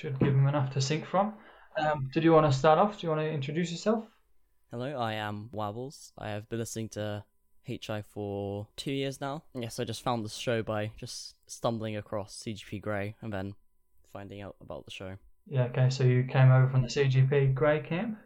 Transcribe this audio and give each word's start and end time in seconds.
should 0.00 0.18
give 0.18 0.34
him 0.34 0.46
enough 0.46 0.72
to 0.72 0.80
sync 0.80 1.04
from. 1.04 1.34
Um, 1.78 2.08
did 2.12 2.24
you 2.24 2.32
want 2.32 2.50
to 2.50 2.58
start 2.58 2.78
off? 2.78 2.98
Do 2.98 3.06
you 3.06 3.10
want 3.10 3.20
to 3.20 3.30
introduce 3.30 3.70
yourself? 3.70 4.06
Hello, 4.70 4.98
I 4.98 5.14
am 5.14 5.50
Wabbles. 5.52 6.12
I 6.16 6.30
have 6.30 6.48
been 6.48 6.58
listening 6.58 6.88
to 6.90 7.22
HI 7.66 8.02
for 8.08 8.66
two 8.76 8.92
years 8.92 9.20
now. 9.20 9.44
Yes, 9.54 9.78
I 9.78 9.84
just 9.84 10.02
found 10.02 10.24
the 10.24 10.30
show 10.30 10.62
by 10.62 10.92
just 10.96 11.34
stumbling 11.46 11.98
across 11.98 12.42
CGP 12.42 12.80
Grey 12.80 13.14
and 13.20 13.30
then 13.30 13.54
finding 14.10 14.40
out 14.40 14.56
about 14.62 14.86
the 14.86 14.90
show. 14.90 15.16
Yeah, 15.46 15.64
okay, 15.64 15.90
so 15.90 16.04
you 16.04 16.24
came 16.24 16.50
over 16.50 16.70
from 16.70 16.80
the 16.80 16.88
CGP 16.88 17.52
Grey 17.52 17.80
camp? 17.80 18.16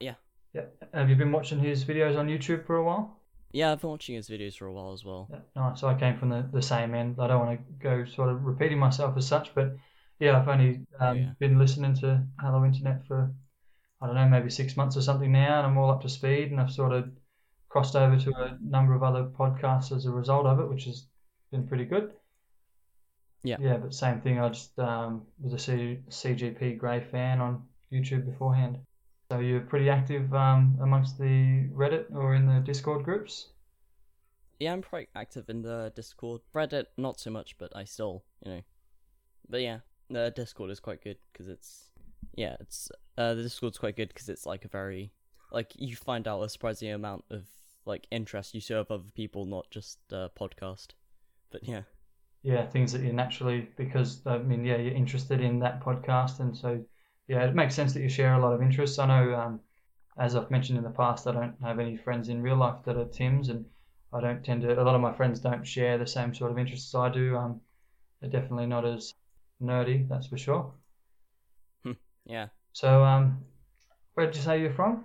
Yeah. 0.00 0.14
Yeah. 0.54 0.66
Have 0.94 1.10
you 1.10 1.16
been 1.16 1.32
watching 1.32 1.58
his 1.58 1.84
videos 1.84 2.18
on 2.18 2.28
YouTube 2.28 2.66
for 2.66 2.76
a 2.76 2.84
while? 2.84 3.20
Yeah, 3.52 3.72
I've 3.72 3.82
been 3.82 3.90
watching 3.90 4.14
his 4.14 4.30
videos 4.30 4.56
for 4.56 4.66
a 4.66 4.72
while 4.72 4.94
as 4.94 5.04
well. 5.04 5.28
Yeah, 5.30 5.40
nice. 5.54 5.82
I 5.82 5.98
came 5.98 6.18
from 6.18 6.30
the, 6.30 6.48
the 6.50 6.62
same 6.62 6.94
end. 6.94 7.16
I 7.18 7.26
don't 7.26 7.46
want 7.46 7.58
to 7.58 7.72
go 7.82 8.06
sort 8.06 8.30
of 8.30 8.44
repeating 8.44 8.78
myself 8.78 9.18
as 9.18 9.26
such, 9.26 9.54
but 9.54 9.76
yeah, 10.20 10.38
I've 10.38 10.48
only 10.48 10.86
um, 11.00 11.16
Yeah. 11.18 11.32
been 11.38 11.58
listening 11.58 11.94
to 11.96 12.24
Hello 12.40 12.64
Internet 12.64 13.06
for, 13.06 13.32
I 14.00 14.06
don't 14.06 14.16
know, 14.16 14.28
maybe 14.28 14.50
six 14.50 14.76
months 14.76 14.96
or 14.96 15.02
something 15.02 15.32
now, 15.32 15.58
and 15.58 15.66
I'm 15.66 15.78
all 15.78 15.90
up 15.90 16.02
to 16.02 16.08
speed, 16.08 16.50
and 16.50 16.60
I've 16.60 16.72
sort 16.72 16.92
of 16.92 17.10
crossed 17.68 17.96
over 17.96 18.18
to 18.18 18.30
a 18.30 18.58
number 18.60 18.94
of 18.94 19.02
other 19.02 19.24
podcasts 19.24 19.94
as 19.94 20.06
a 20.06 20.10
result 20.10 20.46
of 20.46 20.60
it, 20.60 20.68
which 20.68 20.84
has 20.84 21.06
been 21.50 21.66
pretty 21.66 21.84
good. 21.84 22.12
Yeah. 23.44 23.56
Yeah, 23.60 23.76
but 23.76 23.94
same 23.94 24.20
thing. 24.20 24.38
I 24.38 24.48
just 24.48 24.78
um, 24.78 25.26
was 25.40 25.52
a 25.54 25.58
C- 25.58 25.98
CGP 26.08 26.78
Grey 26.78 27.00
fan 27.00 27.40
on 27.40 27.62
YouTube 27.92 28.26
beforehand. 28.26 28.78
So 29.30 29.40
you're 29.40 29.60
pretty 29.60 29.90
active 29.90 30.32
um, 30.34 30.78
amongst 30.82 31.18
the 31.18 31.68
Reddit 31.74 32.12
or 32.14 32.34
in 32.34 32.46
the 32.46 32.60
Discord 32.60 33.04
groups? 33.04 33.48
Yeah, 34.58 34.72
I'm 34.72 34.82
quite 34.82 35.08
active 35.14 35.48
in 35.48 35.62
the 35.62 35.92
Discord. 35.94 36.40
Reddit, 36.54 36.86
not 36.96 37.20
so 37.20 37.30
much, 37.30 37.56
but 37.58 37.74
I 37.76 37.84
still, 37.84 38.24
you 38.44 38.52
know. 38.52 38.60
But 39.48 39.60
yeah, 39.62 39.78
the 40.10 40.32
Discord 40.34 40.70
is 40.70 40.80
quite 40.80 41.02
good 41.02 41.18
because 41.32 41.48
it's, 41.48 41.90
yeah, 42.34 42.56
it's 42.60 42.90
uh, 43.16 43.34
the 43.34 43.42
Discord's 43.42 43.78
quite 43.78 43.96
good 43.96 44.08
because 44.08 44.28
it's 44.28 44.46
like 44.46 44.64
a 44.64 44.68
very, 44.68 45.12
like 45.52 45.72
you 45.76 45.96
find 45.96 46.26
out 46.26 46.42
a 46.42 46.48
surprising 46.48 46.92
amount 46.92 47.24
of 47.30 47.44
like 47.84 48.06
interest 48.10 48.54
you 48.54 48.60
serve 48.60 48.90
other 48.90 49.10
people, 49.14 49.44
not 49.44 49.70
just 49.70 49.98
uh, 50.12 50.28
podcast. 50.38 50.88
But 51.50 51.66
yeah, 51.66 51.82
yeah, 52.42 52.66
things 52.66 52.92
that 52.92 53.02
you 53.02 53.12
naturally 53.12 53.68
because 53.76 54.20
I 54.26 54.38
mean, 54.38 54.64
yeah, 54.64 54.76
you're 54.76 54.94
interested 54.94 55.40
in 55.40 55.58
that 55.60 55.80
podcast, 55.82 56.40
and 56.40 56.56
so 56.56 56.84
yeah, 57.26 57.44
it 57.44 57.54
makes 57.54 57.74
sense 57.74 57.92
that 57.94 58.02
you 58.02 58.08
share 58.08 58.34
a 58.34 58.40
lot 58.40 58.52
of 58.52 58.62
interests. 58.62 58.98
I 58.98 59.06
know, 59.06 59.34
um, 59.34 59.60
as 60.18 60.36
I've 60.36 60.50
mentioned 60.50 60.78
in 60.78 60.84
the 60.84 60.90
past, 60.90 61.26
I 61.26 61.32
don't 61.32 61.56
have 61.62 61.78
any 61.78 61.96
friends 61.96 62.28
in 62.28 62.42
real 62.42 62.56
life 62.56 62.84
that 62.84 62.96
are 62.96 63.06
Tim's, 63.06 63.48
and 63.48 63.64
I 64.12 64.20
don't 64.20 64.44
tend 64.44 64.62
to. 64.62 64.80
A 64.80 64.84
lot 64.84 64.94
of 64.94 65.00
my 65.00 65.12
friends 65.12 65.40
don't 65.40 65.66
share 65.66 65.98
the 65.98 66.06
same 66.06 66.34
sort 66.34 66.52
of 66.52 66.58
interests 66.58 66.94
I 66.94 67.08
do. 67.08 67.36
Um, 67.36 67.60
they're 68.20 68.30
definitely 68.30 68.66
not 68.66 68.84
as 68.84 69.14
nerdy, 69.62 70.08
that's 70.08 70.26
for 70.26 70.38
sure. 70.38 70.72
yeah. 72.26 72.48
So, 72.72 73.02
um, 73.04 73.44
where 74.14 74.26
did 74.26 74.36
you 74.36 74.42
say 74.42 74.60
you're 74.60 74.72
from? 74.72 75.04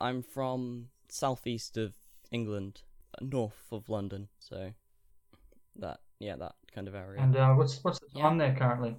I'm 0.00 0.22
from 0.22 0.88
southeast 1.08 1.76
of 1.76 1.94
England, 2.30 2.82
uh, 3.14 3.24
north 3.24 3.66
of 3.70 3.88
London, 3.88 4.28
so 4.38 4.72
that 5.76 6.00
yeah, 6.18 6.36
that 6.36 6.54
kind 6.74 6.88
of 6.88 6.94
area. 6.94 7.20
And 7.22 7.36
uh, 7.36 7.54
what's 7.54 7.82
what's 7.82 7.98
the 8.00 8.06
Yeah. 8.14 8.22
time 8.22 8.38
there 8.38 8.54
currently? 8.54 8.96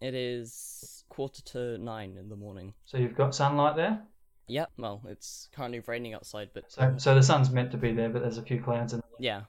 It 0.00 0.14
is 0.14 1.04
quarter 1.08 1.42
to 1.42 1.78
nine 1.78 2.16
in 2.18 2.28
the 2.28 2.36
morning. 2.36 2.74
So 2.84 2.98
you've 2.98 3.16
got 3.16 3.34
sunlight 3.34 3.76
there. 3.76 4.02
Yeah, 4.46 4.66
well, 4.76 5.02
it's 5.08 5.48
currently 5.54 5.80
raining 5.80 6.12
outside, 6.14 6.50
but 6.52 6.70
So 6.70 6.94
so 6.98 7.14
the 7.14 7.22
sun's 7.22 7.50
meant 7.50 7.70
to 7.72 7.78
be 7.78 7.92
there, 7.92 8.10
but 8.10 8.22
there's 8.22 8.38
a 8.38 8.42
few 8.42 8.62
clouds 8.62 8.92
in. 8.92 9.00
The... 9.00 9.04
yeah, 9.24 9.42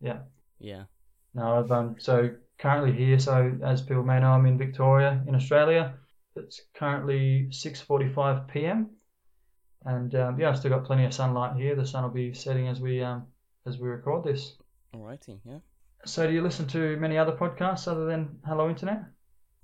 Yeah. 0.00 0.18
yeah, 0.58 0.84
No, 1.34 1.58
I've 1.58 1.72
um, 1.72 1.96
so 1.98 2.30
currently 2.58 2.92
here. 2.92 3.18
So 3.18 3.58
as 3.62 3.82
people 3.82 4.02
may 4.02 4.20
know, 4.20 4.30
I'm 4.30 4.46
in 4.46 4.58
Victoria, 4.58 5.22
in 5.26 5.34
Australia. 5.34 5.94
It's 6.36 6.60
currently 6.74 7.48
6:45 7.50 8.48
p.m. 8.48 8.90
And 9.84 10.14
um, 10.14 10.38
yeah, 10.38 10.50
I've 10.50 10.58
still 10.58 10.70
got 10.70 10.84
plenty 10.84 11.04
of 11.04 11.14
sunlight 11.14 11.56
here. 11.56 11.76
The 11.76 11.86
sun 11.86 12.02
will 12.02 12.10
be 12.10 12.34
setting 12.34 12.68
as 12.68 12.80
we 12.80 13.02
um, 13.02 13.26
as 13.66 13.78
we 13.78 13.88
record 13.88 14.24
this. 14.24 14.56
alrighty, 14.94 15.40
yeah. 15.44 15.58
So 16.04 16.26
do 16.26 16.32
you 16.32 16.42
listen 16.42 16.66
to 16.68 16.96
many 16.98 17.18
other 17.18 17.32
podcasts 17.32 17.88
other 17.88 18.06
than 18.06 18.38
Hello 18.46 18.68
Internet? 18.68 19.02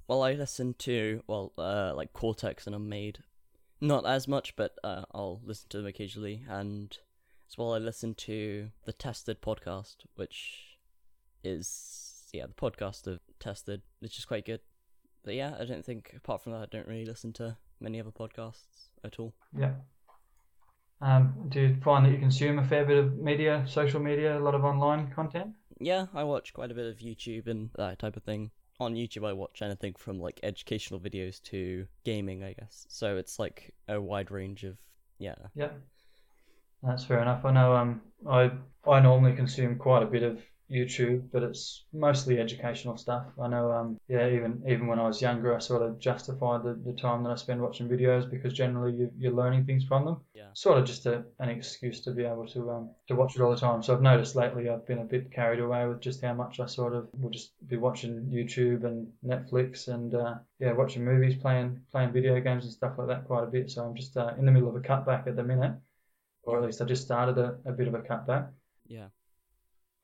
Well, 0.09 0.22
I 0.22 0.32
listen 0.32 0.74
to 0.78 1.22
well, 1.26 1.53
uh, 1.59 1.92
like 1.94 2.12
Cortex 2.12 2.66
and 2.66 2.74
Unmade, 2.74 3.20
not 3.80 4.06
as 4.06 4.26
much, 4.26 4.56
but 4.56 4.76
uh, 4.82 5.04
I'll 5.12 5.41
listen 5.44 5.69
to 5.70 5.78
them 5.78 5.86
occasionally, 5.86 6.44
and 6.48 6.97
as 7.48 7.59
well, 7.59 7.74
I 7.74 7.78
listen 7.78 8.14
to 8.14 8.70
the 8.84 8.92
Tested 8.92 9.42
podcast, 9.42 9.97
which 10.14 10.78
is 11.44 12.01
yeah, 12.32 12.47
the 12.47 12.54
podcast 12.54 13.06
of 13.06 13.20
Tested, 13.38 13.82
which 14.00 14.19
is 14.19 14.25
quite 14.25 14.47
good. 14.47 14.60
But 15.25 15.34
yeah, 15.34 15.54
I 15.59 15.65
don't 15.65 15.84
think 15.84 16.12
apart 16.16 16.43
from 16.43 16.53
that, 16.53 16.62
I 16.62 16.66
don't 16.70 16.88
really 16.88 17.04
listen 17.04 17.32
to 17.34 17.56
many 17.81 18.00
other 18.00 18.10
podcasts 18.10 18.88
at 19.04 19.19
all. 19.19 19.34
Yeah. 19.56 19.75
Um, 21.00 21.34
do 21.48 21.60
you 21.60 21.76
find 21.82 22.06
that 22.06 22.12
you 22.12 22.19
consume 22.19 22.59
a 22.59 22.65
fair 22.65 22.84
bit 22.84 22.97
of 22.97 23.19
media, 23.19 23.65
social 23.66 24.00
media, 24.00 24.38
a 24.38 24.41
lot 24.41 24.54
of 24.54 24.65
online 24.65 25.10
content? 25.10 25.53
Yeah, 25.81 26.06
I 26.15 26.25
watch 26.25 26.53
quite 26.53 26.71
a 26.71 26.75
bit 26.75 26.87
of 26.87 26.98
YouTube 26.98 27.48
and 27.48 27.71
that 27.76 27.98
type 27.98 28.16
of 28.16 28.22
thing. 28.22 28.50
On 28.81 28.94
YouTube, 28.94 29.26
I 29.26 29.32
watch 29.32 29.62
anything 29.62 29.94
from 29.98 30.21
like 30.21 30.41
educational 30.42 31.00
videos 31.00 31.42
to 31.44 31.87
gaming, 32.04 32.42
I 32.44 32.54
guess. 32.54 32.87
So 32.88 33.16
it's 33.16 33.38
like 33.38 33.75
a 33.88 34.00
wide 34.00 34.31
range 34.31 34.65
of 34.65 34.78
yeah. 35.19 35.34
Yeah, 35.54 35.71
that's 36.82 37.04
fair 37.04 37.21
enough. 37.21 37.44
I 37.44 37.53
know 37.53 37.75
um, 37.75 38.00
I 38.28 38.50
I 38.88 39.00
normally 39.00 39.34
consume 39.34 39.76
quite 39.76 40.03
a 40.03 40.06
bit 40.06 40.22
of 40.22 40.41
YouTube, 40.72 41.28
but 41.33 41.43
it's 41.43 41.84
mostly 41.93 42.38
educational 42.38 42.97
stuff. 42.97 43.27
I 43.41 43.49
know 43.49 43.71
um, 43.72 44.00
yeah, 44.09 44.28
even 44.28 44.62
even 44.66 44.87
when 44.87 44.99
I 44.99 45.06
was 45.06 45.21
younger, 45.21 45.55
I 45.55 45.59
sort 45.59 45.83
of 45.83 45.99
justified 45.99 46.62
the, 46.65 46.75
the 46.84 46.94
time 46.94 47.22
that 47.25 47.31
I 47.31 47.34
spend 47.37 47.60
watching 47.60 47.88
videos 47.88 48.31
because 48.31 48.53
generally 48.53 48.97
you, 48.97 49.10
you're 49.19 49.33
learning 49.33 49.66
things 49.66 49.84
from 49.84 50.05
them. 50.05 50.21
Yeah. 50.34 50.49
Sort 50.55 50.78
of 50.78 50.84
just 50.87 51.06
a, 51.06 51.25
an 51.38 51.50
excuse 51.50 52.00
to 52.03 52.12
be 52.12 52.25
able 52.25 52.47
to 52.49 52.71
um, 52.71 52.91
to 53.09 53.15
watch 53.15 53.37
it 53.37 53.43
all 53.43 53.50
the 53.50 53.56
time. 53.60 53.83
So 53.83 53.94
I've 53.94 54.03
noticed 54.03 54.34
lately 54.34 54.69
I've 54.69 54.87
been 54.87 55.00
a 55.00 55.05
bit 55.05 55.31
carried 55.31 55.60
away 55.60 55.87
with 55.87 56.00
just 56.00 56.22
how 56.22 56.34
much 56.34 56.60
I 56.60 56.66
sort 56.66 56.94
of 56.94 57.09
will 57.21 57.31
just 57.31 57.53
be 57.69 57.77
watching 57.77 58.31
YouTube 58.33 58.84
and 58.84 59.09
Netflix 59.25 59.89
and 59.89 60.15
uh, 60.15 60.34
yeah, 60.59 60.72
watching 60.72 61.04
movies, 61.04 61.37
playing 61.37 61.81
playing 61.91 62.12
video 62.12 62.41
games 62.41 62.65
and 62.65 62.72
stuff 62.72 62.94
like 62.99 63.09
that 63.09 63.27
quite 63.27 63.44
a 63.44 63.49
bit. 63.49 63.71
So 63.71 63.84
I'm 63.84 63.94
just 63.94 64.16
uh, 64.16 64.33
in 64.39 64.47
the 64.47 64.53
middle 64.53 64.69
of 64.69 64.77
a 64.77 64.81
cutback 64.81 65.27
at 65.27 65.37
the 65.37 65.44
minute, 65.44 65.75
or 66.44 66.59
at 66.59 66.65
least 66.65 66.81
I 66.81 66.87
just 66.87 67.03
started 67.03 67.39
a, 67.39 67.59
a 67.66 67.72
bit 67.72 67.89
of 67.89 67.94
a 67.94 68.00
cutback. 68.00 68.49
Yeah. 68.87 69.09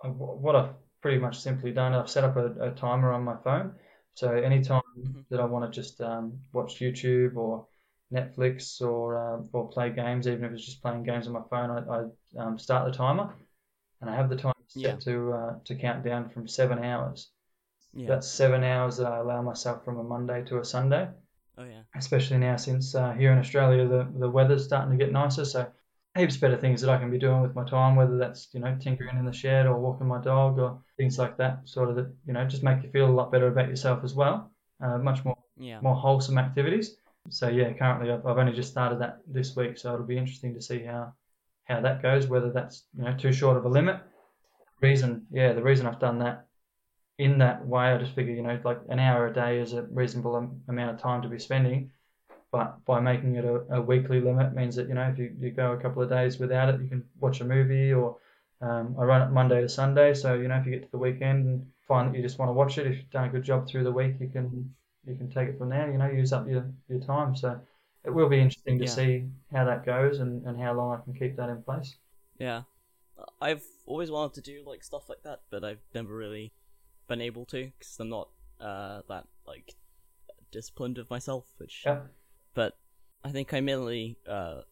Wh- 0.02 0.40
What 0.42 0.56
I've 0.56 0.74
pretty 1.02 1.18
much 1.18 1.38
simply 1.40 1.72
done, 1.72 1.94
I've 1.94 2.10
set 2.10 2.24
up 2.24 2.36
a, 2.36 2.46
a 2.68 2.70
timer 2.72 3.12
on 3.12 3.22
my 3.24 3.36
phone. 3.44 3.74
So 4.14 4.32
anytime 4.34 4.82
Mhm. 4.96 5.24
that 5.30 5.40
I 5.40 5.44
want 5.44 5.72
to 5.72 5.80
just 5.80 6.00
um, 6.00 6.40
watch 6.52 6.80
YouTube 6.80 7.36
or 7.36 7.66
Netflix 8.12 8.80
or 8.82 9.16
uh, 9.16 9.42
or 9.52 9.68
play 9.70 9.90
games, 9.90 10.26
even 10.26 10.44
if 10.44 10.52
it's 10.52 10.64
just 10.64 10.82
playing 10.82 11.04
games 11.04 11.26
on 11.26 11.32
my 11.34 11.42
phone, 11.50 11.70
I, 11.70 11.78
I 11.96 12.42
um, 12.42 12.58
start 12.58 12.90
the 12.90 12.96
timer, 12.96 13.34
and 14.00 14.10
I 14.10 14.16
have 14.16 14.28
the 14.30 14.36
timer 14.36 14.54
set 14.68 14.82
Yeah. 14.82 14.96
to 15.06 15.32
uh, 15.32 15.54
to 15.66 15.74
count 15.76 16.04
down 16.04 16.28
from 16.30 16.48
seven 16.48 16.82
hours. 16.84 17.30
Yeah. 17.94 18.08
That's 18.08 18.28
seven 18.28 18.64
hours 18.64 18.96
that 18.98 19.06
I 19.12 19.18
allow 19.18 19.42
myself 19.42 19.84
from 19.84 19.98
a 19.98 20.02
Monday 20.04 20.44
to 20.46 20.58
a 20.60 20.64
Sunday. 20.64 21.08
Oh 21.56 21.64
yeah. 21.64 21.82
Especially 21.94 22.38
now 22.38 22.56
since 22.56 22.94
uh, 22.94 23.12
here 23.12 23.32
in 23.32 23.38
Australia 23.38 23.86
the 23.86 24.08
the 24.18 24.30
weather's 24.30 24.64
starting 24.64 24.98
to 24.98 25.04
get 25.04 25.12
nicer, 25.12 25.44
so 25.44 25.70
heaps 26.16 26.36
better 26.36 26.56
things 26.56 26.80
that 26.80 26.90
I 26.90 26.98
can 26.98 27.10
be 27.10 27.18
doing 27.18 27.42
with 27.42 27.54
my 27.54 27.64
time, 27.64 27.96
whether 27.96 28.18
that's 28.18 28.48
you 28.52 28.60
know 28.60 28.76
tinkering 28.80 29.18
in 29.18 29.24
the 29.24 29.32
shed 29.32 29.66
or 29.66 29.78
walking 29.78 30.06
my 30.08 30.20
dog 30.20 30.58
or 30.58 30.80
things 30.96 31.18
like 31.18 31.36
that, 31.38 31.68
sort 31.68 31.90
of 31.90 31.96
that 31.96 32.12
you 32.26 32.32
know 32.32 32.44
just 32.46 32.62
make 32.62 32.82
you 32.82 32.90
feel 32.90 33.06
a 33.06 33.18
lot 33.18 33.32
better 33.32 33.48
about 33.48 33.68
yourself 33.68 34.04
as 34.04 34.14
well. 34.14 34.50
Uh, 34.82 34.98
much 34.98 35.24
more 35.24 35.36
Yeah. 35.56 35.80
more 35.80 35.94
wholesome 35.94 36.38
activities. 36.38 36.96
So 37.30 37.48
yeah, 37.48 37.72
currently 37.72 38.10
I've, 38.10 38.24
I've 38.26 38.38
only 38.38 38.52
just 38.52 38.70
started 38.70 39.00
that 39.00 39.18
this 39.26 39.54
week, 39.56 39.78
so 39.78 39.92
it'll 39.94 40.06
be 40.06 40.18
interesting 40.18 40.54
to 40.54 40.62
see 40.62 40.82
how 40.82 41.14
how 41.64 41.80
that 41.80 42.02
goes. 42.02 42.26
Whether 42.26 42.50
that's 42.52 42.84
you 42.96 43.04
know 43.04 43.16
too 43.16 43.32
short 43.32 43.56
of 43.56 43.64
a 43.64 43.68
limit. 43.68 44.00
Reason, 44.80 45.26
yeah, 45.32 45.52
the 45.54 45.62
reason 45.62 45.86
I've 45.86 45.98
done 45.98 46.20
that 46.20 46.46
in 47.18 47.38
that 47.38 47.66
way, 47.66 47.86
I 47.86 47.98
just 47.98 48.14
figure 48.14 48.34
you 48.34 48.42
know 48.42 48.60
like 48.64 48.80
an 48.88 49.00
hour 49.00 49.26
a 49.26 49.32
day 49.34 49.58
is 49.60 49.72
a 49.72 49.82
reasonable 49.82 50.36
amount 50.68 50.90
of 50.94 51.00
time 51.00 51.22
to 51.22 51.28
be 51.28 51.38
spending. 51.38 51.90
But 52.50 52.84
by 52.84 53.00
making 53.00 53.36
it 53.36 53.44
a, 53.44 53.76
a 53.76 53.80
weekly 53.82 54.20
limit 54.20 54.54
means 54.54 54.76
that 54.76 54.88
you 54.88 54.94
know 54.94 55.08
if 55.10 55.18
you, 55.18 55.34
you 55.38 55.50
go 55.50 55.72
a 55.72 55.80
couple 55.80 56.02
of 56.02 56.08
days 56.08 56.38
without 56.38 56.68
it, 56.70 56.80
you 56.80 56.88
can 56.88 57.04
watch 57.20 57.40
a 57.40 57.44
movie 57.44 57.92
or 57.92 58.16
um, 58.60 58.96
I 58.98 59.04
run 59.04 59.22
it 59.22 59.32
Monday 59.32 59.60
to 59.60 59.68
Sunday. 59.68 60.14
So 60.14 60.34
you 60.34 60.48
know 60.48 60.56
if 60.56 60.66
you 60.66 60.72
get 60.72 60.82
to 60.84 60.90
the 60.90 60.98
weekend 60.98 61.46
and 61.46 61.66
find 61.86 62.08
that 62.08 62.16
you 62.16 62.22
just 62.22 62.38
want 62.38 62.48
to 62.48 62.54
watch 62.54 62.78
it, 62.78 62.86
if 62.86 62.96
you've 62.96 63.10
done 63.10 63.24
a 63.26 63.32
good 63.32 63.44
job 63.44 63.68
through 63.68 63.84
the 63.84 63.92
week, 63.92 64.16
you 64.20 64.28
can 64.28 64.74
you 65.06 65.14
can 65.16 65.30
take 65.30 65.48
it 65.48 65.58
from 65.58 65.68
there. 65.70 65.90
You 65.90 65.98
know, 65.98 66.10
use 66.10 66.32
up 66.32 66.48
your, 66.48 66.70
your 66.88 67.00
time. 67.00 67.36
So 67.36 67.60
it 68.04 68.10
will 68.10 68.28
be 68.28 68.40
interesting 68.40 68.78
to 68.78 68.86
Yeah. 68.86 68.94
see 68.94 69.28
how 69.52 69.64
that 69.64 69.84
goes 69.84 70.20
and, 70.20 70.46
and 70.46 70.60
how 70.60 70.72
long 70.74 70.98
I 70.98 71.04
can 71.04 71.14
keep 71.14 71.36
that 71.36 71.50
in 71.50 71.62
place. 71.62 71.96
Yeah. 72.38 72.62
I've 73.40 73.64
always 73.86 74.10
wanted 74.10 74.34
to 74.34 74.42
do 74.42 74.62
like 74.66 74.84
stuff 74.84 75.08
like 75.08 75.22
that, 75.24 75.40
but 75.50 75.64
I've 75.64 75.82
never 75.94 76.14
really 76.14 76.52
been 77.08 77.20
able 77.20 77.46
to 77.46 77.72
because 77.78 77.96
I'm 77.98 78.08
not 78.10 78.28
uh 78.60 79.02
that 79.08 79.26
like 79.46 79.74
disciplined 80.52 80.98
of 80.98 81.10
myself. 81.10 81.46
Which, 81.58 81.84
Yeah. 81.84 82.00
But 82.58 82.76
I 83.22 83.30
think 83.30 83.54
I 83.54 83.60
mainly 83.60 84.18
uh 84.28 84.62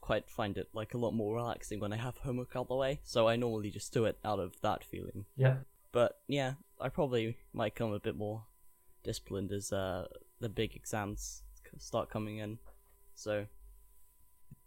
quite 0.00 0.28
find 0.28 0.58
it 0.58 0.68
like 0.72 0.94
a 0.94 0.98
lot 0.98 1.12
more 1.12 1.36
relaxing 1.36 1.78
when 1.78 1.92
I 1.92 1.96
have 1.96 2.16
homework 2.16 2.56
out 2.56 2.66
the 2.68 2.74
way. 2.74 2.98
So 3.04 3.28
I 3.28 3.36
normally 3.36 3.70
just 3.70 3.92
do 3.92 4.04
it 4.06 4.18
out 4.24 4.40
of 4.40 4.60
that 4.62 4.82
feeling. 4.82 5.26
Yeah. 5.36 5.58
But 5.92 6.18
yeah, 6.26 6.54
I 6.80 6.88
probably 6.88 7.36
might 7.52 7.76
come 7.76 7.92
a 7.92 8.00
bit 8.00 8.16
more 8.16 8.46
disciplined 9.04 9.52
as 9.52 9.72
uh, 9.72 10.06
the 10.40 10.48
big 10.48 10.74
exams 10.74 11.42
start 11.78 12.10
coming 12.10 12.38
in. 12.38 12.58
So, 13.14 13.46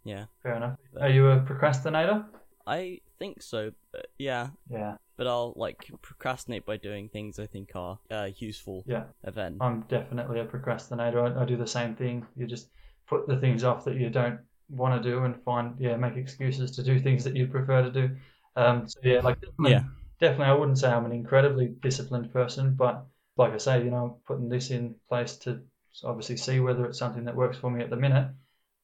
yeah, 0.06 0.26
Fair 0.42 0.56
enough. 0.56 0.78
Are 1.02 1.10
you 1.10 1.28
a 1.28 1.40
procrastinator? 1.40 2.26
I 2.68 3.00
think 3.20 3.42
so. 3.42 3.72
But 3.92 4.08
yeah, 4.18 4.50
Yeah. 4.70 4.98
but 5.18 5.28
I'll 5.28 5.54
like 5.56 5.90
procrastinate 6.02 6.66
by 6.66 6.78
doing 6.78 7.10
things 7.10 7.40
I 7.40 7.46
think 7.48 7.72
are 7.76 8.00
uh, 8.10 8.30
useful. 8.38 8.86
Yeah. 8.88 9.04
Then 9.24 9.58
I'm 9.60 9.82
definitely 9.82 10.40
a 10.40 10.46
procrastinator. 10.46 11.24
I, 11.24 11.42
I 11.42 11.46
do 11.46 11.58
the 11.58 11.68
same 11.68 11.96
thing. 11.96 12.26
You 12.36 12.48
just 12.48 12.70
put 13.08 13.28
the 13.28 13.38
things 13.38 13.64
off 13.64 13.86
that 13.86 13.96
you 13.96 14.10
don't 14.10 14.40
want 14.70 15.02
to 15.02 15.10
do 15.10 15.24
and 15.24 15.36
find, 15.44 15.76
yeah, 15.80 15.96
make 15.98 16.16
excuses 16.16 16.72
to 16.72 16.84
do 16.84 17.00
things 17.00 17.24
that 17.24 17.36
you 17.36 17.48
prefer 17.48 17.84
to 17.84 17.92
do. 17.92 18.16
Um, 18.56 18.88
so 18.88 19.00
yeah, 19.04 19.20
like 19.22 19.40
definitely, 19.42 19.74
Yeah. 19.74 19.84
definitely, 20.20 20.46
I 20.48 20.54
wouldn't 20.54 20.80
say 20.80 20.90
I'm 20.90 21.06
an 21.06 21.12
incredibly 21.12 21.68
disciplined 21.82 22.32
person, 22.34 22.76
but 22.76 23.06
like 23.38 23.54
I 23.54 23.58
say, 23.58 23.84
you 23.84 23.92
know, 23.92 24.20
putting 24.26 24.50
this 24.50 24.72
in 24.72 24.96
place 25.10 25.38
to 25.38 25.62
obviously 26.04 26.38
see 26.38 26.60
whether 26.60 26.86
it's 26.86 27.00
something 27.00 27.26
that 27.26 27.36
works 27.36 27.58
for 27.58 27.70
me 27.70 27.84
at 27.84 27.90
the 27.90 27.96
minute. 27.98 28.32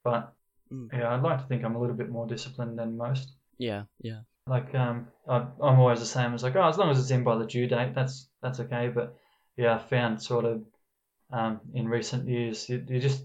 But 0.04 0.34
Mm. 0.72 0.90
yeah, 0.94 1.14
I'd 1.14 1.24
like 1.24 1.40
to 1.42 1.48
think 1.48 1.64
I'm 1.64 1.76
a 1.76 1.82
little 1.82 1.96
bit 1.96 2.10
more 2.10 2.28
disciplined 2.28 2.80
than 2.80 2.98
most. 2.98 3.34
Yeah, 3.58 3.84
yeah, 4.02 4.22
Like 4.46 4.74
um, 4.76 5.08
I, 5.28 5.38
I'm 5.38 5.80
always 5.80 6.00
the 6.00 6.06
same. 6.06 6.34
It's 6.34 6.44
like, 6.44 6.56
oh, 6.56 6.68
as 6.68 6.78
long 6.78 6.90
as 6.90 7.00
it's 7.00 7.12
in 7.12 7.24
by 7.24 7.38
the 7.38 7.46
due 7.46 7.68
date, 7.68 7.94
that's 7.96 8.30
that's 8.42 8.60
okay. 8.62 8.90
But 8.90 9.16
yeah, 9.58 9.76
I 9.76 9.80
found 9.80 10.22
sort 10.22 10.46
of 10.46 10.64
um, 11.32 11.62
in 11.74 11.88
recent 11.90 12.28
years, 12.28 12.70
you, 12.70 12.84
you 12.88 13.00
just 13.00 13.24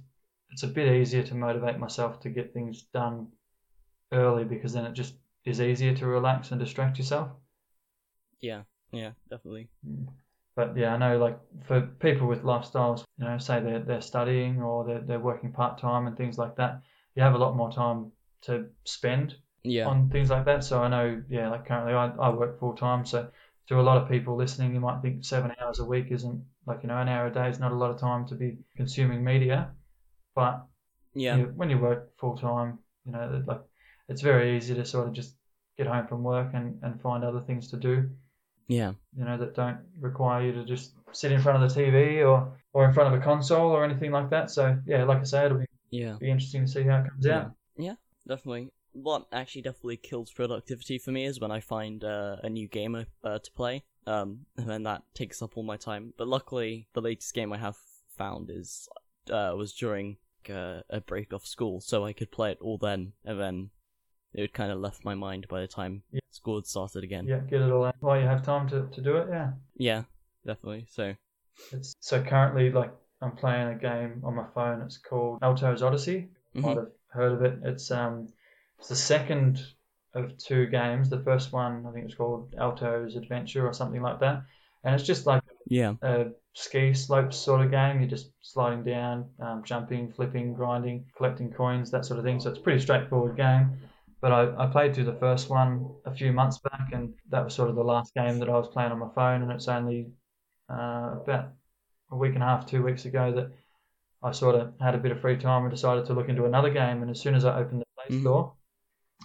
it's 0.50 0.62
a 0.64 0.68
bit 0.68 0.92
easier 1.00 1.22
to 1.22 1.34
motivate 1.34 1.78
myself 1.78 2.20
to 2.20 2.30
get 2.30 2.52
things 2.52 2.82
done 2.92 3.28
early 4.12 4.44
because 4.44 4.72
then 4.72 4.84
it 4.84 4.92
just 4.92 5.14
is 5.44 5.60
easier 5.60 5.94
to 5.94 6.06
relax 6.06 6.50
and 6.50 6.60
distract 6.60 6.98
yourself. 6.98 7.30
yeah, 8.40 8.62
yeah, 8.92 9.12
definitely. 9.30 9.68
But 10.54 10.76
yeah, 10.76 10.94
I 10.94 10.98
know 10.98 11.18
like 11.18 11.38
for 11.66 11.80
people 11.80 12.26
with 12.26 12.42
lifestyles, 12.42 13.04
you 13.18 13.24
know, 13.24 13.38
say 13.38 13.60
they're 13.60 13.80
they're 13.80 14.00
studying 14.02 14.60
or 14.60 14.84
they're 14.84 15.00
they're 15.00 15.20
working 15.20 15.52
part 15.52 15.78
time 15.78 16.06
and 16.06 16.16
things 16.16 16.36
like 16.36 16.56
that, 16.56 16.82
you 17.14 17.22
have 17.22 17.34
a 17.34 17.38
lot 17.38 17.56
more 17.56 17.72
time 17.72 18.12
to 18.42 18.66
spend 18.84 19.36
Yeah, 19.64 19.86
on 19.86 20.10
things 20.10 20.30
like 20.30 20.44
that. 20.46 20.64
So 20.64 20.82
I 20.82 20.88
know, 20.88 21.22
yeah, 21.28 21.48
like 21.50 21.66
currently 21.66 21.94
I, 21.94 22.08
I 22.08 22.30
work 22.30 22.58
full 22.58 22.74
time. 22.74 23.06
So 23.06 23.28
to 23.68 23.80
a 23.80 23.82
lot 23.82 24.02
of 24.02 24.08
people 24.08 24.36
listening, 24.36 24.74
you 24.74 24.80
might 24.80 25.02
think 25.02 25.24
seven 25.24 25.52
hours 25.60 25.78
a 25.78 25.84
week 25.84 26.06
isn't 26.10 26.44
like, 26.66 26.80
you 26.82 26.88
know, 26.88 26.98
an 26.98 27.08
hour 27.08 27.26
a 27.26 27.32
day 27.32 27.48
is 27.48 27.58
not 27.58 27.72
a 27.72 27.76
lot 27.76 27.90
of 27.90 27.98
time 27.98 28.26
to 28.26 28.34
be 28.34 28.58
consuming 28.76 29.22
media. 29.24 29.70
But 30.34 30.66
yeah, 31.14 31.36
you, 31.36 31.52
when 31.54 31.70
you 31.70 31.78
work 31.78 32.16
full 32.18 32.36
time, 32.36 32.78
you 33.04 33.12
know, 33.12 33.42
like 33.46 33.60
it's 34.08 34.22
very 34.22 34.56
easy 34.56 34.74
to 34.74 34.84
sort 34.84 35.08
of 35.08 35.14
just 35.14 35.36
get 35.78 35.86
home 35.86 36.06
from 36.06 36.22
work 36.22 36.50
and, 36.54 36.78
and 36.82 37.00
find 37.00 37.24
other 37.24 37.40
things 37.40 37.70
to 37.70 37.76
do, 37.76 38.10
yeah, 38.68 38.92
you 39.16 39.24
know, 39.24 39.38
that 39.38 39.54
don't 39.54 39.78
require 40.00 40.44
you 40.44 40.52
to 40.52 40.64
just 40.64 40.92
sit 41.12 41.32
in 41.32 41.40
front 41.40 41.62
of 41.62 41.72
the 41.72 41.80
TV 41.80 42.26
or, 42.26 42.58
or 42.72 42.84
in 42.86 42.92
front 42.92 43.14
of 43.14 43.20
a 43.20 43.24
console 43.24 43.70
or 43.70 43.84
anything 43.84 44.10
like 44.10 44.30
that. 44.30 44.50
So 44.50 44.78
yeah, 44.86 45.04
like 45.04 45.20
I 45.20 45.24
say, 45.24 45.46
it'll 45.46 45.58
be, 45.58 45.66
yeah. 45.90 46.16
be 46.18 46.30
interesting 46.30 46.64
to 46.66 46.70
see 46.70 46.82
how 46.82 46.98
it 46.98 47.08
comes 47.10 47.26
out. 47.26 47.52
Yeah, 47.76 47.94
definitely. 48.26 48.70
What 48.92 49.26
actually 49.32 49.62
definitely 49.62 49.96
kills 49.96 50.30
productivity 50.30 50.98
for 50.98 51.12
me 51.12 51.24
is 51.24 51.40
when 51.40 51.50
I 51.50 51.60
find 51.60 52.04
uh, 52.04 52.36
a 52.42 52.48
new 52.48 52.68
game 52.68 52.94
uh, 53.24 53.38
to 53.38 53.50
play, 53.52 53.84
um, 54.06 54.46
and 54.56 54.68
then 54.68 54.82
that 54.82 55.02
takes 55.14 55.40
up 55.40 55.56
all 55.56 55.62
my 55.62 55.76
time. 55.76 56.12
But 56.16 56.28
luckily, 56.28 56.88
the 56.92 57.00
latest 57.00 57.32
game 57.34 57.52
I 57.52 57.58
have 57.58 57.76
found 58.16 58.50
is 58.50 58.88
uh, 59.30 59.54
was 59.56 59.72
during 59.72 60.18
uh, 60.50 60.80
a 60.90 61.00
break 61.00 61.32
off 61.32 61.46
school, 61.46 61.80
so 61.80 62.04
I 62.04 62.12
could 62.12 62.30
play 62.30 62.50
it 62.52 62.58
all 62.60 62.76
then, 62.76 63.12
and 63.24 63.40
then 63.40 63.70
it 64.34 64.40
would 64.42 64.52
kind 64.52 64.70
of 64.72 64.78
left 64.78 65.04
my 65.04 65.14
mind 65.14 65.46
by 65.48 65.60
the 65.60 65.68
time 65.68 66.02
Yeah. 66.10 66.20
school 66.30 66.56
had 66.56 66.66
started 66.66 67.04
again. 67.04 67.26
Yeah, 67.26 67.40
get 67.40 67.62
it 67.62 67.70
all 67.70 67.84
out 67.84 67.96
while 68.00 68.18
you 68.18 68.26
have 68.26 68.42
time 68.42 68.68
to, 68.70 68.88
to 68.92 69.00
do 69.00 69.16
it. 69.16 69.28
Yeah. 69.30 69.52
yeah 69.76 70.02
definitely. 70.46 70.86
So 70.90 71.14
It's 71.70 71.94
so 72.00 72.22
currently 72.22 72.70
like 72.70 72.92
I'm 73.20 73.32
playing 73.36 73.68
a 73.68 73.74
game 73.74 74.22
on 74.24 74.34
my 74.34 74.46
phone. 74.54 74.80
It's 74.82 74.98
called 74.98 75.38
Alto's 75.42 75.82
Odyssey. 75.82 76.28
Mhm. 76.56 76.62
Might 76.62 76.76
have 76.76 76.90
heard 77.08 77.32
of 77.32 77.42
it. 77.42 77.58
It's 77.62 77.90
um 77.90 78.28
it's 78.82 78.88
the 78.88 78.96
second 78.96 79.64
of 80.12 80.36
two 80.38 80.66
games. 80.66 81.08
The 81.08 81.22
first 81.22 81.52
one 81.52 81.86
I 81.86 81.92
think 81.92 82.06
it's 82.06 82.16
called 82.16 82.52
Alto's 82.58 83.14
Adventure 83.14 83.64
or 83.64 83.72
something 83.72 84.02
like 84.02 84.18
that. 84.18 84.42
And 84.82 84.92
it's 84.92 85.04
just 85.04 85.24
like 85.24 85.40
yeah, 85.68 85.94
a 86.02 86.32
ski 86.54 86.92
slope 86.92 87.32
sort 87.32 87.64
of 87.64 87.70
game. 87.70 88.00
You're 88.00 88.10
just 88.10 88.32
sliding 88.40 88.82
down, 88.82 89.30
um, 89.38 89.62
jumping, 89.62 90.10
flipping, 90.10 90.52
grinding, 90.54 91.04
collecting 91.16 91.52
coins, 91.52 91.92
that 91.92 92.04
sort 92.04 92.18
of 92.18 92.24
thing. 92.24 92.40
So 92.40 92.50
it's 92.50 92.58
a 92.58 92.62
pretty 92.62 92.80
straightforward 92.80 93.36
game. 93.36 93.78
But 94.20 94.32
I, 94.32 94.64
I 94.64 94.66
played 94.66 94.96
through 94.96 95.04
the 95.04 95.14
first 95.20 95.48
one 95.48 95.88
a 96.04 96.12
few 96.12 96.32
months 96.32 96.58
back, 96.58 96.88
and 96.92 97.14
that 97.30 97.44
was 97.44 97.54
sort 97.54 97.70
of 97.70 97.76
the 97.76 97.84
last 97.84 98.14
game 98.14 98.40
that 98.40 98.48
I 98.48 98.58
was 98.58 98.66
playing 98.66 98.90
on 98.90 98.98
my 98.98 99.10
phone. 99.14 99.42
And 99.42 99.52
it's 99.52 99.68
only 99.68 100.10
uh, 100.68 101.18
about 101.22 101.50
a 102.10 102.16
week 102.16 102.34
and 102.34 102.42
a 102.42 102.46
half, 102.46 102.66
two 102.66 102.82
weeks 102.82 103.04
ago 103.04 103.32
that 103.32 103.52
I 104.24 104.32
sort 104.32 104.56
of 104.56 104.74
had 104.80 104.96
a 104.96 104.98
bit 104.98 105.12
of 105.12 105.20
free 105.20 105.36
time 105.36 105.62
and 105.62 105.70
decided 105.70 106.06
to 106.06 106.14
look 106.14 106.28
into 106.28 106.46
another 106.46 106.70
game. 106.70 107.02
And 107.02 107.10
as 107.12 107.20
soon 107.20 107.36
as 107.36 107.44
I 107.44 107.60
opened 107.60 107.82
the 107.82 107.86
Play 107.96 108.16
Mhm. 108.16 108.20
Store, 108.22 108.52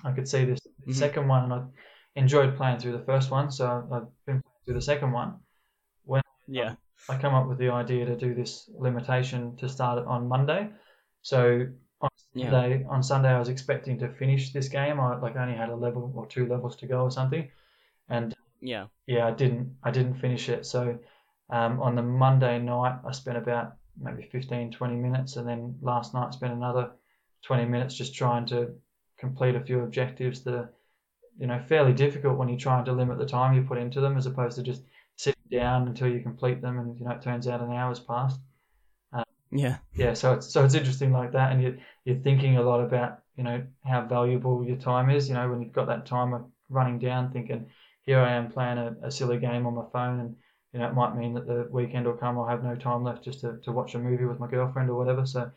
I 0.04 0.12
could 0.12 0.28
see 0.28 0.46
this 0.46 0.60
Mhm. 0.88 0.94
second 0.98 1.28
one, 1.28 1.44
and 1.46 1.54
I 1.54 1.64
enjoyed 2.16 2.56
playing 2.58 2.80
through 2.80 2.94
the 2.94 3.06
first 3.06 3.32
one. 3.32 3.52
So 3.52 3.68
I've 3.92 4.26
been 4.26 4.42
playing 4.42 4.44
through 4.66 4.74
the 4.76 4.82
second 4.82 5.12
one. 5.12 5.40
When 6.06 6.22
yeah, 6.48 6.76
I 7.10 7.18
come 7.18 7.34
up 7.34 7.48
with 7.48 7.58
the 7.58 7.70
idea 7.70 8.06
to 8.06 8.16
do 8.18 8.34
this 8.34 8.70
limitation 8.78 9.56
to 9.58 9.70
start 9.70 10.00
it 10.00 10.08
on 10.08 10.28
Monday. 10.28 10.70
So 11.22 11.68
on 12.02 12.10
Yeah. 12.34 12.52
Sunday, 12.52 12.86
on 12.86 13.04
Sunday, 13.04 13.30
I 13.30 13.40
was 13.40 13.50
expecting 13.50 14.00
to 14.00 14.10
finish 14.10 14.54
this 14.54 14.70
game. 14.70 15.00
I 15.00 15.18
like 15.18 15.36
only 15.36 15.56
had 15.56 15.70
a 15.70 15.76
level 15.76 16.12
or 16.16 16.28
two 16.28 16.48
levels 16.48 16.76
to 16.78 16.88
go 16.88 17.02
or 17.04 17.12
something, 17.12 17.50
and 18.10 18.36
yeah, 18.62 18.88
yeah, 19.08 19.28
I 19.28 19.32
didn't 19.32 19.78
I 19.84 19.92
didn't 19.92 20.16
finish 20.16 20.50
it. 20.50 20.66
So 20.66 21.00
um, 21.50 21.82
on 21.82 21.96
the 21.96 22.04
Monday 22.04 22.60
night, 22.60 23.00
I 23.08 23.12
spent 23.12 23.38
about 23.38 23.78
maybe 24.00 24.24
15, 24.24 24.72
20 24.72 24.96
minutes, 24.96 25.38
and 25.38 25.48
then 25.48 25.78
last 25.82 26.14
night 26.14 26.34
spent 26.34 26.54
another 26.54 26.92
20 27.44 27.66
minutes 27.66 27.96
just 27.96 28.16
trying 28.16 28.46
to 28.48 28.76
complete 29.18 29.56
a 29.56 29.62
few 29.62 29.82
objectives 29.82 30.44
that 30.44 30.54
are 30.54 30.74
you 31.38 31.48
know 31.48 31.60
fairly 31.68 31.94
difficult 31.94 32.38
when 32.38 32.50
you're 32.50 32.58
trying 32.58 32.86
to 32.86 32.94
limit 32.94 33.18
the 33.18 33.26
time 33.26 33.54
you 33.54 33.62
put 33.62 33.78
into 33.78 34.02
them 34.02 34.18
as 34.18 34.26
opposed 34.26 34.56
to 34.58 34.64
just 34.64 34.84
sitting 35.16 35.42
down 35.52 35.88
until 35.88 36.08
you 36.08 36.22
complete 36.22 36.62
them 36.62 36.80
and 36.80 36.98
you 37.00 37.06
know 37.06 37.12
it 37.12 37.22
turns 37.22 37.48
out 37.48 37.62
an 37.62 37.72
hour's 37.72 38.00
passed. 38.00 38.40
Yeah, 39.50 39.78
yeah 39.96 40.14
so 40.14 40.34
it's 40.34 40.48
so 40.48 40.66
it's 40.66 40.74
interesting 40.74 41.14
like 41.14 41.32
that 41.32 41.54
and 41.54 41.62
you're, 41.62 41.78
you're 42.04 42.18
thinking 42.18 42.58
a 42.58 42.62
lot 42.62 42.82
about 42.82 43.20
you 43.38 43.46
know 43.46 43.64
how 43.86 44.02
valuable 44.02 44.62
your 44.66 44.76
time 44.76 45.10
is 45.10 45.30
you 45.30 45.36
know 45.36 45.50
when 45.50 45.62
you've 45.62 45.72
got 45.72 45.88
that 45.88 46.06
timer 46.06 46.44
running 46.70 47.00
down 47.00 47.32
thinking 47.32 47.68
here 48.02 48.20
I 48.20 48.34
am 48.34 48.52
playing 48.52 48.78
a, 48.78 48.96
a 49.04 49.10
silly 49.10 49.38
game 49.38 49.66
on 49.66 49.74
my 49.74 49.86
phone 49.94 50.20
and 50.20 50.36
you 50.74 50.80
know 50.80 50.88
it 50.90 50.94
might 50.94 51.16
mean 51.16 51.34
that 51.36 51.48
the 51.48 51.66
weekend 51.72 52.06
will 52.06 52.14
come 52.14 52.38
I'll 52.38 52.46
have 52.46 52.64
no 52.64 52.76
time 52.76 53.06
left 53.06 53.24
just 53.24 53.40
to, 53.40 53.58
to 53.64 53.72
watch 53.72 53.96
a 53.96 54.00
movie 54.00 54.26
with 54.26 54.40
my 54.40 54.48
girlfriend 54.48 54.90
or 54.90 54.98
whatever 54.98 55.26
so 55.26 55.50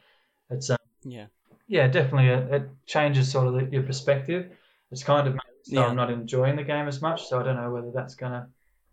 it's 0.51 0.71
um, 0.71 0.77
yeah, 1.05 1.27
yeah 1.71 1.87
definitely 1.87 2.29
it, 2.29 2.63
it 2.63 2.69
changes 2.87 3.31
sort 3.31 3.47
of 3.47 3.55
the, 3.55 3.65
your 3.73 3.85
perspective 3.85 4.51
it's 4.91 5.05
kind 5.05 5.27
of 5.29 5.35
made 5.35 5.41
so 5.63 5.81
Yeah. 5.81 5.87
I'm 5.87 5.97
not 5.97 6.11
enjoying 6.11 6.57
the 6.57 6.65
game 6.65 6.89
as 6.89 7.01
much 7.01 7.29
so 7.29 7.41
I 7.41 7.45
don't 7.45 7.57
know 7.57 7.71
whether 7.71 7.93
that's 7.95 8.15
gonna 8.15 8.49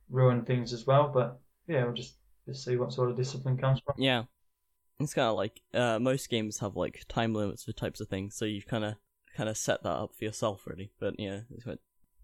ruin 0.10 0.46
things 0.46 0.72
as 0.72 0.86
well 0.86 1.10
but 1.14 1.40
yeah 1.68 1.84
we'll 1.84 1.94
just 1.94 2.16
just 2.46 2.64
see 2.64 2.78
what 2.78 2.94
sort 2.94 3.10
of 3.10 3.18
discipline 3.18 3.58
comes 3.58 3.82
from 3.82 3.96
yeah. 3.98 4.24
It's 5.00 5.14
kind 5.14 5.28
of 5.28 5.36
like 5.36 5.62
uh, 5.74 6.00
most 6.00 6.30
games 6.30 6.58
have 6.60 6.76
like 6.76 7.06
time 7.08 7.36
limits 7.36 7.66
for 7.66 7.72
types 7.72 8.02
of 8.02 8.08
things, 8.08 8.36
so 8.36 8.46
you 8.46 8.64
kind 8.64 8.84
of 8.84 8.96
kind 9.36 9.48
of 9.48 9.56
set 9.56 9.84
that 9.84 9.92
up 9.92 10.16
for 10.16 10.24
yourself, 10.24 10.66
really. 10.66 10.92
But 11.00 11.20
yeah, 11.20 11.42
it's 11.54 11.66
quite. 11.66 11.78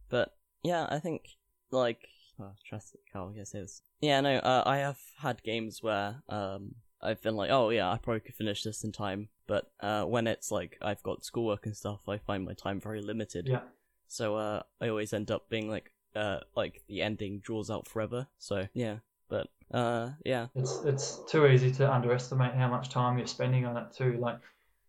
But 0.10 0.34
yeah, 0.64 0.88
I 0.90 0.98
think 0.98 1.22
like 1.70 2.08
oh, 2.40 2.54
trust 2.68 2.96
how 3.14 3.30
can 3.30 3.42
I 3.42 3.44
say 3.44 3.60
this? 3.60 3.84
Yeah, 4.02 4.22
no, 4.22 4.38
uh, 4.38 4.64
I 4.66 4.78
have 4.78 4.98
had 5.20 5.44
games 5.44 5.84
where 5.84 6.24
um 6.30 6.76
I've 7.04 7.22
been 7.22 7.36
like, 7.36 7.52
oh 7.52 7.70
yeah, 7.70 7.92
I 7.92 7.98
probably 7.98 8.22
could 8.22 8.36
finish 8.36 8.64
this 8.64 8.84
in 8.84 8.92
time, 8.92 9.30
but 9.48 9.72
uh, 9.82 10.04
when 10.06 10.28
it's 10.28 10.52
like 10.52 10.78
I've 10.82 11.04
got 11.04 11.26
schoolwork 11.26 11.66
and 11.66 11.76
stuff, 11.76 12.08
I 12.08 12.18
find 12.18 12.46
my 12.46 12.54
time 12.54 12.80
very 12.80 13.02
limited. 13.02 13.48
yeah 13.48 13.62
So 14.08 14.36
uh, 14.36 14.64
I 14.82 14.90
always 14.90 15.14
end 15.14 15.32
up 15.32 15.50
being 15.50 15.70
like 15.70 15.92
uh 16.16 16.40
like 16.56 16.82
the 16.88 17.02
ending 17.02 17.40
draws 17.40 17.70
out 17.70 17.88
forever. 17.88 18.28
So 18.38 18.68
yeah, 18.74 18.98
but 19.30 19.48
uh 19.74 20.12
yeah, 20.24 20.48
It's 20.56 20.84
it's 20.86 21.20
too 21.28 21.48
easy 21.48 21.72
to 21.74 21.92
underestimate 21.92 22.54
how 22.54 22.70
much 22.70 22.90
time 22.90 23.18
you're 23.18 23.28
spending 23.28 23.66
on 23.66 23.78
it 23.78 23.94
too. 23.96 24.18
Like, 24.20 24.40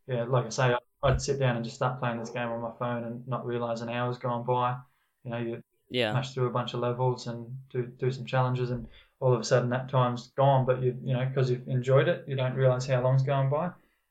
yeah, 0.06 0.24
like 0.24 0.46
I 0.46 0.50
say, 0.50 0.74
I'd 1.02 1.22
sit 1.22 1.38
down 1.38 1.56
and 1.56 1.64
just 1.64 1.76
start 1.76 2.00
playing 2.00 2.20
this 2.20 2.30
game 2.30 2.48
on 2.48 2.60
my 2.60 2.72
phone 2.78 3.04
and 3.04 3.26
not 3.26 3.46
realize 3.46 3.80
an 3.80 3.88
hour's 3.88 4.18
gone 4.18 4.44
by. 4.44 4.76
You 5.24 5.30
know, 5.30 5.38
you 5.38 5.62
yeah, 5.90 6.12
smash 6.12 6.34
through 6.34 6.46
a 6.46 6.50
bunch 6.50 6.74
of 6.74 6.80
levels 6.80 7.26
and 7.26 7.46
do 7.70 7.86
do 7.86 8.10
some 8.10 8.26
challenges, 8.26 8.70
and 8.70 8.86
all 9.20 9.32
of 9.32 9.40
a 9.40 9.44
sudden 9.44 9.70
that 9.70 9.88
time's 9.88 10.28
gone. 10.36 10.66
But 10.66 10.82
you 10.82 10.96
you 11.02 11.14
know 11.14 11.24
because 11.26 11.50
you've 11.50 11.68
enjoyed 11.68 12.08
it, 12.08 12.24
you 12.28 12.36
don't 12.36 12.54
realize 12.54 12.86
how 12.86 13.02
long's 13.02 13.22
gone 13.22 13.50
by. 13.50 13.70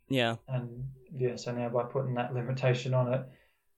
yeah, 0.09 0.37
And 0.47 0.87
yeah, 1.17 1.35
so 1.35 1.51
now 1.51 1.69
by 1.69 1.83
putting 1.83 2.15
that 2.15 2.33
limitation 2.33 2.93
on 2.93 3.13
it 3.13 3.21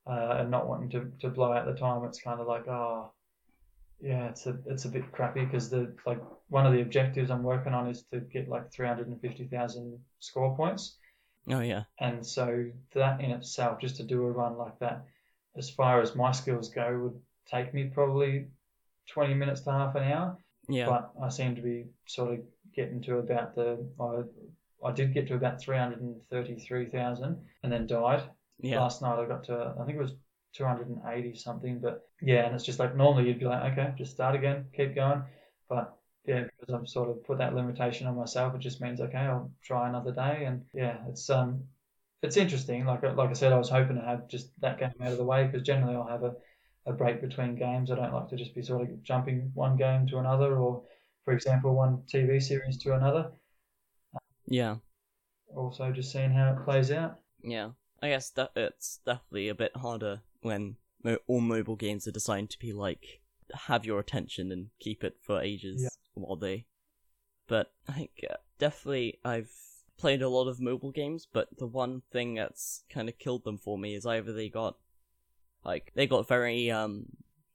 uh, 0.06 0.36
and 0.40 0.50
not 0.50 0.68
wanting 0.68 0.90
to, 0.90 1.10
to 1.20 1.28
blow 1.30 1.52
out 1.52 1.66
the 1.66 1.74
time, 1.74 2.04
it's 2.04 2.20
kind 2.20 2.40
of 2.40 2.46
like 2.46 2.66
oh 2.68 3.12
yeah, 4.00 4.28
it's 4.28 4.46
a 4.46 4.58
it's 4.66 4.84
a 4.84 4.88
bit 4.90 5.10
crappy 5.12 5.44
because 5.44 5.70
the 5.70 5.94
like 6.06 6.20
one 6.48 6.66
of 6.66 6.72
the 6.72 6.82
objectives 6.82 7.30
I'm 7.30 7.42
working 7.42 7.72
on 7.74 7.88
is 7.88 8.04
to 8.12 8.20
get 8.20 8.48
like 8.48 8.70
350,000 8.72 9.98
score 10.20 10.54
points, 10.56 10.98
oh 11.50 11.60
yeah, 11.60 11.84
and 11.98 12.24
so 12.26 12.66
that 12.94 13.20
in 13.20 13.30
itself, 13.30 13.80
just 13.80 13.96
to 13.96 14.02
do 14.02 14.22
a 14.24 14.30
run 14.30 14.58
like 14.58 14.78
that, 14.80 15.06
as 15.56 15.70
far 15.70 16.02
as 16.02 16.14
my 16.14 16.30
skills 16.32 16.68
go, 16.68 16.98
would 16.98 17.20
take 17.50 17.72
me 17.74 17.84
probably 17.84 18.46
20 19.08 19.34
minutes 19.34 19.62
to 19.62 19.70
half 19.70 19.94
an 19.94 20.04
hour. 20.04 20.38
yeah, 20.68 20.86
But 20.86 21.10
I 21.22 21.28
seem 21.28 21.54
to 21.56 21.62
be 21.62 21.86
sort 22.06 22.34
of 22.34 22.40
getting 22.74 23.02
to 23.02 23.18
about 23.18 23.54
the 23.54 23.86
I, 24.00 24.88
I 24.88 24.92
did 24.92 25.14
get 25.14 25.26
to 25.28 25.34
about 25.34 25.60
333,000 25.60 27.36
and 27.62 27.72
then 27.72 27.86
died. 27.86 28.22
Yeah. 28.58 28.80
Last 28.80 29.02
night 29.02 29.18
I 29.18 29.26
got 29.26 29.44
to 29.44 29.74
I 29.80 29.84
think 29.84 29.98
it 29.98 30.02
was 30.02 30.14
280 30.54 31.34
something, 31.34 31.80
but 31.80 32.08
yeah, 32.22 32.46
and 32.46 32.54
it's 32.54 32.64
just 32.64 32.78
like 32.78 32.96
normally 32.96 33.28
you'd 33.28 33.38
be 33.38 33.44
like, 33.46 33.72
okay, 33.72 33.92
just 33.96 34.12
start 34.12 34.34
again, 34.34 34.66
keep 34.74 34.94
going, 34.94 35.22
but 35.68 35.96
yeah, 36.24 36.44
because 36.44 36.74
I've 36.74 36.88
sort 36.88 37.10
of 37.10 37.24
put 37.24 37.38
that 37.38 37.54
limitation 37.54 38.06
on 38.06 38.16
myself, 38.16 38.54
it 38.54 38.58
just 38.60 38.80
means 38.80 39.00
okay, 39.00 39.18
I'll 39.18 39.52
try 39.62 39.88
another 39.88 40.12
day, 40.12 40.44
and 40.46 40.64
yeah, 40.72 40.98
it's 41.08 41.28
um, 41.30 41.64
it's 42.22 42.36
interesting. 42.36 42.84
Like 42.84 43.02
like 43.02 43.30
I 43.30 43.34
said, 43.34 43.52
I 43.52 43.58
was 43.58 43.68
hoping 43.68 43.96
to 43.96 44.02
have 44.02 44.28
just 44.28 44.50
that 44.60 44.78
game 44.78 44.90
out 45.00 45.12
of 45.12 45.18
the 45.18 45.24
way 45.24 45.44
because 45.46 45.62
generally 45.62 45.94
I'll 45.94 46.08
have 46.08 46.24
a, 46.24 46.34
a 46.86 46.92
break 46.92 47.20
between 47.20 47.56
games. 47.56 47.90
I 47.90 47.96
don't 47.96 48.12
like 48.12 48.28
to 48.28 48.36
just 48.36 48.54
be 48.54 48.62
sort 48.62 48.82
of 48.82 49.02
jumping 49.02 49.50
one 49.54 49.76
game 49.76 50.06
to 50.08 50.18
another, 50.18 50.56
or 50.56 50.82
for 51.24 51.32
example, 51.34 51.74
one 51.74 52.02
TV 52.12 52.40
series 52.40 52.78
to 52.78 52.94
another. 52.94 53.32
Yeah. 54.46 54.76
Also, 55.54 55.90
just 55.92 56.12
seeing 56.12 56.32
how 56.32 56.52
it 56.52 56.64
plays 56.64 56.90
out. 56.90 57.18
Yeah. 57.42 57.70
I 58.02 58.08
guess 58.10 58.30
that 58.30 58.50
it's 58.54 59.00
definitely 59.04 59.48
a 59.48 59.54
bit 59.54 59.76
harder 59.76 60.20
when 60.42 60.76
mo- 61.02 61.18
all 61.26 61.40
mobile 61.40 61.76
games 61.76 62.06
are 62.06 62.12
designed 62.12 62.50
to 62.50 62.58
be 62.58 62.72
like 62.72 63.20
have 63.66 63.84
your 63.84 63.98
attention 64.00 64.52
and 64.52 64.68
keep 64.80 65.02
it 65.02 65.16
for 65.22 65.40
ages 65.40 65.82
Yeah. 65.82 65.88
while 66.14 66.36
they. 66.36 66.66
But 67.48 67.72
I 67.88 67.92
think 67.92 68.10
uh, 68.28 68.36
definitely 68.58 69.18
I've 69.24 69.50
played 69.98 70.20
a 70.20 70.28
lot 70.28 70.48
of 70.48 70.60
mobile 70.60 70.90
games, 70.90 71.26
but 71.32 71.48
the 71.58 71.66
one 71.66 72.02
thing 72.12 72.34
that's 72.34 72.84
kind 72.90 73.08
of 73.08 73.18
killed 73.18 73.44
them 73.44 73.56
for 73.58 73.78
me 73.78 73.94
is 73.94 74.04
either 74.04 74.32
they 74.32 74.48
got 74.48 74.76
like 75.66 75.92
they 75.94 76.06
got 76.06 76.28
very 76.28 76.70
um 76.70 77.06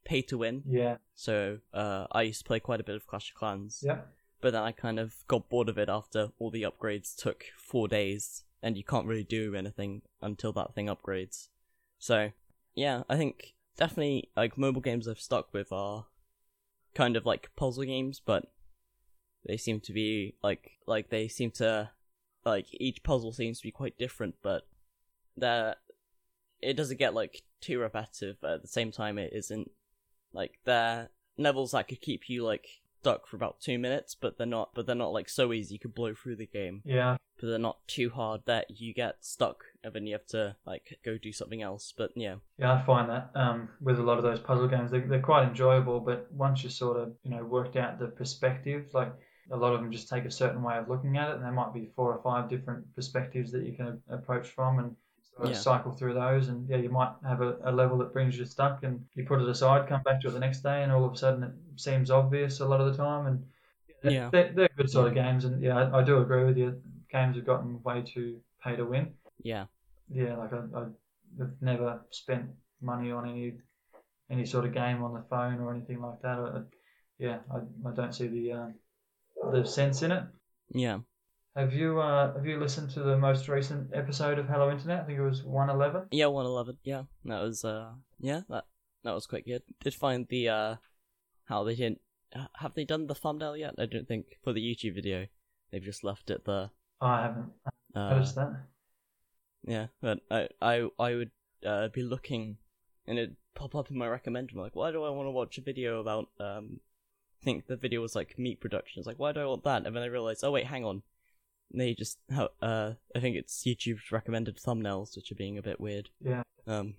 pay 0.03 0.21
to 0.23 0.37
win. 0.37 0.63
Yeah, 0.67 0.97
So 1.15 1.59
uh, 1.73 2.07
I 2.11 2.23
used 2.23 2.41
to 2.41 2.45
play 2.45 2.59
quite 2.59 2.81
a 2.81 2.83
bit 2.83 2.95
of 2.95 3.07
Clash 3.07 3.31
of 3.31 3.35
Clans, 3.35 3.81
yeah, 3.81 4.01
but 4.41 4.53
then 4.53 4.61
I 4.61 4.71
kind 4.71 4.99
of 4.99 5.15
got 5.27 5.49
bored 5.49 5.69
of 5.69 5.77
it 5.77 5.89
after 5.89 6.29
all 6.37 6.51
the 6.51 6.63
upgrades 6.63 7.15
took 7.15 7.45
four 7.57 7.87
days, 7.87 8.43
and 8.61 8.77
you 8.77 8.83
can't 8.83 9.07
really 9.07 9.23
do 9.23 9.55
anything 9.55 10.01
until 10.21 10.51
that 10.53 10.75
thing 10.75 10.87
upgrades. 10.87 11.47
So 11.97 12.31
yeah, 12.75 13.03
I 13.09 13.15
think 13.15 13.53
definitely 13.77 14.29
like 14.35 14.57
mobile 14.57 14.81
games 14.81 15.07
I've 15.07 15.19
stuck 15.19 15.53
with 15.53 15.71
are 15.71 16.07
kind 16.93 17.15
of 17.15 17.25
like 17.25 17.55
puzzle 17.55 17.83
games, 17.83 18.21
but 18.23 18.51
they 19.45 19.57
seem 19.57 19.79
to 19.81 19.93
be 19.93 20.35
like 20.43 20.71
like 20.85 21.09
they 21.09 21.27
seem 21.27 21.51
to 21.51 21.91
like 22.43 22.67
each 22.73 23.03
puzzle 23.03 23.31
seems 23.31 23.59
to 23.59 23.67
be 23.67 23.71
quite 23.71 23.97
different, 23.97 24.35
but 24.41 24.67
they're 25.37 25.75
it 26.61 26.73
doesn't 26.75 26.99
get 26.99 27.13
like 27.13 27.43
too 27.61 27.79
repetitive, 27.79 28.37
but 28.41 28.51
at 28.51 28.61
the 28.61 28.67
same 28.67 28.91
time 28.91 29.17
it 29.17 29.33
isn't 29.33 29.69
like 30.33 30.59
they're 30.65 31.09
levels 31.37 31.71
that 31.71 31.87
could 31.87 32.01
keep 32.01 32.29
you 32.29 32.43
like 32.43 32.67
stuck 33.01 33.27
for 33.27 33.35
about 33.35 33.59
two 33.59 33.79
minutes, 33.79 34.15
but 34.19 34.37
they're 34.37 34.47
not 34.47 34.69
but 34.73 34.85
they're 34.85 34.95
not 34.95 35.13
like 35.13 35.27
so 35.29 35.51
easy 35.53 35.75
you 35.75 35.79
could 35.79 35.95
blow 35.95 36.13
through 36.13 36.35
the 36.35 36.45
game. 36.45 36.81
yeah. 36.85 37.17
But 37.39 37.47
they're 37.47 37.57
not 37.57 37.87
too 37.87 38.11
hard 38.11 38.41
that 38.45 38.79
you 38.79 38.93
get 38.93 39.15
stuck 39.21 39.63
and 39.83 39.91
then 39.93 40.05
you 40.05 40.13
have 40.13 40.27
to 40.27 40.55
like 40.65 40.99
go 41.03 41.17
do 41.17 41.31
something 41.31 41.63
else. 41.63 41.91
But 41.97 42.11
yeah. 42.15 42.35
Yeah, 42.59 42.73
I 42.73 42.85
find 42.85 43.09
that 43.09 43.31
um, 43.33 43.69
with 43.81 43.97
a 43.97 44.03
lot 44.03 44.19
of 44.19 44.23
those 44.23 44.39
puzzle 44.39 44.67
games, 44.67 44.91
they, 44.91 44.99
they're 44.99 45.21
quite 45.21 45.47
enjoyable. 45.47 45.99
But 45.99 46.31
once 46.31 46.63
you 46.63 46.69
sort 46.69 46.97
of, 46.97 47.13
you 47.23 47.31
know, 47.31 47.43
worked 47.43 47.77
out 47.77 47.97
the 47.97 48.07
perspective, 48.07 48.89
like 48.93 49.11
a 49.49 49.57
lot 49.57 49.73
of 49.73 49.81
them 49.81 49.91
just 49.91 50.07
take 50.07 50.25
a 50.25 50.31
certain 50.31 50.61
way 50.61 50.77
of 50.77 50.87
looking 50.87 51.17
at 51.17 51.29
it, 51.29 51.35
and 51.35 51.43
there 51.43 51.51
might 51.51 51.73
be 51.73 51.91
four 51.95 52.13
or 52.13 52.21
five 52.21 52.49
different 52.49 52.93
perspectives 52.95 53.51
that 53.51 53.65
you 53.65 53.75
can 53.75 53.99
approach 54.09 54.47
from, 54.49 54.79
and 54.79 54.95
of 55.37 55.49
Yeah. 55.49 55.55
cycle 55.55 55.91
through 55.91 56.13
those. 56.13 56.47
And 56.49 56.67
yeah, 56.69 56.77
you 56.77 56.89
might 56.89 57.13
have 57.25 57.41
a, 57.41 57.57
a 57.63 57.71
level 57.71 57.97
that 57.99 58.13
brings 58.13 58.37
you 58.37 58.45
stuck, 58.45 58.83
and 58.83 59.05
you 59.15 59.25
put 59.25 59.41
it 59.41 59.47
aside, 59.47 59.87
come 59.87 60.03
back 60.03 60.21
to 60.21 60.27
it 60.27 60.31
the 60.31 60.39
next 60.39 60.61
day, 60.61 60.83
and 60.83 60.91
all 60.91 61.05
of 61.05 61.13
a 61.13 61.17
sudden 61.17 61.43
it 61.43 61.53
seems 61.79 62.11
obvious 62.11 62.59
a 62.59 62.65
lot 62.65 62.81
of 62.81 62.91
the 62.91 62.97
time. 62.97 63.27
And 63.27 63.45
they're, 64.03 64.11
Yeah. 64.11 64.29
they're, 64.29 64.51
they're 64.53 64.69
good 64.77 64.89
sort 64.89 65.07
of 65.07 65.13
games. 65.13 65.45
And 65.45 65.61
yeah, 65.61 65.77
I, 65.77 65.99
I 65.99 66.03
do 66.03 66.19
agree 66.19 66.43
with 66.43 66.57
you. 66.57 66.81
Games 67.11 67.35
have 67.35 67.45
gotten 67.45 67.81
way 67.83 68.01
too 68.03 68.39
pay 68.63 68.75
to 68.75 68.85
win 68.85 69.13
Yeah. 69.43 69.65
yeah, 70.09 70.37
like 70.37 70.53
I, 70.53 70.59
I've 70.79 70.93
never 71.61 72.01
spent 72.11 72.49
money 72.81 73.11
on 73.11 73.27
any 73.29 73.53
any 74.29 74.45
sort 74.45 74.65
of 74.65 74.73
game 74.73 75.03
on 75.03 75.13
the 75.13 75.23
phone 75.29 75.59
or 75.59 75.73
anything 75.73 75.99
like 76.01 76.21
that. 76.21 76.39
I, 76.39 76.61
yeah, 77.19 77.39
I, 77.53 77.57
I 77.89 77.91
don't 77.93 78.15
see 78.15 78.27
the 78.27 78.53
um, 78.53 78.75
the 79.51 79.65
sense 79.65 80.03
in 80.03 80.11
it. 80.11 80.23
Yeah. 80.73 80.99
Have 81.55 81.73
you 81.73 81.99
uh, 81.99 82.33
have 82.33 82.45
you 82.45 82.57
listened 82.57 82.91
to 82.91 83.01
the 83.01 83.17
most 83.17 83.49
recent 83.49 83.89
episode 83.93 84.39
of 84.39 84.47
Hello 84.47 84.71
Internet? 84.71 85.01
I 85.01 85.03
think 85.03 85.19
it 85.19 85.23
was 85.23 85.43
one 85.43 85.69
eleven. 85.69 86.03
Yeah, 86.09 86.27
one 86.27 86.45
eleven. 86.45 86.77
Yeah, 86.83 87.03
that 87.25 87.41
was 87.41 87.65
uh, 87.65 87.89
yeah, 88.19 88.41
that 88.47 88.65
that 89.03 89.13
was 89.13 89.27
quite 89.27 89.45
good. 89.45 89.61
Did 89.81 89.93
find 89.93 90.25
the 90.29 90.47
uh, 90.47 90.75
how 91.45 91.65
they 91.65 91.75
didn't 91.75 91.99
have 92.55 92.73
they 92.73 92.85
done 92.85 93.07
the 93.07 93.15
thumbnail 93.15 93.57
yet? 93.57 93.75
I 93.77 93.85
don't 93.85 94.07
think 94.07 94.37
for 94.43 94.53
the 94.53 94.61
YouTube 94.61 94.95
video. 94.95 95.27
They've 95.71 95.83
just 95.83 96.05
left 96.05 96.29
it 96.29 96.45
there. 96.45 96.69
Oh, 97.01 97.07
I 97.07 97.21
haven't 97.23 97.51
uh, 97.95 98.09
noticed 98.11 98.35
that. 98.35 98.53
yeah, 99.63 99.87
but 100.01 100.19
I 100.31 100.47
I 100.61 100.87
I 100.97 101.15
would 101.15 101.31
uh, 101.65 101.89
be 101.89 102.01
looking 102.01 102.57
and 103.05 103.19
it 103.19 103.35
pop 103.55 103.75
up 103.75 103.91
in 103.91 103.97
my 103.97 104.07
recommended. 104.07 104.55
I'm 104.55 104.61
like, 104.61 104.75
why 104.75 104.91
do 104.91 105.03
I 105.03 105.09
want 105.09 105.27
to 105.27 105.31
watch 105.31 105.57
a 105.57 105.61
video 105.61 105.99
about 105.99 106.29
um? 106.39 106.79
I 107.41 107.43
think 107.43 107.67
the 107.67 107.75
video 107.75 108.01
was 108.01 108.15
like 108.15 108.37
meat 108.39 108.61
production. 108.61 108.99
It's 108.99 109.07
like, 109.07 109.19
why 109.19 109.31
do 109.33 109.41
I 109.41 109.45
want 109.45 109.63
that? 109.65 109.85
And 109.85 109.95
then 109.95 110.03
I 110.03 110.05
realized, 110.05 110.43
oh 110.43 110.51
wait, 110.51 110.67
hang 110.67 110.85
on. 110.85 111.01
They 111.73 111.93
just 111.93 112.17
ha- 112.33 112.49
uh, 112.61 112.93
I 113.15 113.19
think 113.19 113.35
it's 113.35 113.63
YouTube's 113.63 114.11
recommended 114.11 114.57
thumbnails, 114.57 115.15
which 115.15 115.31
are 115.31 115.35
being 115.35 115.57
a 115.57 115.61
bit 115.61 115.79
weird. 115.79 116.09
Yeah. 116.23 116.43
Um, 116.67 116.95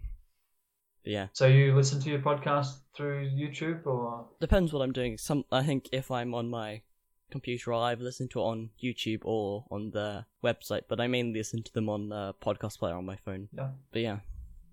yeah. 1.04 1.28
So 1.32 1.46
you 1.46 1.74
listen 1.74 2.00
to 2.00 2.10
your 2.10 2.20
podcast 2.20 2.78
through 2.96 3.30
YouTube 3.30 3.86
or? 3.86 4.26
depends 4.40 4.72
what 4.72 4.82
I'm 4.82 4.92
doing. 4.92 5.18
Some 5.18 5.44
I 5.50 5.62
think 5.62 5.88
if 5.92 6.10
I'm 6.10 6.34
on 6.34 6.48
my 6.48 6.82
computer, 7.30 7.72
I'll 7.72 7.82
either 7.82 8.04
listen 8.04 8.28
to 8.28 8.40
it 8.40 8.42
on 8.44 8.70
YouTube 8.82 9.20
or 9.24 9.64
on 9.70 9.90
the 9.90 10.26
website. 10.44 10.82
But 10.88 11.00
I 11.00 11.06
mainly 11.08 11.38
listen 11.40 11.62
to 11.64 11.72
them 11.72 11.88
on 11.88 12.08
the 12.10 12.34
podcast 12.42 12.78
player 12.78 12.94
on 12.94 13.06
my 13.06 13.16
phone. 13.16 13.48
Yeah. 13.52 13.70
But 13.90 14.02
yeah, 14.02 14.18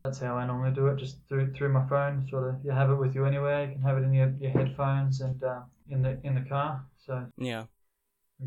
That's 0.04 0.20
how 0.20 0.36
I 0.36 0.46
normally 0.46 0.76
do 0.76 0.88
it, 0.88 0.98
just 0.98 1.18
through 1.28 1.54
through 1.54 1.70
my 1.74 1.88
phone. 1.88 2.28
Sort 2.30 2.48
of, 2.50 2.56
you 2.64 2.72
have 2.72 2.90
it 2.92 2.96
with 2.96 3.16
you 3.16 3.26
anywhere. 3.26 3.66
You 3.66 3.74
can 3.74 3.82
have 3.82 3.98
it 3.98 4.04
in 4.04 4.14
your, 4.14 4.34
your 4.40 4.52
headphones 4.52 5.22
and 5.22 5.42
uh, 5.44 5.62
in 5.90 6.02
the 6.04 6.20
in 6.24 6.36
the 6.36 6.48
car. 6.48 6.86
So 7.06 7.26
yeah, 7.38 7.64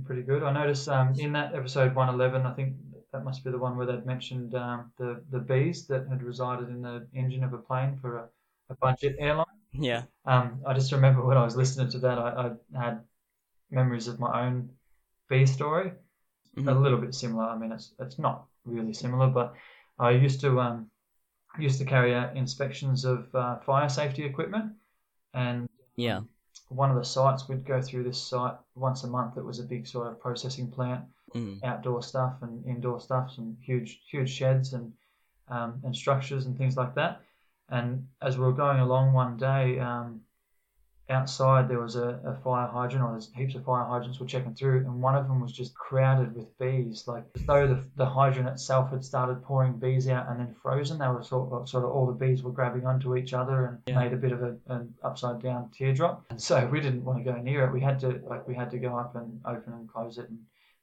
pretty 0.05 0.23
good. 0.23 0.43
I 0.43 0.53
noticed 0.53 0.89
um, 0.89 1.15
in 1.19 1.33
that 1.33 1.55
episode 1.55 1.95
111, 1.95 2.47
I 2.47 2.55
think 2.55 2.77
that 3.13 3.25
must 3.25 3.45
be 3.45 3.51
the 3.51 3.59
one 3.59 3.77
where 3.77 3.87
they'd 3.87 4.07
mentioned 4.07 4.55
um, 4.55 4.93
the 4.99 5.23
the 5.31 5.39
bees 5.41 5.87
that 5.89 6.09
had 6.09 6.23
resided 6.23 6.69
in 6.69 6.83
the 6.83 7.07
engine 7.15 7.45
of 7.45 7.53
a 7.53 7.59
plane 7.59 7.99
for 8.01 8.19
a, 8.19 8.29
a 8.71 8.75
budget 8.77 9.17
airline. 9.19 9.47
yeah, 9.73 10.05
Um, 10.27 10.63
I 10.67 10.75
just 10.75 10.93
remember 10.93 11.25
when 11.27 11.37
I 11.39 11.45
was 11.45 11.57
listening 11.57 11.91
to 11.91 11.99
that, 12.01 12.19
I, 12.19 12.53
I 12.77 12.85
had 12.85 13.05
memories 13.71 14.09
of 14.09 14.21
my 14.21 14.47
own 14.47 14.71
bee 15.29 15.47
story, 15.47 15.93
a 16.67 16.75
Mhm. 16.75 16.75
little 16.75 16.99
bit 16.99 17.15
similar. 17.15 17.45
I 17.47 17.59
mean, 17.59 17.73
it's 17.73 17.95
it's 18.01 18.19
not 18.19 18.47
really 18.65 18.95
similar, 18.95 19.29
but 19.29 19.55
I 19.99 20.13
used 20.13 20.41
to 20.43 20.61
um, 20.61 20.91
used 21.59 21.81
to 21.81 21.87
carry 21.87 22.15
out 22.15 22.37
inspections 22.37 23.05
of 23.05 23.35
uh, 23.35 23.59
fire 23.61 23.89
safety 23.89 24.25
equipment, 24.25 24.75
and 25.35 25.69
yeah, 25.97 26.21
one 26.69 26.91
of 26.91 26.97
the 26.97 27.05
sites 27.05 27.49
we'd 27.49 27.65
go 27.65 27.81
through 27.81 28.05
this 28.05 28.23
site 28.23 28.55
once 28.75 29.05
a 29.05 29.09
month. 29.09 29.37
It 29.37 29.45
was 29.45 29.59
a 29.59 29.65
big 29.65 29.87
sort 29.87 30.09
of 30.09 30.21
processing 30.21 30.71
plant, 30.71 31.05
mm. 31.35 31.63
outdoor 31.65 32.03
stuff 32.03 32.37
and 32.43 32.65
indoor 32.67 33.01
stuff, 33.01 33.33
some 33.35 33.57
huge 33.63 34.01
huge 34.11 34.31
sheds 34.31 34.73
and 34.73 34.93
um, 35.49 35.81
and 35.85 35.95
structures 35.95 36.47
and 36.47 36.57
things 36.57 36.77
like 36.77 36.95
that. 36.95 37.23
And 37.69 38.07
as 38.21 38.39
we 38.39 38.45
were 38.45 38.53
going 38.53 38.81
along 38.81 39.13
one 39.13 39.37
day, 39.37 39.79
um, 39.79 40.21
outside 41.13 41.69
there 41.69 41.81
was 41.81 41.97
a, 41.97 42.19
a 42.25 42.35
fire 42.43 42.67
hydrant, 42.67 43.05
or 43.05 43.13
there's 43.13 43.31
heaps 43.35 43.55
of 43.55 43.65
fire 43.65 43.85
hydrants 43.85 44.19
we're 44.19 44.27
checking 44.27 44.55
through, 44.55 44.79
and 44.79 45.01
one 45.01 45.15
of 45.15 45.29
them 45.29 45.41
was 45.41 45.53
just 45.53 45.75
crowded 45.75 46.35
with 46.35 46.59
bees, 46.59 47.05
like 47.07 47.25
as 47.37 47.43
though 47.47 47.67
the, 47.67 47.85
the 47.97 48.07
hydrant 48.07 48.49
itself 48.49 48.91
had 48.91 49.05
started 49.05 49.43
pouring 49.45 49.75
bees 49.75 50.09
out 50.09 50.29
and 50.29 50.41
then 50.41 50.55
frozen. 50.63 50.99
They 50.99 51.07
were 51.09 51.23
sort 51.23 51.53
of, 51.53 51.69
sort 51.69 51.85
of 51.85 51.91
all 51.91 52.07
the 52.07 52.13
bees 52.13 52.43
were 52.43 52.51
grabbing 52.51 52.87
onto 52.87 53.17
each 53.17 53.33
other 53.33 53.67
and 53.67 53.79
Yeah. 53.87 54.01
made 54.01 54.13
a 54.13 54.17
bit 54.17 54.33
of 54.33 54.43
a, 54.43 54.57
an 54.69 54.95
upside 55.05 55.43
down 55.43 55.71
teardrop. 55.71 56.25
And 56.31 56.41
so 56.41 56.67
we 56.67 56.81
didn't 56.81 57.05
want 57.05 57.25
to 57.25 57.25
go 57.33 57.37
near 57.41 57.65
it. 57.67 57.73
We 57.73 57.81
had 57.81 58.01
to 58.01 58.21
like 58.29 58.49
we 58.49 58.55
had 58.55 58.71
to 58.73 58.79
go 58.79 58.97
up 58.99 59.15
and 59.15 59.41
open 59.45 59.73
and 59.75 59.89
close 59.89 60.19
it 60.19 60.29
and 60.29 60.39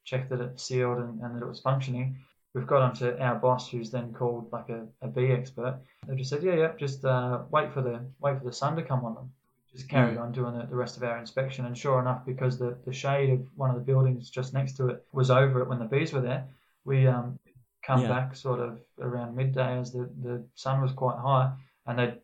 check 0.06 0.30
that 0.30 0.40
it 0.42 0.60
sealed 0.60 1.00
and, 1.00 1.22
and 1.22 1.36
that 1.36 1.44
it 1.44 1.48
was 1.48 1.60
functioning. 1.60 2.18
We've 2.56 2.66
got 2.66 2.82
onto 2.82 3.16
our 3.20 3.36
boss, 3.36 3.70
who's 3.70 3.92
then 3.92 4.12
called 4.12 4.52
like 4.52 4.70
a, 4.70 4.88
a 5.04 5.08
bee 5.08 5.32
expert. 5.32 5.80
They've 6.08 6.18
just 6.18 6.32
said, 6.32 6.42
yeah, 6.42 6.56
yeah, 6.56 6.72
just 6.80 7.06
uh, 7.06 7.44
wait 7.52 7.72
for 7.74 7.82
the 7.84 8.02
wait 8.20 8.40
for 8.40 8.46
the 8.46 8.54
sun 8.54 8.76
to 8.78 8.82
come 8.82 9.06
on 9.06 9.14
them. 9.14 9.32
Just 9.74 9.88
carried 9.90 10.18
on 10.18 10.32
doing 10.32 10.58
the, 10.58 10.66
the 10.66 10.76
rest 10.76 10.98
of 10.98 11.04
our 11.04 11.18
inspection, 11.18 11.66
and 11.66 11.78
sure 11.78 12.00
enough, 12.00 12.26
because 12.26 12.58
the, 12.58 12.78
the 12.86 12.94
shade 12.94 13.30
of 13.30 13.48
one 13.56 13.70
of 13.70 13.76
the 13.76 13.82
buildings 13.84 14.30
just 14.30 14.54
next 14.54 14.74
to 14.78 14.88
it 14.90 15.06
was 15.12 15.30
over 15.30 15.62
it 15.62 15.70
when 15.70 15.80
the 15.80 15.86
bees 15.86 16.12
were 16.14 16.22
there, 16.22 16.48
we 16.86 17.08
um 17.08 17.38
come 17.84 18.02
Yeah. 18.02 18.10
back 18.10 18.36
sort 18.36 18.60
of 18.60 18.80
around 19.00 19.36
midday 19.36 19.78
as 19.80 19.92
the, 19.94 20.10
the 20.24 20.44
sun 20.56 20.82
was 20.82 20.92
quite 20.92 21.18
high, 21.20 21.54
and 21.86 22.00
they 22.00 22.16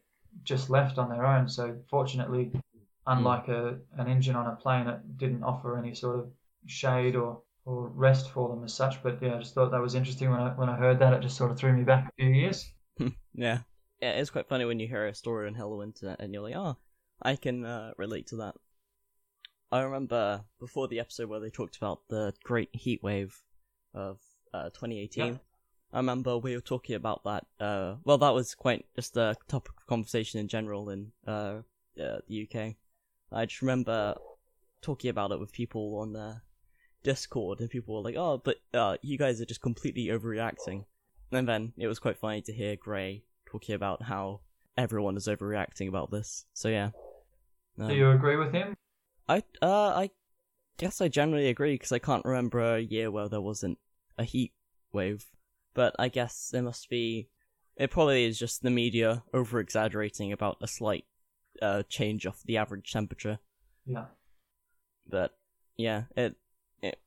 just 0.44 0.70
left 0.70 0.98
on 0.98 1.10
their 1.10 1.26
own. 1.26 1.48
So 1.50 1.78
fortunately, 1.90 2.52
unlike 3.08 3.48
a 3.48 3.78
an 3.98 4.08
engine 4.08 4.36
on 4.36 4.48
a 4.48 4.56
plane, 4.56 4.88
it 4.88 5.18
didn't 5.18 5.44
offer 5.44 5.78
any 5.78 5.94
sort 5.96 6.20
of 6.20 6.32
shade 6.66 7.16
or 7.16 7.42
or 7.66 7.88
rest 7.90 8.32
for 8.32 8.50
them 8.50 8.64
as 8.64 8.74
such. 8.74 9.02
But 9.04 9.22
yeah, 9.22 9.36
I 9.36 9.40
just 9.40 9.54
thought 9.54 9.72
that 9.72 9.82
was 9.82 9.96
interesting 9.96 10.30
when 10.32 10.40
I 10.40 10.50
when 10.50 10.70
I 10.70 10.76
heard 10.78 11.00
that. 11.00 11.14
It 11.14 11.22
just 11.22 11.38
sort 11.38 11.52
of 11.52 11.58
threw 11.60 11.74
me 11.74 11.84
back 11.84 12.08
a 12.10 12.12
few 12.24 12.30
years. 12.32 12.72
yeah, 13.34 13.60
yeah. 14.02 14.12
It's 14.12 14.30
quite 14.30 14.48
funny 14.48 14.66
when 14.66 14.80
you 14.80 14.88
hear 14.88 15.08
a 15.08 15.14
story 15.16 15.48
on 15.48 15.56
Hello 15.56 15.82
Internet 15.84 16.20
and 16.20 16.34
you're 16.34 16.44
like, 16.44 16.56
oh, 16.56 16.78
I 17.26 17.36
can 17.36 17.66
uh, 17.66 17.92
relate 17.98 18.28
to 18.28 18.36
that. 18.38 18.56
I 19.72 19.82
remember 19.82 20.44
before 20.60 20.88
the 20.88 21.00
episode 21.00 21.28
where 21.28 21.40
they 21.40 21.50
talked 21.50 21.76
about 21.76 22.02
the 22.08 22.34
great 22.44 22.70
heat 22.72 23.02
wave 23.02 23.36
of 23.96 24.20
uh, 24.54 24.66
2018. 24.66 25.26
Yeah. 25.26 25.38
I 25.92 25.98
remember 25.98 26.38
we 26.38 26.54
were 26.54 26.62
talking 26.62 26.96
about 26.96 27.24
that. 27.24 27.46
Uh, 27.60 27.96
well, 28.04 28.20
that 28.20 28.36
was 28.36 28.54
quite 28.54 28.86
just 28.96 29.18
a 29.18 29.36
topic 29.48 29.74
of 29.76 29.88
conversation 29.88 30.40
in 30.40 30.48
general 30.48 30.92
in 30.92 31.12
uh, 31.26 31.62
uh, 32.00 32.20
the 32.28 32.48
UK. 32.48 32.76
I 33.32 33.46
just 33.46 33.64
remember 33.64 34.16
talking 34.84 35.10
about 35.10 35.32
it 35.32 35.40
with 35.40 35.52
people 35.52 35.98
on 35.98 36.16
uh, 36.16 36.36
Discord, 37.04 37.60
and 37.60 37.72
people 37.72 37.96
were 37.96 38.02
like, 38.02 38.16
"Oh, 38.18 38.40
but 38.44 38.58
uh, 38.74 38.98
you 39.02 39.18
guys 39.18 39.42
are 39.42 39.46
just 39.46 39.62
completely 39.62 40.08
overreacting." 40.08 40.86
And 41.32 41.50
then 41.50 41.74
it 41.76 41.88
was 41.88 41.98
quite 41.98 42.18
funny 42.18 42.42
to 42.44 42.54
hear 42.54 42.76
Grey 42.76 43.24
talking 43.48 43.74
about 43.74 44.04
how 44.04 44.42
everyone 44.78 45.18
is 45.18 45.28
overreacting 45.28 45.88
about 45.88 46.12
this. 46.12 46.46
So 46.54 46.70
yeah. 46.70 46.92
Um, 47.80 47.88
Do 47.88 47.96
you 47.96 48.10
agree 48.12 48.38
with 48.38 48.54
him? 48.54 48.76
I 49.28 49.44
uh 49.62 49.94
I 49.96 50.12
guess 50.78 51.02
I 51.02 51.08
generally 51.08 51.50
agree 51.50 51.74
because 51.76 51.92
I 51.92 52.00
can't 52.00 52.26
remember 52.26 52.60
a 52.60 52.80
year 52.80 53.10
where 53.12 53.28
there 53.28 53.42
wasn't 53.42 53.80
a 54.18 54.24
heat 54.24 54.54
wave, 54.92 55.26
but 55.74 55.96
I 56.00 56.10
guess 56.10 56.50
there 56.52 56.64
must 56.64 56.90
be. 56.90 57.30
It 57.76 57.92
probably 57.92 58.24
is 58.26 58.40
just 58.40 58.62
the 58.62 58.70
media 58.70 59.24
over 59.34 59.60
exaggerating 59.60 60.32
about 60.32 60.58
a 60.62 60.68
slight 60.68 61.06
uh 61.62 61.84
change 61.90 62.26
of 62.26 62.42
the 62.46 62.58
average 62.58 62.92
temperature. 62.92 63.40
Yeah. 63.86 64.06
But 65.08 65.38
yeah, 65.78 66.04
it 66.16 66.36
it 66.82 67.00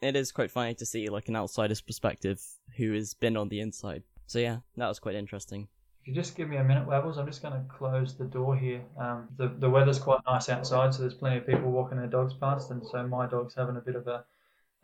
it 0.00 0.16
is 0.16 0.32
quite 0.32 0.50
funny 0.50 0.74
to 0.74 0.86
see 0.86 1.08
like 1.08 1.28
an 1.28 1.36
outsider's 1.36 1.80
perspective 1.80 2.40
who 2.76 2.92
has 2.92 3.14
been 3.14 3.36
on 3.36 3.48
the 3.48 3.60
inside. 3.60 4.04
So 4.26 4.38
yeah, 4.38 4.58
that 4.76 4.88
was 4.88 4.98
quite 4.98 5.14
interesting. 5.14 5.68
If 6.06 6.10
you 6.10 6.14
just 6.22 6.36
give 6.36 6.48
me 6.48 6.56
a 6.56 6.62
minute, 6.62 6.86
Webbles, 6.86 7.18
I'm 7.18 7.26
just 7.26 7.42
going 7.42 7.54
to 7.54 7.64
close 7.68 8.16
the 8.16 8.26
door 8.26 8.56
here. 8.56 8.80
Um, 8.96 9.26
the 9.38 9.48
the 9.48 9.68
weather's 9.68 9.98
quite 9.98 10.20
nice 10.24 10.48
outside, 10.48 10.94
so 10.94 11.00
there's 11.00 11.14
plenty 11.14 11.38
of 11.38 11.46
people 11.48 11.72
walking 11.72 11.98
their 11.98 12.06
dogs 12.06 12.32
past, 12.32 12.70
and 12.70 12.86
so 12.86 13.04
my 13.08 13.26
dog's 13.26 13.56
having 13.56 13.76
a 13.76 13.80
bit 13.80 13.96
of 13.96 14.06
a, 14.06 14.24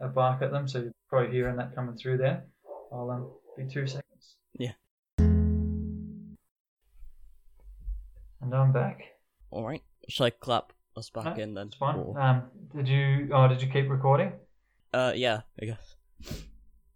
a 0.01 0.09
bark 0.09 0.43
at 0.43 0.51
them. 0.51 0.67
So 0.67 0.81
you're 0.81 0.93
probably 1.09 1.31
hearing 1.31 1.55
that 1.59 1.77
coming 1.77 1.97
through 1.97 2.17
there. 2.17 2.43
I'll 2.93 3.09
um, 3.09 3.31
be 3.57 3.73
two 3.73 3.87
seconds. 3.87 4.35
Yeah. 4.59 4.73
And 5.19 6.37
I'm 8.53 8.73
back. 8.73 9.03
All 9.53 9.65
right, 9.65 9.85
shall 10.09 10.27
I 10.27 10.31
clap 10.31 10.73
us 10.97 11.09
back 11.09 11.37
No, 11.37 11.43
in 11.45 11.55
then? 11.55 11.69
It's 11.69 11.77
fine. 11.77 12.01
Or- 12.01 12.21
Um, 12.21 12.43
did 12.75 12.89
you? 12.89 13.29
Oh, 13.33 13.47
did 13.47 13.63
you 13.63 13.69
keep 13.69 13.89
recording? 13.89 14.33
Uh, 14.93 15.13
yeah, 15.15 15.43
I 15.63 15.67
guess. 15.67 15.95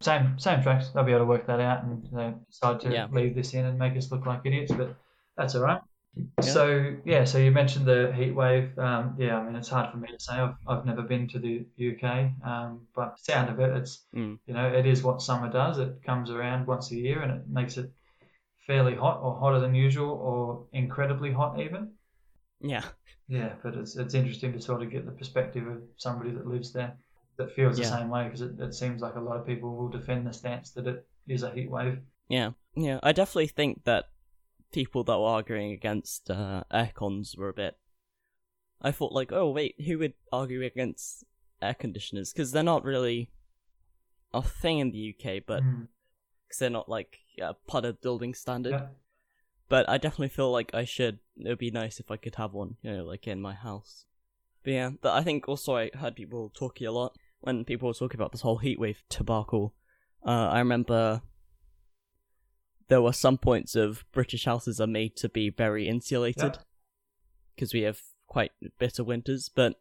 Same 0.00 0.38
same 0.38 0.62
tracks. 0.62 0.90
They'll 0.90 1.04
be 1.04 1.12
able 1.12 1.20
to 1.22 1.26
work 1.26 1.46
that 1.46 1.60
out 1.60 1.84
and 1.84 2.06
they 2.12 2.34
decide 2.50 2.80
to 2.80 2.92
Yeah. 2.92 3.08
leave 3.10 3.34
this 3.34 3.54
in 3.54 3.64
and 3.64 3.78
make 3.78 3.96
us 3.96 4.10
look 4.12 4.26
like 4.26 4.42
idiots, 4.44 4.72
but 4.72 4.94
that's 5.36 5.54
all 5.54 5.62
right. 5.62 5.80
Yeah. 6.16 6.42
So 6.42 6.96
yeah, 7.04 7.24
so 7.24 7.38
you 7.38 7.50
mentioned 7.50 7.86
the 7.86 8.12
heat 8.14 8.32
wave. 8.32 8.78
Um, 8.78 9.16
yeah, 9.18 9.38
I 9.38 9.44
mean 9.44 9.56
it's 9.56 9.68
hard 9.68 9.90
for 9.90 9.96
me 9.98 10.08
to 10.08 10.18
say. 10.20 10.34
I've, 10.34 10.54
I've 10.66 10.84
never 10.86 11.02
been 11.02 11.28
to 11.28 11.38
the 11.38 11.66
UK, 11.78 12.30
um, 12.46 12.86
but 12.94 13.18
sound 13.18 13.50
of 13.50 13.58
it, 13.60 13.74
it's 13.76 14.04
Mm. 14.14 14.38
you 14.46 14.54
know 14.54 14.66
it 14.66 14.86
is 14.86 15.02
what 15.02 15.22
summer 15.22 15.50
does. 15.50 15.78
It 15.78 16.02
comes 16.04 16.30
around 16.30 16.66
once 16.66 16.90
a 16.90 16.96
year 16.96 17.22
and 17.22 17.32
it 17.32 17.48
makes 17.48 17.76
it 17.78 17.90
fairly 18.66 18.94
hot 18.94 19.20
or 19.22 19.38
hotter 19.38 19.60
than 19.60 19.74
usual 19.74 20.10
or 20.10 20.66
incredibly 20.72 21.32
hot 21.32 21.58
even. 21.60 21.92
Yeah, 22.60 22.84
Yeah, 23.28 23.54
but 23.62 23.74
it's 23.74 23.96
it's 23.96 24.14
interesting 24.14 24.52
to 24.52 24.60
sort 24.60 24.82
of 24.82 24.90
get 24.90 25.04
the 25.06 25.12
perspective 25.12 25.66
of 25.66 25.82
somebody 25.96 26.30
that 26.32 26.46
lives 26.46 26.72
there 26.72 26.96
that 27.36 27.52
feels 27.54 27.76
the 27.76 27.84
same 27.84 28.08
way 28.08 28.24
because 28.24 28.40
it, 28.40 28.58
it 28.58 28.74
seems 28.74 29.00
like 29.02 29.14
a 29.16 29.20
lot 29.20 29.36
of 29.36 29.46
people 29.46 29.76
will 29.76 29.88
defend 29.88 30.26
the 30.26 30.32
stance 30.32 30.70
that 30.70 30.86
it 30.86 31.06
is 31.28 31.42
a 31.42 31.50
heat 31.52 31.70
wave. 31.70 31.98
yeah, 32.28 32.50
yeah. 32.74 32.98
I 33.02 33.12
definitely 33.12 33.48
think 33.48 33.84
that 33.84 34.06
people 34.72 35.04
that 35.04 35.18
were 35.18 35.26
arguing 35.26 35.72
against 35.72 36.30
uh, 36.30 36.64
air 36.72 36.92
cons 36.94 37.34
were 37.36 37.48
a 37.48 37.54
bit. 37.54 37.76
I 38.80 38.90
thought 38.92 39.12
like, 39.12 39.32
oh 39.32 39.50
wait, 39.50 39.74
who 39.86 39.98
would 39.98 40.14
argue 40.32 40.62
against 40.62 41.24
air 41.62 41.74
conditioners? 41.74 42.32
Because 42.32 42.52
they're 42.52 42.62
not 42.62 42.84
really 42.84 43.30
a 44.34 44.42
thing 44.42 44.78
in 44.78 44.90
the 44.90 45.14
UK, 45.14 45.42
but 45.46 45.62
Mm, 45.62 45.88
because 46.46 46.58
they're 46.58 46.70
not 46.70 46.88
like 46.88 47.18
uh, 47.42 47.54
part 47.66 47.84
of 47.84 48.00
building 48.00 48.34
standard. 48.34 48.72
yeah. 48.72 48.86
But 49.68 49.88
I 49.88 49.98
definitely 49.98 50.28
feel 50.28 50.52
like 50.52 50.72
I 50.74 50.84
should. 50.84 51.18
It 51.36 51.48
would 51.48 51.58
be 51.58 51.72
nice 51.72 51.98
if 51.98 52.10
I 52.10 52.16
could 52.16 52.36
have 52.36 52.52
one, 52.52 52.76
you 52.82 52.92
know, 52.92 53.04
like 53.04 53.26
in 53.26 53.40
my 53.40 53.54
house. 53.54 54.04
But 54.62 54.72
yeah, 54.72 54.90
but 55.00 55.12
I 55.14 55.22
think 55.22 55.48
also 55.48 55.76
I 55.76 55.90
heard 55.94 56.14
people 56.14 56.50
talking 56.54 56.86
a 56.86 56.92
lot 56.92 57.16
when 57.40 57.64
people 57.64 57.88
were 57.88 57.94
talking 57.94 58.18
about 58.18 58.32
this 58.32 58.40
whole 58.42 58.60
heatwave 58.60 58.96
debacle. 59.08 59.74
Uh, 60.24 60.48
I 60.48 60.58
remember 60.58 61.22
there 62.88 63.02
were 63.02 63.12
some 63.12 63.38
points 63.38 63.74
of 63.74 64.04
British 64.12 64.44
houses 64.44 64.80
are 64.80 64.86
made 64.86 65.16
to 65.16 65.28
be 65.28 65.50
very 65.50 65.88
insulated 65.88 66.58
because 67.54 67.72
we 67.74 67.82
have 67.82 68.00
quite 68.26 68.52
bitter 68.78 69.04
winters. 69.04 69.48
But 69.48 69.74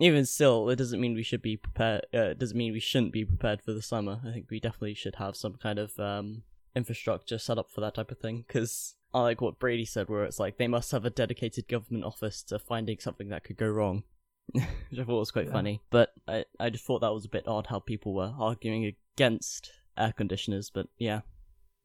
even 0.00 0.26
still, 0.26 0.68
it 0.68 0.76
doesn't 0.76 1.00
mean 1.00 1.14
we 1.14 1.22
should 1.22 1.42
be 1.42 1.56
prepared. 1.56 2.06
Uh, 2.14 2.30
it 2.30 2.38
doesn't 2.38 2.56
mean 2.56 2.72
we 2.72 2.80
shouldn't 2.80 3.12
be 3.12 3.24
prepared 3.24 3.62
for 3.62 3.72
the 3.72 3.82
summer. 3.82 4.20
I 4.26 4.32
think 4.32 4.46
we 4.50 4.60
definitely 4.60 4.94
should 4.94 5.16
have 5.16 5.36
some 5.36 5.54
kind 5.54 5.78
of 5.78 5.98
um, 5.98 6.42
infrastructure 6.74 7.38
set 7.38 7.58
up 7.58 7.70
for 7.70 7.80
that 7.80 7.94
type 7.94 8.10
of 8.10 8.18
thing. 8.18 8.44
Because 8.46 8.94
I 9.12 9.20
like 9.22 9.40
what 9.40 9.58
Brady 9.58 9.84
said, 9.84 10.08
where 10.08 10.24
it's 10.24 10.38
like 10.38 10.58
they 10.58 10.68
must 10.68 10.92
have 10.92 11.04
a 11.04 11.10
dedicated 11.10 11.66
government 11.68 12.04
office 12.04 12.42
to 12.44 12.58
finding 12.58 12.98
something 13.00 13.28
that 13.30 13.44
could 13.44 13.56
go 13.56 13.68
wrong. 13.68 14.04
Which 14.52 14.64
I 15.00 15.04
thought 15.04 15.18
was 15.18 15.30
quite 15.30 15.46
Yeah. 15.46 15.52
funny, 15.52 15.82
but 15.90 16.14
I 16.28 16.44
I 16.60 16.70
just 16.70 16.84
thought 16.84 17.00
that 17.00 17.12
was 17.12 17.24
a 17.24 17.28
bit 17.30 17.48
odd 17.48 17.66
how 17.66 17.80
people 17.80 18.14
were 18.14 18.34
arguing 18.38 18.92
against 19.16 19.72
air 19.96 20.12
conditioners. 20.12 20.70
But 20.70 20.88
yeah, 20.98 21.20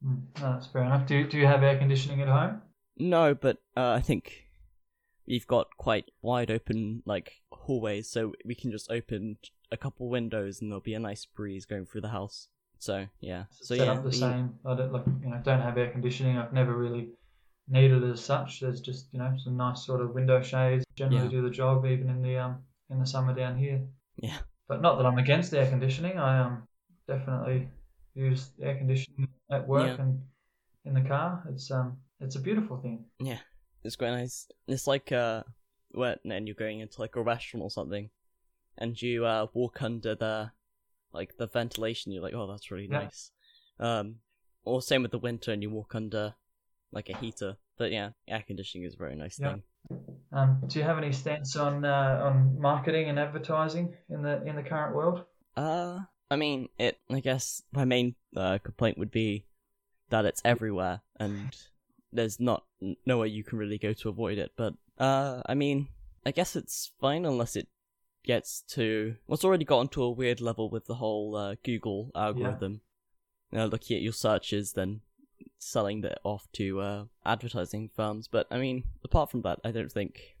Mm, 0.04 0.22
no, 0.40 0.52
that's 0.52 0.66
fair 0.66 0.82
enough. 0.84 1.06
Do 1.06 1.26
do 1.26 1.38
you 1.38 1.46
have 1.46 1.62
air 1.62 1.78
conditioning 1.78 2.20
at 2.20 2.28
home? 2.28 2.62
No, 2.98 3.34
but 3.34 3.58
uh, 3.76 3.90
I 3.92 4.00
think 4.00 4.44
we've 5.26 5.46
got 5.46 5.68
quite 5.78 6.10
wide 6.22 6.50
open 6.50 7.02
like 7.06 7.40
hallways, 7.52 8.08
so 8.10 8.32
we 8.44 8.54
can 8.54 8.70
just 8.70 8.90
open 8.90 9.38
a 9.72 9.76
couple 9.76 10.08
windows 10.08 10.60
and 10.60 10.70
there'll 10.70 10.80
be 10.80 10.94
a 10.94 11.00
nice 11.00 11.24
breeze 11.24 11.64
going 11.64 11.86
through 11.86 12.02
the 12.02 12.08
house. 12.08 12.48
So 12.78 13.06
yeah, 13.20 13.44
so 13.50 13.74
Set 13.74 13.86
yeah, 13.86 13.92
up 13.92 14.04
the 14.04 14.12
same. 14.12 14.54
I 14.66 14.74
don't 14.74 14.92
like 14.92 15.04
you 15.22 15.30
know 15.30 15.40
don't 15.42 15.60
have 15.62 15.78
air 15.78 15.90
conditioning. 15.90 16.36
I've 16.36 16.52
never 16.52 16.76
really 16.76 17.08
needed 17.68 18.02
it 18.02 18.10
as 18.10 18.22
such. 18.22 18.60
There's 18.60 18.80
just 18.80 19.06
you 19.12 19.18
know 19.18 19.32
some 19.42 19.56
nice 19.56 19.86
sort 19.86 20.02
of 20.02 20.14
window 20.14 20.42
shades. 20.42 20.84
Generally 20.96 21.24
Yeah. 21.24 21.30
do 21.30 21.42
the 21.42 21.50
job 21.50 21.86
even 21.86 22.10
in 22.10 22.20
the 22.20 22.36
um 22.36 22.58
in 22.90 22.98
the 23.00 23.06
summer 23.06 23.34
down 23.34 23.56
here. 23.56 23.80
Yeah. 24.16 24.38
But 24.68 24.80
not 24.80 24.96
that 24.96 25.06
I'm 25.06 25.18
against 25.18 25.52
air 25.54 25.68
conditioning. 25.68 26.18
I 26.18 26.38
um 26.40 26.66
definitely 27.06 27.68
use 28.14 28.50
air 28.62 28.76
conditioning 28.76 29.28
at 29.50 29.66
work 29.66 29.86
Yeah. 29.86 30.02
and 30.04 30.22
in 30.84 30.94
the 30.94 31.02
car. 31.02 31.44
It's 31.50 31.70
um 31.70 31.98
it's 32.20 32.36
a 32.36 32.40
beautiful 32.40 32.78
thing. 32.78 33.04
Yeah. 33.18 33.38
It's 33.82 33.96
quite 33.96 34.10
nice. 34.12 34.48
It's 34.66 34.86
like 34.86 35.12
uh, 35.12 35.42
when 35.90 36.16
then 36.24 36.46
you're 36.46 36.54
going 36.54 36.80
into 36.80 37.00
like 37.00 37.16
a 37.16 37.22
restaurant 37.22 37.62
or 37.64 37.70
something, 37.70 38.08
and 38.78 39.00
you 39.00 39.26
uh 39.26 39.46
walk 39.52 39.82
under 39.82 40.14
the 40.14 40.50
like 41.12 41.36
the 41.36 41.46
ventilation. 41.46 42.10
You're 42.12 42.22
like, 42.22 42.34
oh, 42.34 42.46
that's 42.46 42.70
really 42.70 42.88
Yeah. 42.90 43.00
nice. 43.04 43.30
Um, 43.78 44.16
or 44.64 44.80
same 44.80 45.02
with 45.02 45.10
the 45.10 45.18
winter, 45.18 45.52
and 45.52 45.62
you 45.62 45.68
walk 45.68 45.94
under 45.94 46.34
like 46.92 47.10
a 47.10 47.16
heater. 47.16 47.56
But 47.76 47.92
yeah, 47.92 48.10
air 48.26 48.42
conditioning 48.46 48.86
is 48.86 48.94
a 48.94 48.96
very 48.98 49.16
nice 49.16 49.38
Yeah. 49.38 49.52
thing. 49.52 49.62
Um, 50.32 50.62
do 50.66 50.78
you 50.78 50.84
have 50.84 50.98
any 50.98 51.12
stance 51.12 51.56
on 51.56 51.84
uh, 51.84 52.20
on 52.24 52.60
marketing 52.60 53.08
and 53.08 53.18
advertising 53.18 53.94
in 54.10 54.22
the 54.22 54.44
in 54.44 54.56
the 54.56 54.62
current 54.62 54.94
world? 54.94 55.24
Uh, 55.56 56.00
I 56.30 56.36
mean, 56.36 56.68
it. 56.78 56.98
I 57.10 57.20
guess 57.20 57.62
my 57.72 57.84
main 57.84 58.16
uh, 58.36 58.58
complaint 58.58 58.98
would 58.98 59.12
be 59.12 59.46
that 60.10 60.24
it's 60.24 60.42
everywhere, 60.44 61.02
and 61.20 61.56
there's 62.12 62.40
not 62.40 62.64
nowhere 63.06 63.26
you 63.26 63.44
can 63.44 63.58
really 63.58 63.78
go 63.78 63.92
to 63.92 64.08
avoid 64.08 64.38
it. 64.38 64.52
But 64.56 64.74
uh, 64.98 65.42
I 65.46 65.54
mean, 65.54 65.88
I 66.26 66.32
guess 66.32 66.56
it's 66.56 66.90
fine 67.00 67.24
unless 67.24 67.54
it 67.54 67.68
gets 68.24 68.62
to. 68.70 69.14
Well, 69.26 69.34
it's 69.34 69.44
already 69.44 69.64
gotten 69.64 69.88
to 69.88 70.02
a 70.02 70.10
weird 70.10 70.40
level 70.40 70.68
with 70.68 70.86
the 70.86 70.96
whole 70.96 71.36
uh, 71.36 71.54
Google 71.62 72.10
algorithm. 72.14 72.80
You 73.52 73.58
know, 73.58 73.66
looking 73.66 73.96
at 73.96 74.02
your 74.02 74.12
searches, 74.12 74.72
then 74.72 75.02
selling 75.64 76.02
that 76.02 76.18
off 76.24 76.46
to 76.52 76.80
uh, 76.80 77.04
advertising 77.24 77.90
firms. 77.96 78.28
But 78.28 78.46
I 78.50 78.58
mean, 78.58 78.84
apart 79.02 79.30
from 79.30 79.42
that, 79.42 79.60
I 79.64 79.70
don't 79.70 79.90
think 79.90 80.36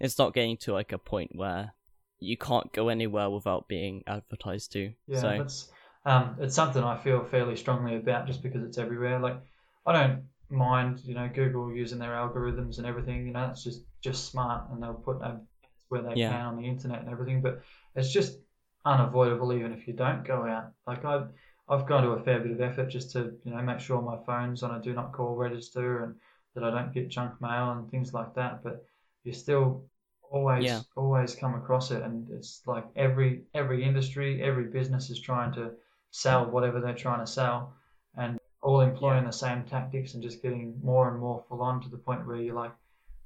it's 0.00 0.18
not 0.18 0.34
getting 0.34 0.56
to 0.58 0.72
like 0.72 0.92
a 0.92 0.98
point 0.98 1.30
where 1.34 1.74
you 2.18 2.36
can't 2.36 2.72
go 2.72 2.88
anywhere 2.88 3.30
without 3.30 3.68
being 3.68 4.02
advertised 4.06 4.72
to. 4.72 4.92
Yeah, 5.06 5.20
so 5.20 5.28
it's 5.30 5.70
um, 6.04 6.36
it's 6.40 6.54
something 6.54 6.82
I 6.82 6.96
feel 6.96 7.24
fairly 7.24 7.56
strongly 7.56 7.96
about 7.96 8.26
just 8.26 8.42
because 8.42 8.62
it's 8.64 8.78
everywhere. 8.78 9.20
Like 9.20 9.40
I 9.86 9.92
don't 9.92 10.24
mind, 10.50 11.00
you 11.04 11.14
know, 11.14 11.30
Google 11.32 11.72
using 11.72 11.98
their 11.98 12.12
algorithms 12.12 12.78
and 12.78 12.86
everything. 12.86 13.26
You 13.26 13.32
know, 13.32 13.48
it's 13.50 13.62
just 13.62 13.82
just 14.02 14.26
smart, 14.26 14.70
and 14.70 14.82
they'll 14.82 14.94
put 14.94 15.22
ads 15.22 15.40
where 15.88 16.02
they 16.02 16.14
Yeah. 16.16 16.30
can 16.30 16.46
on 16.46 16.56
the 16.56 16.68
internet 16.68 17.00
and 17.00 17.10
everything. 17.10 17.40
But 17.40 17.62
it's 17.94 18.12
just 18.12 18.38
unavoidable, 18.84 19.52
even 19.52 19.72
if 19.72 19.86
you 19.86 19.94
don't 19.94 20.24
go 20.26 20.42
out. 20.44 20.72
Like 20.86 21.04
I. 21.04 21.26
I've 21.68 21.86
gone 21.86 22.02
to 22.04 22.10
a 22.10 22.22
fair 22.22 22.40
bit 22.40 22.52
of 22.52 22.60
effort 22.60 22.86
just 22.88 23.12
to, 23.12 23.36
you 23.44 23.52
know, 23.52 23.62
make 23.62 23.80
sure 23.80 24.00
my 24.00 24.18
phone's 24.24 24.62
on 24.62 24.74
a 24.74 24.82
do 24.82 24.92
not 24.94 25.12
call 25.12 25.36
register 25.36 26.04
and 26.04 26.14
that 26.54 26.64
I 26.64 26.70
don't 26.70 26.92
get 26.92 27.08
junk 27.10 27.40
mail 27.40 27.72
and 27.72 27.90
things 27.90 28.12
like 28.14 28.34
that. 28.34 28.62
But 28.62 28.84
you 29.24 29.32
still 29.32 29.84
always 30.30 30.64
Yeah. 30.64 30.82
always 30.96 31.34
come 31.34 31.54
across 31.54 31.90
it 31.90 32.02
and 32.02 32.28
it's 32.30 32.62
like 32.66 32.84
every 32.96 33.44
every 33.54 33.82
industry 33.82 34.42
every 34.42 34.64
business 34.64 35.08
is 35.10 35.20
trying 35.20 35.52
to 35.54 35.70
sell 36.10 36.50
whatever 36.50 36.80
they're 36.80 36.94
trying 36.94 37.20
to 37.20 37.26
sell 37.26 37.74
and 38.16 38.38
all 38.62 38.80
employing 38.80 39.24
the 39.24 39.32
same 39.32 39.64
tactics 39.64 40.12
and 40.14 40.22
just 40.22 40.42
getting 40.42 40.78
more 40.82 41.08
and 41.10 41.18
more 41.18 41.42
full 41.48 41.62
on 41.62 41.80
to 41.80 41.88
the 41.88 41.96
point 41.96 42.26
where 42.26 42.36
you're 42.36 42.54
like 42.54 42.72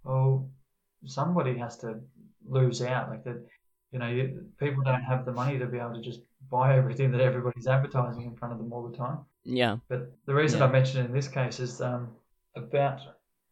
oh 0.04 0.48
somebody 1.06 1.56
has 1.58 1.76
to 1.78 2.00
lose 2.46 2.82
out. 2.82 3.10
Like 3.10 3.24
that, 3.24 3.44
you 3.92 3.98
know, 3.98 4.08
you, 4.08 4.46
people 4.58 4.82
don't 4.84 5.02
have 5.02 5.24
the 5.24 5.32
money 5.32 5.58
to 5.58 5.66
be 5.66 5.78
able 5.78 5.94
to 5.94 6.00
just 6.02 6.20
buy 6.50 6.76
everything 6.76 7.10
that 7.12 7.20
everybody's 7.20 7.66
advertising 7.66 8.24
in 8.24 8.36
front 8.36 8.52
of 8.52 8.58
them 8.58 8.72
all 8.72 8.88
the 8.88 8.96
time. 8.96 9.18
Yeah. 9.44 9.78
But 9.88 10.12
the 10.26 10.34
reason 10.34 10.60
Yeah. 10.60 10.66
I 10.66 10.70
mentioned 10.70 11.06
in 11.06 11.12
this 11.12 11.28
case 11.28 11.60
is 11.60 11.80
um, 11.80 12.14
about 12.56 13.00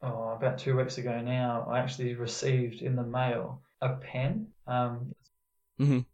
oh, 0.02 0.30
about 0.30 0.58
two 0.58 0.76
weeks 0.76 0.96
ago 0.98 1.20
now, 1.20 1.66
I 1.68 1.78
actually 1.78 2.14
received 2.14 2.80
in 2.80 2.96
the 2.96 3.02
mail 3.02 3.62
a 3.82 3.96
pen. 3.96 4.52
Um, 4.66 5.14
Mhm. 5.78 6.06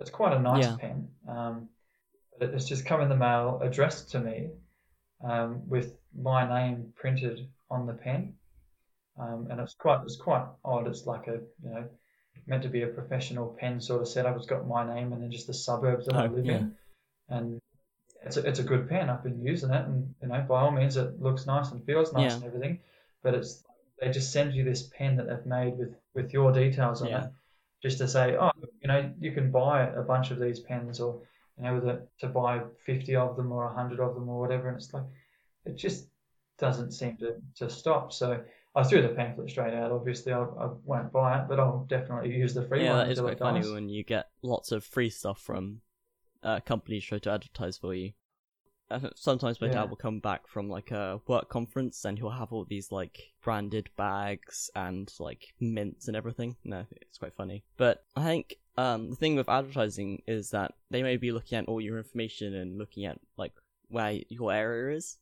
it's 0.00 0.10
quite 0.10 0.32
a 0.32 0.38
nice 0.38 0.64
Yeah. 0.64 0.76
pen. 0.76 1.08
Um, 1.28 1.68
but 2.38 2.50
it's 2.50 2.66
just 2.66 2.84
come 2.86 3.00
in 3.00 3.08
the 3.08 3.16
mail 3.16 3.60
addressed 3.62 4.10
to 4.12 4.20
me 4.20 4.50
um, 5.22 5.68
with 5.68 5.96
my 6.14 6.46
name 6.48 6.92
printed 6.96 7.48
on 7.70 7.86
the 7.86 7.94
pen. 7.94 8.34
Um, 9.16 9.48
and 9.50 9.60
it's 9.60 9.74
quite 9.74 10.02
it's 10.02 10.16
quite 10.16 10.46
odd. 10.64 10.86
It's 10.88 11.06
like 11.06 11.28
a 11.28 11.34
you 11.62 11.70
know 11.70 11.88
meant 12.46 12.62
to 12.62 12.68
be 12.68 12.82
a 12.82 12.86
professional 12.88 13.56
pen 13.58 13.80
sort 13.80 14.02
of 14.02 14.08
setup. 14.08 14.36
It's 14.36 14.46
got 14.46 14.66
my 14.66 14.84
name 14.94 15.12
and 15.12 15.22
then 15.22 15.30
just 15.30 15.46
the 15.46 15.54
suburbs 15.54 16.06
that 16.06 16.14
I 16.14 16.26
Oh, 16.26 16.30
live 16.30 16.44
yeah. 16.46 16.56
in, 16.58 16.74
and 17.28 17.60
it's 18.22 18.36
a, 18.36 18.46
it's 18.46 18.58
a 18.58 18.64
good 18.64 18.88
pen. 18.88 19.10
I've 19.10 19.22
been 19.22 19.42
using 19.42 19.70
it, 19.70 19.86
and 19.86 20.14
you 20.22 20.28
know 20.28 20.44
by 20.48 20.60
all 20.62 20.70
means 20.70 20.96
it 20.96 21.20
looks 21.20 21.46
nice 21.46 21.70
and 21.70 21.84
feels 21.84 22.12
nice 22.12 22.32
Yeah. 22.32 22.36
and 22.36 22.44
everything. 22.44 22.80
But 23.22 23.34
it's 23.34 23.64
they 24.00 24.10
just 24.10 24.32
send 24.32 24.54
you 24.54 24.64
this 24.64 24.82
pen 24.96 25.16
that 25.16 25.26
they've 25.28 25.46
made 25.46 25.78
with 25.78 25.94
with 26.14 26.32
your 26.32 26.52
details 26.52 27.02
on 27.02 27.08
Yeah. 27.08 27.24
it, 27.24 27.30
just 27.82 27.98
to 27.98 28.08
say 28.08 28.36
oh 28.36 28.50
you 28.80 28.88
know 28.88 29.12
you 29.18 29.32
can 29.32 29.50
buy 29.50 29.86
a 29.88 30.02
bunch 30.02 30.30
of 30.30 30.38
these 30.38 30.60
pens 30.60 31.00
or 31.00 31.22
you 31.56 31.64
know 31.64 31.76
it 31.76 32.08
to 32.20 32.28
buy 32.28 32.62
50 32.86 33.16
of 33.16 33.36
them 33.36 33.52
or 33.52 33.66
100 33.66 34.00
of 34.00 34.14
them 34.14 34.28
or 34.28 34.40
whatever, 34.40 34.68
and 34.68 34.76
it's 34.76 34.92
like 34.92 35.04
it 35.64 35.76
just 35.76 36.08
doesn't 36.58 36.92
seem 36.92 37.16
to, 37.16 37.36
to 37.56 37.68
stop. 37.70 38.12
So 38.12 38.42
I 38.76 38.82
threw 38.82 39.02
the 39.02 39.08
pamphlet 39.08 39.50
straight 39.50 39.74
out. 39.74 39.92
Obviously, 39.92 40.32
I, 40.32 40.42
I 40.42 40.68
won't 40.84 41.12
buy 41.12 41.40
it, 41.40 41.46
but 41.48 41.60
I'll 41.60 41.86
definitely 41.88 42.34
use 42.34 42.54
the 42.54 42.62
free 42.62 42.82
yeah, 42.82 42.90
one 42.90 43.06
that 43.06 43.12
is 43.12 43.18
until 43.18 43.36
quite 43.36 43.52
it 43.52 43.62
funny 43.62 43.72
when 43.72 43.88
you 43.88 44.02
get 44.02 44.30
lots 44.42 44.72
of 44.72 44.84
free 44.84 45.10
stuff 45.10 45.40
from 45.40 45.80
uh, 46.42 46.60
companies 46.60 47.04
try 47.04 47.18
to 47.18 47.30
advertise 47.30 47.78
for 47.78 47.94
you. 47.94 48.12
Sometimes 49.14 49.60
my 49.60 49.68
Yeah. 49.68 49.74
dad 49.74 49.90
will 49.90 49.96
come 49.96 50.20
back 50.20 50.46
from 50.46 50.68
like 50.68 50.90
a 50.90 51.20
work 51.26 51.48
conference 51.48 52.04
and 52.04 52.18
he'll 52.18 52.30
have 52.30 52.52
all 52.52 52.64
these 52.64 52.92
like 52.92 53.32
branded 53.42 53.88
bags 53.96 54.70
and 54.76 55.12
like 55.18 55.54
mints 55.58 56.06
and 56.06 56.16
everything. 56.16 56.56
No, 56.64 56.84
it's 56.90 57.18
quite 57.18 57.34
funny. 57.34 57.64
But 57.76 58.04
I 58.14 58.24
think 58.24 58.58
um, 58.76 59.10
the 59.10 59.16
thing 59.16 59.36
with 59.36 59.48
advertising 59.48 60.22
is 60.26 60.50
that 60.50 60.74
they 60.90 61.02
may 61.02 61.16
be 61.16 61.32
looking 61.32 61.58
at 61.58 61.66
all 61.66 61.80
your 61.80 61.96
information 61.96 62.54
and 62.54 62.76
looking 62.76 63.06
at 63.06 63.18
like 63.36 63.52
where 63.88 64.20
your 64.28 64.52
area 64.52 64.96
is. 64.96 65.16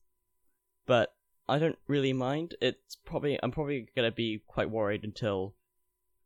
But 0.87 1.15
I 1.49 1.59
don't 1.59 1.79
really 1.87 2.13
mind. 2.13 2.55
It's 2.61 2.97
probably 3.05 3.39
I'm 3.43 3.51
probably 3.51 3.89
gonna 3.97 4.13
be 4.13 4.43
quite 4.47 4.71
worried 4.71 5.05
until 5.05 5.55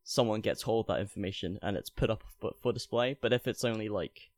someone 0.05 0.40
gets 0.40 0.62
hold 0.62 0.85
of 0.85 0.94
that 0.94 1.00
information 1.00 1.59
and 1.62 1.76
it's 1.76 1.90
put 1.90 2.11
up 2.11 2.22
for, 2.62 2.72
display. 2.72 3.16
But 3.20 3.33
if 3.33 3.48
it's 3.48 3.64
only 3.64 3.88
like 3.88 4.31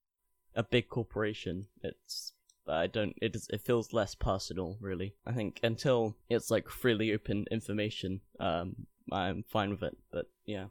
a 0.54 0.62
big 0.62 0.88
corporation, 0.88 1.66
it's 1.82 2.32
I 2.66 2.86
don't 2.86 3.14
it 3.20 3.34
is 3.34 3.48
it 3.52 3.64
feels 3.64 3.92
less 3.92 4.14
personal 4.14 4.76
really. 4.80 5.14
I 5.26 5.32
think 5.32 5.60
until 5.62 6.16
it's 6.28 6.50
like 6.50 6.68
freely 6.68 7.12
open 7.12 7.46
information, 7.50 8.20
um, 8.40 8.86
I'm 9.12 9.44
fine 9.48 9.70
with 9.70 9.82
it. 9.82 9.96
But 10.10 10.26
yeah, 10.46 10.66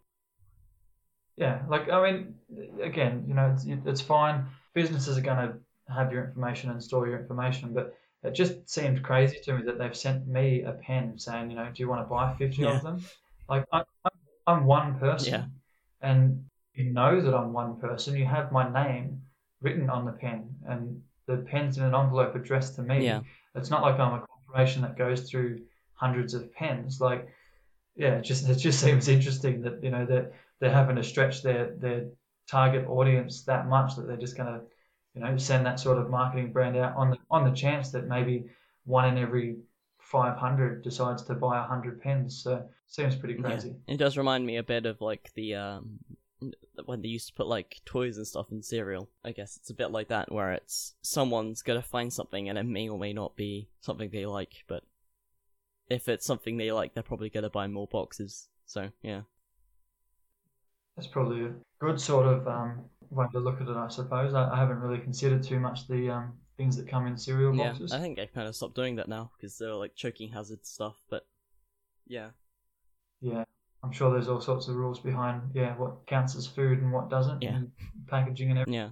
Yeah, 1.37 1.61
like 1.69 1.89
I 1.89 2.11
mean, 2.11 2.35
again, 2.81 3.25
you 3.27 3.33
know, 3.33 3.53
it's 3.53 3.65
it's 3.85 4.01
fine. 4.01 4.45
Businesses 4.73 5.17
are 5.17 5.21
going 5.21 5.37
to 5.37 5.93
have 5.93 6.11
your 6.11 6.25
information 6.25 6.71
and 6.71 6.83
store 6.83 7.07
your 7.07 7.19
information, 7.19 7.73
but 7.73 7.95
it 8.27 8.33
just 8.33 8.69
seemed 8.69 9.03
crazy 9.03 9.37
to 9.43 9.53
me 9.57 9.63
that 9.63 9.77
they've 9.79 9.95
sent 9.95 10.27
me 10.27 10.63
a 10.63 10.73
pen 10.73 11.17
saying, 11.17 11.49
you 11.49 11.55
know, 11.55 11.69
do 11.73 11.81
you 11.81 11.89
want 11.89 12.01
to 12.05 12.09
buy 12.09 12.35
50 12.35 12.61
Yeah. 12.61 12.75
of 12.77 12.83
them? 12.83 13.03
Like 13.49 13.65
I'm, 13.71 13.85
I'm 14.45 14.65
one 14.65 14.99
person, 14.99 15.33
Yeah. 15.33 15.45
and 16.01 16.45
you 16.73 16.91
know 16.91 17.21
that 17.21 17.33
I'm 17.33 17.53
one 17.53 17.79
person. 17.79 18.15
You 18.15 18.25
have 18.25 18.51
my 18.51 18.69
name 18.71 19.21
written 19.61 19.89
on 19.89 20.05
the 20.05 20.11
pen, 20.11 20.55
and 20.67 21.01
the 21.25 21.37
pen's 21.37 21.77
in 21.77 21.83
an 21.83 21.95
envelope 21.95 22.35
addressed 22.35 22.75
to 22.75 22.83
me. 22.83 23.05
Yeah. 23.05 23.21
It's 23.55 23.69
not 23.69 23.81
like 23.81 23.99
I'm 23.99 24.13
a 24.13 24.19
corporation 24.27 24.81
that 24.83 24.97
goes 24.97 25.29
through 25.29 25.61
hundreds 25.93 26.33
of 26.33 26.53
pens. 26.53 27.01
Like, 27.01 27.27
yeah, 27.95 28.15
it 28.17 28.23
just 28.23 28.47
it 28.47 28.55
just 28.55 28.79
seems 28.85 29.07
interesting 29.07 29.61
that 29.61 29.83
you 29.83 29.89
know 29.89 30.05
that 30.05 30.33
they're 30.59 30.71
having 30.73 30.97
to 30.97 31.03
stretch 31.03 31.41
their 31.43 31.73
their 31.77 32.09
target 32.49 32.87
audience 32.87 33.43
that 33.43 33.67
much 33.67 33.95
that 33.95 34.07
they're 34.07 34.17
just 34.17 34.37
going 34.37 34.53
to 34.53 34.61
you 35.17 35.23
know 35.23 35.37
send 35.37 35.65
that 35.65 35.79
sort 35.79 35.97
of 35.97 36.09
marketing 36.09 36.51
brand 36.51 36.77
out 36.77 36.95
on 36.95 37.09
the 37.09 37.17
on 37.31 37.43
the 37.43 37.55
chance 37.55 37.91
that 37.91 38.07
maybe 38.07 38.45
one 38.85 39.05
in 39.07 39.17
every 39.17 39.57
500 39.99 40.83
decides 40.83 41.23
to 41.23 41.33
buy 41.33 41.59
100 41.59 42.01
pens 42.01 42.43
so 42.43 42.63
seems 42.87 43.15
pretty 43.15 43.35
Yeah. 43.35 43.41
crazy 43.41 43.75
It 43.87 43.97
does 43.97 44.17
remind 44.17 44.45
me 44.45 44.57
a 44.57 44.63
bit 44.63 44.85
of 44.85 45.01
like 45.01 45.31
the 45.33 45.55
um 45.55 45.99
when 46.85 47.01
they 47.01 47.07
used 47.07 47.27
to 47.27 47.33
put 47.33 47.47
like 47.47 47.81
toys 47.85 48.17
and 48.17 48.27
stuff 48.27 48.51
in 48.51 48.61
cereal. 48.61 49.09
I 49.25 49.31
guess 49.31 49.57
it's 49.57 49.71
a 49.71 49.73
bit 49.73 49.91
like 49.91 50.09
that 50.09 50.31
where 50.31 50.51
it's 50.53 50.93
someone's 51.01 51.63
gonna 51.63 51.81
find 51.81 52.13
something 52.13 52.47
and 52.47 52.57
it 52.57 52.63
may 52.63 52.87
or 52.89 52.99
may 52.99 53.13
not 53.13 53.35
be 53.35 53.69
something 53.81 54.09
they 54.11 54.25
like, 54.25 54.63
but 54.67 54.83
if 55.89 56.07
it's 56.07 56.25
something 56.25 56.57
they 56.57 56.71
like, 56.71 56.93
they're 56.93 57.03
probably 57.03 57.29
gonna 57.29 57.49
buy 57.49 57.67
more 57.67 57.87
boxes. 57.87 58.47
So 58.65 58.91
yeah, 59.01 59.21
that's 60.95 61.07
probably 61.07 61.45
a 61.45 61.53
good 61.79 61.99
sort 61.99 62.25
of 62.25 62.47
um, 62.47 62.85
way 63.09 63.25
to 63.31 63.39
look 63.39 63.61
at 63.61 63.67
it 63.67 63.75
i 63.75 63.87
suppose 63.87 64.33
i, 64.33 64.49
I 64.51 64.57
haven't 64.57 64.79
really 64.79 64.99
considered 64.99 65.43
too 65.43 65.59
much 65.59 65.87
the 65.87 66.09
um, 66.09 66.33
things 66.57 66.75
that 66.77 66.87
come 66.87 67.05
in 67.07 67.17
cereal 67.17 67.55
yeah. 67.55 67.69
boxes 67.69 67.91
I 67.93 67.99
think 67.99 68.17
I 68.17 68.25
kind 68.25 68.47
of 68.47 68.55
stopped 68.55 68.75
doing 68.75 68.95
that 68.95 69.07
now 69.07 69.29
because 69.37 69.57
they're 69.59 69.75
like 69.75 69.95
choking 69.95 70.31
hazard 70.31 70.65
stuff. 70.65 70.95
But 71.07 71.23
yeah, 72.07 72.29
yeah 73.21 73.43
i'm 73.83 73.91
sure 73.91 74.11
there's 74.11 74.27
all 74.27 74.41
sorts 74.41 74.67
of 74.67 74.75
rules 74.75 74.99
behind 74.99 75.41
yeah 75.53 75.75
what 75.75 76.05
counts 76.07 76.35
as 76.35 76.47
food 76.47 76.81
and 76.81 76.91
what 76.91 77.09
doesn't 77.09 77.41
Yeah. 77.43 77.55
and 77.55 77.71
packaging 78.07 78.49
and 78.49 78.59
everything 78.59 78.73
yeah. 78.73 78.89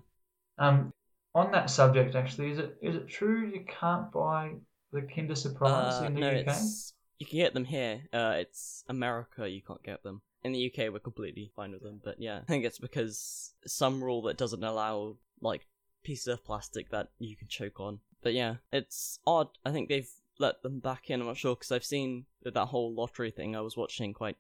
Um, 0.58 0.94
on 1.34 1.52
that 1.52 1.70
subject, 1.70 2.16
actually, 2.16 2.52
is 2.52 2.60
it 2.60 2.78
is 2.82 2.96
it 2.96 3.10
true 3.10 3.52
you 3.54 3.66
can't 3.68 4.10
buy 4.12 4.54
the 4.94 5.02
Kinder 5.02 5.36
Surprise 5.36 6.02
Uh, 6.02 6.06
in 6.06 6.14
the 6.14 6.22
no, 6.22 6.30
UK? 6.30 6.48
it's 6.48 6.94
you 7.20 7.26
can 7.26 7.38
get 7.38 7.54
them 7.54 7.66
here. 7.66 8.04
Uh, 8.14 8.36
it's 8.38 8.86
America 8.88 9.50
you 9.50 9.62
can't 9.62 9.84
get 9.84 10.02
them. 10.04 10.22
In 10.46 10.52
the 10.52 10.72
UK, 10.72 10.94
we're 10.94 11.00
completely 11.00 11.52
fine 11.56 11.72
with 11.72 11.82
them. 11.82 12.02
But 12.04 12.20
yeah, 12.20 12.38
I 12.38 12.46
think 12.46 12.66
it's 12.66 12.78
because 12.78 13.54
some 13.66 14.04
rule 14.04 14.22
that 14.24 14.38
doesn't 14.38 14.64
allow 14.64 15.18
like 15.42 15.66
pieces 16.04 16.28
of 16.28 16.46
plastic 16.46 16.92
that 16.92 17.10
you 17.18 17.36
can 17.36 17.48
choke 17.48 17.80
on. 17.80 18.00
But 18.22 18.34
yeah, 18.34 18.58
it's 18.72 19.20
odd. 19.26 19.50
I 19.66 19.72
think 19.72 19.90
they've 19.90 20.10
let 20.38 20.62
them 20.62 20.80
back 20.80 21.10
in. 21.10 21.20
I'm 21.20 21.28
not 21.28 21.38
sure 21.38 21.56
because 21.56 21.72
I've 21.72 21.84
seen 21.84 22.26
that, 22.44 22.56
whole 22.56 22.94
lottery 22.94 23.32
thing. 23.32 23.56
I 23.56 23.62
was 23.62 23.76
watching 23.76 24.14
quite 24.14 24.38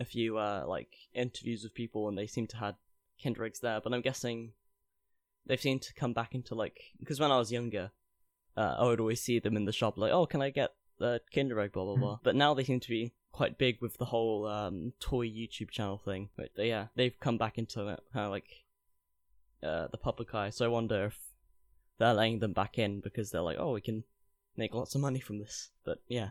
a 0.00 0.04
few 0.04 0.38
uh 0.38 0.64
like 0.66 0.94
interviews 1.14 1.62
with 1.62 1.74
people, 1.74 2.08
and 2.08 2.16
they 2.16 2.26
seem 2.26 2.46
to 2.48 2.56
had 2.56 2.76
Kinder 3.22 3.44
eggs 3.44 3.60
there. 3.60 3.80
But 3.82 3.92
I'm 3.92 4.00
guessing 4.00 4.52
they've 5.44 5.60
seemed 5.60 5.82
to 5.82 5.94
come 5.94 6.14
back 6.14 6.34
into 6.34 6.54
like 6.54 6.80
because 6.98 7.20
when 7.20 7.30
I 7.30 7.38
was 7.38 7.52
younger, 7.52 7.90
uh, 8.56 8.76
I 8.78 8.84
would 8.84 9.00
always 9.00 9.20
see 9.20 9.38
them 9.38 9.56
in 9.56 9.66
the 9.66 9.72
shop 9.72 9.98
like, 9.98 10.12
oh, 10.12 10.24
can 10.24 10.40
I 10.40 10.48
get 10.48 10.72
the 10.98 11.20
Kinder 11.34 11.60
Egg, 11.60 11.72
blah 11.72 11.84
blah 11.84 11.96
blah. 11.96 12.18
But 12.22 12.36
now 12.36 12.54
they 12.54 12.64
seem 12.64 12.80
to 12.80 12.88
be 12.88 13.12
quite 13.32 13.58
big 13.58 13.80
with 13.82 13.98
the 13.98 14.06
whole 14.06 14.46
um, 14.46 14.92
toy 15.00 15.26
YouTube 15.26 15.70
channel 15.70 15.98
thing. 15.98 16.30
But 16.36 16.50
uh, 16.58 16.62
yeah, 16.62 16.86
they've 16.96 17.18
come 17.20 17.36
back 17.38 17.58
into 17.58 17.82
that 17.84 18.00
kind 18.12 18.26
of 18.26 18.32
like 18.32 18.64
uh, 19.62 19.88
the 19.90 19.98
public 19.98 20.34
eye. 20.34 20.50
So 20.50 20.64
I 20.64 20.68
wonder 20.68 21.04
if 21.06 21.18
they're 21.98 22.14
letting 22.14 22.38
them 22.38 22.52
back 22.52 22.78
in 22.78 23.00
because 23.00 23.30
they're 23.30 23.42
like, 23.42 23.58
oh, 23.58 23.72
we 23.72 23.80
can 23.80 24.04
make 24.56 24.74
lots 24.74 24.94
of 24.94 25.00
money 25.00 25.20
from 25.20 25.38
this. 25.38 25.70
But 25.84 25.98
yeah, 26.08 26.30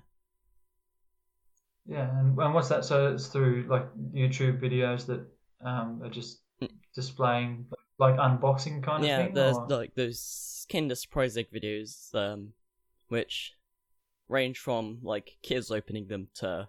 Yeah, 1.88 2.10
and, 2.20 2.38
and 2.38 2.54
what's 2.54 2.70
that? 2.70 2.86
So 2.86 3.14
it's 3.14 3.28
through 3.28 3.68
like 3.70 3.86
YouTube 4.14 4.60
videos 4.60 5.06
that 5.08 5.26
um, 5.62 6.02
are 6.04 6.10
just 6.10 6.42
Mm. 6.62 6.70
displaying 6.96 7.66
like 8.00 8.16
unboxing 8.16 8.82
kind 8.82 9.04
of 9.04 9.10
thing. 9.10 9.28
yeah, 9.28 9.28
there's 9.34 9.58
or- 9.58 9.68
like 9.68 9.94
those 9.96 10.66
Kinder 10.72 10.96
Surprise 10.96 11.36
Egg 11.36 11.48
videos, 11.54 12.16
um, 12.16 12.54
which 13.10 13.52
range 14.30 14.58
from 14.60 15.00
like 15.04 15.38
kids 15.44 15.72
opening 15.72 16.08
them 16.08 16.28
to 16.36 16.68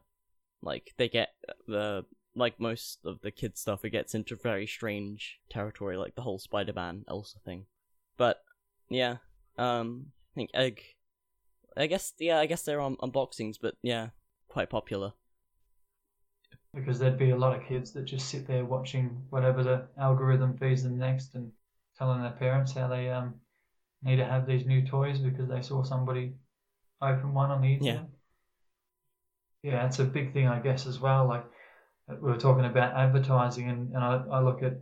like 0.62 0.92
they 0.98 1.08
get 1.08 1.30
the 1.66 2.04
like 2.34 2.60
most 2.60 2.98
of 3.04 3.20
the 3.22 3.30
kids 3.30 3.60
stuff. 3.60 3.84
It 3.84 3.90
gets 3.90 4.14
into 4.14 4.36
very 4.36 4.66
strange 4.66 5.40
territory, 5.50 5.96
like 5.96 6.14
the 6.14 6.22
whole 6.22 6.38
Spider-Man 6.38 7.04
Elsa 7.08 7.38
thing. 7.44 7.66
But 8.16 8.42
yeah, 8.90 9.18
um, 9.58 10.06
I 10.32 10.34
think 10.34 10.50
egg. 10.54 10.82
I 11.76 11.86
guess 11.86 12.12
yeah, 12.18 12.38
I 12.38 12.46
guess 12.46 12.62
they're 12.62 12.80
on 12.80 12.96
unboxings, 12.96 13.56
but 13.60 13.76
yeah, 13.82 14.10
quite 14.48 14.70
popular. 14.70 15.12
because 16.74 16.98
there'd 16.98 17.18
be 17.18 17.30
a 17.30 17.36
lot 17.36 17.56
of 17.56 17.66
kids 17.66 17.92
that 17.92 18.04
just 18.04 18.28
sit 18.28 18.46
there 18.46 18.64
watching 18.64 19.24
whatever 19.30 19.62
the 19.64 19.88
algorithm 19.98 20.56
feeds 20.58 20.82
them 20.82 20.98
next 20.98 21.34
and 21.34 21.50
telling 21.98 22.20
their 22.22 22.30
parents 22.32 22.72
how 22.72 22.86
they 22.88 23.10
um 23.10 23.34
need 24.02 24.16
to 24.16 24.24
have 24.24 24.46
these 24.46 24.66
new 24.66 24.86
toys 24.86 25.18
because 25.18 25.48
they 25.48 25.62
saw 25.62 25.82
somebody 25.82 26.34
open 27.00 27.34
one 27.34 27.50
on 27.50 27.60
the 27.62 27.74
internet. 27.74 28.08
Yeah, 29.62 29.86
it's 29.86 29.98
a 29.98 30.04
big 30.04 30.32
thing, 30.32 30.46
I 30.48 30.60
guess, 30.60 30.86
as 30.86 31.00
well. 31.00 31.26
Like 31.26 31.44
we 32.08 32.16
were 32.16 32.38
talking 32.38 32.64
about 32.64 32.96
advertising, 32.96 33.68
and, 33.68 33.94
and 33.94 34.04
I, 34.04 34.24
I 34.30 34.40
look 34.40 34.62
at, 34.62 34.74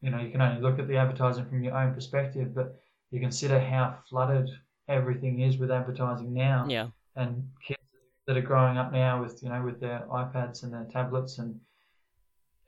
you 0.00 0.10
know, 0.10 0.20
you 0.20 0.30
can 0.30 0.40
only 0.42 0.60
look 0.60 0.78
at 0.78 0.88
the 0.88 0.96
advertising 0.96 1.46
from 1.46 1.62
your 1.62 1.74
own 1.76 1.94
perspective, 1.94 2.54
but 2.54 2.76
you 3.10 3.20
consider 3.20 3.58
how 3.58 3.98
flooded 4.08 4.50
everything 4.88 5.40
is 5.40 5.58
with 5.58 5.70
advertising 5.70 6.32
now 6.34 6.66
Yeah, 6.68 6.88
and 7.16 7.48
kids 7.66 7.80
that 8.26 8.36
are 8.36 8.42
growing 8.42 8.76
up 8.76 8.92
now 8.92 9.22
with 9.22 9.42
you 9.42 9.48
know 9.48 9.62
with 9.62 9.80
their 9.80 10.06
iPads 10.10 10.62
and 10.62 10.72
their 10.72 10.86
tablets 10.92 11.38
and 11.38 11.60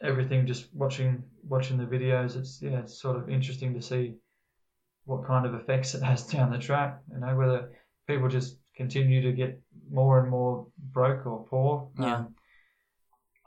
everything. 0.03 0.47
Just 0.47 0.73
watching 0.75 1.23
watching 1.47 1.77
the 1.79 1.85
videos, 1.85 2.37
it's 2.37 2.61
yeah, 2.63 2.81
it's 2.81 3.01
sort 3.01 3.17
of 3.17 3.29
interesting 3.29 3.75
to 3.75 3.83
see 3.83 4.15
what 5.07 5.27
kind 5.27 5.47
of 5.47 5.55
effects 5.55 5.95
it 5.95 6.03
has 6.03 6.27
down 6.35 6.53
the 6.53 6.59
track. 6.59 7.01
You 7.13 7.19
know, 7.21 7.37
whether 7.37 7.71
people 8.07 8.29
just 8.29 8.58
continue 8.79 9.21
to 9.21 9.33
get 9.33 9.61
more 9.91 10.21
and 10.21 10.31
more 10.31 10.67
broke 10.93 11.27
or 11.27 11.45
poor. 11.51 11.91
Yeah. 11.99 12.17
Um, 12.17 12.35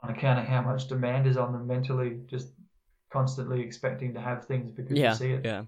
on 0.04 0.10
account 0.10 0.38
of 0.38 0.46
how 0.46 0.60
much 0.62 0.88
demand 0.88 1.26
is 1.26 1.36
on 1.36 1.52
them 1.52 1.66
mentally, 1.66 2.20
just 2.26 2.48
constantly 3.12 3.60
expecting 3.60 4.12
to 4.14 4.20
have 4.20 4.46
things 4.46 4.70
because 4.70 4.98
yeah, 4.98 5.10
you 5.10 5.16
see 5.16 5.32
it. 5.32 5.44
yeah. 5.44 5.62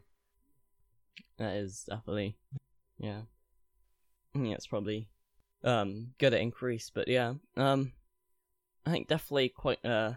That 1.38 1.56
is 1.56 1.84
definitely, 1.88 2.36
yeah. 2.98 3.22
Yeah, 4.34 4.54
it's 4.54 4.66
probably 4.66 5.08
um 5.62 6.08
gonna 6.18 6.36
increase, 6.36 6.90
but 6.92 7.08
yeah, 7.08 7.34
um, 7.56 7.92
I 8.84 8.90
think 8.90 9.08
definitely 9.08 9.48
quite 9.48 9.84
uh 9.84 10.14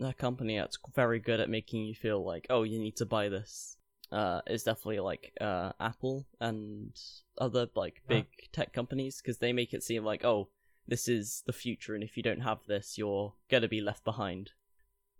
a 0.00 0.12
company 0.12 0.58
that's 0.58 0.78
very 0.94 1.20
good 1.20 1.38
at 1.38 1.48
making 1.48 1.84
you 1.84 1.94
feel 1.94 2.24
like 2.24 2.46
oh 2.50 2.64
you 2.64 2.80
need 2.80 2.96
to 2.96 3.06
buy 3.06 3.28
this 3.28 3.76
uh 4.12 4.40
is 4.46 4.62
definitely 4.62 5.00
like 5.00 5.32
uh 5.40 5.72
Apple 5.80 6.26
and 6.40 6.92
other 7.38 7.66
like 7.74 8.02
Yeah. 8.08 8.16
big 8.18 8.26
tech 8.52 8.72
companies 8.72 9.20
because 9.20 9.38
they 9.38 9.52
make 9.52 9.72
it 9.72 9.82
seem 9.82 10.04
like 10.04 10.24
oh 10.24 10.48
this 10.86 11.08
is 11.08 11.42
the 11.46 11.52
future 11.52 11.94
and 11.94 12.04
if 12.04 12.16
you 12.16 12.22
don't 12.22 12.40
have 12.42 12.58
this 12.66 12.98
you're 12.98 13.32
gonna 13.50 13.68
be 13.68 13.80
left 13.80 14.04
behind. 14.04 14.50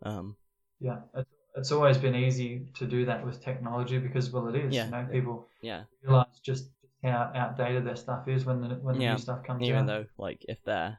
Um, 0.02 0.36
Yeah, 0.80 0.98
it's, 1.14 1.30
it's 1.56 1.72
always 1.72 1.96
been 1.98 2.14
easy 2.14 2.66
to 2.74 2.86
do 2.86 3.04
that 3.04 3.24
with 3.24 3.40
technology 3.42 3.98
because, 3.98 4.30
well, 4.32 4.48
it 4.48 4.56
is. 4.56 4.74
Yeah. 4.74 4.86
You 4.86 4.90
know, 4.90 5.06
people 5.12 5.48
yeah. 5.60 5.84
realize 6.02 6.40
just 6.42 6.70
how 7.04 7.30
outdated 7.34 7.84
their 7.86 7.96
stuff 7.96 8.26
is 8.28 8.44
when 8.44 8.60
the 8.60 8.74
when 8.76 8.96
the 8.96 9.02
Yeah, 9.04 9.12
new 9.12 9.18
stuff 9.18 9.44
comes 9.44 9.62
even 9.62 9.80
out. 9.80 9.86
though 9.86 10.06
like 10.18 10.44
if 10.48 10.62
they're 10.64 10.98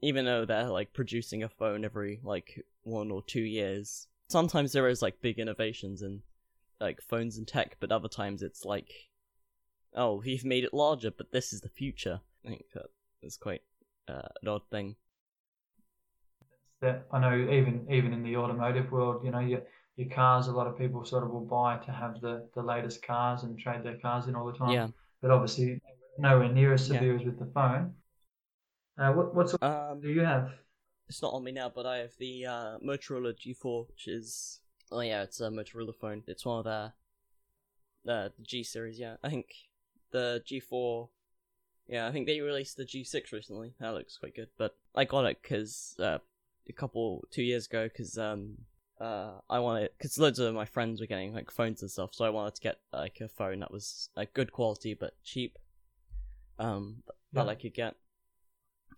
even 0.00 0.24
though 0.24 0.44
they're 0.44 0.68
like 0.68 0.92
producing 0.92 1.42
a 1.42 1.48
phone 1.48 1.84
every 1.84 2.20
like 2.22 2.64
one 2.82 3.10
or 3.10 3.22
two 3.22 3.42
years 3.42 4.06
sometimes 4.28 4.72
there 4.72 4.88
is 4.88 5.02
like 5.02 5.20
big 5.22 5.38
innovations 5.38 6.02
in 6.02 6.20
like 6.80 7.00
phones 7.00 7.38
and 7.38 7.48
tech 7.48 7.76
but 7.80 7.92
other 7.92 8.08
times 8.08 8.42
it's 8.42 8.64
like 8.64 8.90
oh 9.94 10.20
we've 10.24 10.44
made 10.44 10.64
it 10.64 10.74
larger 10.74 11.10
but 11.10 11.32
this 11.32 11.52
is 11.52 11.60
the 11.60 11.68
future 11.68 12.20
i 12.44 12.48
think 12.48 12.64
that 12.74 12.86
is 13.22 13.36
quite 13.36 13.62
uh, 14.08 14.28
an 14.42 14.48
odd 14.48 14.62
thing 14.70 14.96
that 16.80 17.06
I 17.10 17.18
know 17.18 17.34
even 17.34 17.86
even 17.90 18.12
in 18.12 18.22
the 18.22 18.36
automotive 18.36 18.92
world, 18.92 19.24
you 19.24 19.30
know, 19.30 19.40
your 19.40 19.62
your 19.96 20.08
cars, 20.10 20.48
a 20.48 20.52
lot 20.52 20.66
of 20.66 20.76
people 20.78 21.04
sort 21.04 21.24
of 21.24 21.30
will 21.30 21.44
buy 21.44 21.78
to 21.78 21.92
have 21.92 22.20
the 22.20 22.48
the 22.54 22.62
latest 22.62 23.02
cars 23.02 23.42
and 23.42 23.58
trade 23.58 23.82
their 23.82 23.98
cars 23.98 24.26
in 24.26 24.34
all 24.36 24.46
the 24.46 24.58
time. 24.58 24.74
yeah 24.74 24.88
But 25.22 25.30
obviously, 25.30 25.80
nowhere 26.18 26.52
near 26.52 26.74
as 26.74 26.86
Yeah. 26.86 26.98
severe 26.98 27.16
as 27.16 27.24
with 27.24 27.38
the 27.38 27.46
phone. 27.46 27.94
Uh, 28.98 29.12
what 29.12 29.34
what 29.34 29.48
sort 29.50 29.62
um 29.62 30.00
do 30.00 30.08
you 30.10 30.20
have? 30.20 30.50
it's 31.08 31.22
not 31.22 31.32
on 31.32 31.44
me 31.44 31.52
now 31.52 31.68
but 31.68 31.86
i 31.86 31.98
have 31.98 32.12
the 32.18 32.44
uh 32.46 32.78
motorola 32.78 33.32
g4 33.34 33.86
which 33.88 34.08
is 34.08 34.60
oh 34.92 35.00
yeah 35.00 35.22
it's 35.22 35.40
a 35.40 35.48
motorola 35.50 35.94
phone 35.94 36.22
it's 36.26 36.44
one 36.44 36.58
of 36.58 36.64
their 36.64 36.92
uh, 38.08 38.28
the 38.38 38.44
G 38.44 38.62
series, 38.62 38.98
yeah. 38.98 39.16
I 39.22 39.30
think 39.30 39.46
the 40.12 40.42
G4, 40.48 41.08
yeah, 41.88 42.06
I 42.06 42.12
think 42.12 42.26
they 42.26 42.40
released 42.40 42.76
the 42.76 42.84
G6 42.84 43.32
recently. 43.32 43.74
That 43.80 43.94
looks 43.94 44.16
quite 44.16 44.34
good. 44.36 44.48
But 44.56 44.76
I 44.94 45.04
got 45.04 45.24
it 45.24 45.38
because 45.42 45.96
uh, 45.98 46.18
a 46.68 46.72
couple 46.72 47.24
two 47.30 47.42
years 47.42 47.66
ago 47.66 47.88
because 47.88 48.18
um 48.18 48.58
uh 49.00 49.32
I 49.50 49.58
wanted 49.58 49.90
because 49.98 50.18
loads 50.18 50.38
of 50.38 50.54
my 50.54 50.64
friends 50.64 51.00
were 51.00 51.06
getting 51.06 51.34
like 51.34 51.50
phones 51.50 51.82
and 51.82 51.90
stuff, 51.90 52.14
so 52.14 52.24
I 52.24 52.30
wanted 52.30 52.54
to 52.56 52.60
get 52.62 52.78
like 52.92 53.20
a 53.20 53.28
phone 53.28 53.60
that 53.60 53.72
was 53.72 54.08
like 54.16 54.34
good 54.34 54.52
quality 54.52 54.94
but 54.94 55.14
cheap, 55.24 55.58
um 56.58 57.02
Yeah. 57.32 57.42
that 57.42 57.50
I 57.50 57.54
could 57.54 57.74
get. 57.74 57.96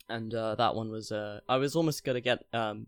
And 0.08 0.34
uh, 0.34 0.54
that 0.54 0.74
one 0.74 0.90
was 0.90 1.12
uh 1.12 1.40
I 1.48 1.56
was 1.56 1.74
almost 1.76 2.04
gonna 2.04 2.20
get 2.20 2.44
um 2.52 2.86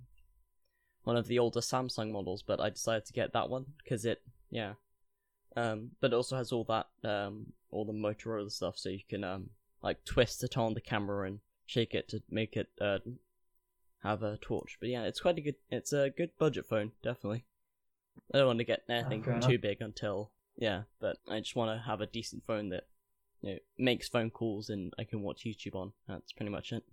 one 1.05 1.17
of 1.17 1.27
the 1.27 1.39
older 1.39 1.61
Samsung 1.61 2.13
models, 2.13 2.43
but 2.43 2.61
I 2.61 2.71
decided 2.71 3.07
to 3.07 3.13
get 3.13 3.33
that 3.33 3.49
one 3.49 3.67
because 3.83 4.05
it 4.05 4.23
yeah 4.51 4.75
um, 5.57 5.91
but 6.01 6.13
it 6.13 6.17
also 6.17 6.37
has 6.37 6.53
all 6.53 6.65
that 6.65 6.87
um, 7.09 7.53
all 7.71 7.85
the 7.85 7.93
Motorola 7.93 8.51
stuff, 8.51 8.79
so 8.79 8.89
you 8.89 9.01
can 9.09 9.25
um, 9.25 9.51
like 9.83 10.05
twist 10.05 10.45
it 10.45 10.57
on 10.57 10.75
the 10.75 10.81
camera 10.81 11.27
and 11.27 11.41
shake 11.67 11.95
it 11.95 12.09
to 12.09 12.23
make 12.31 12.57
it 12.57 12.69
uh, 12.81 12.99
have 14.03 14.23
a 14.23 14.37
torch. 14.39 14.77
But 14.81 14.91
yeah, 14.91 15.05
it's 15.05 15.21
quite 15.21 15.39
a 15.39 15.41
good. 15.41 15.57
It's 15.71 15.93
a 15.93 16.11
good 16.11 16.31
budget 16.39 16.67
phone, 16.67 16.93
definitely. 17.03 17.45
I 18.33 18.39
don't 18.39 18.47
want 18.47 18.59
to 18.59 18.65
get 18.65 18.83
anything 18.89 19.23
fair 19.23 19.41
too 19.41 19.59
big 19.59 19.81
until 19.81 20.31
yeah, 20.57 20.83
but 21.01 21.17
I 21.29 21.41
just 21.41 21.57
want 21.57 21.77
to 21.77 21.85
have 21.85 22.01
a 22.01 22.07
decent 22.07 22.45
phone 22.47 22.69
that 22.69 22.85
you 23.43 23.55
know 23.55 23.59
makes 23.77 24.09
phone 24.09 24.31
calls 24.31 24.71
and 24.71 24.95
I 24.99 25.05
can 25.05 25.23
watch 25.23 25.45
YouTube 25.45 25.75
on. 25.75 25.93
That's 26.07 26.33
pretty 26.33 26.53
much 26.53 26.73
it. 26.73 26.85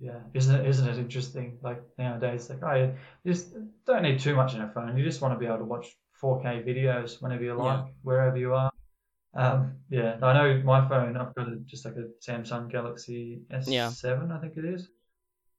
Yeah, 0.00 0.20
isn't 0.34 0.54
it 0.54 0.66
isn't 0.66 0.88
it 0.88 0.98
interesting? 0.98 1.58
Like 1.62 1.80
nowadays, 1.98 2.50
like 2.50 2.62
I 2.62 2.94
just 3.26 3.54
don't 3.86 4.02
need 4.02 4.20
too 4.20 4.34
much 4.34 4.54
in 4.54 4.60
a 4.60 4.70
phone. 4.70 4.96
You 4.96 5.04
just 5.04 5.22
want 5.22 5.34
to 5.34 5.38
be 5.38 5.46
able 5.46 5.58
to 5.58 5.64
watch 5.64 5.86
4K 6.20 6.62
videos 6.62 7.22
whenever 7.22 7.42
you 7.44 7.54
like, 7.54 7.86
Yeah. 7.86 7.92
wherever 8.02 8.36
you 8.36 8.54
are. 8.54 8.70
Um, 9.34 9.78
yeah, 9.90 10.18
I 10.22 10.32
know 10.32 10.62
my 10.64 10.88
phone. 10.88 11.16
I've 11.16 11.34
got 11.34 11.48
a, 11.48 11.56
just 11.66 11.84
like 11.84 11.96
a 11.96 12.08
Samsung 12.20 12.70
Galaxy 12.70 13.40
S7, 13.50 14.28
Yeah. 14.28 14.36
I 14.36 14.40
think 14.40 14.56
it 14.56 14.64
is. 14.64 14.88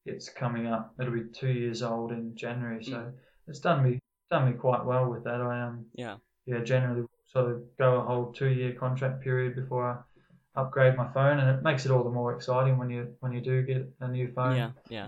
It's 0.06 0.30
coming 0.30 0.67
up. 0.67 0.93
It'll 1.00 1.13
be 1.13 1.26
two 1.34 1.50
years 1.52 1.82
old 1.82 2.12
in 2.12 2.36
January, 2.36 2.84
so 2.84 2.98
Mm. 2.98 3.13
it's 3.48 3.60
done 3.60 3.84
me 3.84 4.00
done 4.30 4.52
me 4.52 4.58
quite 4.58 4.86
well 4.86 5.10
with 5.10 5.24
that. 5.24 5.41
I 5.41 5.62
um 5.62 5.86
Yeah, 5.93 6.17
yeah 6.45 6.60
generally 6.63 7.06
sort 7.26 7.52
of 7.52 7.78
go 7.78 8.00
a 8.00 8.04
whole 8.06 8.32
two 8.34 8.50
year 8.50 8.74
contract 8.74 9.21
period 9.24 9.56
before 9.56 9.84
I 9.91 9.95
upgrade 10.56 10.96
my 10.96 11.12
phone, 11.13 11.39
and 11.39 11.50
it 11.50 11.63
makes 11.63 11.86
it 11.86 11.91
all 11.91 12.04
the 12.04 12.10
more 12.10 12.34
exciting 12.36 12.78
when 12.78 12.89
you 12.89 13.15
when 13.20 13.32
you 13.32 13.41
do 13.41 13.63
get 13.63 13.88
a 14.00 14.08
new 14.08 14.32
phone. 14.32 14.56
yeah, 14.56 14.72
yeah. 14.89 15.08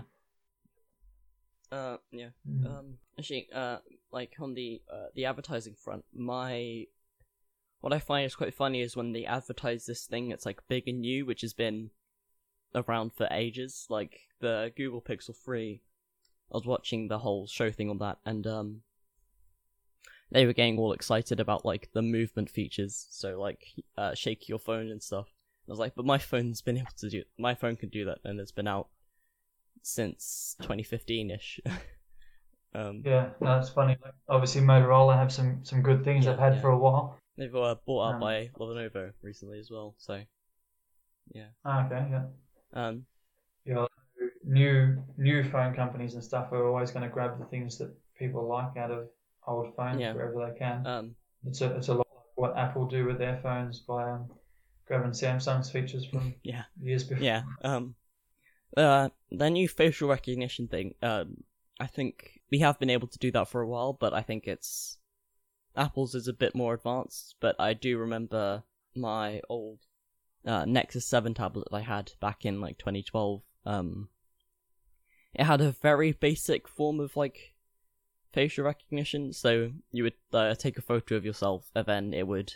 Uh, 1.70 1.98
yeah. 2.10 2.28
Mm. 2.48 2.66
Um, 2.66 2.98
actually, 3.18 3.48
uh, 3.54 3.78
like 4.10 4.34
on 4.40 4.54
the 4.54 4.80
uh, 4.92 5.06
the 5.14 5.26
advertising 5.26 5.74
front, 5.74 6.04
my 6.14 6.86
what 7.80 7.92
I 7.92 7.98
find 7.98 8.26
is 8.26 8.34
quite 8.34 8.54
funny 8.54 8.80
is 8.80 8.96
when 8.96 9.12
they 9.12 9.24
advertise 9.24 9.86
this 9.86 10.06
thing 10.06 10.28
that's 10.28 10.46
like 10.46 10.66
big 10.68 10.88
and 10.88 11.00
new, 11.00 11.26
which 11.26 11.42
has 11.42 11.52
been 11.52 11.90
around 12.74 13.12
for 13.12 13.28
ages, 13.30 13.86
like 13.88 14.20
the 14.40 14.72
Google 14.76 15.02
Pixel 15.02 15.36
Three. 15.36 15.82
I 16.50 16.56
was 16.56 16.66
watching 16.66 17.08
the 17.08 17.18
whole 17.18 17.46
show 17.46 17.70
thing 17.70 17.90
on 17.90 17.98
that, 17.98 18.18
and 18.24 18.46
um, 18.46 18.82
they 20.30 20.46
were 20.46 20.54
getting 20.54 20.78
all 20.78 20.92
excited 20.92 21.40
about 21.40 21.64
like 21.64 21.90
the 21.92 22.02
movement 22.02 22.50
features, 22.50 23.06
so 23.10 23.38
like 23.38 23.66
uh, 23.96 24.14
shake 24.14 24.48
your 24.48 24.58
phone 24.58 24.90
and 24.90 25.02
stuff. 25.02 25.28
I 25.68 25.72
was 25.72 25.78
like, 25.78 25.94
but 25.94 26.06
my 26.06 26.18
phone's 26.18 26.62
been 26.62 26.78
able 26.78 26.88
to 26.96 27.10
do 27.10 27.22
my 27.38 27.54
phone 27.54 27.76
can 27.76 27.90
do 27.90 28.04
that, 28.06 28.18
and 28.24 28.40
it's 28.40 28.52
been 28.52 28.68
out 28.68 28.88
since 29.82 30.56
2015 30.62 31.30
ish. 31.30 31.60
um, 32.74 33.02
Yeah, 33.04 33.30
no, 33.40 33.58
it's 33.58 33.68
funny. 33.68 33.96
Like, 34.02 34.14
obviously, 34.28 34.62
Motorola 34.62 35.16
have 35.16 35.32
some 35.32 35.64
some 35.64 35.82
good 35.82 36.04
things 36.04 36.24
Yeah, 36.24 36.32
they've 36.32 36.40
had 36.40 36.54
yeah. 36.54 36.60
for 36.60 36.70
a 36.70 36.78
while. 36.78 37.18
They've 37.36 37.54
uh, 37.54 37.76
bought 37.86 38.08
out 38.08 38.14
Um, 38.14 38.20
by 38.20 38.50
Lenovo 38.58 39.12
recently 39.22 39.58
as 39.60 39.70
well, 39.70 39.94
so 39.98 40.20
yeah. 41.32 41.48
Ah, 41.64 41.86
okay, 41.86 42.06
yeah. 42.10 42.24
um, 42.72 43.04
Yeah, 43.64 43.86
new 44.44 44.96
new 45.18 45.44
phone 45.44 45.74
companies 45.74 46.14
and 46.14 46.24
stuff 46.24 46.50
are 46.52 46.66
always 46.66 46.90
going 46.90 47.02
to 47.02 47.08
grab 47.08 47.38
the 47.38 47.44
things 47.46 47.78
that 47.78 47.94
people 48.18 48.48
like 48.48 48.76
out 48.76 48.90
of 48.90 49.08
old 49.46 49.74
phones 49.76 50.00
Yeah. 50.00 50.14
wherever 50.14 50.50
they 50.50 50.58
can. 50.58 50.86
um, 50.86 51.16
It's 51.46 51.60
a 51.60 51.76
it's 51.76 51.88
a 51.88 51.94
lot 51.94 52.06
like 52.16 52.26
what 52.36 52.56
Apple 52.56 52.86
do 52.86 53.04
with 53.04 53.18
their 53.18 53.38
phones 53.42 53.80
by 53.80 54.10
um, 54.10 54.30
grabbing 54.88 55.10
Samsung's 55.10 55.70
features 55.70 56.04
from 56.06 56.34
yeah, 56.42 56.64
years 56.82 57.04
before. 57.04 57.22
yeah, 57.22 57.42
um, 57.62 57.94
uh, 58.76 59.10
the 59.30 59.50
new 59.50 59.68
facial 59.68 60.08
recognition 60.08 60.66
thing. 60.66 60.94
Um, 61.02 61.44
I 61.78 61.86
think 61.86 62.40
we 62.50 62.58
have 62.58 62.78
been 62.80 62.90
able 62.90 63.06
to 63.08 63.18
do 63.18 63.30
that 63.32 63.48
for 63.48 63.60
a 63.60 63.68
while, 63.68 63.92
but 63.92 64.12
I 64.12 64.22
think 64.22 64.48
it's 64.48 64.98
Apple's 65.76 66.14
is 66.14 66.26
a 66.26 66.32
bit 66.32 66.54
more 66.54 66.74
advanced. 66.74 67.36
But 67.38 67.54
I 67.58 67.74
do 67.74 67.98
remember 67.98 68.64
my 68.96 69.40
old 69.48 69.78
uh, 70.44 70.64
Nexus 70.64 71.06
Seven 71.06 71.34
tablet 71.34 71.68
that 71.70 71.76
I 71.76 71.82
had 71.82 72.12
back 72.20 72.44
in 72.44 72.60
like 72.60 72.78
2012. 72.78 73.42
Um, 73.64 74.08
it 75.34 75.44
had 75.44 75.60
a 75.60 75.72
very 75.72 76.12
basic 76.12 76.66
form 76.66 76.98
of 76.98 77.16
like 77.16 77.54
facial 78.32 78.64
recognition. 78.64 79.32
So 79.32 79.72
you 79.92 80.04
would 80.04 80.14
uh, 80.32 80.54
take 80.54 80.78
a 80.78 80.82
photo 80.82 81.16
of 81.16 81.24
yourself, 81.24 81.70
and 81.74 81.86
then 81.86 82.14
it 82.14 82.26
would 82.26 82.54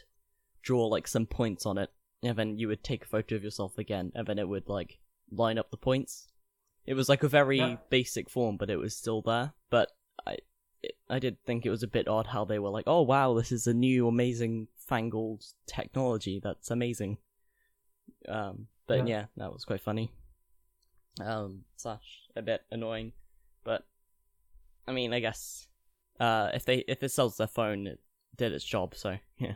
draw 0.62 0.86
like 0.86 1.06
some 1.06 1.26
points 1.26 1.66
on 1.66 1.78
it, 1.78 1.90
and 2.22 2.36
then 2.38 2.58
you 2.58 2.68
would 2.68 2.84
take 2.84 3.04
a 3.04 3.08
photo 3.08 3.34
of 3.36 3.44
yourself 3.44 3.78
again, 3.78 4.12
and 4.14 4.26
then 4.26 4.38
it 4.38 4.48
would 4.48 4.68
like 4.68 4.98
line 5.30 5.58
up 5.58 5.70
the 5.70 5.76
points. 5.76 6.28
It 6.86 6.94
was 6.94 7.08
like 7.08 7.22
a 7.22 7.28
very 7.28 7.58
Yeah. 7.58 7.76
basic 7.90 8.28
form, 8.28 8.56
but 8.56 8.70
it 8.70 8.76
was 8.76 8.96
still 8.96 9.22
there. 9.22 9.52
But 9.70 9.90
I, 10.26 10.38
it, 10.82 10.96
I 11.08 11.18
did 11.18 11.36
think 11.44 11.64
it 11.64 11.70
was 11.70 11.82
a 11.82 11.88
bit 11.88 12.08
odd 12.08 12.26
how 12.28 12.44
they 12.44 12.58
were 12.58 12.70
like, 12.70 12.84
"Oh 12.86 13.02
wow, 13.02 13.34
this 13.34 13.52
is 13.52 13.66
a 13.66 13.74
new 13.74 14.08
amazing 14.08 14.68
fangled 14.76 15.44
technology. 15.66 16.40
That's 16.42 16.70
amazing." 16.70 17.18
Um, 18.28 18.66
but 18.86 18.98
Yeah. 18.98 19.04
yeah, 19.06 19.24
that 19.36 19.52
was 19.52 19.64
quite 19.64 19.80
funny. 19.80 20.10
Um, 21.20 21.64
slash 21.76 22.22
a 22.34 22.42
bit 22.42 22.62
annoying, 22.70 23.12
but 23.64 23.86
I 24.88 24.92
mean, 24.92 25.12
I 25.12 25.20
guess 25.20 25.68
uh, 26.18 26.50
if 26.54 26.64
they 26.64 26.78
if 26.88 27.02
it 27.02 27.10
sells 27.10 27.36
their 27.36 27.46
phone, 27.46 27.86
it 27.86 28.00
did 28.36 28.52
its 28.52 28.64
job. 28.64 28.94
So 28.94 29.18
yeah, 29.38 29.54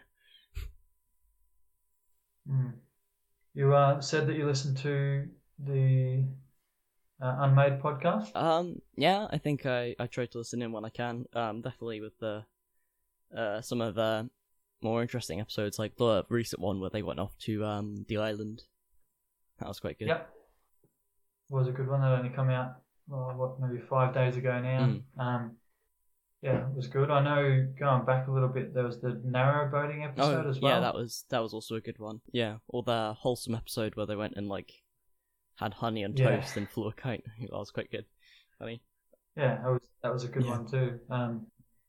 Mm. 2.51 2.73
You 3.55 3.75
uh, 3.75 4.01
said 4.01 4.27
that 4.27 4.37
you 4.37 4.47
listened 4.47 4.77
to 4.79 5.29
the 5.59 6.25
uh, 7.23 7.37
Unmade 7.41 7.81
podcast? 7.81 8.37
Um, 8.37 8.83
yeah, 8.97 9.27
I 9.31 9.39
think 9.39 9.67
I, 9.67 9.97
I 9.99 10.07
try 10.07 10.27
to 10.27 10.39
listen 10.39 10.63
in 10.63 10.73
when 10.73 10.85
I 10.85 10.91
can. 10.91 11.27
Um, 11.35 11.63
definitely 11.63 12.01
with 12.01 12.19
the 12.19 12.45
uh 13.37 13.61
some 13.61 13.81
of 13.81 13.95
the 13.95 14.31
more 14.83 15.03
interesting 15.03 15.41
episodes, 15.41 15.79
like 15.79 15.97
the 15.97 16.25
recent 16.29 16.61
one 16.63 16.81
where 16.81 16.91
they 16.91 17.03
went 17.03 17.19
off 17.19 17.37
to 17.39 17.65
um 17.65 18.05
the 18.09 18.19
island. 18.19 18.63
That 19.59 19.69
was 19.69 19.81
quite 19.81 19.99
good. 19.99 20.09
Yep. 20.09 20.31
Was 21.49 21.69
a 21.69 21.73
good 21.73 21.89
one 21.89 22.01
that 22.03 22.13
only 22.13 22.29
came 22.29 22.51
out, 22.51 22.77
well, 23.09 23.33
what, 23.37 23.61
maybe 23.61 23.81
five 23.89 24.13
days 24.13 24.37
ago 24.37 24.61
now. 24.61 24.81
Mm. 24.81 25.03
Um, 25.19 25.57
yeah, 26.43 26.69
it 26.69 26.75
was 26.77 26.87
good. 26.87 27.11
I 27.11 27.23
know 27.23 27.67
going 27.79 28.05
back 28.05 28.29
a 28.29 28.31
little 28.33 28.49
bit, 28.49 28.75
there 28.75 28.85
was 28.85 29.01
the 29.01 29.21
narrow 29.25 29.71
boating 29.71 30.05
episode 30.05 30.47
Oh, 30.47 30.51
as 30.51 30.61
well. 30.61 30.75
yeah, 30.75 30.81
that 30.81 30.95
was 30.95 31.25
that 31.31 31.43
was 31.43 31.53
also 31.55 31.77
a 31.77 31.81
good 31.81 31.99
one. 31.99 32.21
Yeah, 32.33 32.57
or 32.69 32.83
the 32.83 33.15
wholesome 33.19 33.55
episode 33.55 33.97
where 33.97 34.07
they 34.07 34.17
went 34.17 34.35
and 34.37 34.49
like 34.49 34.73
had 35.57 35.75
honey 35.75 36.03
and 36.03 36.19
Yeah. 36.19 36.37
toast 36.41 36.57
and 36.57 36.69
flew 36.69 36.89
a 36.89 36.93
kite. 36.93 37.25
That 37.41 37.53
was 37.53 37.71
quite 37.71 37.91
good. 37.91 38.05
Funny. 38.59 38.83
Yeah, 39.37 39.57
that 39.63 39.71
was 39.71 39.89
that 40.03 40.13
was 40.13 40.25
a 40.25 40.29
good 40.29 40.45
Yeah. 40.45 40.51
one 40.59 40.67
too. 40.67 41.01
Um, 41.11 41.47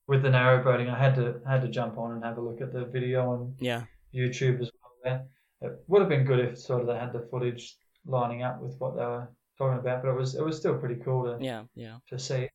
with 0.07 0.21
the 0.23 0.29
narrow 0.29 0.63
boating, 0.63 0.89
I 0.89 0.97
had 0.97 1.15
to 1.15 1.41
had 1.45 1.61
to 1.61 1.67
jump 1.67 1.97
on 1.97 2.13
and 2.13 2.23
have 2.23 2.37
a 2.37 2.41
look 2.41 2.61
at 2.61 2.73
the 2.73 2.85
video 2.85 3.29
on 3.29 3.55
Yeah, 3.59 3.83
YouTube 4.13 4.61
as 4.61 4.71
well. 4.81 4.91
There, 5.03 5.27
it 5.69 5.83
would 5.87 6.01
have 6.01 6.09
been 6.09 6.25
good 6.25 6.39
if 6.39 6.57
sort 6.57 6.81
of 6.81 6.87
they 6.87 6.97
had 6.97 7.13
the 7.13 7.27
footage 7.29 7.77
lining 8.05 8.43
up 8.43 8.61
with 8.61 8.75
what 8.79 8.95
they 8.95 9.03
were 9.05 9.27
talking 9.57 9.79
about, 9.79 10.01
but 10.03 10.09
it 10.09 10.15
was 10.17 10.35
it 10.35 10.43
was 10.43 10.57
still 10.57 10.77
pretty 10.77 11.01
cool 11.03 11.23
to 11.25 11.43
yeah, 11.43 11.63
yeah. 11.75 11.97
to 12.09 12.17
see. 12.17 12.47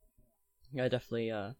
Yeah, 0.72 0.88
definitely. 0.88 1.30
Uh, 1.30 1.52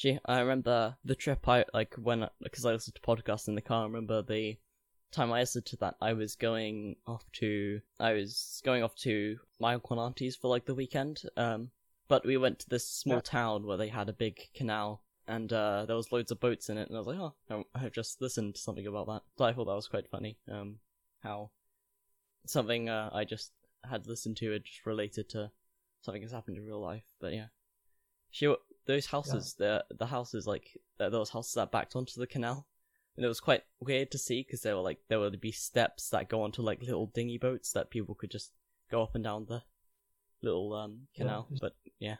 she. 0.00 0.18
I 0.24 0.40
remember 0.40 0.96
the 1.04 1.14
trip. 1.14 1.46
I 1.48 1.64
like 1.74 1.94
when 1.96 2.26
because 2.42 2.64
I 2.64 2.72
listened 2.72 2.94
to 2.96 3.00
podcasts 3.02 3.48
in 3.48 3.54
the 3.54 3.60
car. 3.60 3.82
I 3.82 3.86
remember 3.86 4.22
the 4.22 4.56
time 5.12 5.32
I 5.32 5.40
listened 5.40 5.66
to 5.66 5.76
that. 5.78 5.94
I 6.00 6.12
was 6.14 6.36
going 6.36 6.96
off 7.06 7.24
to. 7.34 7.80
I 7.98 8.12
was 8.14 8.62
going 8.64 8.82
off 8.82 8.94
to 8.96 9.38
my 9.58 9.74
uncle 9.74 9.92
and 9.98 10.00
auntie's 10.06 10.36
for 10.36 10.48
like 10.48 10.64
the 10.64 10.74
weekend. 10.74 11.22
Um, 11.36 11.70
but 12.08 12.24
we 12.24 12.36
went 12.36 12.58
to 12.60 12.68
this 12.68 12.88
small 12.88 13.16
Yeah. 13.16 13.20
town 13.38 13.66
where 13.66 13.76
they 13.76 13.88
had 13.88 14.08
a 14.08 14.12
big 14.14 14.40
canal. 14.54 15.02
And 15.28 15.52
uh, 15.52 15.84
there 15.86 15.94
was 15.94 16.10
loads 16.10 16.32
of 16.32 16.40
boats 16.40 16.68
in 16.70 16.76
it, 16.78 16.88
and 16.88 16.96
I 16.96 17.00
was 17.00 17.06
like, 17.06 17.18
"Oh, 17.20 17.34
I- 17.74 17.88
just 17.90 18.20
listened 18.20 18.56
to 18.56 18.60
something 18.60 18.86
about 18.86 19.06
that." 19.06 19.22
So 19.38 19.44
I 19.44 19.52
thought 19.52 19.66
that 19.66 19.74
was 19.74 19.86
quite 19.86 20.08
funny. 20.10 20.38
Um, 20.50 20.78
how 21.22 21.50
something 22.46 22.88
uh, 22.88 23.10
I 23.12 23.24
just 23.24 23.52
had 23.88 24.06
listened 24.08 24.36
to 24.38 24.52
it 24.52 24.64
just 24.64 24.86
related 24.86 25.28
to 25.30 25.50
something 26.00 26.20
that's 26.22 26.32
happened 26.32 26.56
in 26.56 26.64
real 26.64 26.80
life. 26.80 27.04
But 27.20 27.32
yeah, 27.32 27.46
she 28.30 28.52
those 28.90 29.06
houses, 29.06 29.54
the 29.58 29.84
the 29.98 30.06
houses 30.06 30.46
like 30.46 30.76
those 30.98 31.30
houses 31.30 31.54
that 31.54 31.70
backed 31.72 31.96
onto 31.96 32.20
the 32.20 32.26
canal, 32.26 32.66
and 33.16 33.24
it 33.24 33.28
was 33.28 33.40
quite 33.40 33.62
weird 33.80 34.10
to 34.10 34.18
see 34.18 34.42
because 34.42 34.62
there 34.62 34.76
were 34.76 34.82
like 34.82 34.98
there 35.08 35.20
would 35.20 35.40
be 35.40 35.52
steps 35.52 36.10
that 36.10 36.28
go 36.28 36.42
onto 36.42 36.62
like 36.62 36.82
little 36.82 37.06
dinghy 37.06 37.38
boats 37.38 37.72
that 37.72 37.90
people 37.90 38.14
could 38.14 38.30
just 38.30 38.52
go 38.90 39.02
up 39.02 39.14
and 39.14 39.24
down 39.24 39.46
the 39.48 39.62
little 40.42 40.72
um 40.74 41.06
canal. 41.16 41.46
just- 41.50 41.60
But 41.62 41.74
yeah, 41.98 42.16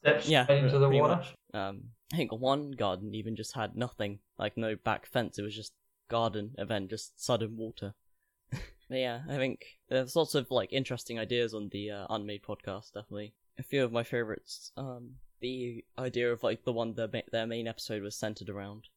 Steps 0.00 0.28
Yeah, 0.28 0.50
into 0.52 0.78
the 0.78 0.88
water. 0.88 1.16
much. 1.16 1.34
um, 1.54 1.90
I 2.12 2.16
think 2.16 2.32
one 2.32 2.70
garden 2.72 3.14
even 3.14 3.36
just 3.36 3.54
had 3.54 3.76
nothing, 3.76 4.20
like 4.38 4.56
no 4.56 4.76
back 4.76 5.06
fence. 5.06 5.38
It 5.38 5.42
was 5.42 5.54
just 5.56 5.72
garden, 6.08 6.54
and 6.58 6.68
then 6.68 6.88
just 6.88 7.22
sudden 7.22 7.56
water. 7.56 7.94
but 8.50 8.98
yeah, 8.98 9.20
I 9.28 9.36
think 9.36 9.78
there's 9.88 10.16
lots 10.16 10.34
of 10.34 10.50
like 10.50 10.72
interesting 10.72 11.18
ideas 11.18 11.52
on 11.54 11.68
the 11.70 11.90
uh, 11.90 12.06
Unmade 12.10 12.42
podcast. 12.42 12.92
Definitely, 12.94 13.34
a 13.58 13.62
few 13.62 13.84
of 13.84 13.92
my 13.92 14.02
favorites. 14.04 14.72
Um, 14.76 15.16
the 15.40 15.84
idea 15.98 16.32
of 16.32 16.42
like 16.42 16.64
the 16.64 16.72
one 16.72 16.94
their 16.94 17.08
ma- 17.12 17.20
their 17.32 17.46
main 17.46 17.68
episode 17.68 18.02
was 18.02 18.16
centered 18.16 18.48
around, 18.48 18.88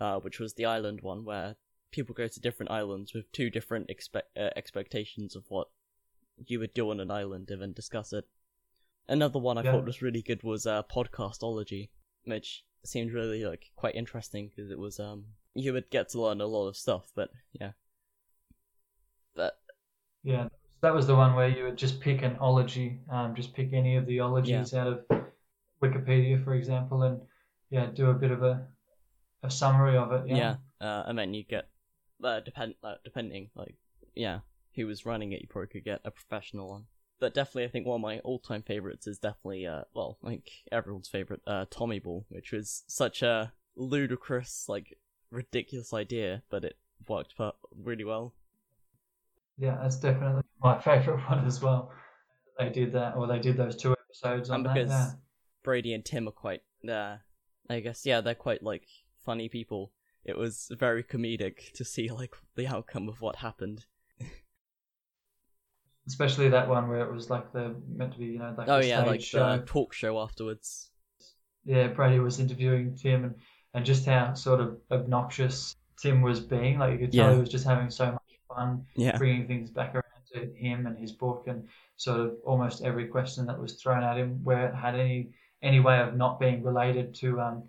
uh, 0.00 0.18
which 0.20 0.38
was 0.40 0.54
the 0.54 0.64
island 0.66 1.00
one, 1.02 1.24
where 1.24 1.56
people 1.90 2.14
go 2.14 2.28
to 2.28 2.40
different 2.40 2.70
islands 2.70 3.14
with 3.14 3.30
two 3.32 3.50
different 3.50 3.90
expect 3.90 4.36
uh, 4.36 4.50
expectations 4.56 5.34
of 5.36 5.44
what 5.48 5.68
you 6.46 6.58
would 6.60 6.74
do 6.74 6.90
on 6.90 7.00
an 7.00 7.10
island, 7.10 7.50
and 7.50 7.62
then 7.62 7.72
discuss 7.72 8.12
it. 8.12 8.26
Another 9.08 9.38
one 9.38 9.58
I 9.58 9.62
Yeah. 9.64 9.72
thought 9.72 9.86
was 9.86 10.02
really 10.02 10.22
good 10.22 10.42
was 10.42 10.66
uh, 10.66 10.82
podcastology, 10.84 11.88
which 12.24 12.64
seemed 12.84 13.12
really 13.12 13.44
like 13.44 13.70
quite 13.76 13.94
interesting 13.96 14.48
because 14.48 14.70
it 14.70 14.78
was 14.78 15.00
um 15.00 15.24
you 15.54 15.72
would 15.72 15.90
get 15.90 16.08
to 16.10 16.20
learn 16.20 16.40
a 16.40 16.46
lot 16.46 16.68
of 16.68 16.76
stuff, 16.76 17.10
but 17.14 17.30
yeah. 17.52 17.72
But 19.34 19.58
Yeah, 20.22 20.48
that 20.80 20.94
was 20.94 21.06
the 21.06 21.16
one 21.16 21.34
where 21.34 21.48
you 21.48 21.64
would 21.64 21.76
just 21.76 22.00
pick 22.00 22.22
an 22.22 22.36
ology, 22.40 23.00
um, 23.10 23.34
just 23.34 23.54
pick 23.54 23.72
any 23.72 23.96
of 23.96 24.06
the 24.06 24.20
ologies 24.20 24.74
out 24.74 24.86
of 24.86 25.17
Wikipedia, 25.82 26.42
for 26.42 26.54
example, 26.54 27.02
and 27.02 27.20
yeah, 27.70 27.86
do 27.86 28.10
a 28.10 28.14
bit 28.14 28.30
of 28.30 28.42
a 28.42 28.66
a 29.42 29.50
summary 29.50 29.96
of 29.96 30.12
it. 30.12 30.28
yeah, 30.28 30.56
uh, 30.80 31.04
and 31.06 31.18
then 31.18 31.34
you 31.34 31.44
get 31.44 31.68
uh, 32.22 32.40
depend 32.40 32.74
uh, 32.82 32.96
depending 33.04 33.50
like 33.54 33.76
yeah 34.14 34.40
who 34.74 34.86
was 34.86 35.06
running 35.06 35.32
it, 35.32 35.40
you 35.40 35.48
probably 35.48 35.68
could 35.68 35.84
get 35.84 36.00
a 36.04 36.10
professional 36.10 36.68
one. 36.68 36.84
But 37.20 37.34
definitely, 37.34 37.64
I 37.64 37.68
think 37.68 37.86
one 37.86 37.96
of 37.96 38.02
my 38.02 38.20
all-time 38.20 38.62
favorites 38.62 39.06
is 39.06 39.18
definitely 39.18 39.66
uh 39.66 39.82
well, 39.94 40.18
like 40.22 40.50
everyone's 40.70 41.08
favorite 41.08 41.42
uh 41.46 41.66
Tommy 41.70 41.98
Ball, 41.98 42.26
which 42.28 42.52
was 42.52 42.84
such 42.86 43.22
a 43.22 43.52
ludicrous 43.76 44.66
like 44.68 44.98
ridiculous 45.30 45.92
idea, 45.92 46.42
but 46.50 46.64
it 46.64 46.78
worked 47.08 47.36
per- 47.36 47.52
really 47.76 48.04
well. 48.04 48.34
Yeah, 49.56 49.78
that's 49.82 49.96
definitely 49.96 50.42
my 50.62 50.78
favorite 50.82 51.20
one 51.28 51.44
as 51.44 51.60
well. 51.60 51.92
They 52.58 52.70
did 52.70 52.92
that, 52.92 53.16
or 53.16 53.26
they 53.26 53.38
did 53.38 53.56
those 53.56 53.76
two 53.76 53.92
episodes 53.92 54.50
on 54.50 54.60
and 54.60 54.66
that. 54.66 54.74
because 54.74 54.90
Yeah. 54.90 55.10
Brady 55.62 55.92
and 55.92 56.04
Tim 56.04 56.28
are 56.28 56.32
quite, 56.32 56.62
uh, 56.88 57.16
I 57.68 57.80
guess, 57.80 58.06
yeah, 58.06 58.20
they're 58.20 58.34
quite 58.34 58.62
like 58.62 58.86
funny 59.24 59.48
people. 59.48 59.92
It 60.24 60.36
was 60.36 60.70
very 60.78 61.02
comedic 61.02 61.72
to 61.72 61.84
see 61.84 62.10
like 62.10 62.34
the 62.54 62.66
outcome 62.66 63.08
of 63.08 63.20
what 63.20 63.36
happened. 63.36 63.84
Especially 66.06 66.48
that 66.48 66.68
one 66.68 66.88
where 66.88 67.02
it 67.02 67.12
was 67.12 67.28
like 67.28 67.52
the 67.52 67.74
meant 67.86 68.14
to 68.14 68.18
be, 68.18 68.26
you 68.26 68.38
know, 68.38 68.54
like 68.56 68.68
oh 68.68 68.78
yeah, 68.78 69.00
stage 69.02 69.06
like 69.06 69.20
show. 69.20 69.56
the 69.58 69.62
talk 69.66 69.92
show 69.92 70.18
afterwards. 70.18 70.90
yeah, 71.66 71.88
Brady 71.88 72.18
was 72.18 72.40
interviewing 72.40 72.96
Tim 72.96 73.24
and, 73.24 73.34
and 73.74 73.84
just 73.84 74.06
how 74.06 74.32
sort 74.32 74.60
of 74.60 74.78
obnoxious 74.90 75.76
Tim 76.00 76.22
was 76.22 76.40
being. 76.40 76.78
Like 76.78 76.92
you 76.92 76.98
could 76.98 77.12
tell 77.12 77.28
Yeah. 77.28 77.34
he 77.34 77.40
was 77.40 77.50
just 77.50 77.66
having 77.66 77.90
so 77.90 78.12
much 78.12 78.22
fun 78.48 78.86
Yeah, 78.96 79.18
bringing 79.18 79.46
things 79.46 79.70
back 79.70 79.94
around 79.94 80.04
to 80.32 80.50
him 80.54 80.86
and 80.86 80.96
his 80.98 81.12
book 81.12 81.44
and 81.46 81.68
sort 81.96 82.20
of 82.20 82.36
almost 82.42 82.82
every 82.82 83.06
question 83.08 83.44
that 83.46 83.58
was 83.58 83.74
thrown 83.74 84.02
at 84.02 84.16
him 84.16 84.42
where 84.42 84.66
it 84.68 84.74
had 84.74 84.94
any 84.94 85.32
any 85.62 85.80
way 85.80 86.00
of 86.00 86.16
not 86.16 86.38
being 86.40 86.62
related 86.62 87.14
to 87.16 87.40
um 87.40 87.62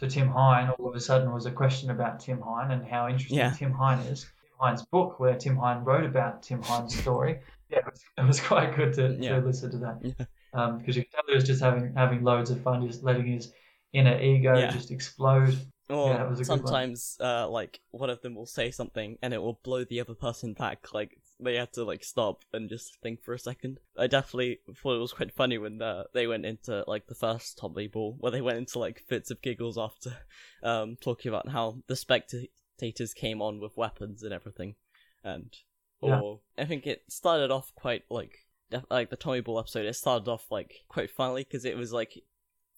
to 0.00 0.08
Tim 0.08 0.28
Hein 0.28 0.70
all 0.78 0.88
of 0.88 0.94
a 0.94 1.00
sudden 1.00 1.32
was 1.32 1.46
a 1.46 1.50
question 1.50 1.90
about 1.90 2.20
Tim 2.20 2.40
Hein 2.40 2.70
and 2.70 2.86
how 2.86 3.08
interesting 3.08 3.38
Yeah. 3.38 3.50
Tim 3.52 3.72
Hein 3.72 3.98
is. 4.06 4.22
Tim 4.22 4.52
Hein's 4.58 4.82
book 4.86 5.20
where 5.20 5.36
Tim 5.36 5.56
Hein 5.56 5.84
wrote 5.84 6.04
about 6.04 6.42
Tim 6.42 6.62
Hein's 6.62 6.98
story. 6.98 7.40
Yeah, 7.70 7.78
it 7.78 7.84
was, 7.84 8.04
it 8.18 8.26
was 8.26 8.40
quite 8.52 8.74
good 8.76 8.94
to, 8.94 9.16
Yeah. 9.20 9.40
to 9.40 9.46
listen 9.46 9.70
to 9.72 9.78
that. 9.78 9.98
Yeah. 10.02 10.26
Um, 10.54 10.78
because 10.78 10.96
you 10.96 11.02
could 11.02 11.12
tell 11.12 11.22
he 11.28 11.34
was 11.34 11.44
just 11.44 11.62
having 11.62 11.92
having 11.94 12.22
loads 12.22 12.50
of 12.50 12.62
fun, 12.62 12.86
just 12.86 13.02
letting 13.04 13.26
his 13.26 13.52
inner 13.92 14.18
ego 14.20 14.54
just 14.70 14.90
explode. 14.90 15.58
or 15.90 16.08
that 16.14 16.28
was 16.28 16.40
a 16.40 16.44
good 16.44 16.48
one. 16.50 16.58
sometimes 16.66 17.18
uh, 17.20 17.46
like 17.48 17.80
one 17.90 18.08
of 18.10 18.20
them 18.22 18.34
will 18.34 18.46
say 18.46 18.70
something 18.70 19.18
and 19.22 19.34
it 19.34 19.38
will 19.42 19.60
blow 19.62 19.84
the 19.84 20.00
other 20.00 20.14
person 20.14 20.54
back. 20.54 20.94
Like 20.94 21.18
they 21.38 21.56
had 21.56 21.72
to 21.74 21.84
like 21.84 22.02
stop 22.02 22.44
and 22.52 22.68
just 22.68 22.96
think 23.02 23.22
for 23.22 23.34
a 23.34 23.38
second. 23.38 23.78
I 23.98 24.06
definitely 24.06 24.60
thought 24.82 24.96
it 24.96 25.00
was 25.00 25.12
quite 25.12 25.32
funny 25.34 25.58
when 25.58 25.82
uh, 25.82 26.04
they 26.14 26.26
went 26.26 26.46
into 26.46 26.84
like 26.86 27.06
the 27.06 27.14
first 27.14 27.58
Tommy 27.58 27.88
Ball, 27.88 28.16
where 28.18 28.32
they 28.32 28.40
went 28.40 28.58
into 28.58 28.78
like 28.78 29.02
fits 29.08 29.30
of 29.30 29.42
giggles 29.42 29.76
after 29.78 30.16
um, 30.62 30.96
talking 31.00 31.28
about 31.28 31.48
how 31.48 31.78
the 31.86 31.96
spectators 31.96 33.14
came 33.14 33.42
on 33.42 33.60
with 33.60 33.76
weapons 33.76 34.22
and 34.22 34.32
everything, 34.32 34.74
and 35.22 35.54
Yeah. 36.02 36.20
I 36.58 36.64
think 36.64 36.86
it 36.86 37.04
started 37.08 37.50
off 37.50 37.72
quite 37.74 38.04
like 38.10 38.46
def- 38.70 38.86
like 38.90 39.10
the 39.10 39.16
Tommy 39.16 39.40
Ball 39.40 39.58
episode. 39.58 39.86
It 39.86 39.94
started 39.94 40.28
off 40.30 40.46
like 40.50 40.84
quite 40.88 41.10
funny 41.10 41.44
because 41.44 41.64
it 41.64 41.76
was 41.76 41.92
like 41.92 42.22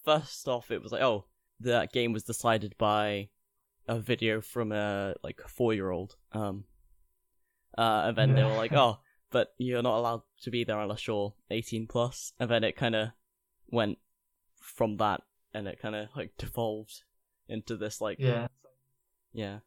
first 0.05 0.49
off 0.49 0.71
it 0.71 0.83
was 0.83 0.93
like 0.93 1.03
oh 1.03 1.25
that 1.61 1.93
game 1.93 2.13
was 2.13 2.23
decided 2.23 2.75
by 2.79 3.29
a 3.87 3.99
video 3.99 4.41
from 4.41 4.73
a 4.73 5.15
like 5.23 5.41
four 5.49 5.75
year 5.75 5.91
old 5.91 6.15
um 6.33 6.65
uh 7.79 8.03
and 8.07 8.17
then 8.19 8.35
they 8.35 8.43
were 8.45 8.57
like 8.57 8.73
oh 8.73 8.99
but 9.31 9.55
you're 9.59 9.83
not 9.83 9.97
allowed 9.99 10.23
to 10.43 10.51
be 10.51 10.65
there 10.65 10.81
unless 10.81 11.07
you're 11.07 11.35
18 11.51 11.87
plus. 11.87 12.33
and 12.41 12.51
then 12.51 12.65
it 12.65 12.77
kind 12.77 12.95
of 12.97 13.09
went 13.71 13.99
from 14.61 14.97
that 14.97 15.23
and 15.55 15.67
it 15.69 15.81
kind 15.81 15.95
of 15.95 16.09
like 16.17 16.33
devolved 16.39 17.03
into 17.49 17.77
this 17.77 18.01
like 18.01 18.19
Yeah. 18.19 18.49
yeah 19.33 19.59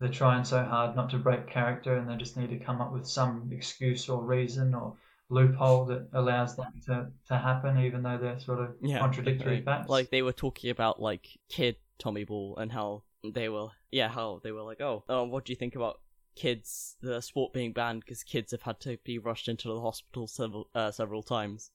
they're 0.00 0.08
trying 0.08 0.44
so 0.44 0.62
hard 0.64 0.96
not 0.96 1.10
to 1.10 1.18
break 1.18 1.48
character 1.48 1.96
and 1.96 2.08
they 2.08 2.16
just 2.16 2.36
need 2.36 2.50
to 2.50 2.58
come 2.64 2.80
up 2.80 2.92
with 2.92 3.06
some 3.06 3.50
excuse 3.52 4.08
or 4.08 4.22
reason 4.24 4.74
or 4.74 4.96
loophole 5.30 5.86
that 5.86 6.08
allows 6.12 6.56
that 6.56 6.70
to, 6.86 7.06
to 7.28 7.36
happen 7.36 7.78
even 7.78 8.02
though 8.02 8.18
they're 8.18 8.38
sort 8.40 8.60
of 8.60 8.74
yeah 8.82 8.98
contradictory 8.98 9.62
facts. 9.62 9.88
like 9.88 10.10
they 10.10 10.22
were 10.22 10.32
talking 10.32 10.70
about 10.70 11.00
like 11.00 11.26
kid 11.48 11.76
tommy 11.98 12.24
ball 12.24 12.56
and 12.58 12.70
how 12.72 13.02
they 13.34 13.48
were 13.48 13.68
yeah 13.90 14.08
how 14.08 14.40
they 14.44 14.52
were 14.52 14.62
like 14.62 14.80
oh 14.80 15.02
um, 15.08 15.30
what 15.30 15.44
do 15.44 15.52
you 15.52 15.56
think 15.56 15.76
about 15.76 16.00
kids 16.34 16.96
the 17.00 17.20
sport 17.20 17.52
being 17.52 17.72
banned 17.72 18.00
because 18.00 18.22
kids 18.22 18.52
have 18.52 18.62
had 18.62 18.80
to 18.80 18.96
be 19.04 19.18
rushed 19.18 19.48
into 19.48 19.68
the 19.68 19.80
hospital 19.80 20.26
several 20.26 20.68
uh, 20.74 20.90
several 20.90 21.22
times 21.22 21.70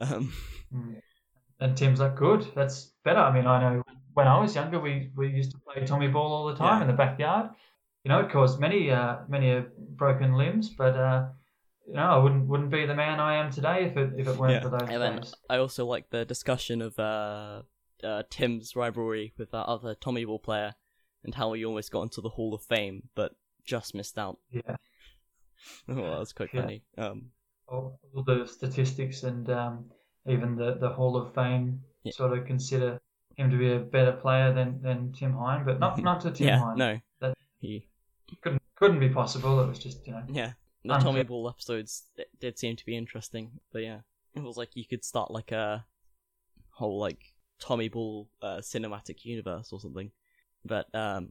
um 0.00 0.32
Mm. 0.74 0.96
And 1.60 1.76
Tim's 1.76 2.00
like, 2.00 2.16
good, 2.16 2.44
that's 2.56 2.90
better. 3.04 3.20
I 3.20 3.32
mean, 3.32 3.46
I 3.46 3.60
know 3.60 3.82
when 4.14 4.26
I 4.26 4.40
was 4.40 4.52
younger, 4.56 4.80
we, 4.80 5.12
we 5.14 5.28
used 5.28 5.52
to 5.52 5.58
play 5.58 5.86
Tommy 5.86 6.08
ball 6.08 6.32
all 6.32 6.46
the 6.46 6.56
time 6.56 6.78
Yeah. 6.78 6.82
in 6.82 6.86
the 6.88 6.92
backyard. 6.96 7.50
You 8.02 8.08
know, 8.08 8.18
it 8.18 8.32
caused 8.32 8.58
many 8.58 8.90
uh, 8.90 9.18
many 9.28 9.64
broken 9.78 10.34
limbs, 10.34 10.70
but 10.70 10.96
uh, 10.96 11.28
you 11.86 11.94
know, 11.94 12.02
I 12.02 12.16
wouldn't 12.18 12.48
wouldn't 12.48 12.70
be 12.70 12.84
the 12.84 12.96
man 12.96 13.20
I 13.20 13.36
am 13.36 13.52
today 13.52 13.84
if 13.84 13.96
it 13.96 14.10
if 14.18 14.26
it 14.26 14.36
weren't 14.36 14.54
Yeah. 14.54 14.62
for 14.62 14.70
those 14.70 14.88
And 14.88 15.00
then. 15.02 15.22
I 15.48 15.58
also 15.58 15.86
like 15.86 16.10
the 16.10 16.24
discussion 16.24 16.82
of 16.82 16.98
uh, 16.98 17.62
uh, 18.02 18.24
Tim's 18.28 18.74
rivalry 18.74 19.32
with 19.38 19.52
that 19.52 19.66
other 19.66 19.94
Tommy 19.94 20.24
Ball 20.24 20.40
player 20.40 20.74
and 21.22 21.36
how 21.36 21.52
he 21.52 21.64
almost 21.64 21.92
got 21.92 22.02
into 22.02 22.20
the 22.20 22.30
Hall 22.30 22.54
of 22.54 22.62
Fame 22.64 23.08
but 23.14 23.36
just 23.64 23.94
missed 23.94 24.18
out. 24.18 24.38
Yeah, 24.50 24.62
well, 25.88 25.96
that's 26.10 26.18
was 26.20 26.32
quite 26.32 26.50
Yeah. 26.52 26.62
funny. 26.62 26.82
Um, 26.98 27.30
all, 27.68 27.98
all 28.14 28.22
the 28.24 28.46
statistics 28.46 29.22
and 29.22 29.48
um, 29.50 29.90
even 30.26 30.56
the 30.56 30.74
the 30.80 30.88
Hall 30.90 31.16
of 31.16 31.34
Fame 31.34 31.82
Yeah. 32.04 32.12
sort 32.12 32.36
of 32.36 32.46
consider 32.46 33.00
him 33.36 33.50
to 33.50 33.56
be 33.56 33.72
a 33.72 33.78
better 33.78 34.12
player 34.12 34.52
than, 34.52 34.80
than 34.82 35.12
Tim 35.12 35.32
Hein, 35.32 35.64
but 35.64 35.78
not 35.80 36.02
not 36.02 36.20
to 36.22 36.30
Tim 36.30 36.48
yeah, 36.48 36.58
Hein. 36.58 36.76
no, 36.76 37.00
That- 37.20 37.36
he, 37.60 37.88
couldn't 38.42 38.62
couldn't 38.74 39.00
be 39.00 39.08
possible. 39.08 39.60
It 39.62 39.68
was 39.68 39.78
just 39.78 40.06
you 40.06 40.12
know 40.12 40.22
yeah, 40.28 40.52
the 40.84 40.94
Unfair. 40.94 41.12
Tommy 41.12 41.22
Ball 41.22 41.48
episodes 41.48 42.04
d- 42.16 42.24
did 42.40 42.58
seem 42.58 42.76
to 42.76 42.84
be 42.84 42.96
interesting, 42.96 43.52
but 43.72 43.82
yeah, 43.82 44.00
it 44.34 44.42
was 44.42 44.56
like 44.56 44.70
you 44.74 44.84
could 44.84 45.04
start 45.04 45.30
like 45.30 45.52
a 45.52 45.84
whole 46.70 46.98
like 46.98 47.32
Tommy 47.60 47.88
Ball 47.88 48.28
uh, 48.42 48.56
cinematic 48.58 49.24
universe 49.24 49.72
or 49.72 49.78
something. 49.80 50.10
But 50.64 50.92
um, 50.94 51.28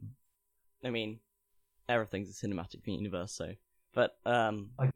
I 0.84 0.90
mean, 0.90 1.20
everything's 1.92 2.30
a 2.30 2.48
cinematic 2.48 2.86
universe, 2.86 3.32
so. 3.34 3.54
But 3.94 4.16
um, 4.26 4.72
I 4.80 4.86
guess. 4.86 4.94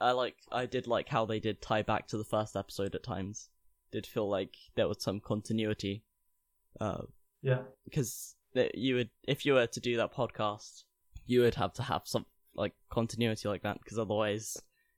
I 0.00 0.10
like 0.12 0.36
I 0.52 0.66
did 0.66 0.86
like 0.86 1.08
how 1.08 1.24
they 1.24 1.40
did 1.40 1.62
tie 1.62 1.82
back 1.82 2.08
to 2.08 2.18
the 2.18 2.24
first 2.24 2.56
episode 2.56 2.94
at 2.94 3.02
times. 3.02 3.48
Did 3.90 4.06
feel 4.06 4.28
like 4.28 4.54
there 4.74 4.88
was 4.88 5.02
some 5.02 5.20
continuity, 5.20 6.02
uh, 6.80 7.02
yeah 7.42 7.62
because 7.84 8.34
that 8.54 8.76
you 8.76 8.96
would 8.96 9.10
if 9.26 9.46
you 9.46 9.54
were 9.54 9.66
to 9.66 9.80
do 9.80 9.96
that 9.96 10.14
podcast, 10.14 10.82
you 11.26 11.40
would 11.42 11.54
have 11.54 11.72
to 11.74 11.82
have 11.82 12.02
some 12.04 12.26
like 12.54 12.74
continuity 12.90 13.48
like 13.48 13.62
that, 13.62 13.78
because 13.82 13.98
otherwise 13.98 14.56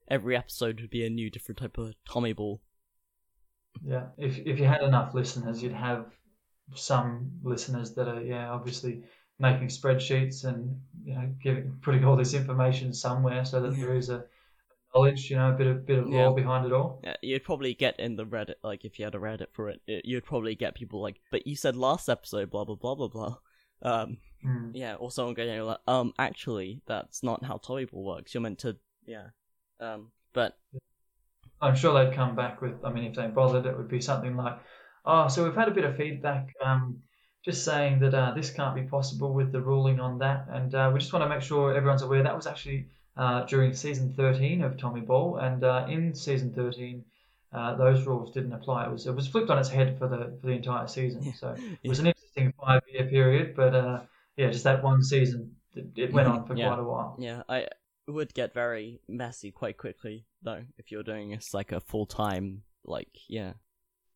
every 0.08 0.36
episode 0.36 0.80
would 0.80 0.90
be 0.90 1.04
a 1.06 1.10
new 1.10 1.30
different 1.30 1.58
type 1.58 1.78
of 1.78 1.94
Tommy 2.08 2.32
Ball. 2.32 2.60
yeah. 3.84 4.06
If 4.16 4.38
if 4.38 4.58
you 4.58 4.64
had 4.64 4.82
enough 4.82 5.14
listeners, 5.14 5.62
you'd 5.62 5.72
have 5.72 6.06
some 6.74 7.32
listeners 7.42 7.94
that 7.94 8.08
are 8.08 8.22
yeah 8.22 8.50
obviously 8.50 9.04
making 9.38 9.68
spreadsheets 9.68 10.44
and 10.44 10.80
you 11.04 11.14
know 11.14 11.30
giving 11.42 11.76
putting 11.82 12.04
all 12.04 12.16
this 12.16 12.34
information 12.34 12.92
somewhere 12.92 13.44
so 13.44 13.60
that 13.60 13.74
Yeah. 13.76 13.84
there 13.86 13.96
is 13.96 14.08
a 14.08 14.24
knowledge 14.94 15.30
you 15.30 15.36
know 15.36 15.50
a 15.50 15.54
bit 15.54 15.66
of 15.66 15.86
bit 15.86 15.98
of 15.98 16.08
Yeah. 16.08 16.26
lore 16.26 16.34
behind 16.36 16.66
it 16.66 16.72
all. 16.72 17.00
Yeah, 17.04 17.16
you'd 17.22 17.44
probably 17.44 17.74
get 17.74 18.00
in 18.00 18.16
the 18.16 18.24
Reddit 18.24 18.54
like 18.62 18.84
if 18.84 18.98
you 18.98 19.04
had 19.04 19.14
a 19.14 19.18
Reddit 19.18 19.48
for 19.52 19.68
it, 19.68 19.80
it 19.86 20.04
you'd 20.04 20.24
probably 20.24 20.54
get 20.54 20.74
people 20.74 21.00
like, 21.02 21.20
but 21.30 21.46
you 21.46 21.54
said 21.56 21.76
last 21.76 22.08
episode 22.08 22.50
blah 22.50 22.64
blah 22.64 22.76
blah 22.76 22.94
blah 22.94 23.08
blah. 23.08 23.36
Um, 23.82 24.18
Hmm. 24.42 24.70
Yeah, 24.74 24.94
or 24.94 25.10
someone 25.10 25.34
going 25.34 25.60
like, 25.62 25.78
um, 25.88 26.12
actually, 26.18 26.80
that's 26.86 27.22
not 27.22 27.42
how 27.44 27.56
Tommy 27.56 27.86
Ball 27.86 28.04
works. 28.04 28.32
You're 28.32 28.42
meant 28.42 28.60
to, 28.60 28.76
yeah. 29.06 29.28
Um, 29.80 30.12
but 30.34 30.56
I'm 31.60 31.74
sure 31.74 31.92
they'd 31.94 32.14
come 32.14 32.36
back 32.36 32.60
with, 32.60 32.84
I 32.84 32.92
mean, 32.92 33.04
if 33.04 33.16
they 33.16 33.26
bothered, 33.26 33.66
it 33.66 33.76
would 33.76 33.88
be 33.88 34.00
something 34.00 34.36
like, 34.36 34.58
oh, 35.04 35.26
so 35.28 35.42
we've 35.42 35.54
had 35.54 35.68
a 35.68 35.72
bit 35.72 35.84
of 35.84 35.96
feedback, 35.96 36.48
um, 36.64 37.02
just 37.46 37.64
saying 37.64 38.00
that 38.00 38.12
uh, 38.12 38.32
this 38.34 38.50
can't 38.50 38.74
be 38.74 38.82
possible 38.82 39.32
with 39.32 39.52
the 39.52 39.60
ruling 39.60 40.00
on 40.00 40.18
that, 40.18 40.46
and 40.50 40.74
uh, 40.74 40.90
we 40.92 40.98
just 41.00 41.12
want 41.12 41.22
to 41.24 41.28
make 41.28 41.40
sure 41.42 41.74
everyone's 41.74 42.02
aware 42.02 42.22
that 42.22 42.36
was 42.36 42.46
actually 42.46 42.86
uh, 43.16 43.44
during 43.44 43.72
season 43.72 44.12
13 44.12 44.62
of 44.62 44.76
Tommy 44.76 45.00
Ball, 45.00 45.36
and 45.38 45.62
uh, 45.64 45.86
in 45.88 46.14
season 46.14 46.52
13, 46.52 47.04
uh, 47.52 47.74
those 47.76 48.04
rules 48.04 48.34
didn't 48.34 48.52
apply. 48.52 48.86
It 48.86 48.90
was 48.92 49.06
it 49.06 49.14
was 49.14 49.26
flipped 49.28 49.48
on 49.48 49.58
its 49.58 49.68
head 49.70 49.96
for 49.98 50.08
the 50.08 50.36
for 50.40 50.48
the 50.48 50.52
entire 50.52 50.88
season. 50.88 51.22
Yeah. 51.22 51.32
So 51.38 51.54
it 51.82 51.88
was 51.88 52.00
an 52.00 52.08
interesting 52.08 52.52
five 52.60 52.82
year 52.92 53.06
period, 53.06 53.54
but 53.56 53.74
uh, 53.74 54.00
yeah, 54.36 54.50
just 54.50 54.64
that 54.64 54.82
one 54.82 55.02
season, 55.02 55.54
it, 55.74 55.86
it 55.96 56.12
went 56.12 56.28
on 56.28 56.46
for 56.46 56.54
Yeah. 56.56 56.66
quite 56.66 56.80
a 56.80 56.84
while. 56.84 57.16
yeah, 57.18 57.42
I 57.48 57.68
would 58.08 58.34
get 58.34 58.52
very 58.52 59.00
messy 59.08 59.50
quite 59.50 59.76
quickly 59.78 60.26
though 60.42 60.62
if 60.78 60.92
you're 60.92 61.02
doing 61.02 61.30
this 61.30 61.52
like 61.52 61.72
a 61.72 61.80
full 61.80 62.06
time 62.06 62.62
like 62.84 63.08
yeah. 63.28 63.52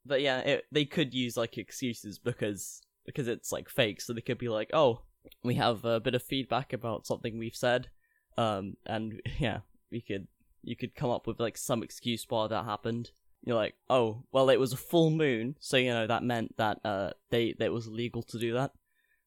But 0.04 0.20
yeah, 0.20 0.38
it, 0.40 0.64
they 0.72 0.84
could 0.84 1.14
use 1.14 1.36
like 1.36 1.58
excuses 1.58 2.18
because 2.18 2.82
because 3.10 3.28
it's 3.28 3.52
like 3.52 3.68
fake, 3.68 4.00
so 4.00 4.12
they 4.12 4.20
could 4.20 4.38
be 4.38 4.48
like, 4.48 4.70
oh, 4.72 5.02
we 5.42 5.54
have 5.54 5.84
a 5.84 6.00
bit 6.00 6.14
of 6.14 6.22
feedback 6.22 6.72
about 6.72 7.06
something 7.06 7.38
we've 7.38 7.56
said, 7.56 7.88
um, 8.36 8.76
and 8.86 9.20
yeah, 9.38 9.60
we 9.90 10.00
could 10.00 10.26
you 10.62 10.76
could 10.76 10.94
come 10.94 11.10
up 11.10 11.26
with 11.26 11.40
like 11.40 11.56
some 11.56 11.82
excuse 11.82 12.26
why 12.28 12.46
that 12.46 12.64
happened. 12.64 13.10
You're 13.42 13.56
like, 13.56 13.74
oh, 13.88 14.24
well, 14.32 14.50
it 14.50 14.60
was 14.60 14.74
a 14.74 14.78
full 14.78 15.10
moon, 15.10 15.56
so 15.60 15.76
you 15.76 15.90
know 15.90 16.06
that 16.06 16.22
meant 16.22 16.56
that 16.58 16.78
uh 16.84 17.10
they 17.30 17.54
that 17.58 17.66
it 17.66 17.72
was 17.72 17.88
legal 17.88 18.22
to 18.24 18.38
do 18.38 18.54
that, 18.54 18.72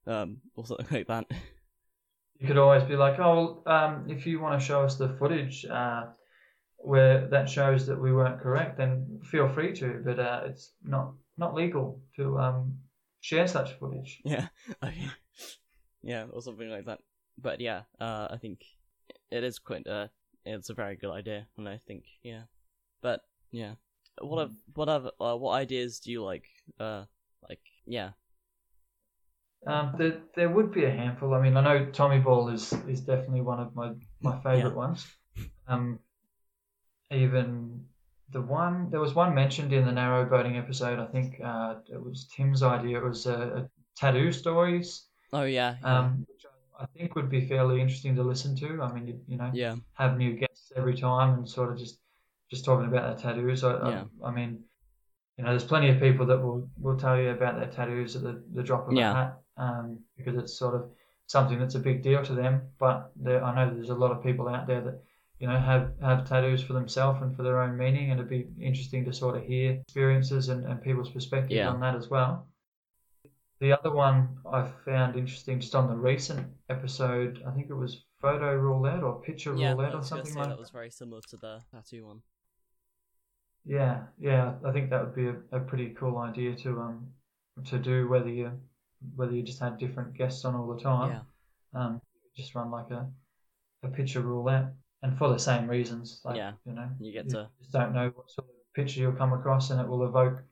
um, 0.08 0.38
or 0.56 0.66
something 0.66 0.88
like 0.92 1.08
that. 1.08 1.26
You 2.40 2.48
could 2.48 2.58
always 2.58 2.84
be 2.84 2.96
like, 2.96 3.20
oh, 3.20 3.64
um, 3.66 4.06
if 4.10 4.26
you 4.26 4.40
want 4.40 4.60
to 4.60 4.66
show 4.66 4.84
us 4.84 4.98
the 4.98 5.10
footage 5.10 5.66
uh, 5.66 6.04
where 6.78 7.28
that 7.30 7.48
shows 7.50 7.88
that 7.88 8.00
we 8.00 8.12
weren't 8.12 8.42
correct, 8.42 8.78
then 8.78 9.22
feel 9.24 9.48
free 9.48 9.74
to. 9.76 10.02
But 10.04 10.20
uh, 10.20 10.42
it's 10.48 10.74
not 10.84 11.14
not 11.38 11.56
legal 11.56 12.02
to 12.18 12.38
um, 12.40 12.78
share 13.24 13.48
such 13.48 13.74
footage. 13.80 14.22
Yeah. 14.26 14.48
Okay. 14.84 15.08
Yeah, 16.04 16.26
or 16.32 16.42
something 16.42 16.70
like 16.70 16.86
that. 16.86 17.00
But 17.38 17.62
yeah, 17.62 17.84
uh, 18.00 18.28
I 18.30 18.38
think 18.38 18.66
it 19.32 19.44
is 19.44 19.60
quite. 19.60 19.88
Uh, 19.88 20.08
it's 20.46 20.70
a 20.70 20.74
very 20.74 20.96
good 20.98 21.12
idea, 21.12 21.48
and 21.58 21.68
I 21.68 21.78
think 21.78 22.04
yeah. 22.24 22.44
But 23.02 23.22
yeah, 23.52 23.76
what 24.22 24.40
have, 24.40 24.54
what 24.76 24.88
have, 24.90 25.06
uh, 25.20 25.38
what 25.38 25.54
ideas 25.54 26.00
do 26.00 26.12
you 26.12 26.24
like? 26.24 26.46
Uh, 26.80 27.06
like 27.50 27.62
yeah, 27.86 28.12
Um, 29.66 29.96
there, 29.98 30.22
there 30.36 30.50
would 30.50 30.72
be 30.72 30.84
a 30.84 30.92
handful. 30.92 31.34
I 31.34 31.42
mean, 31.42 31.56
I 31.56 31.62
know 31.64 31.92
Tommy 31.92 32.20
Ball 32.20 32.50
is, 32.50 32.74
is 32.88 33.02
definitely 33.02 33.42
one 33.42 33.60
of 33.60 33.74
my, 33.76 33.94
my 34.22 34.36
favourite 34.42 34.76
Yeah. 34.76 34.76
ones. 34.76 35.08
Um, 35.68 36.00
even 37.12 37.86
the 38.34 38.42
one 38.42 38.90
there 38.90 39.00
was 39.00 39.14
one 39.14 39.34
mentioned 39.34 39.72
in 39.74 39.86
the 39.86 39.92
narrow 39.92 40.26
boating 40.26 40.58
episode. 40.58 41.00
I 41.00 41.06
think 41.06 41.40
uh, 41.44 41.76
it 41.92 42.04
was 42.04 42.28
Tim's 42.36 42.64
idea. 42.64 42.98
It 42.98 43.04
was 43.04 43.28
uh, 43.28 43.64
a 43.64 43.70
tattoo 43.96 44.32
stories, 44.32 45.06
oh 45.32 45.44
yeah, 45.44 45.76
yeah, 45.82 46.00
um, 46.00 46.26
which 46.28 46.46
I, 46.46 46.84
I 46.84 46.86
think 46.98 47.16
would 47.16 47.30
be 47.30 47.48
fairly 47.48 47.80
interesting 47.82 48.16
to 48.16 48.24
listen 48.24 48.56
to. 48.58 48.82
I 48.82 48.92
mean, 48.92 49.08
you, 49.08 49.20
you 49.28 49.38
know, 49.38 49.52
yeah, 49.54 49.76
have 49.94 50.18
new 50.18 50.34
guests 50.34 50.72
every 50.76 50.98
time 50.98 51.38
and 51.38 51.48
sort 51.50 51.72
of 51.72 51.78
just 51.78 52.00
just 52.52 52.66
talking 52.66 52.88
about 52.88 53.06
their 53.08 53.34
tattoos. 53.34 53.64
I, 53.64 53.72
Yeah. 53.90 54.04
I, 54.24 54.28
I 54.28 54.32
mean, 54.32 54.64
you 55.38 55.44
know, 55.44 55.50
there's 55.52 55.64
plenty 55.64 55.90
of 55.90 56.00
people 56.00 56.26
that 56.28 56.40
will, 56.40 56.70
will 56.80 56.98
tell 56.98 57.18
you 57.20 57.30
about 57.32 57.56
their 57.58 57.70
tattoos 57.70 58.16
at 58.16 58.22
the, 58.24 58.44
the 58.54 58.62
drop 58.64 58.88
of 58.88 58.94
Yeah. 58.94 59.12
a 59.12 59.16
hat 59.16 59.38
um, 59.58 60.00
because 60.18 60.36
it's 60.38 60.58
sort 60.58 60.76
of 60.76 60.90
something 61.26 61.58
that's 61.58 61.74
a 61.76 61.80
big 61.80 62.04
deal 62.04 62.24
to 62.24 62.34
them. 62.34 62.62
But 62.80 63.12
there, 63.16 63.44
I 63.44 63.56
know 63.56 63.74
there's 63.74 63.90
a 63.90 63.96
lot 63.96 64.12
of 64.12 64.22
people 64.22 64.48
out 64.48 64.68
there 64.68 64.82
that 64.82 65.02
you 65.44 65.50
know 65.50 65.60
have 65.60 65.92
have 66.02 66.26
tattoos 66.26 66.64
for 66.64 66.72
themselves 66.72 67.22
and 67.22 67.36
for 67.36 67.44
their 67.44 67.60
own 67.62 67.78
meaning, 67.78 68.12
and 68.12 68.18
it'd 68.18 68.30
be 68.30 68.48
interesting 68.64 69.04
to 69.04 69.12
sort 69.12 69.36
of 69.36 69.44
hear 69.44 69.74
experiences 69.74 70.48
and, 70.48 70.66
and 70.66 70.82
people's 70.82 71.10
perspectives 71.10 71.56
Yeah. 71.56 71.70
on 71.70 71.82
that 71.82 71.96
as 71.96 72.10
well. 72.10 72.48
The 73.60 73.78
other 73.78 73.92
one 73.92 74.38
I 74.46 74.72
found 74.86 75.18
interesting 75.18 75.60
just 75.60 75.76
on 75.76 75.90
the 75.90 75.98
recent 75.98 76.48
episode, 76.70 77.44
I 77.46 77.52
think 77.52 77.70
it 77.70 77.74
was 77.74 78.06
photo 78.22 78.56
roulette 78.56 79.04
or 79.04 79.22
picture 79.22 79.54
yeah. 79.54 79.72
I 79.72 79.74
roulette 79.74 79.96
or 79.96 80.04
something 80.04 80.34
like 80.34 80.48
that 80.48 80.60
was 80.60 80.70
very 80.70 80.92
similar 80.92 81.22
to 81.32 81.36
the 81.36 81.62
tattoo 81.72 82.06
one. 82.06 82.22
Yeah, 83.66 84.04
yeah, 84.18 84.54
I 84.66 84.72
think 84.72 84.90
that 84.92 85.04
would 85.04 85.16
be 85.16 85.28
a, 85.28 85.36
a 85.52 85.60
pretty 85.60 85.90
cool 85.90 86.20
idea 86.20 86.56
to 86.56 86.70
um 86.80 87.08
to 87.66 87.80
do 87.80 88.08
whether 88.08 88.30
you 88.30 88.52
whether 89.18 89.34
you 89.34 89.44
just 89.44 89.60
had 89.60 89.78
different 89.78 90.14
guests 90.14 90.46
on 90.46 90.56
all 90.56 90.74
the 90.74 90.82
time. 90.82 91.12
Yeah, 91.12 91.80
Um, 91.82 92.02
just 92.38 92.56
run 92.56 92.72
like 92.72 92.92
a 92.92 93.12
a 93.84 93.90
picture 93.90 94.22
roulette, 94.22 94.74
and 95.04 95.18
for 95.18 95.30
the 95.30 95.40
same 95.40 95.68
reasons. 95.70 96.22
Like, 96.26 96.38
Yeah, 96.38 96.54
you 96.66 96.74
know, 96.74 96.90
you 97.00 97.12
get 97.12 97.26
you 97.26 97.32
to 97.32 97.50
just 97.60 97.72
don't 97.74 97.94
know 97.94 98.10
what 98.16 98.32
sort 98.32 98.48
of 98.50 98.56
picture 98.74 99.02
you'll 99.02 99.14
come 99.14 99.34
across, 99.34 99.70
and 99.70 99.80
it 99.82 99.88
will 99.88 100.06
evoke 100.06 100.44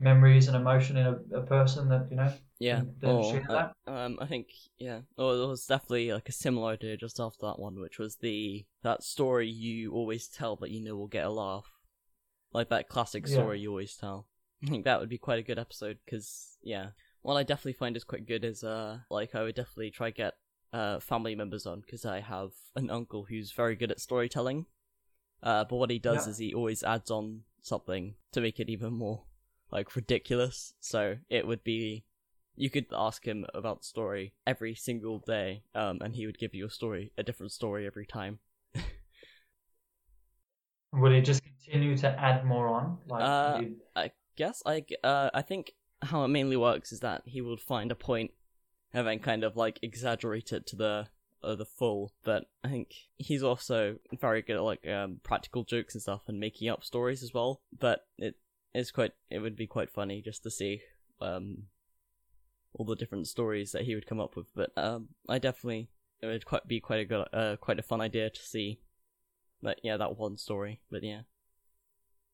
memories 0.00 0.48
and 0.48 0.56
emotion 0.56 0.96
in 0.96 1.06
a, 1.06 1.38
a 1.38 1.42
person 1.46 1.88
that 1.90 2.08
you 2.10 2.16
know. 2.16 2.32
yeah. 2.58 2.82
Or 3.04 3.22
share 3.24 3.44
uh, 3.86 3.90
um, 3.90 4.18
I 4.20 4.26
think 4.26 4.48
yeah. 4.78 5.00
Or 5.18 5.36
there 5.36 5.46
was 5.46 5.66
definitely 5.66 6.12
like 6.12 6.28
a 6.28 6.32
similar 6.32 6.72
idea 6.72 6.96
just 6.96 7.20
after 7.20 7.46
that 7.46 7.58
one, 7.58 7.78
which 7.80 7.98
was 7.98 8.16
the 8.16 8.64
that 8.82 9.02
story 9.02 9.48
you 9.48 9.92
always 9.92 10.28
tell 10.28 10.56
that 10.56 10.70
you 10.70 10.82
know 10.82 10.96
will 10.96 11.06
get 11.08 11.24
a 11.26 11.30
laugh, 11.30 11.66
like 12.52 12.68
that 12.70 12.88
classic 12.88 13.26
Yeah. 13.26 13.32
story 13.32 13.60
you 13.60 13.70
always 13.70 13.96
tell. 13.96 14.26
I 14.64 14.68
think 14.68 14.84
that 14.84 15.00
would 15.00 15.08
be 15.08 15.18
quite 15.18 15.38
a 15.38 15.42
good 15.44 15.58
episode 15.58 15.98
because 16.04 16.58
yeah, 16.62 16.88
what 17.22 17.36
I 17.36 17.42
definitely 17.42 17.74
find 17.74 17.96
is 17.96 18.04
quite 18.04 18.26
good 18.26 18.44
is 18.44 18.64
uh 18.64 18.98
like 19.10 19.34
I 19.34 19.42
would 19.42 19.54
definitely 19.56 19.90
try 19.90 20.10
get 20.10 20.34
uh 20.72 21.00
family 21.00 21.34
members 21.34 21.66
on 21.66 21.80
because 21.80 22.04
I 22.04 22.20
have 22.20 22.52
an 22.74 22.90
uncle 22.90 23.24
who's 23.24 23.52
very 23.52 23.76
good 23.76 23.90
at 23.90 24.00
storytelling. 24.00 24.66
Uh, 25.42 25.64
but 25.64 25.76
what 25.76 25.90
he 25.90 25.98
does 25.98 26.26
Yeah. 26.26 26.30
is 26.32 26.38
he 26.38 26.54
always 26.54 26.82
adds 26.82 27.10
on 27.10 27.42
something 27.62 28.14
to 28.32 28.40
make 28.40 28.58
it 28.60 28.68
even 28.70 28.92
more 28.94 29.22
like 29.70 29.94
ridiculous. 29.96 30.74
So 30.80 31.16
it 31.28 31.46
would 31.46 31.62
be 31.64 32.04
you 32.56 32.70
could 32.70 32.86
ask 32.92 33.26
him 33.26 33.44
about 33.54 33.80
the 33.80 33.86
story 33.86 34.32
every 34.46 34.74
single 34.74 35.18
day, 35.18 35.62
um, 35.74 35.98
and 36.00 36.14
he 36.14 36.26
would 36.26 36.38
give 36.38 36.54
you 36.54 36.66
a 36.66 36.70
story, 36.70 37.12
a 37.18 37.22
different 37.22 37.52
story 37.52 37.86
every 37.86 38.06
time. 38.06 38.38
Would 40.92 41.12
he 41.12 41.20
just 41.20 41.42
continue 41.42 41.96
to 41.98 42.08
add 42.20 42.44
more 42.44 42.68
on? 42.68 42.98
Like, 43.06 43.22
Uh, 43.24 43.60
I 43.94 44.12
guess 44.36 44.62
I, 44.64 44.84
uh, 45.04 45.30
I 45.34 45.42
think 45.42 45.72
how 46.02 46.24
it 46.24 46.28
mainly 46.28 46.56
works 46.56 46.92
is 46.92 47.00
that 47.00 47.22
he 47.26 47.40
would 47.40 47.60
find 47.60 47.90
a 47.90 47.94
point 47.94 48.32
and 48.96 49.06
then 49.06 49.18
kind 49.18 49.44
of 49.44 49.56
like 49.56 49.78
exaggerate 49.82 50.52
it 50.52 50.66
to 50.68 50.76
the 50.76 51.06
uh, 51.44 51.54
the 51.54 51.66
full, 51.66 52.14
but 52.24 52.44
I 52.64 52.68
think 52.68 52.94
he's 53.18 53.42
also 53.42 53.96
very 54.18 54.40
good 54.40 54.56
at 54.56 54.62
like 54.62 54.88
um, 54.88 55.20
practical 55.22 55.64
jokes 55.64 55.94
and 55.94 56.00
stuff 56.02 56.22
and 56.28 56.40
making 56.40 56.70
up 56.70 56.82
stories 56.82 57.22
as 57.22 57.34
well. 57.34 57.60
But 57.78 58.06
it 58.16 58.36
is 58.74 58.90
quite 58.90 59.12
it 59.30 59.40
would 59.40 59.54
be 59.54 59.66
quite 59.66 59.90
funny 59.90 60.22
just 60.22 60.42
to 60.44 60.50
see 60.50 60.80
um 61.20 61.64
all 62.72 62.86
the 62.86 62.96
different 62.96 63.26
stories 63.26 63.72
that 63.72 63.82
he 63.82 63.94
would 63.94 64.06
come 64.06 64.18
up 64.18 64.34
with. 64.34 64.46
But 64.54 64.70
um, 64.78 65.08
I 65.28 65.38
definitely 65.38 65.90
it 66.22 66.26
would 66.26 66.46
quite 66.46 66.66
be 66.66 66.80
quite 66.80 67.00
a 67.00 67.04
good 67.04 67.28
uh, 67.34 67.56
quite 67.56 67.78
a 67.78 67.82
fun 67.82 68.00
idea 68.00 68.30
to 68.30 68.42
see. 68.42 68.80
But 69.62 69.78
yeah, 69.82 69.98
that 69.98 70.16
one 70.16 70.38
story. 70.38 70.80
But 70.90 71.02
yeah, 71.02 71.20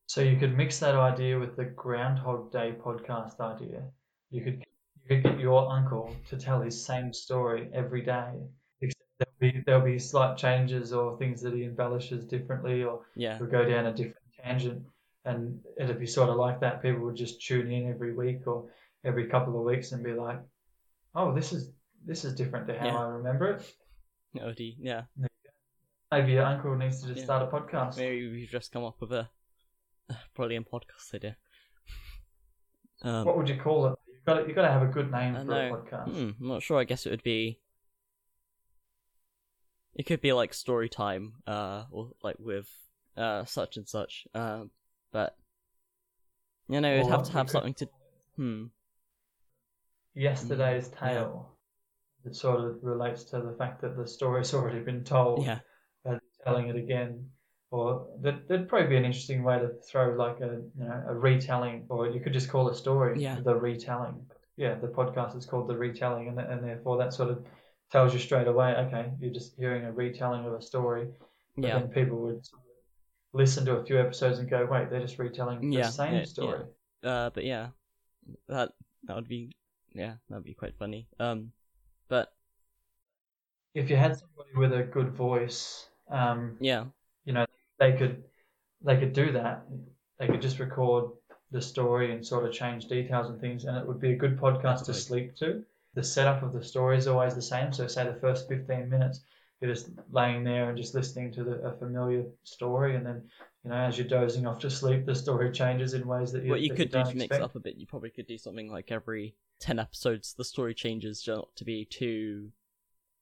So 0.07 0.21
you 0.21 0.37
could 0.37 0.55
mix 0.55 0.79
that 0.79 0.95
idea 0.95 1.37
with 1.37 1.57
the 1.57 1.65
Groundhog 1.65 2.53
Day 2.53 2.73
podcast 2.81 3.41
idea. 3.41 3.83
You 4.31 4.43
could 4.43 4.63
you 5.09 5.15
could 5.15 5.23
get 5.23 5.39
your 5.39 5.69
uncle 5.71 6.15
to 6.29 6.37
tell 6.37 6.61
his 6.61 6.85
same 6.85 7.13
story 7.13 7.69
every 7.73 8.01
day, 8.01 8.31
except 8.81 9.03
there'll 9.19 9.53
be 9.53 9.63
there'll 9.65 9.81
be 9.85 9.99
slight 9.99 10.37
changes 10.37 10.93
or 10.93 11.17
things 11.17 11.41
that 11.41 11.53
he 11.53 11.63
embellishes 11.65 12.25
differently, 12.25 12.83
or 12.83 13.01
yeah, 13.15 13.37
would 13.39 13.51
go 13.51 13.65
down 13.65 13.85
a 13.87 13.93
different 13.93 14.17
tangent, 14.41 14.83
and 15.25 15.59
it'd 15.77 15.99
be 15.99 16.05
sort 16.07 16.29
of 16.29 16.35
like 16.37 16.59
that. 16.61 16.81
People 16.81 17.01
would 17.05 17.15
just 17.15 17.41
tune 17.45 17.71
in 17.71 17.89
every 17.89 18.13
week 18.15 18.47
or 18.47 18.69
every 19.03 19.27
couple 19.27 19.57
of 19.59 19.65
weeks 19.65 19.91
and 19.91 20.03
be 20.03 20.13
like, 20.13 20.39
"Oh, 21.15 21.33
this 21.33 21.51
is 21.53 21.71
this 22.05 22.23
is 22.25 22.33
different 22.35 22.67
to 22.67 22.77
how 22.79 22.85
Yeah. 22.85 22.99
I 22.99 23.07
remember 23.07 23.51
it." 23.51 23.73
no, 24.33 24.51
he- 24.55 24.77
yeah. 24.79 25.03
Maybe 26.11 26.33
your 26.33 26.45
uncle 26.45 26.75
needs 26.75 27.01
to 27.01 27.07
just 27.07 27.19
Yeah. 27.19 27.23
start 27.25 27.41
a 27.41 27.47
podcast. 27.51 27.97
Maybe 27.97 28.29
we've 28.31 28.47
just 28.49 28.71
come 28.71 28.83
up 28.83 29.01
with 29.01 29.11
a 29.11 29.29
brilliant 30.35 30.69
podcast 30.69 31.13
idea. 31.13 31.37
Um, 33.01 33.25
What 33.25 33.35
would 33.37 33.49
you 33.49 33.59
call 33.59 33.87
it? 33.87 33.99
You've 34.25 34.35
got 34.35 34.41
to, 34.41 34.47
you've 34.47 34.55
got 34.55 34.61
to 34.61 34.71
have 34.71 34.83
a 34.83 34.87
good 34.87 35.11
name 35.11 35.35
for 35.35 35.43
know. 35.43 35.75
a 35.75 35.77
podcast. 35.77 36.09
Hmm, 36.09 36.29
I'm 36.41 36.47
not 36.47 36.63
sure. 36.63 36.79
I 36.79 36.85
guess 36.85 37.05
it 37.05 37.09
would 37.09 37.23
be. 37.23 37.59
It 39.95 40.03
could 40.05 40.21
be 40.21 40.31
like 40.33 40.53
story 40.53 40.87
time, 40.89 41.33
uh, 41.45 41.83
or 41.91 42.11
like 42.23 42.37
with 42.39 42.67
uh 43.17 43.45
such 43.45 43.77
and 43.77 43.87
such. 43.87 44.25
Um, 44.33 44.71
but 45.11 45.35
you 46.69 46.79
know, 46.81 46.91
it'd 46.93 47.07
Or 47.07 47.11
have 47.11 47.23
to 47.23 47.31
have 47.33 47.45
could 47.47 47.51
something 47.51 47.73
to. 47.75 47.89
Hmm. 48.37 48.63
Yesterday's 50.15 50.87
Mm, 50.89 50.93
yeah. 51.01 51.09
tale. 51.13 51.49
It 52.25 52.35
sort 52.35 52.61
of 52.61 52.77
relates 52.81 53.25
to 53.25 53.41
the 53.41 53.55
fact 53.57 53.81
that 53.81 53.97
the 53.97 54.07
story's 54.07 54.53
already 54.53 54.79
been 54.79 55.03
told. 55.03 55.45
Yeah. 55.45 55.59
and 56.05 56.19
telling 56.45 56.69
it 56.69 56.75
again. 56.75 57.29
Or 57.73 58.07
that 58.21 58.47
that'd 58.47 58.69
probably 58.69 58.87
be 58.89 58.97
an 58.97 59.05
interesting 59.05 59.43
way 59.43 59.57
to 59.59 59.69
throw 59.89 60.13
like 60.15 60.39
a 60.41 60.61
you 60.79 60.85
know 60.85 61.03
a 61.07 61.15
retelling, 61.15 61.85
or 61.89 62.07
you 62.07 62.19
could 62.21 62.33
just 62.33 62.49
call 62.49 62.69
a 62.69 62.75
story 62.75 63.19
Yeah. 63.19 63.39
the 63.43 63.55
retelling. 63.55 64.17
Yeah, 64.57 64.75
the 64.75 64.87
podcast 64.99 65.35
is 65.35 65.45
called 65.47 65.67
the 65.67 65.77
retelling, 65.77 66.27
and 66.27 66.39
and 66.39 66.63
therefore 66.63 66.97
that 66.97 67.13
sort 67.13 67.31
of 67.31 67.45
tells 67.91 68.13
you 68.13 68.19
straight 68.19 68.47
away. 68.47 68.75
Okay, 68.85 69.05
you're 69.19 69.33
just 69.33 69.55
hearing 69.57 69.85
a 69.85 69.91
retelling 69.91 70.45
of 70.45 70.53
a 70.53 70.61
story. 70.61 71.07
But 71.55 71.67
Yeah. 71.69 71.79
then 71.79 71.87
people 71.89 72.17
would 72.25 72.43
listen 73.33 73.65
to 73.65 73.77
a 73.77 73.85
few 73.85 73.99
episodes 73.99 74.39
and 74.39 74.49
go, 74.49 74.67
wait, 74.69 74.89
they're 74.89 75.01
just 75.01 75.17
retelling 75.19 75.59
the 75.61 75.73
Yeah, 75.73 75.89
same 75.89 76.13
yeah, 76.13 76.19
yeah. 76.21 76.25
story. 76.25 76.65
Uh, 77.03 77.29
but 77.31 77.43
yeah, 77.43 77.67
that 78.47 78.71
that 79.07 79.15
would 79.15 79.27
be 79.27 79.51
yeah, 79.93 80.13
that 80.29 80.35
would 80.35 80.45
be 80.45 80.53
quite 80.53 80.75
funny. 80.77 81.07
Um, 81.19 81.51
but 82.07 82.33
If 83.73 83.89
you 83.89 83.95
had 83.95 84.15
somebody 84.17 84.51
with 84.55 84.73
a 84.73 84.83
good 84.83 85.09
voice, 85.09 85.87
um, 86.09 86.57
yeah, 86.59 86.85
you 87.25 87.33
know, 87.33 87.45
they 87.79 87.93
could 87.93 88.23
they 88.83 88.97
could 88.97 89.13
do 89.13 89.31
that. 89.31 89.65
They 90.19 90.27
could 90.27 90.41
just 90.41 90.59
record 90.59 91.11
the 91.51 91.61
story 91.61 92.11
and 92.11 92.25
sort 92.25 92.45
of 92.45 92.51
change 92.51 92.87
details 92.87 93.29
and 93.29 93.39
things, 93.39 93.65
and 93.65 93.77
it 93.77 93.87
would 93.87 93.99
be 93.99 94.11
a 94.11 94.15
good 94.15 94.37
podcast 94.37 94.85
to 94.85 94.93
sleep 94.93 95.35
to. 95.37 95.63
The 95.93 96.03
setup 96.03 96.41
of 96.43 96.53
the 96.53 96.63
story 96.63 96.97
is 96.97 97.07
always 97.07 97.35
the 97.35 97.41
same. 97.41 97.71
So, 97.71 97.87
say 97.87 98.05
the 98.05 98.19
first 98.19 98.47
15 98.49 98.89
minutes, 98.89 99.21
you're 99.61 99.73
just 99.73 99.89
laying 100.11 100.43
there 100.43 100.69
and 100.69 100.77
just 100.77 100.95
listening 100.95 101.31
to 101.33 101.43
the, 101.43 101.51
a 101.61 101.77
familiar 101.77 102.25
story, 102.43 102.95
and 102.95 103.05
then, 103.05 103.23
you 103.63 103.69
know, 103.69 103.77
as 103.77 103.97
you're 103.97 104.07
dozing 104.07 104.47
off 104.47 104.59
to 104.59 104.69
sleep, 104.69 105.05
the 105.05 105.15
story 105.15 105.51
changes 105.53 105.93
in 105.93 106.07
ways 106.07 106.31
that 106.31 106.43
you, 106.43 106.49
what 106.49 106.61
you 106.61 106.71
could 106.71 106.89
do 106.89 107.03
don't 107.03 107.11
to 107.11 107.17
mix 107.17 107.37
it 107.37 107.43
up 107.43 107.55
a 107.55 107.59
bit, 107.59 107.77
you 107.77 107.85
probably 107.85 108.09
could 108.09 108.27
do 108.27 108.37
something 108.37 108.71
like 108.71 108.91
every 108.91 109.35
ten 109.59 109.79
episodes, 109.79 110.33
the 110.33 110.43
story 110.43 110.73
changes 110.73 111.23
not 111.27 111.55
to 111.55 111.63
be 111.63 111.85
too 111.85 112.49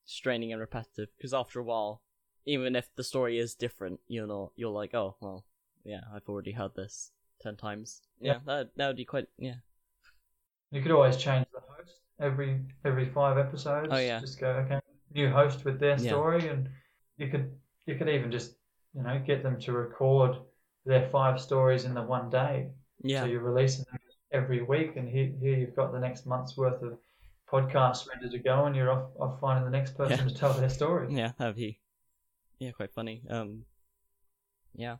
straining 0.04 0.52
and 0.52 0.60
repetitive. 0.60 1.08
Because 1.16 1.34
after 1.34 1.60
a 1.60 1.64
while, 1.64 2.00
even 2.46 2.74
if 2.76 2.88
the 2.96 3.04
story 3.04 3.38
is 3.38 3.54
different, 3.54 4.00
you're 4.08 4.26
not 4.26 4.52
you're 4.56 4.70
like, 4.70 4.94
oh 4.94 5.16
well, 5.20 5.44
yeah, 5.84 6.00
I've 6.14 6.28
already 6.28 6.52
heard 6.52 6.74
this 6.74 7.12
ten 7.40 7.56
times. 7.56 8.02
Yeah, 8.20 8.32
Yeah. 8.34 8.38
that 8.46 8.70
that 8.76 8.86
would 8.88 8.96
be 8.96 9.04
quite 9.04 9.26
yeah. 9.38 9.56
You 10.70 10.80
could 10.82 10.92
always 10.92 11.16
change 11.16 11.46
the 11.52 11.60
host 11.60 11.92
every 12.20 12.60
every 12.84 13.08
five 13.10 13.38
episodes. 13.38 13.88
Oh, 13.90 13.98
yeah. 13.98 14.20
Just 14.20 14.40
go 14.40 14.48
okay, 14.64 14.80
new 15.14 15.30
host 15.30 15.64
with 15.64 15.78
their 15.80 15.98
Yeah. 15.98 16.10
story, 16.12 16.48
and 16.48 16.68
you 17.18 17.28
could 17.28 17.52
you 17.86 17.96
could 17.96 18.08
even 18.08 18.30
just 18.30 18.56
you 18.94 19.02
know 19.02 19.20
get 19.26 19.42
them 19.42 19.58
to 19.60 19.72
record 19.72 20.36
their 20.84 21.08
five 21.10 21.40
stories 21.40 21.84
in 21.84 21.94
the 21.94 22.02
one 22.02 22.30
day. 22.30 22.70
Yeah, 23.04 23.22
So 23.22 23.26
you're 23.28 23.40
releasing 23.42 23.84
them 23.90 23.98
every 24.32 24.62
week, 24.62 24.96
and 24.96 25.08
here 25.08 25.32
here 25.40 25.58
you've 25.58 25.76
got 25.76 25.92
the 25.92 26.00
next 26.00 26.26
month's 26.26 26.56
worth 26.56 26.82
of 26.82 26.98
podcasts 27.50 28.08
ready 28.08 28.30
to 28.30 28.38
go, 28.38 28.64
and 28.64 28.74
you're 28.74 28.90
off 28.90 29.10
off 29.20 29.40
finding 29.40 29.64
the 29.64 29.70
next 29.70 29.94
person 29.96 30.18
Yeah. 30.20 30.28
to 30.28 30.34
tell 30.34 30.52
their 30.54 30.70
story. 30.70 31.08
yeah, 31.14 31.32
that'd 31.38 31.56
be 31.56 31.80
yeah, 32.62 32.70
quite 32.70 32.92
funny. 32.94 33.22
Um, 33.28 33.64
yeah. 34.72 34.96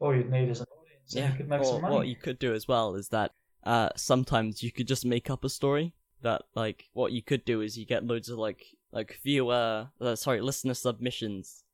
All 0.00 0.14
you'd 0.16 0.30
need 0.30 0.48
is 0.48 0.60
an 0.60 0.66
audience, 0.80 1.14
and 1.14 1.20
Yeah, 1.20 1.30
you 1.30 1.36
could 1.36 1.48
make 1.48 1.60
or 1.60 1.64
some 1.64 1.82
money. 1.82 1.94
what 1.94 2.08
you 2.08 2.16
could 2.16 2.38
do 2.38 2.54
as 2.54 2.66
well 2.66 2.94
is 2.94 3.08
that 3.10 3.32
uh, 3.64 3.90
sometimes 3.96 4.62
you 4.62 4.72
could 4.72 4.88
just 4.88 5.04
make 5.04 5.28
up 5.28 5.44
a 5.44 5.50
story. 5.50 5.92
That 6.22 6.42
like 6.54 6.88
what 6.94 7.12
you 7.12 7.20
could 7.22 7.44
do 7.44 7.60
is 7.60 7.76
you 7.76 7.84
get 7.84 8.06
loads 8.06 8.28
of 8.30 8.38
like 8.38 8.64
like 8.92 9.18
viewer 9.22 9.88
uh, 10.00 10.16
sorry 10.16 10.40
listener 10.40 10.74
submissions 10.74 11.64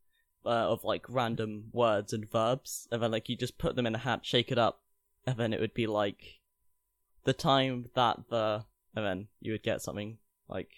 uh, 0.44 0.48
of 0.72 0.84
like 0.84 1.04
random 1.08 1.64
words 1.72 2.12
and 2.12 2.28
verbs, 2.28 2.88
and 2.90 3.02
then 3.02 3.12
like 3.12 3.28
you 3.28 3.36
just 3.36 3.58
put 3.58 3.76
them 3.76 3.86
in 3.86 3.94
a 3.94 3.98
hat, 3.98 4.20
shake 4.24 4.50
it 4.50 4.58
up, 4.58 4.82
and 5.26 5.36
then 5.36 5.52
it 5.52 5.60
would 5.60 5.74
be 5.74 5.86
like 5.86 6.40
the 7.24 7.32
time 7.32 7.90
that 7.94 8.16
the 8.28 8.64
and 8.96 9.06
then 9.06 9.28
you 9.40 9.52
would 9.52 9.62
get 9.62 9.82
something 9.82 10.18
like 10.48 10.70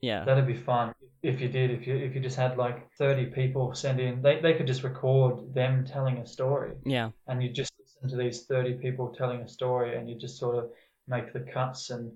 Yeah. 0.00 0.24
That'd 0.24 0.46
be 0.46 0.54
fun 0.56 0.94
if 1.22 1.40
you 1.40 1.48
did. 1.48 1.70
If 1.70 1.86
you 1.86 1.96
if 1.96 2.14
you 2.14 2.20
just 2.20 2.36
had 2.36 2.56
like 2.58 2.90
30 2.98 3.26
people 3.26 3.74
send 3.74 4.00
in, 4.00 4.22
they 4.22 4.40
they 4.40 4.54
could 4.54 4.66
just 4.66 4.82
record 4.82 5.54
them 5.54 5.84
telling 5.86 6.18
a 6.18 6.26
story. 6.26 6.72
yeah 6.84 7.10
and 7.26 7.42
you 7.42 7.50
just 7.50 7.72
listen 7.80 8.08
to 8.10 8.16
these 8.16 8.44
30 8.46 8.74
people 8.74 9.14
telling 9.16 9.40
a 9.40 9.48
story 9.48 9.96
and 9.96 10.08
you 10.10 10.18
just 10.18 10.38
sort 10.38 10.56
of 10.58 10.70
make 11.08 11.32
the 11.32 11.40
cuts 11.40 11.90
and 11.90 12.12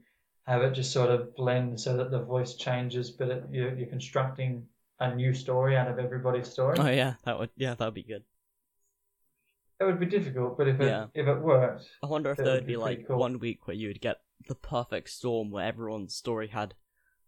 have 0.47 0.63
it 0.63 0.73
just 0.75 0.93
sort 0.93 1.11
of 1.11 1.35
blend 1.37 1.79
so 1.81 1.97
that 1.97 2.11
the 2.11 2.23
voice 2.23 2.55
changes 2.57 3.11
but 3.11 3.29
it, 3.29 3.45
you're, 3.51 3.75
you're 3.77 3.89
constructing 3.89 4.67
a 5.01 5.15
new 5.15 5.33
story 5.35 5.77
out 5.77 5.89
of 5.89 5.99
everybody's 5.99 6.49
story 6.51 6.77
oh 6.79 6.89
yeah 6.91 7.15
that 7.25 7.39
would 7.39 7.51
yeah 7.57 7.75
that 7.75 7.85
would 7.85 7.95
be 7.95 8.03
good. 8.03 8.25
it 9.81 9.85
would 9.85 10.01
be 10.01 10.07
difficult 10.07 10.57
but 10.59 10.69
if 10.69 10.81
it 10.81 10.87
Yeah. 10.87 11.07
if 11.15 11.27
it 11.27 11.41
worked 11.41 11.89
I 12.03 12.07
wonder 12.07 12.31
if 12.31 12.37
there 12.37 12.47
would 12.47 12.55
would 12.55 12.67
be 12.67 12.73
be 12.73 12.77
like 12.77 13.07
cool. 13.07 13.19
one 13.19 13.39
week 13.39 13.67
where 13.67 13.77
you 13.77 13.89
would 13.89 14.01
get 14.01 14.17
the 14.49 14.55
perfect 14.55 15.11
storm 15.11 15.51
where 15.51 15.65
everyone's 15.67 16.15
story 16.15 16.49
had 16.49 16.75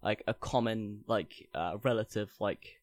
like 0.02 0.22
a 0.26 0.34
common 0.34 1.00
like 1.06 1.48
uh, 1.54 1.76
relative 1.82 2.30
like 2.40 2.80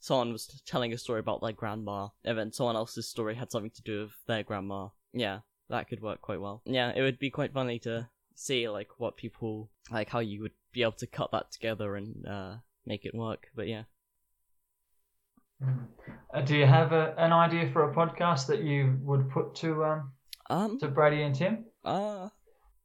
someone 0.00 0.32
was 0.32 0.46
telling 0.66 0.92
a 0.92 0.98
story 0.98 1.20
about 1.20 1.40
their 1.40 1.52
grandma 1.52 2.08
and 2.24 2.36
then 2.36 2.52
someone 2.52 2.76
else's 2.76 3.08
story 3.08 3.34
had 3.34 3.50
something 3.50 3.70
to 3.70 3.82
do 3.82 4.02
with 4.02 4.12
their 4.26 4.42
grandma 4.42 4.88
yeah 5.12 5.38
that 5.70 5.88
could 5.88 6.02
work 6.02 6.20
quite 6.20 6.40
well 6.40 6.60
yeah 6.64 6.92
it 6.94 7.00
would 7.02 7.18
be 7.18 7.30
quite 7.30 7.52
funny 7.52 7.78
to 7.78 8.08
see 8.34 8.68
like 8.68 8.88
what 8.98 9.16
people 9.16 9.70
like 9.90 10.08
how 10.10 10.18
you 10.18 10.42
would 10.42 10.52
be 10.72 10.82
able 10.82 10.92
to 10.92 11.06
cut 11.06 11.30
that 11.32 11.50
together 11.52 11.96
and 11.96 12.26
uh 12.26 12.54
make 12.84 13.04
it 13.04 13.14
work 13.14 13.46
but 13.54 13.68
yeah 13.68 13.84
Mm. 15.62 15.86
uh, 16.34 16.40
do 16.40 16.56
you 16.56 16.66
have 16.66 16.90
a, 16.92 17.14
an 17.16 17.32
idea 17.32 17.70
for 17.72 17.88
a 17.88 17.94
podcast 17.94 18.48
that 18.48 18.64
you 18.64 18.98
would 19.02 19.30
put 19.30 19.54
to 19.56 19.84
um 19.84 20.12
um 20.50 20.78
to 20.80 20.88
Brady 20.88 21.22
and 21.22 21.34
Tim 21.34 21.66
Uh, 21.84 22.28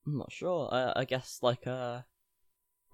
I'm 0.05 0.17
not 0.19 0.31
sure. 0.31 0.69
I, 0.71 1.01
I 1.01 1.05
guess 1.05 1.39
like 1.41 1.65
a 1.65 2.05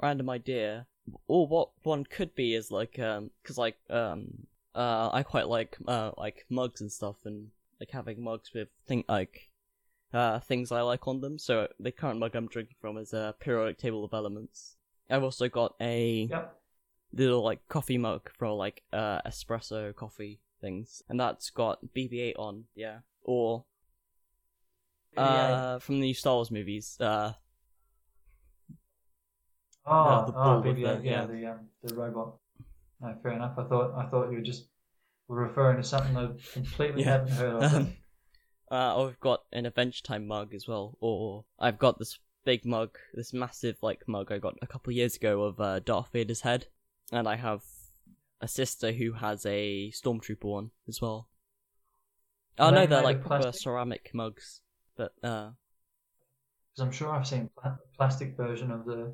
random 0.02 0.30
idea, 0.30 0.88
or 1.28 1.48
what 1.48 1.70
one 1.84 2.04
could 2.06 2.36
be 2.36 2.56
is 2.56 2.72
like 2.72 3.00
um, 3.00 3.32
cause 3.44 3.58
like 3.58 3.78
um, 3.90 4.48
uh, 4.76 5.10
I 5.12 5.24
quite 5.24 5.48
like 5.48 5.78
uh 5.88 6.12
like 6.18 6.46
mugs 6.50 6.82
and 6.82 6.92
stuff, 6.92 7.18
and 7.26 7.50
like 7.80 7.92
having 7.92 8.24
mugs 8.24 8.54
with 8.54 8.70
thing 8.88 9.04
like 9.08 9.50
uh 10.14 10.40
things 10.40 10.72
I 10.72 10.82
like 10.82 11.08
on 11.08 11.22
them. 11.22 11.38
So 11.38 11.68
the 11.80 11.92
current 11.92 12.20
mug 12.20 12.36
I'm 12.36 12.48
drinking 12.48 12.78
from 12.80 12.98
is 12.98 13.14
a 13.14 13.36
periodic 13.40 13.78
table 13.78 14.04
of 14.04 14.14
elements. 14.14 14.76
I've 15.10 15.24
also 15.24 15.50
got 15.50 15.76
a 15.82 16.28
yep 16.30 16.56
little 17.16 17.44
like 17.44 17.68
coffee 17.68 17.98
mug 17.98 18.30
for 18.38 18.50
like 18.50 18.84
uh 18.92 19.22
espresso 19.22 19.96
coffee 19.96 20.40
things, 20.62 21.04
and 21.10 21.20
that's 21.20 21.50
got 21.50 21.80
BB-8 21.96 22.34
on. 22.38 22.64
Yeah, 22.76 23.00
or 23.22 23.66
uh, 25.16 25.80
from 25.80 26.00
the 26.00 26.14
Star 26.14 26.36
Wars 26.36 26.52
movies. 26.52 26.98
Uh, 27.00 27.34
oh, 29.86 30.26
the 30.26 30.34
oh 30.36 30.62
bull 30.62 30.62
with 30.64 30.78
BB-8, 30.78 31.02
the- 31.02 31.06
yeah 31.08 31.12
yeah. 31.12 31.26
the 31.26 31.46
um, 31.48 31.60
the 31.84 31.96
robot 31.96 32.36
no 33.02 33.16
fair 33.22 33.32
enough 33.34 33.54
I 33.58 33.64
thought 33.66 33.94
I 33.98 34.06
thought 34.10 34.30
you 34.32 34.38
were 34.38 34.44
just 34.44 34.68
were 35.28 35.38
referring 35.48 35.78
to 35.78 35.84
something 35.84 36.16
I 36.18 36.30
completely 36.54 37.04
Yeah. 37.04 37.12
hadn't 37.12 37.32
heard 37.32 37.56
of 37.56 37.74
Um, 37.74 37.94
uh, 38.72 39.06
I've 39.06 39.20
got 39.20 39.44
an 39.52 39.66
Adventure 39.66 40.02
Time 40.04 40.26
mug 40.28 40.54
as 40.56 40.68
well, 40.68 40.98
or 41.00 41.46
I've 41.60 41.78
got 41.78 42.00
this 42.00 42.18
big 42.44 42.66
mug, 42.66 42.98
this 43.14 43.32
massive 43.34 43.78
like 43.82 44.08
mug 44.08 44.32
I 44.32 44.40
got 44.40 44.56
a 44.62 44.68
couple 44.68 44.92
of 44.92 44.96
years 44.98 45.16
ago 45.16 45.44
of 45.44 45.60
uh, 45.60 45.80
Darth 45.80 46.10
Vader's 46.12 46.42
head, 46.42 46.68
and 47.12 47.28
I 47.28 47.36
have 47.36 47.62
a 48.42 48.48
sister 48.48 48.92
who 48.92 49.14
has 49.14 49.46
a 49.46 49.92
stormtrooper 49.92 50.46
one 50.46 50.72
as 50.88 51.02
well. 51.02 51.30
Oh 52.58 52.70
no, 52.72 52.82
they 52.82 52.88
they're 52.88 53.04
like 53.04 53.22
proper 53.22 53.52
ceramic 53.52 54.12
mugs, 54.14 54.62
but 54.98 55.14
uh, 55.24 55.52
Because 56.72 56.88
I'm 56.88 56.92
sure 56.92 57.10
I've 57.12 57.28
seen 57.28 57.50
pla- 57.62 57.78
plastic 57.96 58.36
version 58.36 58.72
of 58.72 58.86
the, 58.86 59.14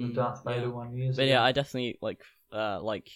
the 0.00 0.06
mm, 0.08 0.14
Darth 0.14 0.42
yeah. 0.46 0.66
One 0.66 0.96
years 0.96 1.16
But 1.16 1.22
ago. 1.22 1.32
yeah, 1.32 1.42
I 1.42 1.52
definitely 1.52 1.98
like 2.00 2.22
uh 2.52 2.80
like 2.82 3.08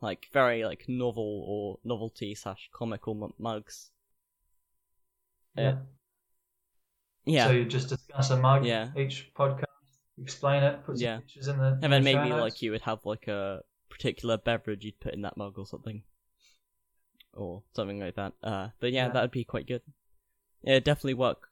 like 0.00 0.28
very 0.32 0.64
like 0.64 0.84
novel 0.88 1.44
or 1.46 1.78
novelty 1.84 2.34
slash 2.34 2.68
comical 2.72 3.14
m- 3.24 3.32
mugs. 3.38 3.90
yeah. 5.56 5.76
Yeah, 7.26 7.46
So 7.46 7.52
you 7.52 7.64
just 7.64 7.88
discuss 7.88 8.30
a 8.30 8.36
mug 8.36 8.66
Yeah. 8.66 8.90
each 8.96 9.32
podcast, 9.34 9.64
explain 10.20 10.62
it, 10.62 10.84
put 10.84 10.98
some 10.98 11.04
Yeah. 11.04 11.18
pictures 11.20 11.48
in 11.48 11.56
the. 11.58 11.78
and 11.82 11.82
then 11.82 11.90
the 11.90 12.00
maybe 12.00 12.28
notes. 12.28 12.40
like 12.42 12.60
you 12.62 12.70
would 12.72 12.82
have 12.82 13.06
like 13.06 13.28
a 13.28 13.62
particular 13.88 14.36
beverage 14.36 14.84
you'd 14.84 15.00
put 15.00 15.14
in 15.14 15.22
that 15.22 15.36
mug 15.38 15.58
or 15.58 15.66
something, 15.66 16.02
or 17.32 17.62
something 17.74 17.98
like 17.98 18.16
that. 18.16 18.34
Uh, 18.42 18.68
but 18.78 18.92
yeah, 18.92 19.06
Yeah. 19.06 19.12
that 19.12 19.22
would 19.22 19.30
be 19.30 19.44
quite 19.44 19.66
good. 19.66 19.80
Yeah, 20.62 20.80
definitely 20.80 21.14
work. 21.14 21.48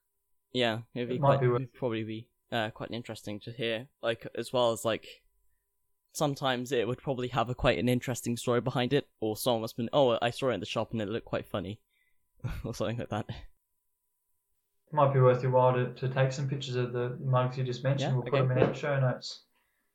Yeah, 0.52 0.82
it'd 0.94 1.08
be 1.08 1.14
It 1.14 1.20
might 1.22 1.28
quite 1.36 1.40
be 1.40 1.48
worth- 1.48 1.62
it'd 1.62 1.72
probably 1.74 2.04
be 2.04 2.28
uh 2.52 2.70
quite 2.70 2.90
interesting 2.90 3.40
to 3.40 3.50
hear. 3.52 3.88
Like 4.02 4.26
as 4.36 4.52
well 4.52 4.72
as 4.72 4.84
like 4.84 5.06
sometimes 6.12 6.72
it 6.72 6.86
would 6.86 6.98
probably 6.98 7.28
have 7.28 7.48
a 7.48 7.54
quite 7.54 7.78
an 7.78 7.88
interesting 7.88 8.36
story 8.36 8.60
behind 8.60 8.92
it, 8.92 9.08
or 9.20 9.36
someone 9.36 9.62
must 9.62 9.76
been 9.76 9.88
oh 9.92 10.18
I 10.20 10.30
saw 10.30 10.50
it 10.50 10.54
in 10.54 10.60
the 10.60 10.66
shop 10.66 10.92
and 10.92 11.00
it 11.00 11.08
looked 11.08 11.26
quite 11.26 11.46
funny, 11.46 11.80
or 12.64 12.74
something 12.74 12.98
like 12.98 13.08
that. 13.10 13.26
might 14.92 15.14
be 15.14 15.20
worth 15.20 15.42
your 15.42 15.52
while 15.52 15.72
to, 15.72 15.92
to 15.94 16.08
take 16.10 16.32
some 16.32 16.48
pictures 16.48 16.76
of 16.76 16.92
the 16.92 17.16
mugs 17.24 17.56
you 17.56 17.64
just 17.64 17.82
mentioned. 17.82 18.10
Yeah, 18.10 18.14
we'll 18.18 18.28
okay. 18.28 18.40
put 18.40 18.48
them 18.48 18.58
in 18.58 18.62
our 18.64 18.74
show 18.74 19.00
notes. 19.00 19.44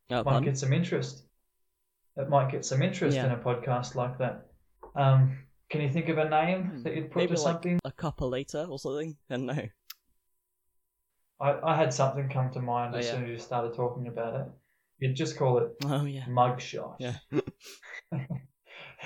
Uh, 0.09 0.15
might 0.15 0.23
pardon? 0.23 0.43
get 0.45 0.57
some 0.57 0.73
interest. 0.73 1.23
It 2.15 2.29
might 2.29 2.51
get 2.51 2.65
some 2.65 2.81
interest 2.81 3.15
Yeah. 3.15 3.27
in 3.27 3.31
a 3.33 3.37
podcast 3.37 3.93
like 3.93 4.17
that. 4.17 4.47
Um, 4.95 5.37
can 5.69 5.81
you 5.81 5.89
think 5.91 6.09
of 6.09 6.17
a 6.17 6.27
name 6.29 6.81
that 6.83 6.95
you'd 6.95 7.11
put 7.11 7.19
Maybe 7.19 7.35
to 7.35 7.41
like 7.41 7.53
something? 7.53 7.79
a 7.85 7.91
couple 7.91 8.29
later 8.29 8.65
or 8.67 8.79
something. 8.79 9.15
I 9.29 9.35
don't 9.35 9.45
know. 9.45 9.67
I, 11.39 11.55
I 11.63 11.75
had 11.75 11.93
something 11.93 12.29
come 12.29 12.49
to 12.51 12.59
mind 12.61 12.95
Oh, 12.95 12.97
as 12.99 13.05
yeah. 13.05 13.11
soon 13.13 13.23
as 13.25 13.29
you 13.29 13.37
started 13.37 13.73
talking 13.75 14.07
about 14.07 14.39
it. 14.41 14.47
You'd 14.99 15.15
just 15.15 15.37
call 15.37 15.59
it 15.59 15.69
Oh 15.85 16.05
yeah. 16.05 16.25
mugshot. 16.25 16.95
Yeah. 16.99 17.15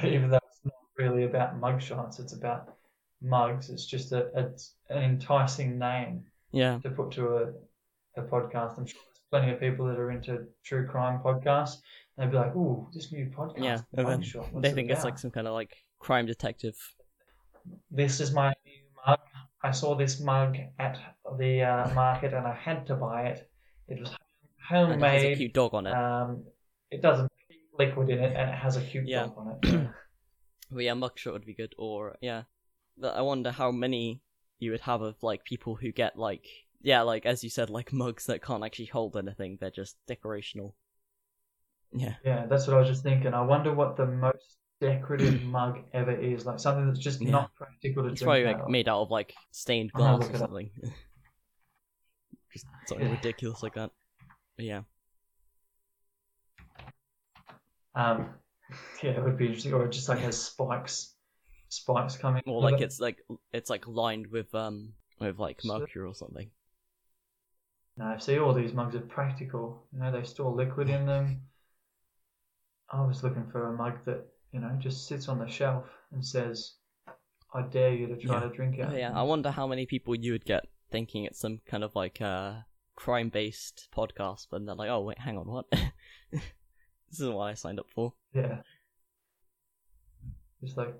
Even 0.03 0.29
though 0.29 0.37
it's 0.37 0.61
not 0.63 0.73
really 0.97 1.25
about 1.25 1.59
mugshots, 1.59 2.19
it's 2.19 2.33
about 2.33 2.73
mugs. 3.21 3.69
It's 3.69 3.85
just 3.85 4.11
a, 4.13 4.29
it's 4.35 4.75
an 4.89 5.03
enticing 5.03 5.77
name 5.77 6.23
Yeah. 6.51 6.79
to 6.83 6.89
put 6.89 7.11
to 7.11 7.27
a, 7.37 8.21
a 8.21 8.23
podcast. 8.23 8.77
I'm 8.77 8.85
sure 8.85 8.99
there's 9.05 9.21
plenty 9.29 9.51
of 9.51 9.59
people 9.59 9.85
that 9.87 9.99
are 9.99 10.11
into 10.11 10.45
true 10.63 10.87
crime 10.87 11.19
podcasts. 11.23 11.77
They'd 12.17 12.31
be 12.31 12.37
like, 12.37 12.55
"Ooh, 12.55 12.87
this 12.93 13.11
new 13.11 13.27
podcast, 13.27 13.63
Yeah, 13.63 13.79
and 13.93 14.07
Mugshot. 14.07 14.51
What's 14.51 14.67
They 14.67 14.73
think 14.73 14.89
it's 14.91 15.03
like 15.03 15.17
some 15.17 15.31
kind 15.31 15.47
of 15.47 15.53
like 15.53 15.75
crime 15.99 16.25
detective. 16.25 16.75
this 17.89 18.19
is 18.19 18.31
my 18.31 18.53
new 18.65 18.81
mug. 19.07 19.19
I 19.63 19.71
saw 19.71 19.95
this 19.95 20.19
mug 20.19 20.57
at 20.79 20.97
the 21.37 21.61
uh, 21.63 21.93
market 21.93 22.33
and 22.33 22.45
I 22.47 22.55
had 22.55 22.85
to 22.87 22.95
buy 22.95 23.23
it. 23.27 23.49
It 23.87 23.99
was 23.99 24.09
And 24.09 25.01
it 25.03 25.09
has 25.09 25.23
a 25.23 25.31
homemade. 25.31 25.37
cute 25.37 25.53
dog 25.53 25.73
on 25.73 25.87
it. 25.87 25.93
Um, 25.93 26.43
it 26.89 27.01
doesn't 27.01 27.31
liquid 27.77 28.09
in 28.09 28.19
it 28.19 28.35
and 28.35 28.49
it 28.49 28.55
has 28.55 28.77
a 28.77 28.81
cute 28.81 29.07
Yeah. 29.07 29.23
dog 29.27 29.33
on 29.37 29.47
it. 29.63 29.89
But 30.71 30.83
yeah, 30.85 30.93
mugshot 30.93 31.33
would 31.33 31.45
be 31.45 31.53
good. 31.53 31.75
Or 31.77 32.17
yeah, 32.21 32.43
but 32.97 33.15
I 33.15 33.21
wonder 33.21 33.51
how 33.51 33.71
many 33.71 34.21
you 34.59 34.71
would 34.71 34.81
have 34.81 35.01
of 35.01 35.21
like 35.21 35.43
people 35.43 35.75
who 35.75 35.91
get 35.91 36.17
like 36.17 36.47
yeah, 36.81 37.01
like 37.01 37.25
as 37.25 37.43
you 37.43 37.49
said, 37.49 37.69
like 37.69 37.91
mugs 37.91 38.25
that 38.27 38.41
can't 38.41 38.63
actually 38.63 38.85
hold 38.85 39.17
anything. 39.17 39.57
They're 39.59 39.69
just 39.69 39.97
decorational. 40.07 40.73
Yeah. 41.93 42.13
yeah, 42.23 42.45
that's 42.45 42.67
what 42.67 42.77
I 42.77 42.79
was 42.79 42.87
just 42.87 43.03
thinking. 43.03 43.33
I 43.33 43.41
wonder 43.41 43.73
what 43.73 43.97
the 43.97 44.05
most 44.05 44.57
decorative 44.79 45.43
mug 45.43 45.79
ever 45.93 46.11
is. 46.11 46.45
Like 46.45 46.59
something 46.59 46.87
that's 46.87 46.99
just 46.99 47.21
Yeah. 47.21 47.31
not 47.31 47.53
practical 47.55 48.03
to 48.03 48.09
It's 48.09 48.19
drink 48.21 48.29
probably 48.29 48.45
like 48.45 48.63
of. 48.63 48.69
made 48.69 48.87
out 48.87 49.01
of 49.01 49.11
like 49.11 49.33
stained 49.51 49.91
I'll 49.93 50.03
have 50.03 50.13
a 50.15 50.17
glass 50.19 50.29
or 50.29 50.37
something. 50.37 50.69
just 52.53 52.65
something 52.87 53.09
ridiculous 53.09 53.63
like 53.63 53.75
that. 53.75 53.91
But 54.57 54.65
yeah. 54.65 54.81
Um, 57.95 58.29
yeah, 59.03 59.11
it 59.11 59.23
would 59.23 59.37
be 59.37 59.47
interesting. 59.47 59.73
Or 59.73 59.85
it 59.85 59.91
just 59.91 60.09
like 60.09 60.19
has 60.19 60.41
spikes, 60.41 61.13
spikes 61.69 62.17
coming. 62.17 62.43
Or 62.45 62.61
like 62.61 62.81
it's 62.81 62.99
like 62.99 63.19
it's 63.53 63.69
like 63.69 63.87
lined 63.87 64.27
with 64.27 64.53
um 64.55 64.93
with 65.19 65.39
like 65.39 65.59
mercury 65.65 66.05
or 66.05 66.15
something. 66.15 66.49
No, 67.97 68.15
see, 68.17 68.39
all 68.39 68.53
these 68.53 68.73
mugs 68.73 68.95
are 68.95 69.01
practical. 69.01 69.83
You 69.93 69.99
know, 69.99 70.11
they 70.11 70.23
store 70.23 70.51
liquid 70.51 70.89
in 70.89 71.05
them. 71.05 71.41
I 72.91 73.01
was 73.05 73.23
looking 73.23 73.47
for 73.51 73.67
a 73.67 73.73
mug 73.73 73.99
that 74.05 74.25
you 74.51 74.59
know 74.59 74.71
just 74.79 75.07
sits 75.07 75.29
on 75.29 75.39
the 75.39 75.47
shelf 75.47 75.85
and 76.11 76.25
says, 76.25 76.73
"I 77.53 77.61
dare 77.63 77.93
you 77.93 78.07
to 78.07 78.17
try 78.17 78.41
Yeah. 78.41 78.47
to 78.47 78.55
drink 78.55 78.77
it." 78.79 78.87
Oh, 78.89 78.95
yeah. 78.95 79.11
I 79.13 79.23
wonder 79.23 79.51
how 79.51 79.67
many 79.67 79.85
people 79.85 80.15
you 80.15 80.33
would 80.33 80.45
get 80.45 80.63
thinking 80.91 81.25
it's 81.25 81.39
some 81.39 81.59
kind 81.65 81.83
of 81.83 81.95
like 81.95 82.21
uh 82.21 82.53
crime 82.95 83.29
based 83.29 83.87
podcast, 83.95 84.47
but 84.51 84.65
they're 84.65 84.75
like, 84.75 84.89
oh 84.89 85.01
wait, 85.01 85.19
hang 85.19 85.37
on, 85.37 85.47
what? 85.47 85.65
this 85.71 86.41
isn't 87.13 87.33
what 87.33 87.45
I 87.45 87.53
signed 87.55 87.79
up 87.79 87.89
for. 87.89 88.13
Yeah. 88.33 88.57
Just 90.63 90.77
like 90.77 90.93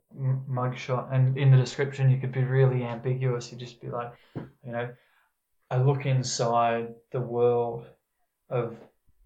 mugshot, 0.50 1.14
and 1.14 1.38
in 1.38 1.52
the 1.52 1.58
description 1.58 2.10
you 2.10 2.18
could 2.18 2.32
be 2.32 2.44
really 2.44 2.84
ambiguous. 2.84 3.52
You 3.52 3.60
just 3.60 3.80
be 3.80 3.90
like, 3.90 4.12
you 4.36 4.72
know, 4.72 4.90
a 5.70 5.80
look 5.80 6.08
inside 6.08 6.96
the 7.12 7.22
world 7.22 7.86
of 8.50 8.76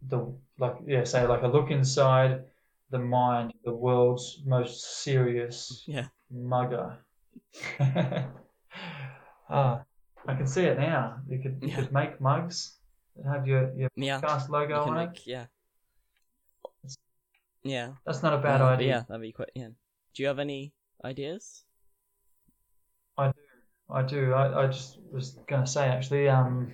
the 0.09 0.33
like 0.59 0.75
yeah, 0.85 1.05
say 1.05 1.25
like 1.25 1.43
a 1.43 1.47
look 1.47 1.71
inside 1.71 2.43
the 2.89 2.99
mind, 2.99 3.53
the 3.63 3.73
world's 3.73 4.41
most 4.45 5.03
serious 5.03 5.83
Yeah, 5.87 6.07
mugger. 6.29 6.97
ah, 9.49 9.84
I 10.27 10.33
can 10.35 10.47
see 10.47 10.63
it 10.65 10.77
now. 10.77 11.19
You 11.27 11.39
could 11.39 11.57
you 11.61 11.69
Yeah. 11.69 11.75
could 11.77 11.91
make 11.91 12.19
mugs 12.21 12.77
that 13.15 13.25
have 13.29 13.47
your 13.47 13.73
your 13.75 13.89
yeah. 13.95 14.19
cast 14.21 14.49
logo 14.49 14.81
on 14.83 14.97
it. 14.97 15.07
make 15.09 15.27
yeah, 15.27 15.45
yeah. 17.63 17.93
That's 18.05 18.23
not 18.23 18.33
a 18.33 18.37
bad 18.37 18.61
Uh, 18.61 18.65
idea. 18.67 18.87
yeah, 18.87 19.03
that'd 19.07 19.21
be 19.21 19.31
quite. 19.31 19.51
Yeah. 19.55 19.69
Do 20.13 20.23
you 20.23 20.27
have 20.27 20.39
any 20.39 20.73
ideas? 21.03 21.63
I 23.17 23.27
do. 23.27 23.33
I 23.89 24.01
do. 24.01 24.33
I, 24.33 24.63
I 24.63 24.67
just 24.67 24.97
was 25.11 25.31
going 25.47 25.63
to 25.63 25.69
say 25.69 25.87
actually, 25.87 26.27
um, 26.27 26.73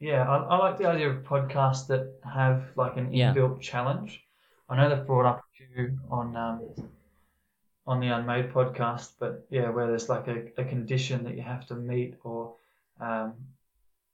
yeah, 0.00 0.28
I, 0.28 0.36
I 0.38 0.56
like 0.58 0.78
the 0.78 0.86
idea 0.86 1.10
of 1.10 1.22
podcasts 1.24 1.86
that 1.88 2.18
have 2.24 2.64
like 2.76 2.96
an 2.96 3.12
Yeah. 3.12 3.32
inbuilt 3.32 3.60
challenge. 3.60 4.20
I 4.68 4.76
know 4.76 4.88
they've 4.88 5.06
brought 5.06 5.26
up 5.26 5.40
a 5.40 5.56
few 5.56 5.98
on 6.10 6.36
um, 6.36 6.62
on 7.86 8.00
the 8.00 8.08
Unmade 8.08 8.50
podcast, 8.52 9.12
but 9.18 9.46
yeah, 9.50 9.68
where 9.70 9.86
there's 9.86 10.08
like 10.08 10.26
a, 10.28 10.46
a 10.56 10.64
condition 10.64 11.24
that 11.24 11.36
you 11.36 11.42
have 11.42 11.66
to 11.66 11.74
meet, 11.74 12.14
or 12.24 12.56
um, 13.00 13.34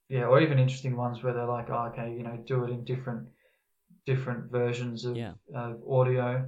yeah, 0.09 0.25
or 0.25 0.41
even 0.41 0.59
interesting 0.59 0.97
ones 0.97 1.23
where 1.23 1.33
they're 1.33 1.47
like, 1.47 1.71
oh, 1.71 1.91
okay, 1.93 2.13
you 2.13 2.23
know, 2.23 2.37
do 2.47 2.65
it 2.65 2.71
in 2.71 2.85
different 2.85 3.29
different 4.07 4.51
versions 4.51 5.05
of, 5.05 5.17
Yeah. 5.17 5.35
of 5.55 5.81
audio 5.89 6.47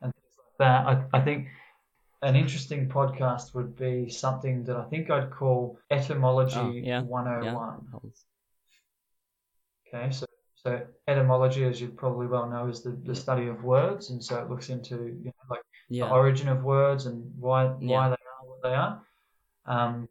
and 0.00 0.12
things 0.14 0.34
like 0.38 0.58
that. 0.58 0.86
I, 0.86 1.18
I 1.18 1.20
think 1.22 1.48
an 2.22 2.36
interesting 2.36 2.88
podcast 2.88 3.54
would 3.54 3.76
be 3.76 4.08
something 4.08 4.64
that 4.64 4.76
I 4.76 4.84
think 4.84 5.10
I'd 5.10 5.30
call 5.30 5.78
Etymology 5.90 6.56
Oh, 6.58 6.70
yeah, 6.72 7.02
101. 7.02 7.86
Yeah. 7.92 7.98
Okay, 10.00 10.10
so 10.12 10.26
so 10.56 10.86
etymology, 11.08 11.64
as 11.64 11.80
you 11.80 11.88
probably 11.88 12.26
well 12.26 12.48
know, 12.48 12.68
is 12.68 12.82
the, 12.82 12.90
the 12.90 13.14
study 13.14 13.46
of 13.48 13.64
words, 13.64 14.10
and 14.10 14.22
so 14.22 14.38
it 14.40 14.50
looks 14.50 14.68
into 14.68 14.96
you 14.96 15.24
know, 15.24 15.32
like 15.48 15.62
the 15.88 16.02
origin 16.12 16.48
of 16.48 16.62
words 16.62 17.06
and 17.06 17.32
why 17.38 17.66
why 17.66 18.08
they 18.08 18.14
are 18.14 18.46
what 18.46 18.62
they 18.62 18.74
are. 18.74 19.02
Um, 19.64 20.08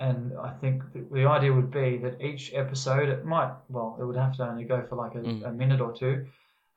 and 0.00 0.36
I 0.38 0.50
think 0.60 0.82
the, 0.92 1.06
the 1.12 1.26
idea 1.26 1.52
would 1.52 1.70
be 1.70 1.98
that 1.98 2.20
each 2.20 2.52
episode, 2.54 3.08
it 3.08 3.24
might 3.24 3.52
well, 3.68 3.96
it 4.00 4.04
would 4.04 4.16
have 4.16 4.36
to 4.38 4.48
only 4.48 4.64
go 4.64 4.84
for 4.88 4.96
like 4.96 5.14
a, 5.14 5.20
Mm. 5.20 5.46
a 5.46 5.52
minute 5.52 5.80
or 5.80 5.92
two, 5.92 6.26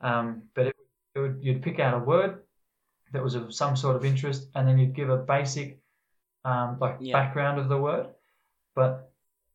um, 0.02 0.44
but 0.56 0.68
it, 0.68 0.76
it 1.16 1.20
would, 1.20 1.40
you'd 1.42 1.64
pick 1.64 1.80
out 1.80 1.94
a 1.96 2.00
word 2.00 2.44
that 3.14 3.24
was 3.24 3.36
of 3.36 3.54
some 3.54 3.76
sort 3.76 3.96
of 3.96 4.06
interest, 4.06 4.50
and 4.56 4.68
then 4.68 4.78
you'd 4.78 4.96
give 4.96 5.10
a 5.10 5.18
basic 5.18 5.80
um, 6.46 6.78
like 6.80 7.00
Yeah. 7.02 7.14
background 7.14 7.60
of 7.60 7.70
the 7.70 7.78
word, 7.78 8.08
but 8.76 9.12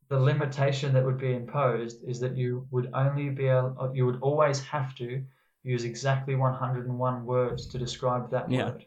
the 0.08 0.18
limitation 0.18 0.94
that 0.94 1.04
would 1.04 1.18
be 1.18 1.34
imposed 1.34 2.02
is 2.08 2.20
that 2.20 2.36
you 2.36 2.66
would 2.70 2.90
only 2.94 3.30
be 3.30 3.46
able, 3.48 3.92
you 3.94 4.06
would 4.06 4.20
always 4.22 4.60
have 4.60 4.94
to 4.96 5.24
use 5.64 5.84
exactly 5.84 6.34
101 6.34 7.26
words 7.26 7.66
to 7.66 7.78
describe 7.78 8.30
that 8.30 8.48
Yeah. 8.50 8.70
word. 8.70 8.86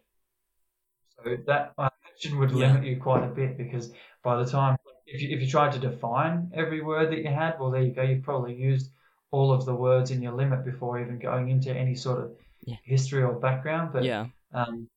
So 1.23 1.37
that 1.45 1.73
I 1.77 1.90
would 2.29 2.51
Yeah. 2.51 2.67
limit 2.67 2.83
you 2.85 2.97
quite 3.01 3.23
a 3.23 3.27
bit 3.27 3.57
because 3.57 3.91
by 4.23 4.37
the 4.41 4.49
time 4.49 4.77
if 5.05 5.21
you, 5.21 5.29
if 5.35 5.41
you 5.41 5.47
tried 5.47 5.73
to 5.73 5.79
define 5.79 6.51
every 6.53 6.81
word 6.81 7.11
that 7.11 7.19
you 7.19 7.27
had, 7.27 7.59
well 7.59 7.71
there 7.71 7.81
you 7.81 7.93
go, 7.93 8.03
you've 8.03 8.23
probably 8.23 8.55
used 8.55 8.91
all 9.31 9.51
of 9.51 9.65
the 9.65 9.73
words 9.73 10.11
in 10.11 10.21
your 10.21 10.33
limit 10.33 10.63
before 10.65 10.99
even 10.99 11.17
going 11.19 11.49
into 11.49 11.73
any 11.73 11.95
sort 11.95 12.19
of 12.23 12.31
Yeah. 12.65 12.77
history 12.83 13.23
or 13.23 13.33
background. 13.33 13.91
But 13.93 14.03
yeah. 14.03 14.27
um, 14.53 14.89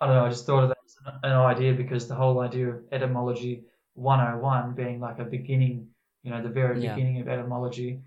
I 0.00 0.06
don't 0.06 0.16
know. 0.16 0.24
I 0.24 0.28
just 0.28 0.46
thought 0.46 0.64
of 0.64 0.68
that 0.70 0.78
as 0.84 0.96
an, 1.06 1.30
an 1.30 1.32
idea 1.32 1.72
because 1.74 2.08
the 2.08 2.14
whole 2.14 2.40
idea 2.40 2.68
of 2.70 2.82
etymology 2.92 3.64
101 3.94 4.74
being 4.74 5.00
like 5.00 5.18
a 5.18 5.24
beginning, 5.24 5.88
you 6.22 6.30
know, 6.30 6.42
the 6.42 6.48
very 6.48 6.80
Yeah. 6.82 6.94
beginning 6.94 7.20
of 7.20 7.28
etymology, 7.28 8.00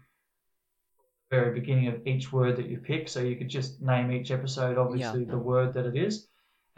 very 1.29 1.53
beginning 1.59 1.87
of 1.87 2.05
each 2.07 2.31
word 2.31 2.55
that 2.57 2.67
you 2.67 2.77
pick. 2.77 3.09
So 3.09 3.21
you 3.21 3.35
could 3.35 3.49
just 3.49 3.81
name 3.81 4.11
each 4.11 4.31
episode, 4.31 4.77
obviously, 4.77 5.25
the 5.25 5.37
word 5.37 5.73
that 5.73 5.85
it 5.85 5.95
is. 5.95 6.27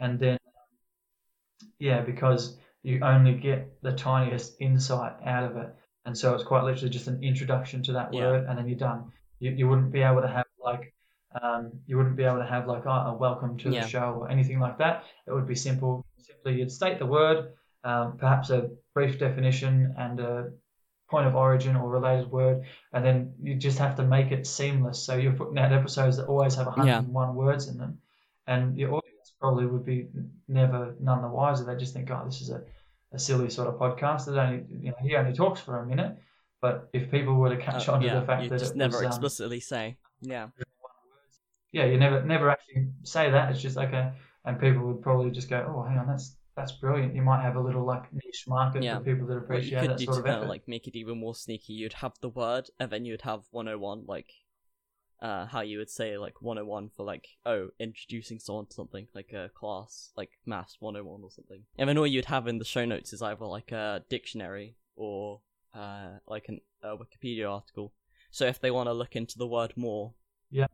And 0.00 0.18
then, 0.18 0.38
yeah, 1.80 2.02
because 2.02 2.56
you 2.82 3.00
only 3.02 3.34
get 3.34 3.82
the 3.82 3.92
tiniest 3.92 4.56
insight 4.60 5.14
out 5.26 5.50
of 5.50 5.56
it. 5.56 5.74
And 6.04 6.16
so 6.16 6.34
it's 6.34 6.44
quite 6.44 6.64
literally 6.64 6.90
just 6.90 7.08
an 7.08 7.22
introduction 7.22 7.82
to 7.84 7.92
that 7.94 8.14
Yeah. 8.14 8.20
word, 8.20 8.46
and 8.48 8.56
then 8.58 8.68
you're 8.68 8.78
done. 8.78 9.12
You, 9.40 9.50
you 9.50 9.68
wouldn't 9.68 9.90
be 9.92 10.02
able 10.02 10.22
to 10.22 10.28
have 10.28 10.46
like, 10.62 10.94
um, 11.42 11.72
you 11.86 11.96
wouldn't 11.96 12.16
be 12.16 12.24
able 12.24 12.38
to 12.38 12.46
have 12.46 12.66
like, 12.68 12.84
oh, 12.86 12.90
a 12.90 13.14
welcome 13.16 13.56
to 13.58 13.70
Yeah. 13.70 13.82
the 13.82 13.88
show 13.88 14.14
or 14.20 14.30
anything 14.30 14.60
like 14.60 14.78
that. 14.78 15.04
It 15.26 15.32
would 15.32 15.46
be 15.48 15.54
simple. 15.56 16.04
Simply, 16.18 16.58
you'd 16.58 16.70
state 16.72 16.98
the 16.98 17.06
word, 17.06 17.52
um, 17.84 18.16
perhaps 18.18 18.50
a 18.50 18.70
brief 18.94 19.18
definition 19.18 19.94
and 19.98 20.20
a 20.20 20.50
point 21.10 21.26
of 21.26 21.34
origin 21.34 21.76
or 21.76 21.88
related 21.90 22.30
word, 22.30 22.64
and 22.92 23.04
then 23.04 23.34
you 23.42 23.56
just 23.56 23.78
have 23.78 23.96
to 23.96 24.04
make 24.04 24.30
it 24.32 24.46
seamless. 24.46 25.02
So 25.02 25.16
you're 25.16 25.32
putting 25.32 25.58
out 25.58 25.72
episodes 25.72 26.16
that 26.18 26.26
always 26.26 26.54
have 26.54 26.66
101 26.66 27.34
words 27.34 27.68
in 27.68 27.78
them, 27.78 27.98
and 28.46 28.78
your 28.78 28.88
audience 28.90 28.99
probably 29.40 29.66
would 29.66 29.84
be 29.84 30.08
never 30.48 30.94
none 31.00 31.22
the 31.22 31.28
wiser. 31.28 31.64
They 31.64 31.76
just 31.76 31.94
think, 31.94 32.10
oh, 32.10 32.22
this 32.24 32.40
is 32.40 32.50
a, 32.50 32.62
a 33.12 33.18
silly 33.18 33.50
sort 33.50 33.68
of 33.68 33.74
podcast 33.74 34.26
that 34.26 34.38
only 34.38 34.64
you 34.68 34.90
know 34.90 34.96
he 35.02 35.16
only 35.16 35.32
talks 35.32 35.60
for 35.60 35.78
a 35.80 35.86
minute. 35.86 36.16
But 36.60 36.90
if 36.92 37.10
people 37.10 37.34
were 37.34 37.48
to 37.54 37.60
catch 37.60 37.88
Uh, 37.88 37.94
on 37.94 38.02
to 38.02 38.10
the 38.10 38.22
fact 38.22 38.48
that 38.50 38.58
just 38.58 38.72
it 38.72 38.76
never 38.76 38.98
was, 38.98 39.02
um, 39.02 39.06
explicitly 39.08 39.60
say. 39.60 39.96
Yeah. 40.20 40.48
yeah, 41.72 41.86
you 41.86 41.98
never 41.98 42.22
never 42.22 42.50
actually 42.50 42.88
say 43.02 43.30
that. 43.30 43.50
It's 43.50 43.62
just 43.62 43.78
okay, 43.78 44.12
and 44.44 44.60
people 44.60 44.86
would 44.86 45.02
probably 45.02 45.30
just 45.30 45.48
go, 45.48 45.64
oh, 45.74 45.82
hang 45.82 45.98
on, 45.98 46.06
that's 46.06 46.36
that's 46.56 46.72
brilliant. 46.72 47.14
You 47.14 47.22
might 47.22 47.40
have 47.42 47.56
a 47.56 47.60
little 47.60 47.84
like 47.86 48.12
niche 48.12 48.44
market 48.46 48.82
Yeah. 48.82 48.98
for 48.98 49.04
people 49.04 49.26
that 49.28 49.34
What 49.34 49.40
you 49.40 49.54
appreciate 49.54 49.80
could 49.80 49.90
that 49.90 49.98
do 49.98 50.04
sort 50.04 50.16
to 50.16 50.20
of 50.20 50.26
kind 50.26 50.42
of 50.42 50.48
like 50.48 50.68
make 50.68 50.86
it 50.86 50.96
even 50.96 51.18
more 51.18 51.34
sneaky, 51.34 51.72
you'd 51.72 51.94
have 51.94 52.14
the 52.20 52.28
word, 52.28 52.68
and 52.78 52.90
then 52.90 53.04
you'd 53.04 53.22
have 53.22 53.44
101, 53.52 54.04
like, 54.06 54.30
uh, 55.22 55.46
how 55.46 55.60
you 55.60 55.78
would 55.78 55.90
say 55.90 56.16
like 56.16 56.40
101 56.40 56.90
for 56.96 57.04
like, 57.04 57.28
oh, 57.44 57.68
introducing 57.78 58.38
someone 58.38 58.66
to 58.66 58.74
something 58.74 59.06
like 59.14 59.32
a 59.32 59.50
class, 59.54 60.10
like 60.16 60.30
maths 60.46 60.76
101 60.80 61.22
or 61.22 61.30
something. 61.30 61.62
And 61.78 61.88
then 61.88 61.98
all 61.98 62.06
you'd 62.06 62.24
have 62.26 62.46
in 62.46 62.58
the 62.58 62.64
show 62.64 62.84
notes 62.84 63.12
is 63.12 63.20
either 63.22 63.44
like 63.44 63.70
a 63.72 64.02
dictionary 64.08 64.76
or 64.96 65.40
uh, 65.74 66.18
like 66.26 66.46
an, 66.48 66.60
a 66.82 66.96
Wikipedia 66.96 67.50
article. 67.50 67.92
So 68.30 68.46
if 68.46 68.60
they 68.60 68.70
want 68.70 68.88
to 68.88 68.92
look 68.92 69.14
into 69.16 69.36
the 69.38 69.46
word 69.46 69.72
more, 69.76 70.14
yeah, 70.50 70.66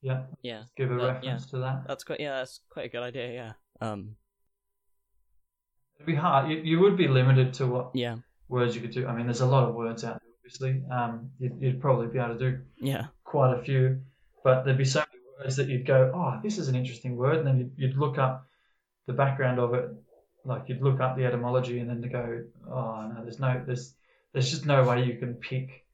yeah, 0.00 0.22
Yeah. 0.42 0.62
give 0.76 0.90
a 0.90 0.96
yeah. 0.96 1.06
reference 1.12 1.46
to 1.46 1.58
that. 1.58 1.84
that's 1.86 2.04
quite 2.04 2.20
yeah, 2.20 2.38
that's 2.38 2.60
quite 2.70 2.86
a 2.86 2.88
good 2.88 3.02
idea. 3.02 3.32
Yeah. 3.32 3.52
Um. 3.86 4.16
It'd 5.96 6.06
be 6.06 6.14
hard. 6.14 6.50
You, 6.50 6.58
you 6.58 6.80
would 6.80 6.96
be 6.96 7.06
limited 7.08 7.52
to 7.54 7.66
what 7.66 7.90
Yeah. 7.94 8.16
words 8.48 8.74
you 8.74 8.80
could 8.80 8.90
do. 8.92 9.06
I 9.06 9.14
mean, 9.14 9.26
there's 9.26 9.40
a 9.40 9.46
lot 9.46 9.68
of 9.68 9.74
words 9.74 10.04
out 10.04 10.20
there, 10.20 10.32
obviously. 10.40 10.82
Um, 10.90 11.30
you'd, 11.38 11.60
you'd 11.60 11.80
probably 11.80 12.08
be 12.08 12.18
able 12.18 12.36
to 12.38 12.50
do 12.50 12.58
Yeah. 12.80 13.06
Quite 13.32 13.58
a 13.58 13.62
few, 13.62 13.82
but 14.44 14.62
there'd 14.64 14.76
be 14.76 14.84
so 14.84 15.00
many 15.00 15.22
words 15.38 15.56
that 15.56 15.68
you'd 15.68 15.86
go, 15.86 16.12
oh, 16.14 16.38
this 16.44 16.58
is 16.58 16.68
an 16.68 16.76
interesting 16.76 17.16
word, 17.16 17.38
and 17.38 17.46
then 17.46 17.58
you'd, 17.58 17.72
you'd 17.76 17.96
look 17.96 18.18
up 18.18 18.46
the 19.06 19.12
background 19.22 19.58
of 19.58 19.72
it, 19.74 19.86
like 20.44 20.68
you'd 20.68 20.82
look 20.82 21.00
up 21.00 21.16
the 21.16 21.24
etymology, 21.24 21.78
and 21.80 21.88
then 21.90 22.02
to 22.02 22.08
go, 22.08 22.26
oh 22.70 23.10
no, 23.12 23.22
there's 23.22 23.40
no, 23.40 23.62
there's, 23.66 23.94
there's 24.32 24.50
just 24.50 24.66
no 24.66 24.84
way 24.84 25.02
you 25.04 25.16
can 25.18 25.34
pick 25.34 25.86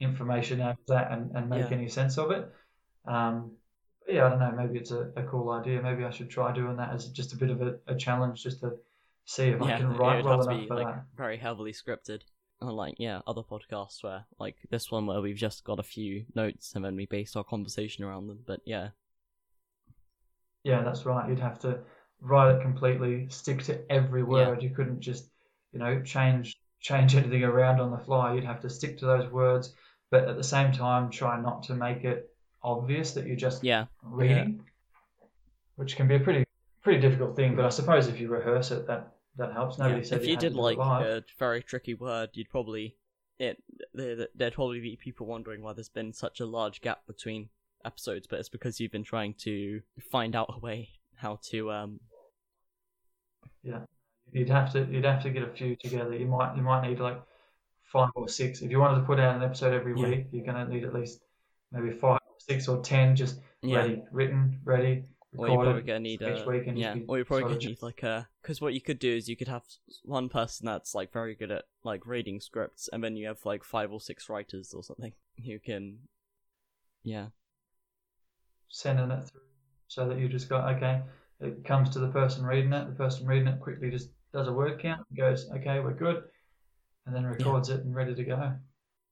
information 0.00 0.60
out 0.60 0.78
of 0.80 0.86
that 0.94 1.12
and, 1.12 1.36
and 1.36 1.50
make 1.50 1.70
Yeah. 1.70 1.76
any 1.76 1.88
sense 1.88 2.16
of 2.18 2.30
it. 2.30 2.50
Um, 3.04 3.52
yeah, 4.08 4.26
I 4.26 4.28
don't 4.30 4.38
know. 4.38 4.52
Maybe 4.56 4.78
it's 4.78 4.90
a, 4.90 5.10
a 5.16 5.22
cool 5.22 5.50
idea. 5.50 5.82
Maybe 5.82 6.04
I 6.04 6.10
should 6.10 6.30
try 6.30 6.52
doing 6.52 6.76
that 6.76 6.94
as 6.94 7.08
just 7.08 7.32
a 7.32 7.36
bit 7.36 7.50
of 7.50 7.60
a, 7.60 7.76
a 7.88 7.94
challenge, 7.96 8.42
just 8.42 8.60
to 8.60 8.76
see 9.24 9.48
if 9.48 9.60
I 9.60 9.76
can 9.76 9.92
it 9.92 9.98
write 9.98 10.24
well 10.24 10.40
enough 10.42 10.60
be 10.60 10.68
for 10.68 10.76
like 10.76 10.94
that. 10.94 11.04
very 11.16 11.36
heavily 11.36 11.72
scripted. 11.72 12.20
Uh, 12.62 12.66
Unlike 12.68 12.96
yeah, 12.98 13.20
other 13.26 13.42
podcasts 13.42 14.02
where 14.02 14.24
like 14.38 14.56
this 14.70 14.90
one 14.90 15.06
where 15.06 15.20
we've 15.20 15.36
just 15.36 15.64
got 15.64 15.78
a 15.78 15.84
few 15.84 16.24
notes 16.34 16.72
and 16.74 16.84
then 16.84 16.96
we 16.96 17.06
base 17.06 17.36
our 17.36 17.44
conversation 17.44 18.04
around 18.04 18.28
them. 18.28 18.40
But 18.46 18.60
yeah, 18.64 18.88
Yeah, 20.64 20.82
that's 20.82 21.06
right. 21.06 21.28
You'd 21.28 21.38
have 21.38 21.58
to 21.60 21.80
write 22.20 22.56
it 22.56 22.62
completely, 22.62 23.28
stick 23.28 23.62
to 23.64 23.80
every 23.90 24.22
word. 24.22 24.62
You 24.62 24.70
couldn't 24.70 25.00
just, 25.00 25.26
you 25.72 25.78
know, 25.78 26.02
change 26.02 26.56
change 26.80 27.14
anything 27.16 27.42
around 27.42 27.80
on 27.80 27.90
the 27.90 27.98
fly. 27.98 28.34
You'd 28.34 28.44
have 28.44 28.60
to 28.60 28.70
stick 28.70 28.98
to 28.98 29.06
those 29.06 29.30
words, 29.30 29.74
but 30.10 30.28
at 30.28 30.36
the 30.36 30.44
same 30.44 30.72
time, 30.72 31.10
try 31.10 31.40
not 31.40 31.64
to 31.64 31.74
make 31.74 32.04
it 32.04 32.34
obvious 32.62 33.12
that 33.12 33.26
you're 33.26 33.36
just 33.36 33.64
yeah, 33.64 33.86
reading, 34.02 34.64
which 35.76 35.96
can 35.96 36.08
be 36.08 36.16
a 36.16 36.20
pretty 36.20 36.46
pretty 36.82 37.00
difficult 37.00 37.36
thing. 37.36 37.56
But 37.56 37.64
I 37.64 37.70
suppose 37.70 38.08
if 38.08 38.20
you 38.20 38.28
rehearse 38.28 38.70
it, 38.70 38.86
that 38.86 39.15
that 39.38 39.52
helps. 39.52 39.78
Nobody 39.78 40.00
yeah. 40.00 40.06
said 40.06 40.18
If 40.18 40.24
you, 40.24 40.30
you 40.30 40.34
had 40.36 40.40
to 40.40 40.48
did 40.50 40.56
like 40.56 40.78
a 40.78 41.24
very 41.38 41.62
tricky 41.62 41.94
word, 41.94 42.30
you'd 42.34 42.50
probably 42.50 42.96
it 43.38 43.62
there 43.92 44.28
there'd 44.34 44.54
probably 44.54 44.80
be 44.80 44.96
people 44.96 45.26
wondering 45.26 45.62
why 45.62 45.72
there's 45.72 45.88
been 45.88 46.12
such 46.12 46.40
a 46.40 46.46
large 46.46 46.80
gap 46.80 47.06
between 47.06 47.48
episodes, 47.84 48.26
but 48.26 48.38
it's 48.38 48.48
because 48.48 48.80
you've 48.80 48.92
been 48.92 49.04
trying 49.04 49.34
to 49.34 49.80
find 50.10 50.34
out 50.34 50.52
a 50.54 50.58
way 50.58 50.90
how 51.16 51.38
to 51.50 51.70
um 51.70 52.00
Yeah, 53.62 53.80
You'd 54.32 54.48
have 54.48 54.72
to 54.72 54.86
you'd 54.90 55.04
have 55.04 55.22
to 55.22 55.30
get 55.30 55.42
a 55.42 55.48
few 55.48 55.76
together. 55.76 56.14
You 56.14 56.26
might 56.26 56.56
you 56.56 56.62
might 56.62 56.88
need 56.88 56.98
like 56.98 57.20
five 57.84 58.10
or 58.14 58.28
six. 58.28 58.62
If 58.62 58.70
you 58.70 58.80
wanted 58.80 59.00
to 59.00 59.06
put 59.06 59.20
out 59.20 59.36
an 59.36 59.42
episode 59.42 59.74
every 59.74 59.94
Yeah. 59.98 60.08
week, 60.08 60.26
you're 60.32 60.44
gonna 60.44 60.68
need 60.68 60.84
at 60.84 60.94
least 60.94 61.20
maybe 61.72 61.90
five, 61.90 62.20
six, 62.38 62.68
or 62.68 62.82
ten 62.82 63.16
just 63.16 63.40
yeah. 63.62 63.76
ready, 63.78 64.02
written, 64.10 64.60
ready, 64.64 65.04
Or 65.38 65.48
you're 65.48 65.62
probably 65.62 65.82
gonna 65.82 66.00
need 66.00 66.22
a 66.22 66.44
week, 66.48 66.66
and 66.66 66.78
yeah, 66.78 66.96
or 67.06 67.18
you're 67.18 67.24
probably 67.24 67.44
gonna 67.44 67.58
need 67.58 67.82
like 67.82 68.02
a 68.02 68.28
because 68.42 68.60
what 68.60 68.74
you 68.74 68.80
could 68.80 68.98
do 68.98 69.10
is 69.10 69.28
you 69.28 69.36
could 69.36 69.48
have 69.48 69.62
one 70.04 70.28
person 70.28 70.66
that's 70.66 70.94
like 70.94 71.12
very 71.12 71.34
good 71.34 71.50
at 71.50 71.64
like 71.84 72.06
reading 72.06 72.40
scripts, 72.40 72.88
and 72.92 73.02
then 73.02 73.16
you 73.16 73.26
have 73.26 73.44
like 73.44 73.64
five 73.64 73.92
or 73.92 74.00
six 74.00 74.28
writers 74.28 74.72
or 74.72 74.82
something 74.82 75.12
who 75.44 75.58
can, 75.58 75.98
yeah, 77.02 77.26
sending 78.68 79.10
it 79.10 79.28
through 79.28 79.40
so 79.88 80.08
that 80.08 80.18
you 80.18 80.28
just 80.28 80.48
got 80.48 80.74
okay. 80.76 81.02
It 81.40 81.64
comes 81.64 81.90
to 81.90 81.98
the 81.98 82.08
person 82.08 82.44
reading 82.44 82.72
it. 82.72 82.86
The 82.86 82.94
person 82.94 83.26
reading 83.26 83.48
it 83.48 83.60
quickly 83.60 83.90
just 83.90 84.08
does 84.32 84.48
a 84.48 84.52
word 84.52 84.80
count 84.80 85.06
and 85.08 85.18
goes, 85.18 85.50
okay, 85.50 85.80
we're 85.80 85.92
good, 85.92 86.22
and 87.04 87.14
then 87.14 87.24
records 87.26 87.68
it 87.68 87.84
and 87.84 87.94
ready 87.94 88.14
to 88.14 88.24
go. 88.24 88.52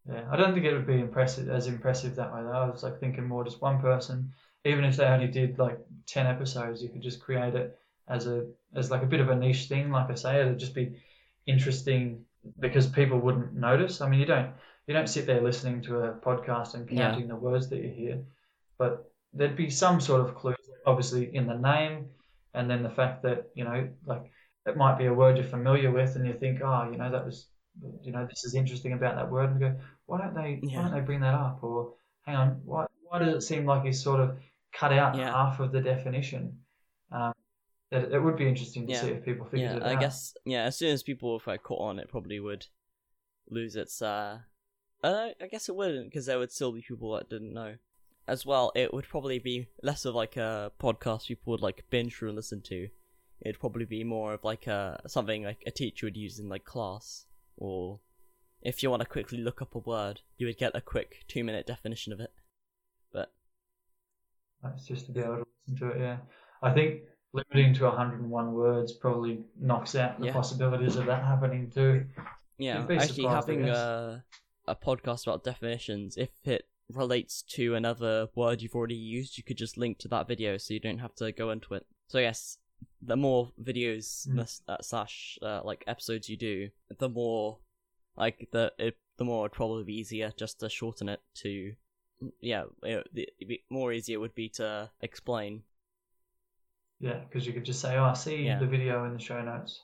Yeah, 0.08 0.24
I 0.30 0.36
don't 0.36 0.52
think 0.52 0.66
it 0.66 0.72
would 0.74 0.86
be 0.86 1.00
impressive 1.00 1.48
as 1.48 1.66
impressive 1.66 2.16
that 2.16 2.32
way 2.32 2.42
though. 2.42 2.50
I 2.50 2.70
was 2.70 2.82
like 2.82 3.00
thinking 3.00 3.26
more 3.26 3.44
just 3.44 3.62
one 3.62 3.80
person, 3.80 4.32
even 4.64 4.84
if 4.84 4.96
they 4.96 5.04
only 5.04 5.26
did 5.28 5.58
like 5.58 5.78
ten 6.06 6.26
episodes, 6.26 6.82
you 6.82 6.88
could 6.88 7.02
just 7.02 7.20
create 7.20 7.54
it 7.54 7.78
as 8.08 8.26
a 8.26 8.46
as 8.74 8.90
like 8.90 9.02
a 9.02 9.06
bit 9.06 9.20
of 9.20 9.28
a 9.30 9.36
niche 9.36 9.66
thing. 9.66 9.90
Like 9.90 10.10
I 10.10 10.14
say, 10.14 10.40
it'd 10.40 10.58
just 10.58 10.74
be 10.74 10.96
interesting 11.46 12.24
because 12.58 12.86
people 12.86 13.18
wouldn't 13.18 13.54
notice. 13.54 14.00
I 14.00 14.08
mean, 14.08 14.20
you 14.20 14.26
don't 14.26 14.50
you 14.86 14.94
don't 14.94 15.08
sit 15.08 15.26
there 15.26 15.40
listening 15.40 15.82
to 15.82 16.00
a 16.00 16.12
podcast 16.14 16.74
and 16.74 16.90
Yeah. 16.90 17.10
counting 17.10 17.28
the 17.28 17.36
words 17.36 17.68
that 17.70 17.82
you 17.82 17.88
hear, 17.90 18.24
but 18.78 19.10
there'd 19.32 19.56
be 19.56 19.70
some 19.70 20.00
sort 20.00 20.20
of 20.20 20.34
clue, 20.34 20.54
obviously 20.86 21.34
in 21.34 21.46
the 21.46 21.56
name, 21.58 22.10
and 22.54 22.70
then 22.70 22.82
the 22.82 22.90
fact 22.90 23.22
that 23.22 23.50
you 23.54 23.64
know, 23.64 23.88
like 24.06 24.30
it 24.66 24.76
might 24.76 24.98
be 24.98 25.06
a 25.06 25.12
word 25.14 25.36
you're 25.36 25.44
familiar 25.46 25.90
with, 25.90 26.16
and 26.16 26.26
you 26.26 26.34
think, 26.34 26.60
oh, 26.62 26.88
you 26.90 26.96
know, 26.96 27.10
that 27.10 27.24
was, 27.24 27.48
you 28.02 28.12
know, 28.12 28.26
this 28.26 28.44
is 28.44 28.54
interesting 28.54 28.92
about 28.94 29.16
that 29.16 29.30
word, 29.30 29.50
and 29.50 29.60
you 29.60 29.68
go, 29.68 29.76
why 30.06 30.18
don't 30.18 30.34
they, 30.34 30.60
Yeah. 30.62 30.76
why 30.78 30.82
don't 30.84 30.94
they 30.94 31.00
bring 31.00 31.20
that 31.20 31.34
up? 31.34 31.62
Or 31.62 31.94
hang 32.22 32.36
on, 32.36 32.60
why, 32.64 32.86
why 33.02 33.18
does 33.18 33.34
it 33.34 33.42
seem 33.42 33.66
like 33.66 33.84
he's 33.84 34.02
sort 34.02 34.20
of 34.20 34.38
cut 34.78 34.92
out 34.92 35.16
Yeah. 35.16 35.30
half 35.30 35.60
of 35.60 35.72
the 35.72 35.80
definition? 35.80 36.58
Um, 37.12 37.32
it, 37.90 38.12
it 38.12 38.18
would 38.18 38.36
be 38.36 38.48
interesting 38.48 38.86
to 38.86 38.92
Yeah. 38.92 39.00
see 39.00 39.08
if 39.08 39.24
people 39.24 39.46
figured 39.46 39.70
yeah. 39.70 39.76
it 39.76 39.82
I 39.82 39.94
out. 39.94 40.00
guess 40.00 40.34
yeah. 40.44 40.64
As 40.64 40.76
soon 40.76 40.90
as 40.92 41.02
people 41.02 41.36
if 41.36 41.46
I 41.48 41.56
caught 41.56 41.80
on, 41.80 41.98
it 41.98 42.08
probably 42.08 42.40
would 42.40 42.66
lose 43.48 43.76
its. 43.76 44.02
uh 44.02 44.40
uh, 45.02 45.28
I 45.40 45.46
guess 45.48 45.68
it 45.68 45.76
wouldn't 45.76 46.06
because 46.06 46.24
there 46.26 46.38
would 46.38 46.50
still 46.50 46.72
be 46.72 46.80
people 46.80 47.12
that 47.12 47.28
didn't 47.28 47.52
know. 47.52 47.74
As 48.26 48.46
well, 48.46 48.72
it 48.74 48.94
would 48.94 49.06
probably 49.06 49.38
be 49.38 49.68
less 49.82 50.06
of 50.06 50.14
like 50.14 50.38
a 50.38 50.72
podcast 50.80 51.26
people 51.28 51.50
would 51.50 51.60
like 51.60 51.84
binge 51.90 52.16
through 52.16 52.28
and 52.30 52.36
listen 52.36 52.62
to. 52.62 52.88
It'd 53.42 53.60
probably 53.60 53.84
be 53.84 54.02
more 54.02 54.32
of 54.32 54.42
like 54.44 54.66
a 54.66 55.02
something 55.06 55.42
like 55.44 55.62
a 55.66 55.70
teacher 55.70 56.06
would 56.06 56.16
use 56.16 56.38
in 56.38 56.48
like 56.48 56.64
class, 56.64 57.26
or 57.58 58.00
if 58.62 58.82
you 58.82 58.88
want 58.88 59.02
to 59.02 59.08
quickly 59.08 59.36
look 59.38 59.60
up 59.60 59.74
a 59.74 59.78
word, 59.78 60.22
you 60.38 60.46
would 60.46 60.56
get 60.56 60.74
a 60.74 60.80
quick 60.80 61.24
two 61.28 61.44
minute 61.44 61.66
definition 61.66 62.14
of 62.14 62.20
it. 62.20 62.32
But 63.12 63.30
That's 64.64 64.86
just 64.86 65.06
to 65.06 65.12
be 65.12 65.20
able 65.20 65.36
to 65.36 65.44
listen 65.68 65.88
to 65.88 65.94
it. 65.94 66.00
Yeah, 66.00 66.16
I 66.62 66.72
think 66.72 67.02
limiting 67.32 67.74
to 67.74 67.84
101 67.84 68.54
words 68.54 68.92
probably 68.92 69.44
knocks 69.60 69.94
out 69.94 70.18
the 70.18 70.26
Yeah. 70.26 70.32
possibilities 70.32 70.96
of 70.96 71.06
that 71.06 71.22
happening 71.24 71.70
too. 71.70 72.06
Yeah, 72.58 72.86
actually 72.90 73.26
having 73.26 73.68
a 73.68 74.24
a 74.66 74.74
podcast 74.74 75.26
about 75.26 75.44
definitions, 75.44 76.16
if 76.16 76.30
it 76.44 76.66
relates 76.90 77.42
to 77.42 77.74
another 77.74 78.28
word 78.34 78.62
you've 78.62 78.74
already 78.74 78.94
used, 78.94 79.36
you 79.36 79.44
could 79.44 79.58
just 79.58 79.76
link 79.76 79.98
to 79.98 80.08
that 80.08 80.26
video, 80.26 80.56
so 80.56 80.72
you 80.72 80.80
don't 80.80 80.98
have 81.00 81.14
to 81.16 81.32
go 81.32 81.50
into 81.50 81.74
it. 81.74 81.86
So 82.08 82.18
yes, 82.18 82.56
the 83.02 83.16
more 83.16 83.52
videos 83.60 84.26
Mm. 84.28 84.60
uh, 84.68 84.76
slash 84.80 85.38
uh, 85.42 85.60
like 85.64 85.84
episodes 85.86 86.28
you 86.30 86.36
do, 86.38 86.70
the 86.98 87.08
more 87.10 87.58
like 88.16 88.48
the 88.52 88.72
it, 88.78 88.96
the 89.18 89.24
more 89.24 89.44
it'd 89.46 89.56
probably 89.56 89.84
be 89.84 89.98
easier 89.98 90.32
just 90.36 90.60
to 90.60 90.68
shorten 90.70 91.08
it 91.08 91.20
to 91.34 91.74
yeah, 92.40 92.64
it, 92.82 93.06
be 93.46 93.64
more 93.70 93.92
easier 93.92 94.20
would 94.20 94.34
be 94.34 94.48
to 94.50 94.90
explain. 95.00 95.62
Yeah, 97.00 97.20
because 97.28 97.46
you 97.46 97.52
could 97.52 97.64
just 97.64 97.80
say, 97.80 97.96
"Oh, 97.96 98.04
I 98.04 98.14
see 98.14 98.44
Yeah. 98.44 98.58
the 98.58 98.66
video 98.66 99.04
in 99.04 99.12
the 99.12 99.18
show 99.18 99.40
notes." 99.42 99.82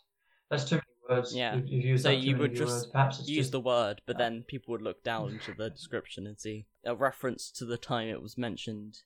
That's 0.50 0.64
too 0.64 0.76
many 0.76 1.20
words. 1.20 1.34
Yeah. 1.34 1.56
You've, 1.56 1.84
you've 1.84 2.00
So 2.00 2.10
you 2.10 2.36
would 2.36 2.54
just 2.54 2.72
words. 2.72 2.86
Perhaps 2.86 3.20
it's 3.20 3.28
use 3.28 3.38
just, 3.38 3.52
the 3.52 3.60
word, 3.60 4.02
but 4.06 4.18
then 4.18 4.44
people 4.46 4.72
would 4.72 4.82
look 4.82 5.02
down 5.04 5.30
into 5.30 5.52
the 5.52 5.70
description 5.70 6.26
and 6.26 6.38
see 6.38 6.66
a 6.84 6.94
reference 6.94 7.50
to 7.52 7.64
the 7.64 7.78
time 7.78 8.08
it 8.08 8.22
was 8.22 8.36
mentioned, 8.36 8.98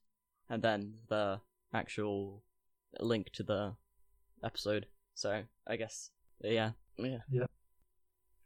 and 0.48 0.62
then 0.62 0.94
the 1.08 1.40
actual 1.72 2.42
link 3.00 3.30
to 3.32 3.42
the 3.42 3.74
episode. 4.42 4.86
So 5.14 5.42
I 5.66 5.76
guess 5.76 6.10
yeah, 6.40 6.72
yeah, 6.98 7.18
yeah, 7.30 7.46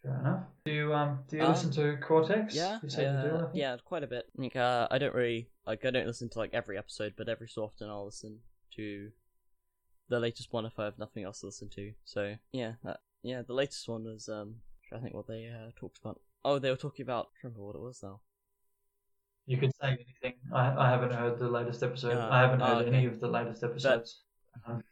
Fair 0.02 0.20
enough. 0.20 0.44
Do 0.64 0.72
you 0.72 0.94
um 0.94 1.24
do 1.28 1.36
you 1.36 1.42
Um, 1.42 1.52
listen 1.52 1.70
to 1.72 1.96
Cortex? 1.96 2.54
yeah, 2.54 2.78
You 2.82 2.88
said 2.88 3.24
you 3.24 3.30
do, 3.30 3.36
uh, 3.36 3.50
yeah, 3.52 3.76
quite 3.84 4.04
a 4.04 4.06
bit. 4.06 4.28
Like 4.36 4.56
uh, 4.56 4.86
I 4.90 4.98
don't 4.98 5.14
really 5.14 5.48
like 5.66 5.84
I 5.84 5.90
don't 5.90 6.06
listen 6.06 6.28
to 6.30 6.38
like 6.38 6.54
every 6.54 6.78
episode, 6.78 7.14
but 7.16 7.28
every 7.28 7.48
so 7.48 7.64
often 7.64 7.88
I'll 7.88 8.04
listen 8.06 8.38
to 8.76 9.10
the 10.08 10.20
latest 10.20 10.52
one 10.52 10.66
if 10.66 10.78
I 10.78 10.84
have 10.84 10.98
nothing 10.98 11.24
else 11.24 11.40
to 11.40 11.46
listen 11.46 11.68
to. 11.70 11.92
So 12.04 12.36
yeah, 12.52 12.74
that, 12.84 13.00
yeah, 13.22 13.42
the 13.42 13.54
latest 13.54 13.88
one 13.88 14.04
was 14.04 14.28
um 14.28 14.56
I 14.92 14.98
think 14.98 15.14
what 15.14 15.26
they 15.26 15.48
uh, 15.48 15.70
talked 15.78 15.98
about. 15.98 16.20
Oh, 16.44 16.58
they 16.58 16.70
were 16.70 16.76
talking 16.76 17.02
about. 17.02 17.26
I 17.26 17.46
remember 17.46 17.64
what 17.64 17.74
it 17.74 17.80
was 17.80 18.00
now. 18.02 18.20
You 19.46 19.56
could 19.56 19.72
say 19.80 19.88
anything. 19.88 20.38
I 20.52 20.86
I 20.86 20.90
haven't 20.90 21.12
heard 21.12 21.38
the 21.38 21.48
latest 21.48 21.82
episode. 21.82 22.16
Uh, 22.16 22.28
I 22.30 22.40
haven't 22.40 22.62
oh, 22.62 22.66
heard 22.66 22.86
okay. 22.86 22.96
any 22.96 23.06
of 23.06 23.20
the 23.20 23.28
latest 23.28 23.64
episodes. 23.64 24.20
Um, 24.66 24.82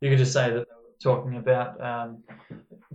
you 0.00 0.10
could 0.10 0.18
just 0.18 0.32
say 0.32 0.50
that 0.50 0.66
they 0.68 0.74
were 0.74 0.96
talking 1.02 1.36
about 1.36 1.80
um, 1.80 2.22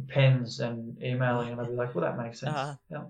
pens 0.08 0.60
and 0.60 1.02
emailing, 1.02 1.50
and 1.52 1.62
I'd 1.62 1.68
be 1.68 1.74
like, 1.74 1.96
well, 1.96 2.04
that 2.04 2.18
makes 2.18 2.40
sense. 2.40 2.56
Uh, 2.56 2.76
yeah. 2.92 3.04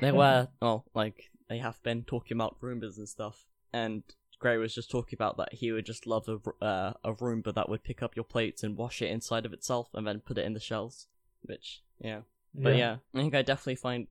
They 0.00 0.12
were 0.12 0.48
well, 0.60 0.86
like 0.94 1.30
they 1.48 1.58
have 1.58 1.82
been 1.82 2.04
talking 2.04 2.36
about 2.36 2.60
Roombas 2.60 2.96
and 2.98 3.08
stuff, 3.08 3.44
and 3.72 4.02
Grey 4.38 4.56
was 4.56 4.74
just 4.74 4.90
talking 4.90 5.16
about 5.16 5.36
that 5.36 5.52
he 5.52 5.70
would 5.70 5.84
just 5.84 6.06
love 6.06 6.28
a, 6.28 6.64
uh, 6.64 6.94
a 7.04 7.12
Roomba 7.12 7.54
that 7.54 7.68
would 7.68 7.84
pick 7.84 8.02
up 8.02 8.16
your 8.16 8.24
plates 8.24 8.62
and 8.62 8.76
wash 8.76 9.02
it 9.02 9.10
inside 9.10 9.44
of 9.44 9.52
itself 9.52 9.88
and 9.94 10.06
then 10.06 10.20
put 10.20 10.38
it 10.38 10.46
in 10.46 10.54
the 10.54 10.60
shells. 10.60 11.08
Which 11.42 11.82
yeah, 12.00 12.20
but 12.54 12.76
yeah, 12.76 12.96
I 13.14 13.18
think 13.18 13.34
I 13.34 13.42
definitely 13.42 13.76
find 13.76 14.06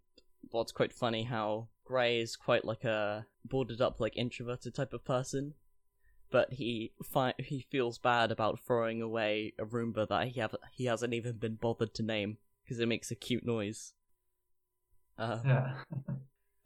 what's 0.52 0.72
quite 0.72 0.94
funny 0.94 1.24
how 1.24 1.68
Grey 1.86 2.20
is 2.20 2.36
quite 2.36 2.66
like 2.66 2.84
a 2.84 3.26
boarded 3.44 3.82
up 3.82 4.00
like 4.00 4.16
introverted 4.16 4.76
type 4.76 4.94
of 4.94 5.04
person, 5.04 5.54
but 6.32 6.54
he 6.54 6.92
fi- 7.04 7.34
he 7.40 7.66
feels 7.72 7.98
bad 7.98 8.32
about 8.32 8.60
throwing 8.60 9.02
away 9.02 9.54
a 9.60 9.66
Roomba 9.66 10.08
that 10.10 10.28
he 10.30 10.40
have 10.40 10.56
he 10.72 10.86
hasn't 10.86 11.14
even 11.14 11.38
been 11.38 11.56
bothered 11.56 11.94
to 11.96 12.04
name 12.04 12.38
because 12.64 12.80
it 12.80 12.88
makes 12.88 13.12
a 13.12 13.16
cute 13.16 13.46
noise. 13.46 13.94
Uh, 15.18 15.40
Yeah. 15.46 15.74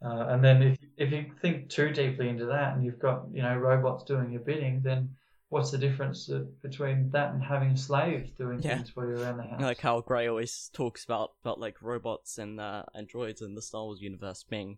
Uh, 0.04 0.26
and 0.28 0.44
then 0.44 0.60
if 0.62 0.78
if 0.98 1.10
you 1.12 1.24
think 1.40 1.70
too 1.70 1.88
deeply 1.90 2.28
into 2.28 2.44
that, 2.44 2.74
and 2.74 2.84
you've 2.84 2.98
got 2.98 3.22
you 3.32 3.40
know 3.40 3.56
robots 3.56 4.04
doing 4.04 4.30
your 4.30 4.42
bidding, 4.42 4.82
then 4.84 5.08
what's 5.48 5.70
the 5.70 5.78
difference 5.78 6.28
uh, 6.28 6.42
between 6.60 7.08
that 7.10 7.32
and 7.32 7.42
having 7.42 7.74
slaves 7.74 8.30
doing 8.32 8.60
Yeah. 8.60 8.74
things 8.76 8.90
for 8.90 9.08
you 9.08 9.22
around 9.22 9.38
the 9.38 9.44
house? 9.44 9.62
like 9.62 9.80
how 9.80 10.02
Grey 10.02 10.28
always 10.28 10.68
talks 10.74 11.04
about 11.06 11.30
about 11.42 11.58
like 11.58 11.80
robots 11.80 12.36
and 12.36 12.60
uh, 12.60 12.82
androids 12.94 13.40
in 13.40 13.54
the 13.54 13.62
Star 13.62 13.84
Wars 13.84 14.02
universe 14.02 14.42
being 14.44 14.76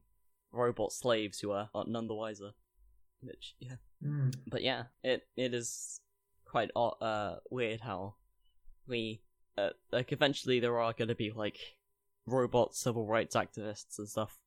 robot 0.53 0.93
slaves 0.93 1.41
who 1.41 1.51
are, 1.51 1.71
are 1.75 1.87
none 1.89 2.07
the 2.07 2.15
wiser. 2.15 2.51
Which 3.27 3.55
yeah, 3.61 3.77
Mm. 4.05 4.33
but 4.47 4.63
yeah, 4.63 4.85
it 5.03 5.27
it 5.37 5.55
is 5.55 6.01
quite 6.45 6.71
uh 6.75 7.37
weird 7.51 7.81
how 7.81 8.15
we 8.87 9.23
uh, 9.59 9.71
like 9.91 10.13
eventually 10.13 10.61
there 10.61 10.79
are 10.79 10.93
going 10.93 11.09
to 11.09 11.15
be 11.15 11.31
like 11.31 11.59
robot 12.27 12.75
civil 12.75 13.07
rights 13.07 13.35
activists 13.35 13.99
and 13.99 14.09
stuff 14.09 14.39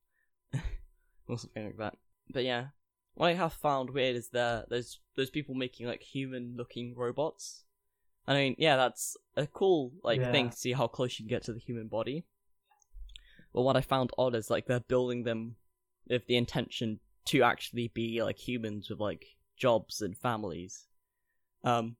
or 1.28 1.38
something 1.38 1.66
like 1.66 1.76
that. 1.78 1.96
But 2.32 2.44
yeah, 2.44 2.68
what 3.14 3.28
I 3.28 3.34
have 3.34 3.52
found 3.52 3.90
weird 3.90 4.16
is 4.16 4.30
that 4.30 4.70
there's 4.70 5.00
those 5.16 5.30
people 5.30 5.54
making 5.54 5.86
like 5.86 6.02
human 6.02 6.54
looking 6.56 6.94
robots. 6.96 7.64
I 8.26 8.34
mean, 8.34 8.54
yeah, 8.58 8.76
that's 8.76 9.16
a 9.36 9.46
cool 9.46 9.92
like 10.04 10.20
Yeah. 10.20 10.30
thing 10.30 10.50
to 10.50 10.56
see 10.56 10.72
how 10.72 10.86
close 10.86 11.18
you 11.18 11.24
can 11.24 11.30
get 11.36 11.42
to 11.44 11.52
the 11.52 11.58
human 11.58 11.88
body. 11.88 12.24
But 13.52 13.62
what 13.62 13.76
I 13.76 13.80
found 13.80 14.10
odd 14.16 14.34
is 14.36 14.48
like 14.50 14.66
they're 14.66 14.80
building 14.80 15.24
them 15.24 15.56
with 16.08 16.26
the 16.26 16.36
intention 16.36 17.00
to 17.26 17.42
actually 17.42 17.88
be 17.88 18.22
like 18.22 18.38
humans 18.38 18.90
with 18.90 19.00
like 19.00 19.26
jobs 19.56 20.00
and 20.00 20.16
families. 20.16 20.86
Um 21.64 21.96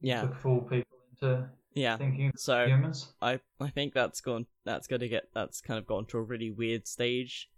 yeah, 0.00 0.22
To 0.22 0.34
fool 0.34 0.62
people 0.62 0.98
into 1.12 1.48
yeah. 1.74 1.96
thinking 1.96 2.32
So 2.36 2.66
humans. 2.66 3.12
I 3.20 3.40
I 3.60 3.68
think 3.68 3.94
that's 3.94 4.20
gone 4.20 4.46
that's 4.64 4.86
gonna 4.86 5.08
get 5.08 5.28
that's 5.34 5.60
kind 5.60 5.78
of 5.78 5.86
gone 5.86 6.06
to 6.06 6.18
a 6.18 6.22
really 6.22 6.50
weird 6.50 6.86
stage. 6.88 7.48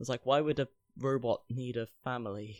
It's 0.00 0.08
like 0.08 0.24
why 0.24 0.40
would 0.40 0.58
a 0.58 0.68
robot 0.98 1.42
need 1.48 1.76
a 1.76 1.86
family? 2.04 2.58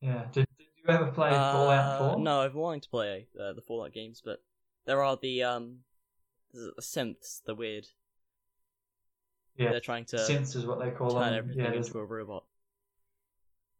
Yeah. 0.00 0.26
Did, 0.32 0.46
did 0.58 0.66
you 0.76 0.84
ever 0.88 1.10
play 1.10 1.30
Fallout 1.30 2.00
Uh, 2.00 2.12
4? 2.14 2.20
No, 2.20 2.40
I've 2.40 2.52
been 2.52 2.60
wanting 2.60 2.80
to 2.82 2.88
play 2.90 3.28
uh, 3.40 3.52
the 3.52 3.62
Fallout 3.62 3.92
games, 3.92 4.22
but 4.24 4.42
there 4.84 5.02
are 5.02 5.16
the 5.20 5.42
um 5.42 5.78
the 6.52 6.72
synths, 6.80 7.42
the 7.44 7.54
weird. 7.54 7.86
Yeah. 9.56 9.70
They're 9.70 9.80
trying 9.80 10.04
to 10.06 10.16
Synths 10.16 10.54
is 10.56 10.66
what 10.66 10.78
they 10.80 10.90
call 10.90 11.10
turn 11.10 11.30
them. 11.30 11.34
everything 11.34 11.64
Yeah, 11.64 11.72
into 11.72 11.98
a 11.98 12.04
robot. 12.04 12.44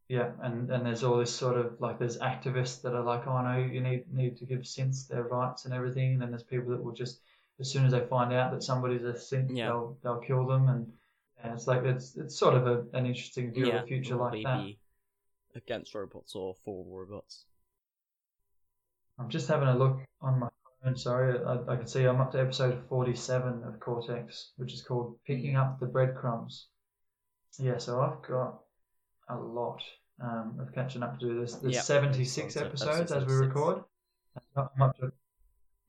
yeah, 0.08 0.30
and, 0.42 0.70
and 0.70 0.86
there's 0.86 1.02
all 1.04 1.18
this 1.18 1.34
sort 1.34 1.56
of 1.58 1.80
like 1.80 1.98
there's 1.98 2.18
activists 2.18 2.82
that 2.82 2.94
are 2.94 3.02
like, 3.02 3.26
oh 3.26 3.42
no, 3.42 3.58
you 3.58 3.80
need 3.80 4.04
need 4.12 4.36
to 4.38 4.46
give 4.46 4.60
synths 4.60 5.08
their 5.08 5.24
rights 5.24 5.64
and 5.64 5.74
everything, 5.74 6.12
and 6.14 6.22
then 6.22 6.30
there's 6.30 6.42
people 6.44 6.70
that 6.70 6.82
will 6.82 6.92
just 6.92 7.20
as 7.58 7.70
soon 7.70 7.84
as 7.86 7.92
they 7.92 8.00
find 8.06 8.32
out 8.32 8.52
that 8.52 8.62
somebody's 8.62 9.02
a 9.04 9.12
synth, 9.12 9.50
Yeah. 9.56 9.66
they'll 9.66 9.98
they'll 10.02 10.20
kill 10.20 10.46
them, 10.46 10.68
and 10.68 10.92
yeah, 11.38 11.52
it's 11.54 11.66
like 11.66 11.82
it's 11.84 12.16
it's 12.16 12.36
sort 12.38 12.54
of 12.54 12.66
a, 12.66 12.84
an 12.96 13.06
interesting 13.06 13.52
view 13.52 13.66
yeah, 13.66 13.76
of 13.76 13.82
the 13.82 13.88
future 13.88 14.16
like 14.16 14.42
that. 14.44 14.64
against 15.54 15.94
robots 15.94 16.34
or 16.34 16.54
for 16.64 16.84
robots? 16.86 17.44
I'm 19.18 19.28
just 19.30 19.48
having 19.48 19.68
a 19.68 19.76
look 19.76 19.98
on 20.20 20.38
my 20.38 20.48
phone. 20.84 20.96
Sorry, 20.96 21.38
I, 21.44 21.72
I 21.72 21.76
can 21.76 21.86
see 21.86 22.04
I'm 22.04 22.20
up 22.20 22.32
to 22.32 22.40
episode 22.40 22.82
47 22.88 23.62
of 23.66 23.80
Cortex, 23.80 24.52
which 24.56 24.72
is 24.72 24.82
called 24.82 25.16
"Picking 25.26 25.56
Up 25.56 25.78
the 25.80 25.86
Breadcrumbs." 25.86 26.68
Yeah, 27.58 27.78
so 27.78 28.00
I've 28.00 28.22
got 28.28 28.58
a 29.28 29.36
lot 29.36 29.82
um, 30.22 30.58
of 30.60 30.74
catching 30.74 31.02
up 31.02 31.18
to 31.18 31.26
do. 31.26 31.34
There's, 31.36 31.58
there's 31.60 31.74
Yep. 31.76 31.84
76 31.84 32.54
So- 32.54 32.60
so 32.60 32.66
episodes 32.66 33.12
as 33.12 33.24
we 33.24 33.34
record. 33.34 33.82
I'm 34.56 34.82
up 34.82 34.96
to 34.98 35.06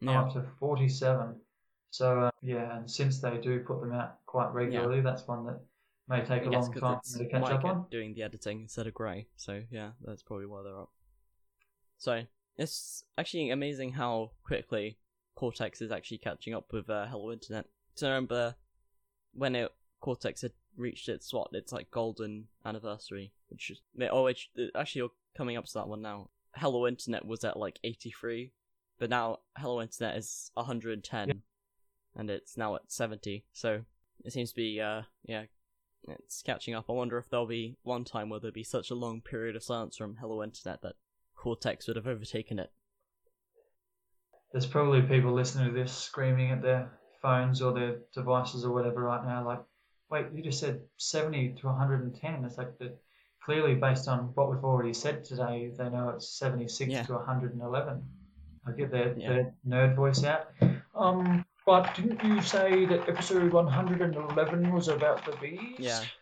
I'm 0.02 0.08
Yeah, 0.08 0.22
up 0.22 0.34
to 0.34 0.44
47. 0.60 1.36
So 1.90 2.22
uh, 2.22 2.32
yeah, 2.42 2.78
and 2.78 2.90
since 2.90 3.20
they 3.20 3.38
do 3.38 3.60
put 3.62 3.82
them 3.82 3.92
out 3.94 4.18
quite 4.26 4.52
regularly, 4.54 5.02
that's 5.02 5.28
one 5.28 5.46
that 5.46 5.60
may 6.08 6.24
take 6.24 6.46
a 6.46 6.50
long 6.50 6.72
time 6.74 7.00
it's 7.00 7.14
for 7.14 7.20
me 7.20 7.26
to 7.26 7.32
catch 7.32 7.42
Mike 7.42 7.52
up 7.54 7.66
on. 7.66 7.86
doing 7.90 8.14
the 8.14 8.24
editing 8.24 8.62
instead 8.62 8.88
of 8.88 8.94
Grey. 8.94 9.28
So 9.36 9.64
yeah, 9.72 9.92
that's 10.06 10.22
probably 10.24 10.46
why 10.46 10.64
they're 10.64 10.80
up. 10.80 10.92
So 11.98 12.22
it's 12.58 13.03
actually 13.18 13.49
amazing 13.49 13.93
how 13.93 14.32
quickly 14.43 14.97
Cortex 15.36 15.82
is 15.82 15.91
actually 15.91 16.18
catching 16.18 16.53
up 16.53 16.72
with 16.74 16.89
uh, 16.89 17.05
Hello 17.08 17.32
Internet. 17.32 17.66
So 17.95 18.08
I 18.08 18.10
remember 18.12 18.55
when 19.34 19.55
it 19.55 19.72
Cortex 20.01 20.41
had 20.41 20.53
reached 20.76 21.10
its 21.10 21.34
what 21.34 21.49
its 21.53 21.72
like 21.72 21.91
golden 21.91 22.47
anniversary, 22.66 23.32
which 23.49 23.72
is 23.72 23.82
oh, 24.12 24.24
which 24.24 24.49
actually 24.76 24.99
you're 24.99 25.12
coming 25.36 25.58
up 25.58 25.66
to 25.66 25.74
that 25.76 25.88
one 25.88 26.01
now. 26.01 26.30
Hello 26.55 26.88
Internet 26.88 27.26
was 27.26 27.43
at 27.43 27.58
like 27.58 27.80
83, 27.84 28.51
but 28.99 29.10
now 29.10 29.39
Hello 29.58 29.82
Internet 29.82 30.18
is 30.18 30.49
110, 30.55 31.28
Yeah. 31.28 31.34
and 32.16 32.30
it's 32.30 32.58
now 32.58 32.76
at 32.76 32.91
70. 32.91 33.45
So 33.53 33.82
it 34.26 34.34
seems 34.34 34.49
to 34.49 34.55
be 34.55 34.82
uh 34.82 35.03
yeah 35.24 35.43
it's 36.08 36.41
catching 36.41 36.74
up. 36.74 36.86
I 36.89 36.93
wonder 36.93 37.18
if 37.18 37.30
there'll 37.30 37.45
be 37.47 37.76
one 37.84 38.05
time 38.05 38.30
where 38.30 38.39
there'll 38.39 38.53
be 38.53 38.64
such 38.64 38.89
a 38.89 38.95
long 38.95 39.22
period 39.22 39.55
of 39.55 39.64
silence 39.64 39.97
from 39.97 40.16
Hello 40.16 40.41
Internet 40.41 40.82
that 40.82 40.95
Cortex 41.48 41.88
would 41.88 41.95
have 41.95 42.08
overtaken 42.08 42.60
it. 42.60 42.70
There's 44.52 44.66
probably 44.66 45.02
people 45.02 45.32
listening 45.34 45.74
to 45.74 45.80
this 45.80 45.93
screaming 45.93 46.52
at 46.52 46.62
their 46.62 46.91
phones 47.22 47.62
or 47.62 47.72
their 47.72 48.00
devices 48.14 48.66
or 48.66 48.74
whatever 48.74 49.02
right 49.02 49.24
now, 49.26 49.45
like, 49.45 49.62
wait, 50.10 50.26
you 50.34 50.43
just 50.43 50.60
said 50.60 50.82
70 50.98 51.56
to 51.62 51.68
110. 51.68 52.43
It's 52.43 52.58
like 52.58 52.78
that. 52.80 52.98
Clearly, 53.45 53.76
based 53.76 54.10
on 54.10 54.32
what 54.36 54.50
we've 54.52 54.66
already 54.66 54.93
said 54.93 55.24
today, 55.24 55.72
they 55.78 55.89
know 55.89 56.10
it's 56.10 56.28
76 56.38 56.91
Yeah. 56.91 57.04
to 57.04 57.14
111. 57.14 58.04
I'll 58.66 58.74
get 58.74 58.91
their, 58.91 59.18
Yeah. 59.18 59.30
their 59.30 59.56
nerd 59.66 59.95
voice 59.95 60.26
out. 60.26 60.48
Um, 60.93 61.45
but 61.66 61.95
didn't 61.95 62.22
you 62.26 62.41
say 62.41 62.86
that 62.88 63.08
episode 63.08 63.54
111 63.54 64.74
was 64.74 64.89
about 64.89 65.24
the 65.26 65.32
bees? 65.38 65.80
Yeah. 65.80 66.04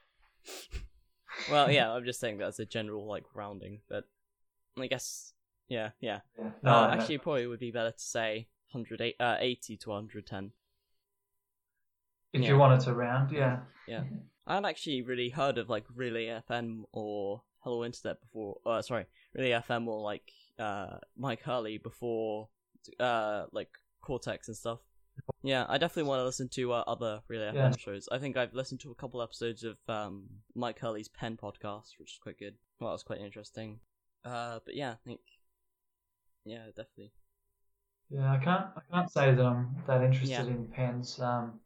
Well, 1.51 1.69
yeah, 1.69 1.91
I'm 1.91 2.05
just 2.05 2.21
saying 2.21 2.37
that's 2.37 2.59
a 2.59 2.65
general 2.65 3.05
like 3.05 3.25
rounding, 3.33 3.81
but 3.89 4.05
I 4.77 4.87
guess 4.87 5.33
yeah, 5.67 5.89
yeah. 5.99 6.19
No, 6.63 6.71
uh, 6.71 6.87
no. 6.87 6.93
actually, 6.93 7.17
probably 7.17 7.47
would 7.47 7.59
be 7.59 7.71
better 7.71 7.91
to 7.91 7.99
say 7.99 8.47
108, 8.71 9.15
uh, 9.19 9.37
80 9.39 9.77
to 9.77 9.89
110. 9.89 10.51
if 12.33 12.41
yeah. 12.41 12.47
you 12.47 12.57
wanted 12.57 12.81
to 12.81 12.93
round, 12.93 13.31
yeah. 13.31 13.59
Yeah. 13.87 14.03
I 14.45 14.55
hadn't 14.55 14.69
actually 14.69 15.01
really 15.01 15.29
heard 15.29 15.57
of 15.57 15.69
like 15.69 15.85
Relay 15.95 16.27
FM 16.27 16.83
or 16.91 17.41
Hello 17.59 17.83
Internet 17.83 18.21
before. 18.21 18.57
Uh, 18.65 18.81
sorry, 18.81 19.05
Relay 19.33 19.51
FM 19.51 19.87
or 19.87 20.01
like 20.01 20.31
uh 20.59 20.97
Mike 21.17 21.41
Hurley 21.41 21.77
before 21.77 22.49
uh 22.99 23.45
like 23.51 23.69
Cortex 24.01 24.47
and 24.47 24.55
stuff. 24.55 24.79
Yeah, 25.41 25.65
I 25.67 25.77
definitely 25.77 26.09
want 26.09 26.19
to 26.19 26.25
listen 26.25 26.49
to 26.49 26.73
uh, 26.73 26.83
other 26.85 27.21
Relay 27.27 27.51
Yeah. 27.55 27.69
FM 27.69 27.79
shows. 27.79 28.07
I 28.11 28.19
think 28.19 28.37
I've 28.37 28.53
listened 28.53 28.81
to 28.81 28.91
a 28.91 28.95
couple 28.95 29.21
episodes 29.21 29.63
of 29.63 29.77
um 29.87 30.25
Mike 30.53 30.79
Hurley's 30.79 31.07
Pen 31.07 31.37
podcast, 31.37 31.97
which 31.97 32.11
is 32.13 32.19
quite 32.21 32.37
good. 32.37 32.55
Well, 32.79 32.89
that 32.89 32.93
was 32.93 33.03
quite 33.03 33.21
interesting. 33.21 33.79
Uh, 34.25 34.59
but 34.65 34.75
yeah, 34.75 34.91
I 34.91 34.97
think 35.05 35.21
yeah, 36.45 36.65
definitely. 36.75 37.11
Yeah, 38.09 38.31
I 38.31 38.37
can't 38.37 38.67
I 38.77 38.81
can't 38.91 39.11
say 39.11 39.33
that 39.33 39.45
I'm 39.45 39.75
that 39.87 40.01
interested 40.03 40.45
Yeah. 40.47 40.51
in 40.55 40.67
pens. 40.67 41.19
Um, 41.19 41.59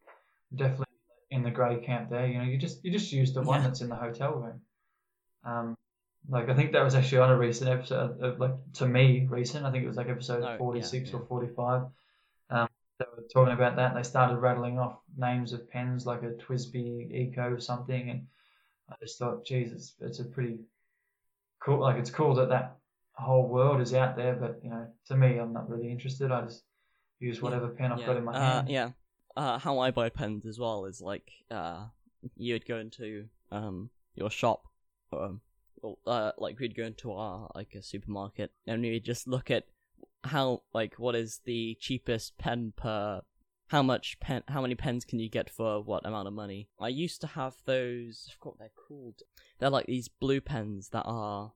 definitely 0.55 0.85
in 1.31 1.43
the 1.43 1.51
grey 1.51 1.79
camp 1.81 2.09
there. 2.09 2.27
You 2.27 2.39
know, 2.39 2.45
you 2.45 2.57
just 2.57 2.83
you 2.83 2.91
just 2.91 3.11
use 3.11 3.33
the 3.33 3.41
one 3.41 3.61
Yeah. 3.61 3.67
that's 3.67 3.81
in 3.81 3.89
the 3.89 3.95
hotel 3.95 4.33
room. 4.35 4.61
Um, 5.43 5.77
like 6.29 6.49
I 6.49 6.55
think 6.55 6.73
that 6.73 6.83
was 6.83 6.95
actually 6.95 7.19
on 7.19 7.31
a 7.31 7.37
recent 7.37 7.69
episode, 7.69 8.21
of, 8.21 8.39
like 8.39 8.55
to 8.75 8.87
me 8.87 9.27
recent. 9.29 9.65
I 9.65 9.71
think 9.71 9.83
it 9.83 9.87
was 9.87 9.97
like 9.97 10.09
episode 10.09 10.43
Oh, 10.43 10.51
yeah, 10.51 10.57
46 10.57 11.09
yeah. 11.09 11.15
or 11.17 11.25
45. 11.25 11.83
Um, 12.49 12.67
they 12.99 13.05
were 13.15 13.23
talking 13.33 13.53
about 13.53 13.75
that. 13.77 13.95
They 13.95 14.03
started 14.03 14.37
rattling 14.37 14.79
off 14.79 14.99
names 15.17 15.53
of 15.53 15.69
pens 15.69 16.05
like 16.05 16.23
a 16.23 16.31
TWSBI 16.31 17.11
Eco 17.11 17.53
or 17.53 17.59
something, 17.59 18.09
and 18.09 18.27
I 18.89 18.95
just 19.01 19.19
thought, 19.19 19.45
geez, 19.45 19.71
it's 19.71 19.95
it's 20.01 20.19
a 20.19 20.25
pretty 20.25 20.59
cool. 21.59 21.79
Like 21.81 21.97
it's 21.97 22.09
cool 22.09 22.35
that 22.35 22.49
that 22.49 22.77
whole 23.13 23.47
world 23.47 23.81
is 23.81 23.93
out 23.93 24.15
there, 24.15 24.35
but 24.35 24.59
you 24.63 24.69
know, 24.69 24.87
to 25.07 25.15
me, 25.15 25.37
I'm 25.37 25.53
not 25.53 25.69
really 25.69 25.91
interested. 25.91 26.31
I 26.31 26.41
just 26.41 26.63
use 27.19 27.37
Yeah, 27.37 27.43
whatever 27.43 27.69
pen 27.69 27.91
I've 27.91 27.99
yeah. 27.99 28.05
got 28.07 28.17
in 28.17 28.23
my 28.23 28.33
uh, 28.33 28.55
hand. 28.55 28.69
Yeah. 28.69 28.89
Uh, 29.35 29.57
how 29.59 29.79
I 29.79 29.91
buy 29.91 30.09
pens 30.09 30.45
as 30.45 30.59
well 30.59 30.85
is 30.85 31.01
like 31.01 31.31
uh, 31.49 31.85
you 32.35 32.53
would 32.53 32.65
go 32.65 32.77
into 32.77 33.25
um 33.51 33.89
your 34.15 34.29
shop, 34.29 34.65
um, 35.13 35.41
or, 35.81 35.97
uh, 36.05 36.31
like 36.37 36.59
we'd 36.59 36.75
go 36.75 36.83
into 36.83 37.11
our 37.11 37.49
like 37.55 37.73
a 37.75 37.81
supermarket 37.83 38.51
and 38.67 38.81
we'd 38.81 39.05
just 39.05 39.27
look 39.27 39.49
at 39.51 39.65
how 40.23 40.61
like 40.73 40.95
what 40.95 41.15
is 41.15 41.39
the 41.45 41.77
cheapest 41.79 42.37
pen 42.37 42.73
per 42.75 43.21
how 43.69 43.81
much 43.81 44.19
pen 44.19 44.43
how 44.47 44.61
many 44.61 44.75
pens 44.75 45.05
can 45.05 45.19
you 45.19 45.29
get 45.29 45.49
for 45.49 45.81
what 45.81 46.05
amount 46.05 46.27
of 46.27 46.33
money 46.33 46.67
i 46.79 46.87
used 46.87 47.21
to 47.21 47.27
have 47.27 47.55
those 47.65 48.27
i 48.29 48.33
forgot 48.33 48.53
what 48.53 48.59
they're 48.59 48.69
called 48.87 49.21
they're 49.59 49.69
like 49.69 49.85
these 49.87 50.07
blue 50.07 50.41
pens 50.41 50.89
that 50.89 51.03
are 51.05 51.53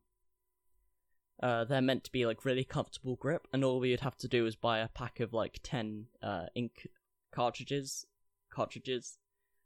uh, 1.42 1.66
they're 1.66 1.82
meant 1.82 2.04
to 2.06 2.12
be 2.12 2.26
like 2.26 2.46
really 2.46 2.64
comfortable 2.64 3.18
grip, 3.18 3.48
and 3.52 3.66
all 3.66 3.80
we'd 3.80 4.00
have 4.00 4.16
to 4.18 4.30
do 4.30 4.46
is 4.46 4.56
buy 4.56 4.80
a 4.80 4.88
pack 4.88 5.20
of 5.20 5.34
like 5.34 5.60
ten 5.62 6.06
uh, 6.22 6.46
ink 6.56 6.88
cartridges, 7.34 8.06
cartridges, 8.50 9.18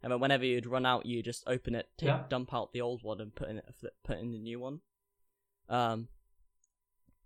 and 0.01 0.11
then 0.11 0.19
whenever 0.19 0.43
you'd 0.43 0.65
run 0.65 0.87
out, 0.87 1.05
you 1.05 1.21
just 1.21 1.43
open 1.45 1.75
it, 1.75 1.87
take, 1.97 2.07
Yeah. 2.07 2.23
dump 2.29 2.51
out 2.51 2.71
the 2.73 2.81
old 2.81 3.03
one, 3.03 3.21
and 3.21 3.35
put 3.35 3.49
in 3.49 3.59
a 3.59 3.73
flip, 3.73 3.93
put 4.03 4.17
in 4.17 4.31
the 4.31 4.39
new 4.39 4.59
one. 4.59 4.79
Um, 5.69 6.07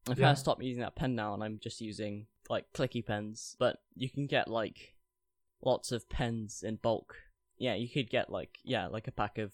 I've 0.09 0.17
Yeah. 0.17 0.25
kind 0.25 0.31
of 0.33 0.39
stopped 0.39 0.63
using 0.63 0.81
that 0.81 0.95
pen 0.95 1.15
now, 1.15 1.33
and 1.33 1.43
I'm 1.43 1.59
just 1.59 1.79
using 1.79 2.27
like 2.49 2.73
clicky 2.73 3.05
pens. 3.05 3.55
But 3.57 3.81
you 3.95 4.09
can 4.09 4.27
get 4.27 4.49
like 4.49 4.95
lots 5.61 5.91
of 5.91 6.09
pens 6.09 6.63
in 6.63 6.77
bulk. 6.77 7.15
Yeah, 7.57 7.75
you 7.75 7.89
could 7.89 8.09
get 8.09 8.29
like 8.29 8.57
yeah, 8.63 8.87
like 8.87 9.07
a 9.07 9.11
pack 9.11 9.37
of 9.37 9.51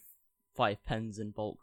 five 0.56 0.84
pens 0.84 1.18
in 1.18 1.30
bulk. 1.30 1.58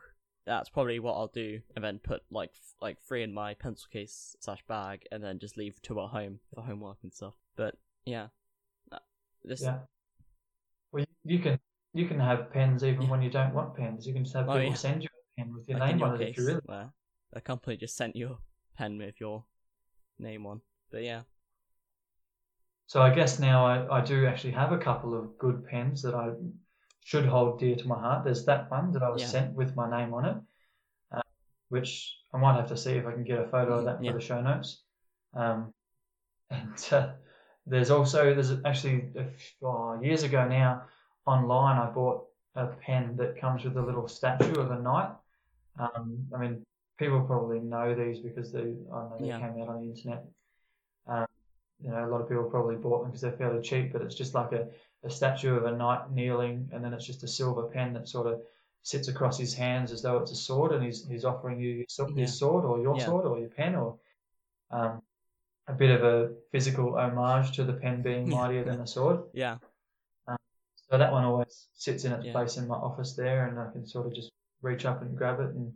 That's 0.46 0.70
probably 0.70 1.00
what 1.00 1.14
I'll 1.14 1.28
do, 1.28 1.62
and 1.76 1.84
then 1.84 2.00
put 2.00 2.22
like 2.30 2.52
f- 2.54 2.76
like 2.82 3.02
three 3.02 3.24
in 3.24 3.34
my 3.34 3.56
pencil 3.56 3.88
case 3.91 4.36
slash 4.39 4.64
bag, 4.68 5.04
and 5.12 5.24
then 5.24 5.39
just 5.39 5.58
leave 5.58 5.82
two 5.82 6.00
at 6.00 6.10
home 6.10 6.39
for 6.54 6.62
homework 6.62 6.98
and 7.04 7.12
stuff. 7.14 7.34
But 7.56 7.76
yeah, 8.06 8.28
Uh, 8.91 9.00
this 9.43 9.62
Yeah. 9.62 9.80
Well, 10.91 11.04
you, 11.24 11.36
you 11.38 11.39
can 11.39 11.60
you 11.93 12.08
can 12.08 12.20
have 12.20 12.52
pens 12.52 12.84
even 12.84 13.04
Yeah. 13.04 13.10
when 13.10 13.22
you 13.24 13.32
don't 13.32 13.54
want 13.56 13.76
pens. 13.76 14.06
You 14.06 14.14
can 14.14 14.24
just 14.24 14.36
have 14.36 14.48
Oh, 14.48 14.54
people 14.54 14.70
yeah. 14.70 14.76
send 14.76 15.02
you 15.04 15.10
a 15.10 15.41
pen 15.41 15.54
with 15.54 15.68
your 15.68 15.80
like 15.80 15.89
name 15.89 16.00
your 16.00 16.10
on 16.10 16.22
it 16.22 16.30
if 16.30 16.38
you 16.38 16.46
really. 16.46 16.62
where 16.66 16.93
a 17.34 17.41
company 17.41 17.78
just 17.78 17.96
sent 17.98 18.16
you 18.16 18.28
a 18.34 18.78
pen 18.78 18.98
with 19.00 19.20
your 19.20 19.46
name 20.20 20.46
on. 20.46 20.62
But 20.91 21.04
yeah, 21.04 21.22
So 22.88 23.02
I 23.02 23.14
guess 23.14 23.40
now 23.40 23.66
I, 23.66 24.00
I 24.00 24.02
do 24.06 24.28
actually 24.28 24.54
have 24.54 24.72
a 24.72 24.78
couple 24.78 25.18
of 25.18 25.38
good 25.38 25.66
pens 25.66 26.02
that 26.04 26.14
I 26.14 26.30
should 27.04 27.26
hold 27.26 27.60
dear 27.60 27.76
to 27.76 27.88
my 27.88 28.00
heart. 28.00 28.24
There's 28.24 28.46
that 28.46 28.70
one 28.70 28.92
that 28.94 29.04
I 29.04 29.10
was 29.10 29.22
Yeah. 29.22 29.28
sent 29.28 29.54
with 29.54 29.76
my 29.76 29.90
name 29.90 30.14
on 30.14 30.26
it, 30.26 30.38
uh, 31.12 31.22
which 31.70 32.16
I 32.34 32.38
might 32.38 32.56
have 32.56 32.70
to 32.70 32.78
see 32.78 32.94
if 32.94 33.06
I 33.06 33.12
can 33.12 33.24
get 33.24 33.40
a 33.40 33.48
photo 33.48 33.80
of 33.80 33.86
that 33.86 33.98
for 33.98 34.14
the 34.14 34.22
show 34.22 34.42
notes. 34.42 34.84
Um, 35.34 35.74
and 36.52 36.88
uh, 36.92 37.14
there's 37.66 37.90
also 37.90 38.34
there's 38.34 38.54
actually 38.66 39.10
a 39.16 39.22
f- 39.24 39.56
oh, 39.64 40.00
years 40.02 40.24
ago 40.24 40.48
now 40.48 40.84
online 41.26 41.78
I 41.78 41.90
bought 41.90 42.26
a 42.54 42.68
pen 42.68 43.16
that 43.18 43.40
comes 43.42 43.64
with 43.64 43.78
a 43.78 43.82
little 43.82 44.08
statue 44.08 44.60
of 44.60 44.72
a 44.72 44.80
knight. 44.80 45.10
Um, 45.80 46.28
I 46.34 46.38
mean, 46.38 46.64
people 46.98 47.22
probably 47.22 47.60
know 47.60 47.96
these 47.96 48.20
because 48.20 48.52
they 48.52 48.76
I 48.94 49.10
know 49.10 49.18
they 49.20 49.28
Yeah. 49.28 49.40
came 49.40 49.62
out 49.62 49.70
on 49.70 49.82
the 49.82 49.90
internet. 49.90 50.24
Um, 51.08 51.26
you 51.82 51.89
know, 51.91 52.05
a 52.05 52.09
lot 52.09 52.21
of 52.21 52.30
people 52.30 52.45
probably 52.45 52.76
bought 52.76 53.01
them 53.01 53.09
because 53.11 53.21
they're 53.21 53.32
fairly 53.34 53.61
cheap, 53.61 53.91
but 53.91 54.01
it's 54.01 54.15
just 54.15 54.34
like 54.34 54.51
a, 54.53 54.67
a 55.03 55.09
statue 55.09 55.55
of 55.55 55.65
a 55.65 55.76
knight 55.76 56.11
kneeling, 56.11 56.69
and 56.71 56.84
then 56.84 56.93
it's 56.93 57.05
just 57.05 57.23
a 57.23 57.28
silver 57.28 57.63
pen 57.63 57.93
that 57.93 58.07
sort 58.07 58.28
of 58.28 58.41
sits 58.84 59.07
across 59.07 59.38
his 59.38 59.53
hands 59.53 59.91
as 59.91 60.01
though 60.01 60.17
it's 60.17 60.32
a 60.32 60.36
sword, 60.36 60.71
and 60.71 60.84
he's 60.84 61.05
he's 61.07 61.26
offering 61.26 61.59
you 61.59 61.84
his, 61.88 61.97
his 62.15 62.17
Yeah. 62.17 62.26
sword 62.28 62.65
or 62.65 62.80
your 62.80 62.97
Yeah. 62.97 63.05
sword 63.05 63.26
or 63.26 63.39
your 63.39 63.49
pen 63.49 63.76
or 63.76 63.99
um, 64.71 65.01
a 65.67 65.73
bit 65.73 65.91
of 65.91 66.03
a 66.03 66.34
physical 66.51 66.95
homage 66.97 67.55
to 67.55 67.63
the 67.63 67.73
pen 67.73 68.01
being 68.01 68.30
mightier 68.30 68.63
than 68.63 68.80
the 68.80 68.88
sword. 68.88 69.23
yeah, 69.34 69.57
So 70.89 70.97
that 70.99 71.11
one 71.11 71.23
always 71.26 71.67
sits 71.73 72.05
in 72.05 72.11
its 72.13 72.26
Yeah. 72.26 72.32
place 72.32 72.57
in 72.57 72.67
my 72.67 72.76
office 72.76 73.15
there, 73.15 73.47
and 73.47 73.59
I 73.59 73.71
can 73.71 73.86
sort 73.86 74.07
of 74.07 74.13
just 74.13 74.32
reach 74.61 74.86
up 74.86 75.01
and 75.01 75.17
grab 75.17 75.39
it 75.39 75.49
and 75.55 75.73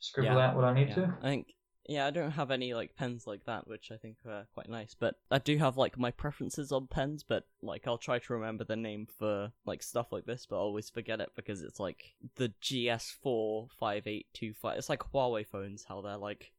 scribble 0.00 0.38
out 0.38 0.56
what 0.56 0.64
I 0.64 0.74
need 0.74 0.88
yeah. 0.88 0.94
to. 0.96 1.14
I 1.22 1.28
think 1.28 1.46
yeah, 1.86 2.06
I 2.06 2.10
don't 2.10 2.32
have 2.32 2.50
any 2.50 2.74
like 2.74 2.94
pens 2.94 3.26
like 3.26 3.44
that, 3.46 3.66
which 3.66 3.90
I 3.90 3.96
think 3.96 4.18
are 4.26 4.46
quite 4.54 4.68
nice. 4.68 4.94
But 4.98 5.16
I 5.30 5.38
do 5.38 5.56
have 5.58 5.76
like 5.76 5.98
my 5.98 6.10
preferences 6.10 6.72
on 6.72 6.86
pens, 6.86 7.24
but 7.26 7.46
like 7.62 7.86
I'll 7.86 7.98
try 7.98 8.18
to 8.18 8.32
remember 8.32 8.64
the 8.64 8.76
name 8.76 9.06
for 9.18 9.52
like 9.64 9.82
stuff 9.82 10.12
like 10.12 10.26
this, 10.26 10.46
but 10.48 10.56
I 10.56 10.60
always 10.60 10.90
forget 10.90 11.20
it 11.20 11.30
because 11.34 11.62
it's 11.62 11.80
like 11.80 12.14
the 12.36 12.52
GS4 12.62 13.70
5825. 13.78 14.78
It's 14.78 14.88
like 14.88 15.02
Huawei 15.12 15.46
phones, 15.46 15.84
how 15.88 16.00
they're 16.00 16.16
like, 16.16 16.52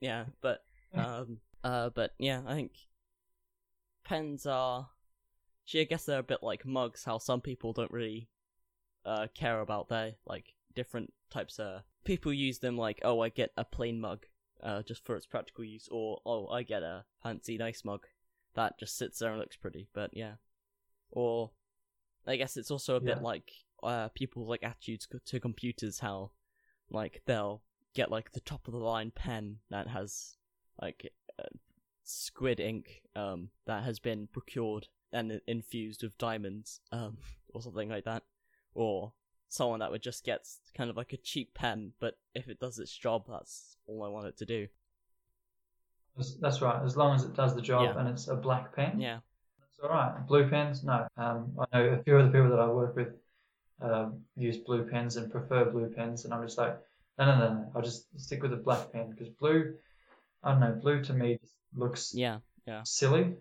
yeah, 0.00 0.26
but 0.40 0.62
um, 0.94 1.38
uh, 1.64 1.90
but 1.90 2.12
yeah, 2.18 2.42
I 2.46 2.54
think 2.54 2.72
pens 4.04 4.46
are. 4.46 4.90
Gee, 5.66 5.80
I 5.80 5.84
guess 5.84 6.04
they're 6.04 6.20
a 6.20 6.22
bit 6.22 6.42
like 6.42 6.64
mugs. 6.64 7.02
How 7.04 7.18
some 7.18 7.40
people 7.40 7.72
don't 7.72 7.90
really 7.90 8.28
uh 9.04 9.28
care 9.34 9.60
about 9.60 9.88
their 9.88 10.12
like 10.26 10.52
different 10.74 11.12
types 11.30 11.58
of 11.58 11.82
people 12.04 12.32
use 12.32 12.58
them 12.58 12.76
like 12.76 13.00
oh 13.02 13.20
I 13.20 13.28
get 13.28 13.52
a 13.56 13.64
plain 13.64 14.00
mug 14.00 14.26
uh 14.62 14.82
just 14.82 15.04
for 15.04 15.16
its 15.16 15.26
practical 15.26 15.64
use 15.64 15.88
or 15.90 16.20
oh 16.24 16.48
I 16.48 16.62
get 16.62 16.82
a 16.82 17.04
fancy 17.22 17.58
nice 17.58 17.84
mug 17.84 18.06
that 18.54 18.78
just 18.78 18.96
sits 18.96 19.18
there 19.18 19.30
and 19.30 19.38
looks 19.38 19.56
pretty 19.56 19.88
but 19.92 20.10
yeah. 20.12 20.34
Or 21.10 21.52
I 22.26 22.36
guess 22.36 22.56
it's 22.56 22.70
also 22.70 22.96
a 22.96 23.00
bit 23.00 23.22
like 23.22 23.52
uh 23.82 24.08
people's 24.08 24.48
like 24.48 24.62
attitudes 24.62 25.06
to 25.26 25.40
computers 25.40 26.00
how 26.00 26.32
like 26.90 27.22
they'll 27.26 27.62
get 27.94 28.10
like 28.10 28.32
the 28.32 28.40
top 28.40 28.66
of 28.66 28.72
the 28.72 28.80
line 28.80 29.12
pen 29.14 29.58
that 29.70 29.88
has 29.88 30.36
like 30.80 31.10
uh, 31.38 31.44
squid 32.04 32.60
ink 32.60 33.02
um 33.14 33.50
that 33.66 33.82
has 33.84 33.98
been 33.98 34.28
procured 34.32 34.88
and 35.12 35.40
infused 35.46 36.02
with 36.02 36.16
diamonds 36.18 36.80
um 36.92 37.18
or 37.48 37.62
something 37.62 37.88
like 37.88 38.04
that. 38.04 38.22
Or 38.74 39.12
someone 39.48 39.80
that 39.80 39.90
would 39.90 40.02
just 40.02 40.24
get 40.24 40.46
kind 40.76 40.90
of 40.90 40.96
like 40.96 41.12
a 41.12 41.16
cheap 41.16 41.54
pen 41.54 41.92
but 42.00 42.14
if 42.34 42.48
it 42.48 42.58
does 42.60 42.78
its 42.78 42.94
job 42.96 43.24
that's 43.28 43.76
all 43.86 44.02
i 44.04 44.08
want 44.08 44.26
it 44.26 44.36
to 44.36 44.44
do 44.44 44.66
That's- 46.16 46.36
That's 46.40 46.62
right. 46.62 46.82
As 46.82 46.96
long 46.96 47.14
as 47.14 47.24
it 47.24 47.34
does 47.34 47.54
the 47.54 47.60
job 47.62 47.82
Yeah. 47.84 48.00
and 48.00 48.08
it's 48.08 48.28
a 48.28 48.36
black 48.36 48.74
pen, 48.74 48.98
yeah 49.00 49.20
It's 49.68 49.78
all 49.82 49.90
right. 49.90 50.26
Blue 50.26 50.48
pens, 50.48 50.82
no. 50.82 51.06
Um, 51.18 51.54
I 51.60 51.66
know 51.78 51.84
a 51.90 52.02
few 52.02 52.16
of 52.16 52.24
the 52.26 52.32
people 52.32 52.48
that 52.50 52.58
I 52.58 52.68
work 52.68 52.96
with 52.96 53.12
um, 53.82 54.22
use 54.34 54.56
blue 54.56 54.88
pens 54.88 55.16
and 55.16 55.30
prefer 55.30 55.66
blue 55.70 55.90
pens, 55.94 56.24
and 56.24 56.32
I'm 56.32 56.42
just 56.46 56.56
like, 56.56 56.74
no, 57.18 57.26
no, 57.26 57.38
no, 57.38 57.48
no. 57.54 57.72
I'll 57.74 57.82
just 57.82 58.06
stick 58.18 58.42
with 58.42 58.54
a 58.54 58.56
black 58.56 58.90
pen 58.92 59.10
because 59.10 59.28
blue, 59.28 59.74
I 60.42 60.52
don't 60.52 60.60
know, 60.60 60.72
blue 60.80 61.04
to 61.04 61.12
me 61.12 61.36
just 61.42 61.54
looks 61.74 62.14
yeah 62.14 62.38
yeah, 62.66 62.80
silly 62.84 63.34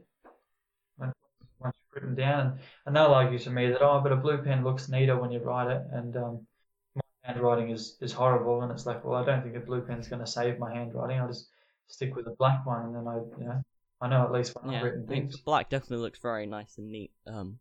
once 1.65 1.75
you've 1.81 2.01
written 2.03 2.15
down, 2.15 2.59
and 2.85 2.95
they'll 2.95 3.05
argue 3.05 3.39
to 3.39 3.49
me 3.49 3.67
that 3.67 3.81
oh, 3.81 3.99
but 4.01 4.11
a 4.11 4.15
blue 4.15 4.37
pen 4.37 4.63
looks 4.63 4.89
neater 4.89 5.19
when 5.19 5.31
you 5.31 5.39
write 5.39 5.71
it, 5.71 5.83
and 5.91 6.15
um, 6.17 6.47
my 6.95 7.01
handwriting 7.23 7.69
is 7.71 7.97
is 8.01 8.13
horrible, 8.13 8.61
and 8.61 8.71
it's 8.71 8.85
like, 8.85 9.03
well, 9.03 9.21
I 9.21 9.25
don't 9.25 9.43
think 9.43 9.55
a 9.55 9.59
blue 9.59 9.81
pen's 9.81 10.07
going 10.07 10.21
to 10.21 10.27
save 10.27 10.59
my 10.59 10.73
handwriting. 10.73 11.19
I'll 11.19 11.27
just 11.27 11.49
stick 11.87 12.15
with 12.15 12.27
a 12.27 12.35
black 12.37 12.65
one, 12.65 12.85
and 12.85 12.95
then 12.95 13.07
I, 13.07 13.15
you 13.39 13.47
know, 13.47 13.61
I 14.01 14.07
know 14.09 14.23
at 14.23 14.31
least 14.31 14.55
when 14.55 14.71
yeah 14.71 14.79
I've 14.79 14.83
written 14.83 15.05
I 15.05 15.07
things. 15.07 15.37
black 15.37 15.69
definitely 15.69 16.03
looks 16.03 16.19
very 16.19 16.45
nice 16.45 16.77
and 16.77 16.91
neat 16.91 17.11
um 17.27 17.59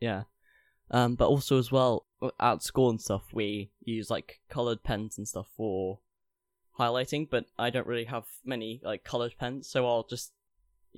yeah. 0.00 0.24
Um 0.90 1.14
but 1.16 1.28
also 1.28 1.58
as 1.58 1.70
well 1.70 2.06
at 2.40 2.62
school 2.62 2.90
and 2.90 3.00
stuff 3.00 3.24
we 3.32 3.70
use 3.82 4.10
like 4.10 4.40
colored 4.48 4.82
pens 4.82 5.18
and 5.18 5.28
stuff 5.28 5.46
for 5.56 6.00
highlighting 6.78 7.28
but 7.28 7.44
i 7.58 7.70
don't 7.70 7.86
really 7.86 8.04
have 8.04 8.24
many 8.44 8.80
like 8.84 9.02
colored 9.02 9.34
pens 9.38 9.68
so 9.68 9.86
i'll 9.86 10.04
just 10.04 10.32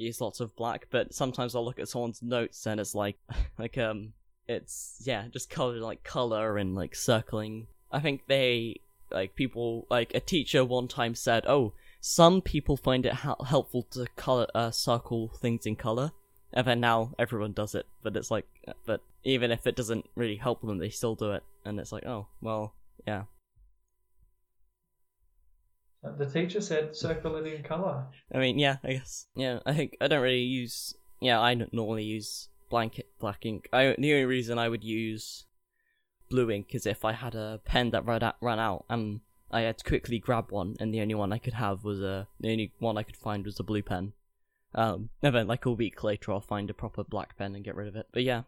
use 0.00 0.20
lots 0.20 0.40
of 0.40 0.54
black 0.56 0.86
but 0.90 1.14
sometimes 1.14 1.54
i'll 1.54 1.64
look 1.64 1.78
at 1.78 1.88
someone's 1.88 2.22
notes 2.22 2.66
and 2.66 2.80
it's 2.80 2.94
like 2.94 3.16
like 3.58 3.78
um 3.78 4.12
it's 4.50 5.00
yeah 5.04 5.28
just 5.28 5.48
colored 5.48 5.80
like 5.80 6.02
color 6.02 6.58
and 6.58 6.74
like 6.74 6.96
circling. 6.96 7.68
I 7.92 8.00
think 8.00 8.22
they 8.26 8.80
like 9.10 9.36
people 9.36 9.86
like 9.90 10.12
a 10.12 10.20
teacher 10.20 10.64
one 10.64 10.88
time 10.88 11.14
said 11.14 11.44
oh 11.46 11.72
some 12.00 12.40
people 12.40 12.76
find 12.76 13.06
it 13.06 13.12
hel- 13.12 13.46
helpful 13.46 13.84
to 13.92 14.06
color 14.16 14.48
uh, 14.54 14.70
circle 14.72 15.30
things 15.40 15.66
in 15.66 15.76
color. 15.76 16.10
And 16.52 16.66
then 16.66 16.80
now 16.80 17.12
everyone 17.16 17.52
does 17.52 17.76
it 17.76 17.86
but 18.02 18.16
it's 18.16 18.30
like 18.30 18.46
uh, 18.66 18.72
but 18.84 19.02
even 19.22 19.52
if 19.52 19.68
it 19.68 19.76
doesn't 19.76 20.06
really 20.16 20.36
help 20.36 20.62
them 20.62 20.78
they 20.78 20.90
still 20.90 21.14
do 21.14 21.30
it. 21.30 21.44
And 21.64 21.78
it's 21.78 21.92
like 21.92 22.06
oh 22.06 22.26
well 22.40 22.74
yeah 23.06 23.24
The 26.02 26.26
teacher 26.26 26.60
said 26.60 26.96
circle 26.96 27.36
it 27.36 27.46
in 27.46 27.62
color. 27.62 28.06
I 28.34 28.38
mean, 28.38 28.58
yeah, 28.58 28.76
I 28.82 28.94
guess. 28.94 29.26
Yeah, 29.34 29.60
I 29.66 29.74
think 29.74 29.96
I 30.00 30.08
don't 30.08 30.22
really 30.22 30.42
use. 30.42 30.94
Yeah, 31.20 31.40
I 31.40 31.54
don't 31.54 31.74
normally 31.74 32.04
use 32.04 32.48
blanket 32.70 33.08
black 33.18 33.44
ink. 33.44 33.68
I 33.72 33.94
the 33.98 34.12
only 34.14 34.24
reason 34.24 34.58
I 34.58 34.68
would 34.68 34.84
use 34.84 35.44
blue 36.30 36.50
ink 36.50 36.74
is 36.74 36.86
if 36.86 37.04
I 37.04 37.12
had 37.12 37.34
a 37.34 37.60
pen 37.64 37.90
that 37.90 38.06
ran 38.06 38.22
out, 38.22 38.36
ran 38.40 38.58
out 38.58 38.86
and 38.88 39.20
I 39.50 39.62
had 39.62 39.78
to 39.78 39.84
quickly 39.84 40.18
grab 40.18 40.50
one, 40.50 40.76
and 40.80 40.94
the 40.94 41.00
only 41.02 41.14
one 41.14 41.32
I 41.32 41.38
could 41.38 41.54
have 41.54 41.84
was 41.84 42.00
a 42.00 42.28
the 42.38 42.50
only 42.52 42.72
one 42.78 42.96
I 42.96 43.02
could 43.02 43.16
find 43.16 43.44
was 43.44 43.60
a 43.60 43.64
blue 43.64 43.82
pen. 43.82 44.12
Um, 44.74 45.10
and 45.22 45.34
then 45.34 45.48
like 45.48 45.66
a 45.66 45.72
week 45.72 46.02
later, 46.04 46.32
I'll 46.32 46.40
find 46.40 46.70
a 46.70 46.74
proper 46.74 47.04
black 47.04 47.36
pen 47.36 47.54
and 47.54 47.64
get 47.64 47.74
rid 47.74 47.88
of 47.88 47.96
it. 47.96 48.06
But 48.12 48.22
yeah, 48.22 48.42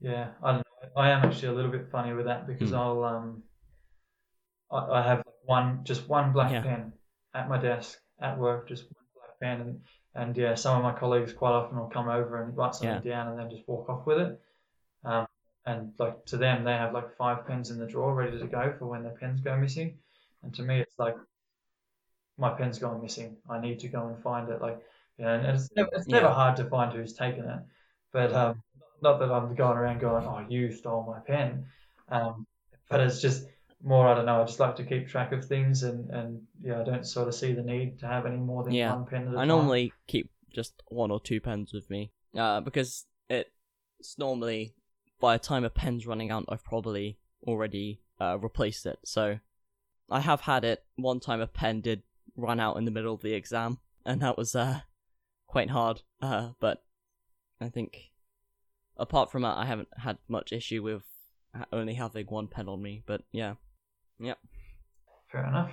Yeah, 0.00 0.28
I 0.42 0.52
don't 0.52 0.58
know. 0.58 0.88
I 0.96 1.10
am 1.10 1.24
actually 1.24 1.48
a 1.48 1.52
little 1.52 1.70
bit 1.70 1.88
funny 1.90 2.12
with 2.12 2.26
that 2.26 2.46
because 2.46 2.70
Hmm. 2.70 2.76
I'll 2.76 3.04
um, 3.04 3.42
I, 4.70 4.78
I 4.78 5.02
have 5.02 5.24
one 5.44 5.84
just 5.84 6.08
one 6.08 6.32
black 6.32 6.52
Yeah. 6.52 6.62
pen 6.62 6.92
at 7.34 7.48
my 7.48 7.58
desk 7.58 7.98
at 8.20 8.38
work, 8.38 8.68
just 8.68 8.84
one 8.84 9.04
black 9.14 9.40
pen, 9.40 9.60
and 9.60 9.80
and 10.14 10.36
yeah, 10.36 10.54
some 10.54 10.76
of 10.76 10.82
my 10.82 10.98
colleagues 10.98 11.32
quite 11.32 11.52
often 11.52 11.78
will 11.78 11.88
come 11.88 12.08
over 12.08 12.42
and 12.42 12.56
write 12.56 12.74
something 12.74 13.00
down 13.00 13.28
and 13.28 13.38
then 13.38 13.50
just 13.50 13.68
walk 13.68 13.88
off 13.88 14.06
with 14.06 14.18
it. 14.18 14.40
Um, 15.04 15.26
and 15.66 15.92
like 15.98 16.24
to 16.26 16.36
them, 16.36 16.64
they 16.64 16.72
have 16.72 16.94
like 16.94 17.16
five 17.16 17.46
pens 17.46 17.70
in 17.70 17.78
the 17.78 17.86
drawer 17.86 18.14
ready 18.14 18.38
to 18.38 18.46
go 18.46 18.74
for 18.78 18.86
when 18.86 19.02
their 19.02 19.16
pens 19.16 19.40
go 19.40 19.56
missing, 19.56 19.98
and 20.42 20.54
to 20.54 20.62
me, 20.62 20.80
it's 20.80 20.98
like 20.98 21.16
my 22.38 22.50
pen's 22.50 22.78
gone 22.78 23.02
missing. 23.02 23.36
I 23.48 23.60
need 23.60 23.80
to 23.80 23.88
go 23.88 24.06
and 24.08 24.22
find 24.22 24.48
it. 24.48 24.60
Like, 24.60 24.80
you 25.18 25.24
know, 25.24 25.34
and 25.34 25.46
it's 25.46 25.70
never, 25.76 25.90
it's 25.92 26.08
never 26.08 26.28
Yeah. 26.28 26.34
hard 26.34 26.56
to 26.56 26.64
find 26.64 26.92
who's 26.92 27.12
taken 27.12 27.44
it, 27.44 27.60
but 28.12 28.32
um, 28.32 28.62
not 29.02 29.18
that 29.18 29.30
I'm 29.30 29.54
going 29.54 29.76
around 29.76 30.00
going, 30.00 30.24
oh, 30.24 30.44
you 30.48 30.72
stole 30.72 31.04
my 31.04 31.20
pen. 31.20 31.66
Um, 32.08 32.46
but 32.88 33.00
it's 33.00 33.20
just 33.20 33.46
more, 33.82 34.06
I 34.08 34.14
don't 34.14 34.26
know, 34.26 34.42
I 34.42 34.44
just 34.44 34.60
like 34.60 34.76
to 34.76 34.84
keep 34.84 35.08
track 35.08 35.32
of 35.32 35.44
things 35.44 35.82
and, 35.82 36.10
and 36.10 36.42
yeah, 36.62 36.80
I 36.80 36.84
don't 36.84 37.06
sort 37.06 37.28
of 37.28 37.34
see 37.34 37.52
the 37.52 37.62
need 37.62 37.98
to 38.00 38.06
have 38.06 38.26
any 38.26 38.36
more 38.36 38.62
than 38.64 38.74
Yeah. 38.74 38.94
one 38.94 39.06
pen 39.06 39.28
at 39.28 39.34
a 39.34 39.36
I 39.36 39.40
time. 39.40 39.48
normally 39.48 39.92
keep 40.06 40.30
just 40.52 40.82
one 40.88 41.10
or 41.10 41.20
two 41.20 41.40
pens 41.40 41.72
with 41.72 41.88
me, 41.88 42.12
uh, 42.36 42.60
because 42.60 43.06
it's 43.28 44.18
normally 44.18 44.74
by 45.20 45.36
the 45.36 45.42
time 45.42 45.64
a 45.64 45.70
pen's 45.70 46.06
running 46.06 46.30
out, 46.30 46.44
I've 46.48 46.64
probably 46.64 47.18
already 47.46 48.00
uh, 48.20 48.38
replaced 48.38 48.86
it. 48.86 48.98
So 49.04 49.38
I 50.10 50.20
have 50.20 50.42
had 50.42 50.64
it 50.64 50.84
one 50.96 51.20
time 51.20 51.40
a 51.40 51.46
pen 51.46 51.80
did 51.80 52.02
run 52.36 52.58
out 52.60 52.76
in 52.76 52.84
the 52.84 52.90
middle 52.90 53.14
of 53.14 53.22
the 53.22 53.34
exam, 53.34 53.78
and 54.04 54.20
that 54.22 54.36
was 54.36 54.54
uh, 54.54 54.80
quite 55.46 55.70
hard. 55.70 56.02
Uh, 56.20 56.50
but 56.58 56.82
I 57.60 57.68
think 57.68 58.10
apart 58.96 59.30
from 59.30 59.42
that, 59.42 59.56
I 59.56 59.66
haven't 59.66 59.88
had 59.98 60.18
much 60.28 60.52
issue 60.52 60.82
with 60.82 61.02
only 61.72 61.94
having 61.94 62.26
one 62.26 62.48
pen 62.48 62.68
on 62.68 62.82
me. 62.82 63.02
But 63.06 63.22
yeah, 63.32 63.54
Fair 64.20 65.46
enough. 65.46 65.70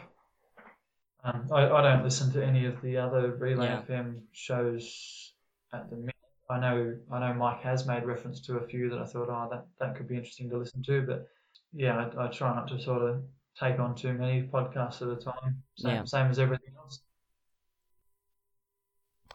Um, 1.24 1.48
I, 1.52 1.68
I 1.70 1.82
don't 1.82 2.04
listen 2.04 2.32
to 2.34 2.46
any 2.46 2.66
of 2.66 2.82
the 2.82 2.98
other 2.98 3.36
Relay 3.36 3.66
Yeah. 3.68 3.82
FM 3.82 4.22
shows 4.32 5.34
at 5.74 5.90
the 5.90 5.96
minute. 5.98 6.14
I 6.50 6.60
know 6.60 6.96
I 7.12 7.20
know 7.20 7.34
Mike 7.34 7.62
has 7.64 7.86
made 7.86 8.06
reference 8.06 8.40
to 8.42 8.58
a 8.58 8.66
few 8.68 8.90
that 8.92 9.00
I 9.00 9.06
thought, 9.06 9.28
oh, 9.30 9.48
that, 9.52 9.66
that 9.80 9.98
could 9.98 10.08
be 10.08 10.16
interesting 10.16 10.50
to 10.52 10.58
listen 10.58 10.82
to, 10.84 11.02
but 11.02 11.28
yeah, 11.74 12.10
I, 12.18 12.26
I 12.26 12.28
try 12.30 12.56
not 12.56 12.68
to 12.70 12.80
sort 12.80 13.02
of 13.02 13.24
take 13.60 13.80
on 13.80 13.96
too 13.96 14.14
many 14.14 14.44
podcasts 14.44 15.02
at 15.02 15.10
a 15.10 15.16
time. 15.22 15.62
Same, 15.78 15.96
Yeah. 15.96 16.04
same 16.06 16.28
as 16.28 16.40
everything 16.40 16.74
else. 16.78 17.02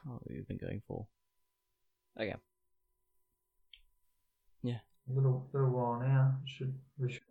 what 0.05 0.15
have 0.15 0.23
we 0.29 0.41
been 0.43 0.57
going 0.57 0.81
for? 0.89 1.07
Okay. 2.19 2.35
Yeah. 4.63 4.79
A 5.11 5.13
little 5.13 5.49
little 5.53 5.71
while 5.71 5.99
now. 6.01 6.37
Should 6.47 6.73
we 6.99 7.13
should 7.13 7.23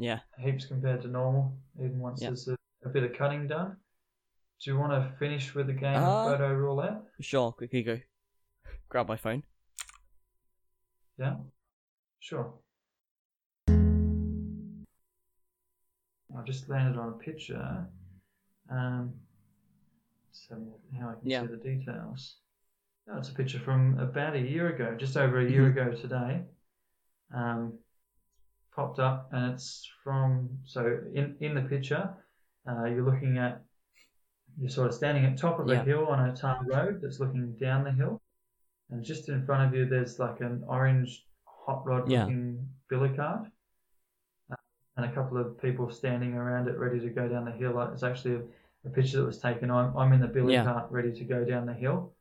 Yeah. 0.00 0.20
heaps 0.38 0.64
compared 0.64 1.02
to 1.02 1.08
normal, 1.08 1.54
even 1.78 1.98
once 1.98 2.22
Yeah. 2.22 2.28
there's 2.28 2.48
a, 2.48 2.56
a 2.84 2.88
bit 2.88 3.02
of 3.04 3.12
cutting 3.12 3.46
done. 3.46 3.76
Do 4.64 4.70
you 4.70 4.78
want 4.78 4.92
to 4.92 5.14
finish 5.18 5.54
with 5.54 5.66
the 5.66 5.74
game 5.74 5.96
Uh, 5.96 6.24
photo 6.24 6.54
roulette? 6.54 7.02
Sure. 7.20 7.52
Quickly 7.52 7.82
go. 7.82 7.98
Grab 8.88 9.08
my 9.08 9.16
phone. 9.16 9.42
Yeah, 11.18 11.36
sure. 12.20 12.54
I 13.68 13.72
just 16.46 16.70
landed 16.70 16.98
on 16.98 17.10
a 17.10 17.18
picture. 17.22 17.86
Um, 18.70 19.12
so 20.32 20.56
how 20.98 21.10
I 21.10 21.14
can 21.20 21.28
Yeah. 21.28 21.42
see 21.42 21.48
the 21.48 21.56
details. 21.58 22.36
Oh, 23.08 23.18
it's 23.18 23.28
a 23.28 23.34
picture 23.34 23.58
from 23.58 23.98
about 23.98 24.34
a 24.34 24.40
year 24.40 24.74
ago, 24.74 24.96
just 24.96 25.18
over 25.18 25.40
a 25.40 25.50
year 25.50 25.66
Mhm. 25.66 25.70
ago 25.72 25.94
today. 25.94 26.46
Um, 27.34 27.78
popped 28.74 28.98
up, 28.98 29.28
and 29.32 29.52
it's 29.52 29.88
from 30.04 30.58
so 30.64 31.00
in 31.14 31.36
in 31.40 31.54
the 31.54 31.62
picture, 31.62 32.10
uh, 32.68 32.84
you're 32.84 33.04
looking 33.04 33.38
at 33.38 33.62
you're 34.58 34.70
sort 34.70 34.88
of 34.88 34.94
standing 34.94 35.24
at 35.24 35.38
top 35.38 35.58
of 35.60 35.68
Yeah. 35.68 35.80
a 35.80 35.84
hill 35.84 36.06
on 36.06 36.28
a 36.28 36.36
tar 36.36 36.64
road 36.64 37.00
that's 37.02 37.20
looking 37.20 37.56
down 37.56 37.84
the 37.84 37.92
hill, 37.92 38.20
and 38.90 39.04
just 39.04 39.28
in 39.28 39.44
front 39.46 39.68
of 39.68 39.74
you 39.78 39.86
there's 39.86 40.18
like 40.18 40.40
an 40.40 40.64
orange 40.66 41.26
hot 41.44 41.86
rod 41.86 42.08
Yeah. 42.08 42.22
looking 42.22 42.68
billy 42.88 43.14
cart, 43.14 43.46
uh, 44.50 44.56
and 44.96 45.06
a 45.06 45.12
couple 45.12 45.38
of 45.38 45.58
people 45.60 45.90
standing 45.90 46.34
around 46.34 46.68
it 46.68 46.78
ready 46.78 47.00
to 47.00 47.10
go 47.10 47.28
down 47.28 47.44
the 47.44 47.52
hill. 47.52 47.80
It's 47.92 48.02
actually 48.02 48.36
a, 48.36 48.42
a 48.86 48.90
picture 48.90 49.18
that 49.18 49.26
was 49.26 49.38
taken. 49.38 49.70
I'm 49.70 49.96
I'm 49.96 50.12
in 50.12 50.20
the 50.20 50.28
billy 50.28 50.54
Yeah. 50.54 50.64
cart 50.64 50.90
ready 50.90 51.12
to 51.12 51.24
go 51.24 51.44
down 51.44 51.66
the 51.66 51.74
hill, 51.74 52.14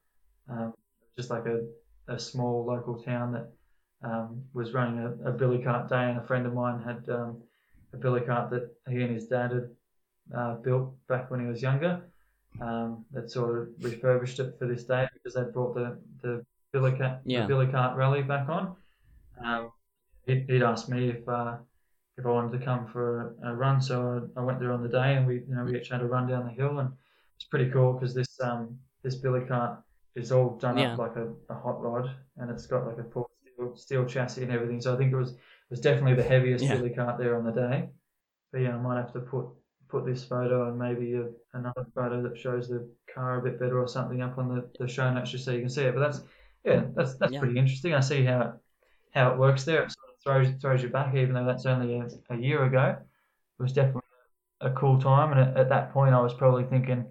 um, 0.49 0.73
just 1.17 1.29
like 1.29 1.45
a 1.45 1.67
a 2.07 2.17
small 2.19 2.65
local 2.65 3.01
town 3.03 3.33
that 3.33 3.51
um, 4.03 4.43
was 4.53 4.73
running 4.73 4.99
a, 4.99 5.29
a 5.29 5.31
billy 5.31 5.63
cart 5.63 5.89
day, 5.89 6.09
and 6.09 6.17
a 6.19 6.23
friend 6.23 6.45
of 6.45 6.53
mine 6.53 6.81
had 6.81 7.07
um, 7.09 7.41
a 7.93 7.97
billy 7.97 8.21
cart 8.21 8.49
that 8.51 8.69
he 8.89 9.01
and 9.01 9.13
his 9.13 9.27
dad 9.27 9.51
had 9.51 9.69
uh, 10.35 10.55
built 10.55 10.95
back 11.07 11.29
when 11.31 11.39
he 11.39 11.45
was 11.47 11.61
younger. 11.61 12.01
Um, 12.61 13.05
they'd 13.11 13.29
sort 13.29 13.57
of 13.57 13.67
refurbished 13.81 14.39
it 14.39 14.55
for 14.59 14.67
this 14.67 14.83
day 14.83 15.07
because 15.13 15.33
they'd 15.35 15.53
brought 15.53 15.75
the 15.75 15.97
the 16.21 16.45
billy 16.71 16.97
cart 16.97 17.19
Yeah. 17.25 17.41
the 17.41 17.47
billy 17.47 17.67
cart 17.67 17.97
rally 17.97 18.21
back 18.21 18.49
on. 18.49 18.75
Um, 19.43 19.71
he'd, 20.25 20.45
he'd 20.49 20.61
asked 20.63 20.89
me 20.89 21.09
if 21.09 21.27
uh, 21.27 21.57
if 22.17 22.25
I 22.25 22.29
wanted 22.29 22.59
to 22.59 22.65
come 22.65 22.87
for 22.87 23.35
a, 23.43 23.51
a 23.51 23.55
run, 23.55 23.81
so 23.81 24.29
I, 24.35 24.39
I 24.39 24.43
went 24.43 24.59
there 24.59 24.73
on 24.73 24.83
the 24.83 24.89
day, 24.89 25.15
and 25.15 25.25
we 25.25 25.35
you 25.35 25.55
know 25.55 25.63
we 25.63 25.79
each 25.79 25.89
had 25.89 26.01
a 26.01 26.05
run 26.05 26.27
down 26.27 26.45
the 26.45 26.51
hill, 26.51 26.79
and 26.79 26.89
it's 27.37 27.45
pretty 27.45 27.69
cool 27.71 27.93
because 27.93 28.13
this 28.13 28.39
um 28.41 28.77
this 29.03 29.15
billy 29.15 29.45
cart 29.45 29.79
is 30.15 30.31
all 30.31 30.57
done 30.57 30.77
Yeah. 30.77 30.93
up 30.93 30.99
like 30.99 31.15
a, 31.15 31.29
a 31.49 31.55
hot 31.55 31.81
rod, 31.81 32.09
and 32.37 32.51
it's 32.51 32.67
got 32.67 32.85
like 32.85 32.97
a 32.97 33.03
full 33.05 33.28
steel, 33.79 34.05
chassis 34.05 34.43
and 34.43 34.51
everything. 34.51 34.81
So 34.81 34.93
I 34.93 34.97
think 34.97 35.11
it 35.13 35.17
was 35.17 35.31
it 35.31 35.37
was 35.69 35.81
definitely 35.81 36.15
the 36.15 36.27
heaviest 36.29 36.65
Yeah. 36.65 36.71
billy 36.71 36.89
cart 36.91 37.17
there 37.19 37.37
on 37.37 37.45
the 37.45 37.51
day. 37.51 37.89
But 38.51 38.61
yeah, 38.61 38.75
I 38.75 38.79
might 38.79 38.97
have 38.97 39.13
to 39.13 39.21
put 39.21 39.47
put 39.89 40.05
this 40.05 40.23
photo 40.23 40.69
and 40.69 40.77
maybe 40.77 41.15
a, 41.15 41.29
another 41.53 41.85
photo 41.95 42.21
that 42.23 42.37
shows 42.37 42.69
the 42.69 42.87
car 43.13 43.39
a 43.39 43.43
bit 43.43 43.59
better 43.59 43.79
or 43.81 43.87
something 43.87 44.21
up 44.21 44.37
on 44.37 44.47
the, 44.55 44.69
the 44.79 44.87
show 44.87 45.11
notes 45.11 45.31
just 45.31 45.45
so 45.45 45.51
you 45.51 45.61
can 45.61 45.69
see 45.69 45.83
it. 45.83 45.95
But 45.95 46.01
that's 46.01 46.21
yeah, 46.65 46.85
that's 46.95 47.17
that's 47.17 47.33
Yeah. 47.33 47.39
pretty 47.39 47.57
interesting. 47.59 47.93
I 47.93 48.01
see 48.01 48.23
how 48.25 48.41
it 48.41 48.51
how 49.13 49.31
it 49.31 49.37
works 49.39 49.65
there. 49.65 49.83
It 49.83 49.91
sort 49.91 50.09
of 50.09 50.21
throws 50.23 50.61
throws 50.61 50.83
you 50.83 50.89
back, 50.89 51.15
even 51.15 51.33
though 51.33 51.45
that's 51.45 51.65
only 51.65 51.95
a, 51.97 52.09
a 52.29 52.37
year 52.37 52.63
ago. 52.65 52.97
It 53.59 53.63
was 53.63 53.73
definitely 53.73 54.01
a 54.61 54.71
cool 54.71 54.99
time, 55.01 55.31
and 55.31 55.41
at, 55.41 55.57
at 55.57 55.69
that 55.69 55.93
point, 55.93 56.13
I 56.15 56.21
was 56.21 56.33
probably 56.33 56.65
thinking, 56.65 57.05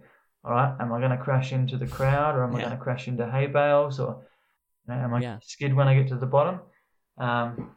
all 0.45 0.53
right, 0.53 0.74
am 0.81 0.93
I 0.93 0.99
going 1.01 1.11
to 1.12 1.19
crash 1.24 1.53
into 1.53 1.77
the 1.78 1.86
crowd, 1.86 2.36
or 2.36 2.45
am 2.45 2.55
I 2.57 2.61
going 2.61 2.73
to 2.73 2.78
crash 2.78 3.09
into 3.09 3.31
hay 3.31 3.47
bales, 3.47 4.01
or 4.01 4.27
am 4.89 5.15
I 5.15 5.20
Yeah. 5.20 5.39
skid 5.43 5.74
when 5.74 5.89
I 5.89 5.94
get 5.94 6.09
to 6.09 6.16
the 6.16 6.27
bottom? 6.27 6.60
Um, 7.19 7.77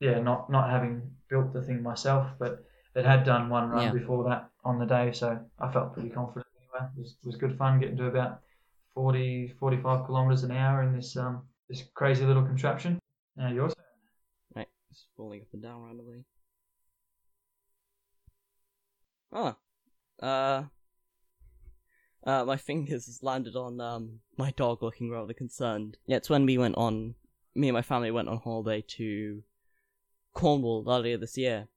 yeah, 0.00 0.20
not 0.20 0.50
not 0.50 0.70
having 0.70 1.16
built 1.28 1.52
the 1.52 1.62
thing 1.62 1.82
myself, 1.82 2.30
but 2.38 2.64
it 2.94 3.04
had 3.04 3.24
done 3.24 3.48
one 3.48 3.70
run 3.70 3.86
Yeah. 3.86 3.92
before 3.92 4.24
that 4.24 4.50
on 4.64 4.78
the 4.78 4.86
day, 4.86 5.12
so 5.12 5.38
I 5.58 5.72
felt 5.72 5.92
pretty 5.94 6.10
confident 6.10 6.46
anyway. 6.56 6.88
It 6.96 7.00
was, 7.00 7.16
it 7.22 7.26
was 7.26 7.36
good 7.36 7.56
fun 7.58 7.80
getting 7.80 7.96
to 7.98 8.06
about 8.06 8.40
40, 8.94 9.48
45 9.58 10.06
kilometers 10.06 10.42
an 10.44 10.52
hour 10.52 10.82
in 10.82 10.92
this 10.94 11.16
um 11.16 11.42
this 11.68 11.82
crazy 11.94 12.24
little 12.24 12.44
contraption. 12.44 12.98
Now 13.36 13.48
yours. 13.48 13.74
Right, 14.54 14.68
it's 14.90 15.06
falling 15.16 15.42
up 15.42 15.48
and 15.52 15.62
down 15.62 15.82
randomly. 15.82 16.24
Ah, 19.32 19.56
uh, 20.22 20.64
uh, 22.24 22.44
my 22.44 22.56
fingers 22.56 23.18
landed 23.22 23.56
on 23.56 23.80
um 23.80 24.20
my 24.36 24.50
dog, 24.52 24.82
looking 24.82 25.10
rather 25.10 25.32
concerned. 25.34 25.96
Yeah, 26.06 26.16
it's 26.16 26.30
when 26.30 26.46
we 26.46 26.58
went 26.58 26.76
on. 26.76 27.14
Me 27.54 27.68
and 27.68 27.74
my 27.74 27.82
family 27.82 28.10
went 28.10 28.28
on 28.28 28.38
holiday 28.38 28.82
to 28.96 29.42
Cornwall 30.34 30.84
earlier 30.88 31.16
this 31.16 31.36
year, 31.36 31.68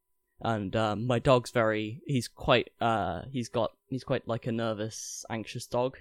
and 0.42 0.76
um, 0.76 1.08
my 1.08 1.20
dog's 1.20 1.52
very. 1.52 2.02
He's 2.06 2.28
quite. 2.28 2.70
Uh, 2.80 3.22
he's 3.32 3.50
got. 3.50 3.72
He's 3.88 4.04
quite 4.04 4.28
like 4.28 4.46
a 4.48 4.52
nervous, 4.52 5.26
anxious 5.30 5.66
dog, 5.68 5.98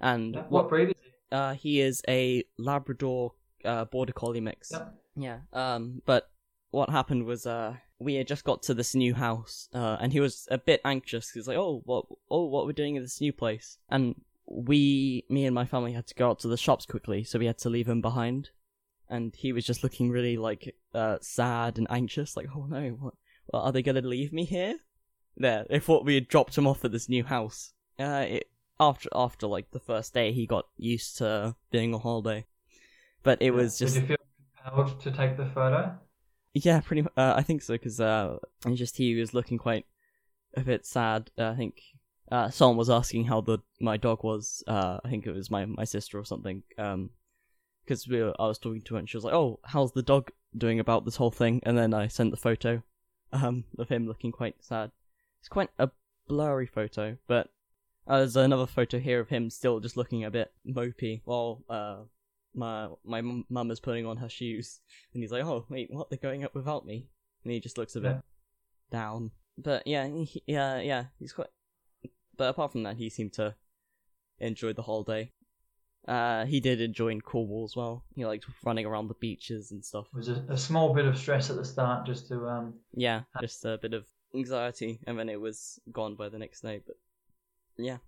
and 0.00 0.34
What, 0.36 0.50
what 0.50 0.68
breed 0.68 0.88
is 0.88 0.94
it? 1.06 1.34
uh, 1.34 1.54
he 1.54 1.80
is 1.80 2.02
a 2.08 2.44
Labrador 2.58 3.32
uh, 3.64 3.84
Border 3.86 4.12
Collie 4.12 4.40
mix. 4.40 4.70
Yep. 4.72 4.94
Yeah. 5.16 5.38
Um. 5.52 6.02
But 6.04 6.28
what 6.70 6.90
happened 6.90 7.24
was, 7.24 7.46
uh, 7.46 7.76
we 7.98 8.14
had 8.14 8.26
just 8.26 8.44
got 8.44 8.62
to 8.64 8.74
this 8.74 8.94
new 8.94 9.14
house, 9.14 9.68
uh, 9.74 9.96
and 10.00 10.12
he 10.12 10.20
was 10.20 10.46
a 10.50 10.58
bit 10.58 10.80
anxious. 10.84 11.30
He 11.30 11.38
was 11.38 11.48
like, 11.48 11.56
"Oh, 11.56 11.82
what? 11.84 12.06
Oh, 12.30 12.46
what 12.46 12.66
we're 12.66 12.72
doing 12.72 12.96
in 12.96 13.02
this 13.02 13.20
new 13.20 13.32
place?" 13.32 13.78
And 13.88 14.14
we, 14.46 15.24
me 15.28 15.44
and 15.46 15.54
my 15.54 15.64
family, 15.64 15.92
had 15.92 16.06
to 16.06 16.14
go 16.14 16.30
out 16.30 16.38
to 16.40 16.48
the 16.48 16.56
shops 16.56 16.86
quickly, 16.86 17.24
so 17.24 17.38
we 17.38 17.46
had 17.46 17.58
to 17.58 17.70
leave 17.70 17.88
him 17.88 18.00
behind. 18.00 18.50
And 19.10 19.34
he 19.34 19.52
was 19.52 19.64
just 19.64 19.82
looking 19.82 20.10
really 20.10 20.36
like 20.36 20.74
uh 20.94 21.18
sad 21.20 21.78
and 21.78 21.86
anxious, 21.90 22.36
like, 22.36 22.46
"Oh 22.54 22.66
no, 22.68 22.90
what? 22.90 23.14
what 23.46 23.62
are 23.62 23.72
they 23.72 23.82
gonna 23.82 24.02
leave 24.02 24.32
me 24.32 24.44
here?" 24.44 24.76
there. 25.36 25.66
They 25.68 25.80
thought 25.80 26.04
we 26.04 26.14
had 26.14 26.28
dropped 26.28 26.56
him 26.56 26.66
off 26.66 26.84
at 26.84 26.92
this 26.92 27.08
new 27.08 27.24
house. 27.24 27.72
Uh, 27.98 28.26
it, 28.28 28.50
after 28.80 29.08
after 29.12 29.46
like 29.46 29.70
the 29.72 29.80
first 29.80 30.14
day, 30.14 30.32
he 30.32 30.46
got 30.46 30.66
used 30.76 31.18
to 31.18 31.56
being 31.70 31.94
on 31.94 32.00
holiday, 32.00 32.46
but 33.22 33.42
it 33.42 33.50
was 33.50 33.78
just 33.78 33.94
Did 33.94 34.02
you 34.02 34.06
feel 34.08 34.16
compelled 34.64 35.00
to 35.00 35.10
take 35.10 35.36
the 35.36 35.46
photo? 35.46 35.98
Yeah, 36.54 36.80
pretty. 36.80 37.06
Uh, 37.16 37.34
I 37.36 37.42
think 37.42 37.62
so 37.62 37.74
because 37.74 38.00
uh, 38.00 38.38
just 38.74 38.96
he 38.96 39.14
was 39.14 39.34
looking 39.34 39.58
quite 39.58 39.86
a 40.54 40.60
bit 40.60 40.86
sad. 40.86 41.30
Uh, 41.38 41.50
I 41.50 41.56
think 41.56 41.80
uh, 42.30 42.50
someone 42.50 42.76
was 42.76 42.90
asking 42.90 43.24
how 43.24 43.40
the 43.40 43.58
my 43.80 43.96
dog 43.96 44.24
was. 44.24 44.62
Uh, 44.66 44.98
I 45.04 45.08
think 45.08 45.26
it 45.26 45.34
was 45.34 45.50
my 45.50 45.66
my 45.66 45.84
sister 45.84 46.18
or 46.18 46.24
something. 46.24 46.62
Um, 46.76 47.10
because 47.84 48.06
we 48.06 48.22
were, 48.22 48.34
I 48.38 48.46
was 48.46 48.58
talking 48.58 48.82
to 48.82 48.94
her 48.94 48.98
and 48.98 49.08
she 49.08 49.16
was 49.16 49.24
like, 49.24 49.34
"Oh, 49.34 49.60
how's 49.64 49.92
the 49.92 50.02
dog 50.02 50.30
doing 50.56 50.78
about 50.78 51.06
this 51.06 51.16
whole 51.16 51.30
thing?" 51.30 51.60
And 51.62 51.76
then 51.76 51.94
I 51.94 52.08
sent 52.08 52.30
the 52.30 52.36
photo, 52.36 52.82
um, 53.32 53.64
of 53.78 53.88
him 53.88 54.06
looking 54.06 54.30
quite 54.30 54.56
sad. 54.60 54.90
It's 55.40 55.48
quite 55.48 55.70
a 55.78 55.90
blurry 56.26 56.66
photo, 56.66 57.16
but 57.26 57.48
uh, 58.06 58.18
there's 58.18 58.36
another 58.36 58.66
photo 58.66 58.98
here 58.98 59.20
of 59.20 59.30
him 59.30 59.48
still 59.50 59.80
just 59.80 59.96
looking 59.96 60.24
a 60.24 60.30
bit 60.30 60.52
mopey 60.66 61.22
while 61.24 61.62
uh 61.68 61.96
my 62.54 62.88
my 63.04 63.20
mum 63.48 63.70
is 63.70 63.80
putting 63.80 64.06
on 64.06 64.16
her 64.18 64.28
shoes, 64.28 64.80
and 65.12 65.22
he's 65.22 65.32
like, 65.32 65.44
"Oh 65.44 65.66
wait, 65.68 65.90
what? 65.90 66.10
They're 66.10 66.18
going 66.18 66.44
up 66.44 66.54
without 66.54 66.86
me?" 66.86 67.08
And 67.44 67.52
he 67.52 67.60
just 67.60 67.78
looks 67.78 67.96
a 67.96 68.00
bit 68.00 68.12
Yeah. 68.16 68.20
down. 68.90 69.30
But 69.56 69.86
yeah, 69.86 70.06
he, 70.06 70.42
yeah, 70.46 70.80
yeah, 70.80 71.04
he's 71.18 71.32
quite. 71.32 71.48
But 72.36 72.50
apart 72.50 72.72
from 72.72 72.84
that, 72.84 72.96
he 72.96 73.10
seemed 73.10 73.32
to 73.34 73.54
enjoy 74.38 74.72
the 74.72 74.82
holiday. 74.82 75.32
Uh, 76.06 76.46
he 76.46 76.60
did 76.60 76.80
enjoy 76.80 77.18
Cornwall 77.20 77.64
as 77.64 77.76
well. 77.76 78.04
He 78.14 78.24
liked 78.24 78.46
running 78.64 78.86
around 78.86 79.08
the 79.08 79.14
beaches 79.14 79.72
and 79.72 79.84
stuff. 79.84 80.06
It 80.14 80.16
was 80.16 80.28
a, 80.28 80.44
a 80.48 80.56
small 80.56 80.94
bit 80.94 81.04
of 81.04 81.18
stress 81.18 81.50
at 81.50 81.56
the 81.56 81.64
start 81.64 82.06
just 82.06 82.28
to 82.28 82.46
um 82.48 82.74
Yeah, 82.94 83.22
just 83.40 83.64
a 83.64 83.76
bit 83.78 83.92
of 83.92 84.06
anxiety, 84.34 85.00
and 85.06 85.18
then 85.18 85.28
it 85.28 85.40
was 85.40 85.78
gone 85.92 86.14
by 86.14 86.28
the 86.28 86.38
next 86.38 86.60
day. 86.62 86.80
But 86.86 86.96
yeah, 87.76 87.98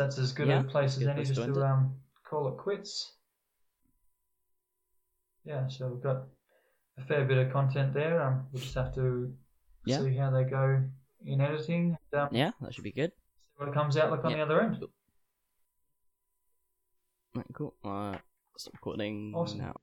that's 0.00 0.18
as 0.18 0.32
good 0.32 0.48
Yeah, 0.48 0.60
a 0.60 0.64
place 0.64 0.96
as 0.96 1.02
any 1.06 1.14
place 1.14 1.28
just 1.28 1.40
to 1.46 1.52
to 1.52 1.64
um 1.64 1.94
call 2.24 2.48
it 2.48 2.56
quits. 2.56 3.12
Yeah, 5.44 5.68
so 5.68 5.88
we've 5.88 6.02
got 6.02 6.24
a 6.98 7.04
fair 7.06 7.24
bit 7.24 7.38
of 7.38 7.52
content 7.52 7.92
there. 7.94 8.20
Um, 8.22 8.46
we'll 8.52 8.62
just 8.62 8.74
have 8.74 8.94
to 8.94 9.32
Yeah. 9.84 9.98
see 10.00 10.16
how 10.16 10.30
they 10.30 10.44
go 10.44 10.82
in 11.24 11.40
editing. 11.40 11.96
And, 12.12 12.20
um, 12.20 12.28
yeah, 12.32 12.52
that 12.60 12.74
should 12.74 12.84
be 12.84 12.92
good. 12.92 13.12
See 13.12 13.56
what 13.56 13.68
it 13.68 13.74
comes 13.74 13.96
out 13.96 14.10
like 14.10 14.24
on 14.24 14.30
Yeah. 14.32 14.38
the 14.38 14.42
other 14.42 14.60
end. 14.62 14.84
Right, 17.34 17.46
cool. 17.52 17.74
Uh, 17.84 18.18
stop 18.56 18.74
recording 18.74 19.32
Awesome. 19.34 19.58
now. 19.58 19.76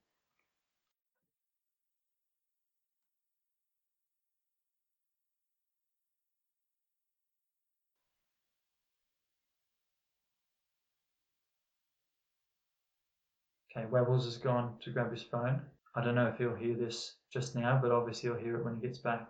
Okay, 13.77 13.85
Webbles 13.91 14.25
has 14.25 14.37
gone 14.37 14.73
to 14.81 14.89
grab 14.89 15.11
his 15.11 15.21
phone. 15.21 15.61
I 15.95 16.03
don't 16.03 16.15
know 16.15 16.27
if 16.27 16.37
he'll 16.37 16.55
hear 16.55 16.75
this 16.75 17.13
just 17.31 17.55
now, 17.55 17.79
but 17.79 17.91
obviously 17.91 18.29
he'll 18.29 18.39
hear 18.39 18.57
it 18.57 18.65
when 18.65 18.75
he 18.75 18.81
gets 18.81 18.97
back. 18.97 19.27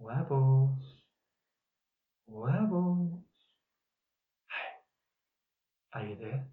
Webbles. 0.00 0.78
Webbles. 2.30 3.18
Hey, 5.92 6.00
are 6.00 6.06
you 6.06 6.16
there? 6.20 6.46